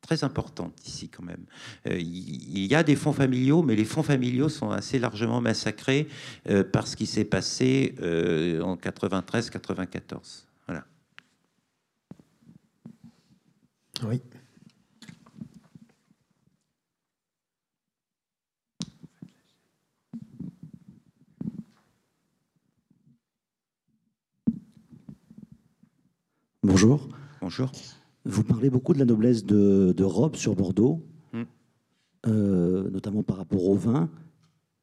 très 0.00 0.22
importantes 0.22 0.78
ici 0.86 1.08
quand 1.08 1.24
même. 1.24 1.46
il 1.90 2.64
y 2.64 2.76
a 2.76 2.84
des 2.84 2.94
fonds 2.94 3.12
familiaux, 3.12 3.62
mais 3.62 3.74
les 3.74 3.84
fonds 3.84 4.04
familiaux 4.04 4.48
sont 4.48 4.70
assez 4.70 5.00
largement 5.00 5.40
massacrés 5.40 6.06
par 6.72 6.86
ce 6.86 6.94
qui 6.94 7.06
s'est 7.06 7.24
passé 7.24 7.92
en 8.62 8.76
93-94. 8.76 10.44
Voilà. 10.68 10.84
Oui. 14.04 14.20
Bonjour. 26.66 27.08
Bonjour. 27.40 27.70
Vous 28.24 28.42
parlez 28.42 28.70
beaucoup 28.70 28.92
de 28.92 28.98
la 28.98 29.04
noblesse 29.04 29.44
de, 29.44 29.94
de 29.96 30.36
sur 30.36 30.56
Bordeaux, 30.56 31.00
hmm. 31.32 31.42
euh, 32.26 32.90
notamment 32.90 33.22
par 33.22 33.36
rapport 33.36 33.68
au 33.68 33.76
vin. 33.76 34.10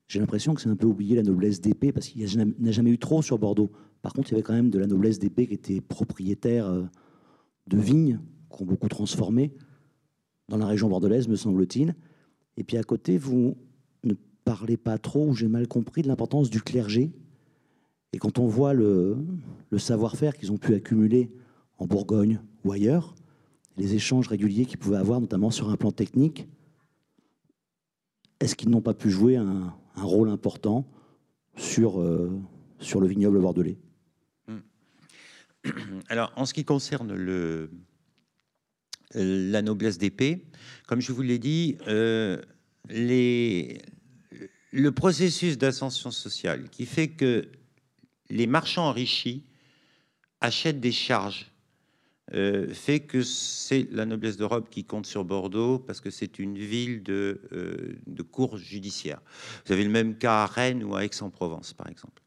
J'ai 0.07 0.21
l'impression 0.21 0.53
que 0.53 0.61
c'est 0.61 0.69
un 0.69 0.77
peu 0.77 0.87
oublié 0.87 1.17
la 1.17 1.23
noblesse 1.23 1.59
d'épée, 1.59 1.91
parce 1.91 2.07
qu'il 2.07 2.25
n'y 2.25 2.69
a 2.69 2.71
jamais 2.71 2.89
eu 2.89 2.97
trop 2.97 3.21
sur 3.21 3.37
Bordeaux. 3.37 3.69
Par 4.01 4.13
contre, 4.13 4.29
il 4.29 4.31
y 4.31 4.35
avait 4.35 4.43
quand 4.43 4.53
même 4.53 4.69
de 4.69 4.79
la 4.79 4.87
noblesse 4.87 5.19
d'épée 5.19 5.45
qui 5.45 5.55
était 5.55 5.81
propriétaire 5.81 6.67
euh, 6.67 6.83
de 7.67 7.77
vignes, 7.77 8.21
qui 8.49 8.63
ont 8.63 8.65
beaucoup 8.65 8.87
transformé 8.87 9.53
dans 10.47 10.57
la 10.57 10.67
région 10.67 10.87
bordelaise, 10.87 11.27
me 11.27 11.35
semble-t-il. 11.35 11.95
Et 12.55 12.63
puis 12.63 12.77
à 12.77 12.83
côté, 12.83 13.17
vous 13.17 13.57
ne 14.05 14.13
parlez 14.45 14.77
pas 14.77 14.97
trop, 14.97 15.27
ou 15.27 15.33
j'ai 15.33 15.49
mal 15.49 15.67
compris, 15.67 16.01
de 16.01 16.07
l'importance 16.07 16.49
du 16.49 16.61
clergé. 16.61 17.11
Et 18.13 18.19
quand 18.19 18.39
on 18.39 18.47
voit 18.47 18.73
le, 18.73 19.17
le 19.69 19.79
savoir-faire 19.79 20.37
qu'ils 20.37 20.53
ont 20.53 20.57
pu 20.57 20.75
accumuler 20.75 21.29
en 21.77 21.85
Bourgogne 21.85 22.39
ou 22.63 22.71
ailleurs, 22.71 23.15
les 23.77 23.95
échanges 23.95 24.27
réguliers 24.27 24.65
qu'ils 24.65 24.77
pouvaient 24.77 24.97
avoir, 24.97 25.19
notamment 25.19 25.51
sur 25.51 25.69
un 25.69 25.77
plan 25.77 25.91
technique, 25.91 26.47
est-ce 28.39 28.55
qu'ils 28.55 28.69
n'ont 28.69 28.81
pas 28.81 28.93
pu 28.93 29.09
jouer 29.09 29.37
un, 29.37 29.73
rôle 29.95 30.29
important 30.29 30.87
sur, 31.55 32.01
euh, 32.01 32.31
sur 32.79 32.99
le 32.99 33.07
vignoble 33.07 33.39
bordelais? 33.39 33.77
Hmm. 34.47 34.59
Alors, 36.09 36.31
en 36.35 36.45
ce 36.45 36.53
qui 36.53 36.65
concerne 36.65 37.15
la 39.13 39.61
noblesse 39.61 39.97
d'épée, 39.97 40.45
comme 40.87 40.99
je 40.99 41.11
vous 41.11 41.21
l'ai 41.21 41.39
dit, 41.39 41.77
euh, 41.87 42.41
le 42.89 44.89
processus 44.89 45.57
d'ascension 45.57 46.11
sociale 46.11 46.69
qui 46.69 46.85
fait 46.85 47.09
que 47.09 47.47
les 48.29 48.47
marchands 48.47 48.87
enrichis 48.87 49.43
achètent 50.41 50.81
des 50.81 50.91
charges 50.91 51.52
fait 52.73 53.01
que 53.01 53.21
c'est 53.21 53.87
la 53.91 54.05
noblesse 54.05 54.37
d'Europe 54.37 54.69
qui 54.69 54.83
compte 54.83 55.05
sur 55.05 55.23
Bordeaux 55.23 55.79
parce 55.79 56.01
que 56.01 56.09
c'est 56.09 56.39
une 56.39 56.57
ville 56.57 57.03
de, 57.03 57.41
euh, 57.51 57.95
de 58.07 58.21
cour 58.23 58.57
judiciaire. 58.57 59.21
Vous 59.65 59.73
avez 59.73 59.83
le 59.83 59.89
même 59.89 60.17
cas 60.17 60.43
à 60.43 60.45
Rennes 60.47 60.83
ou 60.83 60.95
à 60.95 61.05
Aix-en-Provence, 61.05 61.73
par 61.73 61.87
exemple. 61.87 62.21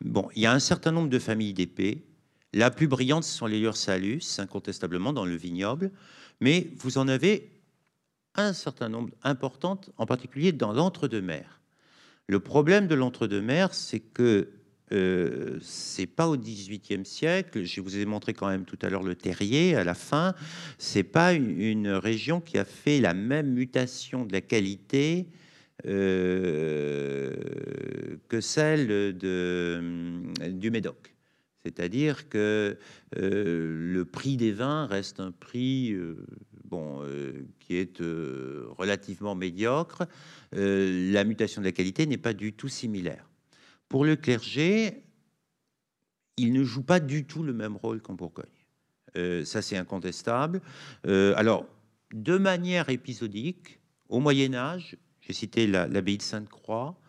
Bon, 0.00 0.28
il 0.34 0.42
y 0.42 0.46
a 0.46 0.52
un 0.52 0.60
certain 0.60 0.92
nombre 0.92 1.08
de 1.08 1.18
familles 1.18 1.52
d'épées. 1.52 2.06
La 2.52 2.70
plus 2.70 2.88
brillante, 2.88 3.24
ce 3.24 3.36
sont 3.36 3.46
les 3.46 3.60
Ursalus, 3.60 4.22
incontestablement, 4.38 5.12
dans 5.12 5.26
le 5.26 5.36
vignoble. 5.36 5.92
Mais 6.40 6.70
vous 6.76 6.98
en 6.98 7.06
avez 7.06 7.50
un 8.34 8.52
certain 8.52 8.88
nombre 8.88 9.10
important, 9.22 9.80
en 9.98 10.06
particulier 10.06 10.52
dans 10.52 10.72
l'entre-deux-mers. 10.72 11.60
Le 12.26 12.40
problème 12.40 12.86
de 12.86 12.94
l'entre-deux-mers, 12.94 13.74
c'est 13.74 14.00
que 14.00 14.48
euh, 14.92 15.58
c'est 15.62 16.06
pas 16.06 16.28
au 16.28 16.36
XVIIIe 16.36 17.04
siècle. 17.04 17.64
Je 17.64 17.80
vous 17.80 17.96
ai 17.96 18.04
montré 18.04 18.34
quand 18.34 18.48
même 18.48 18.64
tout 18.64 18.78
à 18.82 18.90
l'heure 18.90 19.02
le 19.02 19.14
Terrier 19.14 19.76
à 19.76 19.84
la 19.84 19.94
fin. 19.94 20.34
C'est 20.78 21.04
pas 21.04 21.32
une, 21.32 21.88
région 21.88 22.40
qui 22.40 22.58
a 22.58 22.64
fait 22.64 23.00
la 23.00 23.14
même 23.14 23.52
mutation 23.52 24.24
de 24.24 24.32
la 24.32 24.40
qualité 24.40 25.28
euh, 25.86 27.34
que 28.28 28.40
celle 28.40 29.16
du 29.16 30.70
Médoc. 30.70 31.14
C'est-à-dire 31.62 32.28
que 32.28 32.78
euh, 33.18 33.92
le 33.92 34.04
prix 34.04 34.36
des 34.36 34.52
vins 34.52 34.86
reste 34.86 35.20
un 35.20 35.30
prix 35.30 35.94
bon, 36.64 37.04
qui 37.60 37.76
est 37.76 37.98
relativement 38.00 39.34
médiocre. 39.34 40.04
la 40.52 41.24
mutation 41.24 41.60
de 41.60 41.66
la 41.66 41.72
qualité 41.72 42.06
n'est 42.06 42.16
pas 42.16 42.32
du 42.32 42.52
tout 42.54 42.68
similaire. 42.68 43.29
Pour 43.90 44.04
le 44.04 44.14
clergé, 44.14 45.02
il 46.36 46.52
ne 46.52 46.62
joue 46.62 46.84
pas 46.84 47.00
du 47.00 47.26
tout 47.26 47.42
le 47.42 47.52
même 47.52 47.76
rôle 47.76 48.00
qu'en 48.00 48.14
Bourgogne. 48.14 48.46
Euh, 49.16 49.44
ça, 49.44 49.62
c'est 49.62 49.76
incontestable. 49.76 50.62
Euh, 51.06 51.34
alors, 51.36 51.66
de 52.14 52.38
manière 52.38 52.88
épisodique, 52.88 53.80
au 54.08 54.20
Moyen 54.20 54.54
Âge, 54.54 54.96
j'ai 55.20 55.32
cité 55.32 55.66
l'abbaye 55.66 56.18
de 56.18 56.22
Sainte-Croix, 56.22 57.00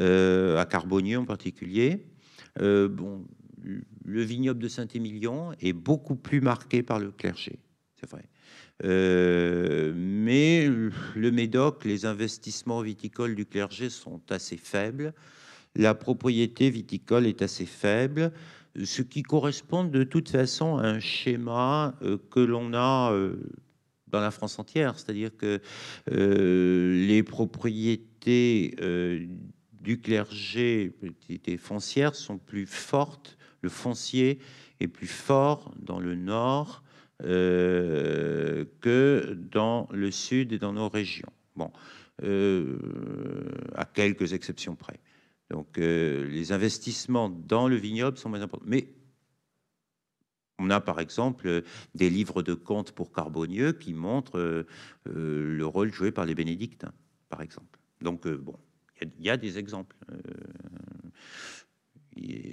euh, 0.00 0.58
à 0.58 0.66
Carbonieux 0.66 1.18
en 1.20 1.24
particulier. 1.24 2.08
le 2.58 4.22
vignoble 4.22 4.60
de 4.60 4.68
Saint-Émilion 4.68 5.52
est 5.60 5.72
beaucoup 5.72 6.16
plus 6.16 6.40
marqué 6.40 6.82
par 6.82 6.98
le 6.98 7.12
clergé, 7.12 7.60
c'est 7.94 8.10
vrai. 8.10 8.28
mais 8.82 10.68
le 10.68 11.30
Médoc, 11.30 11.84
les 11.84 12.04
investissements 12.04 12.82
viticoles 12.82 13.36
du 13.36 13.46
clergé 13.46 13.90
sont 13.90 14.20
assez 14.30 14.56
faibles 14.56 15.14
la 15.76 15.94
propriété 15.94 16.70
viticole 16.70 17.26
est 17.26 17.42
assez 17.42 17.66
faible, 17.66 18.32
ce 18.84 19.02
qui 19.02 19.22
correspond 19.22 19.84
de 19.84 20.04
toute 20.04 20.28
façon 20.28 20.78
à 20.78 20.86
un 20.86 21.00
schéma 21.00 21.94
euh, 22.02 22.18
que 22.30 22.40
l'on 22.40 22.72
a 22.74 23.12
euh, 23.12 23.36
dans 24.08 24.20
la 24.20 24.30
France 24.30 24.58
entière, 24.58 24.98
c'est-à-dire 24.98 25.30
que 25.36 25.60
euh, 26.10 27.06
les 27.06 27.22
propriétés 27.22 28.76
du 29.80 30.00
clergé, 30.00 30.90
propriétés 30.90 31.56
foncières, 31.56 32.14
sont 32.14 32.38
plus 32.38 32.66
fortes, 32.66 33.36
le 33.62 33.68
foncier 33.68 34.38
est 34.80 34.88
plus 34.88 35.06
fort 35.06 35.74
dans 35.78 35.98
le 35.98 36.14
nord 36.14 36.82
que 37.18 38.66
dans 39.50 39.88
le 39.90 40.10
sud 40.10 40.52
et 40.52 40.58
dans 40.58 40.74
nos 40.74 40.88
régions. 40.88 41.32
À 42.22 43.84
quelques 43.92 44.34
exceptions 44.34 44.76
près. 44.76 45.00
Donc 45.50 45.78
euh, 45.78 46.26
les 46.28 46.52
investissements 46.52 47.28
dans 47.28 47.68
le 47.68 47.76
vignoble 47.76 48.18
sont 48.18 48.28
moins 48.28 48.42
importants. 48.42 48.66
Mais 48.68 48.88
on 50.58 50.70
a 50.70 50.80
par 50.80 51.00
exemple 51.00 51.62
des 51.94 52.10
livres 52.10 52.42
de 52.42 52.54
contes 52.54 52.92
pour 52.92 53.12
Carbonieux 53.12 53.72
qui 53.72 53.94
montrent 53.94 54.38
euh, 54.38 54.66
euh, 55.08 55.56
le 55.56 55.66
rôle 55.66 55.92
joué 55.92 56.10
par 56.10 56.24
les 56.24 56.34
bénédictins, 56.34 56.92
par 57.28 57.42
exemple. 57.42 57.78
Donc 58.00 58.26
bon, 58.26 58.56
il 59.00 59.24
y, 59.24 59.30
a 59.30 59.36
des 59.36 59.58
exemples. 59.58 59.96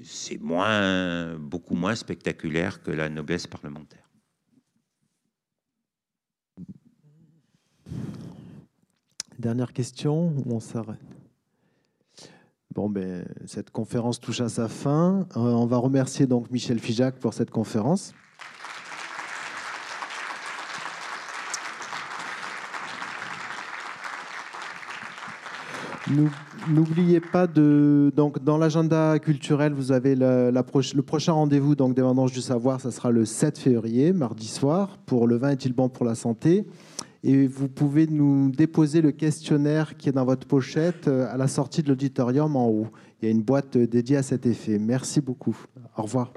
C'est 0.04 0.40
beaucoup 0.40 1.76
moins 1.76 1.96
spectaculaire 1.96 2.84
que 2.84 2.92
la 2.92 3.10
noblesse 3.10 3.48
parlementaire. 3.48 4.10
Dernière 9.40 9.74
question, 9.74 10.34
on 10.46 10.60
s'arrête? 10.60 11.23
Bon, 12.74 12.90
ben, 12.90 13.24
cette 13.46 13.70
conférence 13.70 14.20
touche 14.20 14.42
à 14.42 14.50
sa 14.50 14.68
fin. 14.68 15.28
Euh, 15.38 15.40
on 15.40 15.68
va 15.68 15.78
remercier 15.78 16.26
donc 16.26 16.50
Michel 16.50 16.80
Fijac 16.80 17.20
pour 17.20 17.36
cette 17.36 17.52
conférence. 17.52 18.16
N'oubliez 26.68 27.20
pas 27.20 27.46
de 27.46 28.12
donc 28.16 28.44
dans 28.44 28.58
l'agenda 28.58 29.20
culturel, 29.20 29.74
vous 29.74 29.92
avez 29.92 30.16
le 30.16 31.02
prochain 31.02 31.34
rendez-vous 31.34 31.76
donc 31.76 31.94
des 31.94 32.02
vendanges 32.02 32.32
du 32.32 32.42
savoir, 32.42 32.82
ça 32.82 32.90
sera 32.90 33.12
le 33.12 33.26
7 33.26 33.58
février, 33.60 34.14
mardi 34.14 34.48
soir, 34.48 34.98
pour 35.06 35.28
le 35.28 35.38
vin 35.38 35.50
est-il 35.50 35.74
bon 35.74 35.90
pour 35.90 36.06
la 36.06 36.16
santé? 36.16 36.66
Et 37.24 37.48
vous 37.48 37.70
pouvez 37.70 38.06
nous 38.06 38.52
déposer 38.52 39.02
le 39.02 39.12
questionnaire 39.12 39.96
qui 39.96 40.10
est 40.10 40.12
dans 40.12 40.26
votre 40.26 40.46
pochette 40.46 41.08
euh, 41.08 41.34
à 41.34 41.38
la 41.38 41.48
sortie 41.48 41.82
de 41.82 41.90
l'auditorium 41.90 42.56
en 42.56 42.68
haut. 42.68 42.88
Il 43.22 43.26
y 43.26 43.28
a 43.30 43.32
une 43.32 43.42
boîte 43.42 43.78
dédiée 43.78 44.18
à 44.18 44.24
cet 44.24 44.46
effet. 44.46 44.78
Merci 44.78 45.22
beaucoup. 45.22 45.58
Au 45.96 46.04
revoir. 46.04 46.34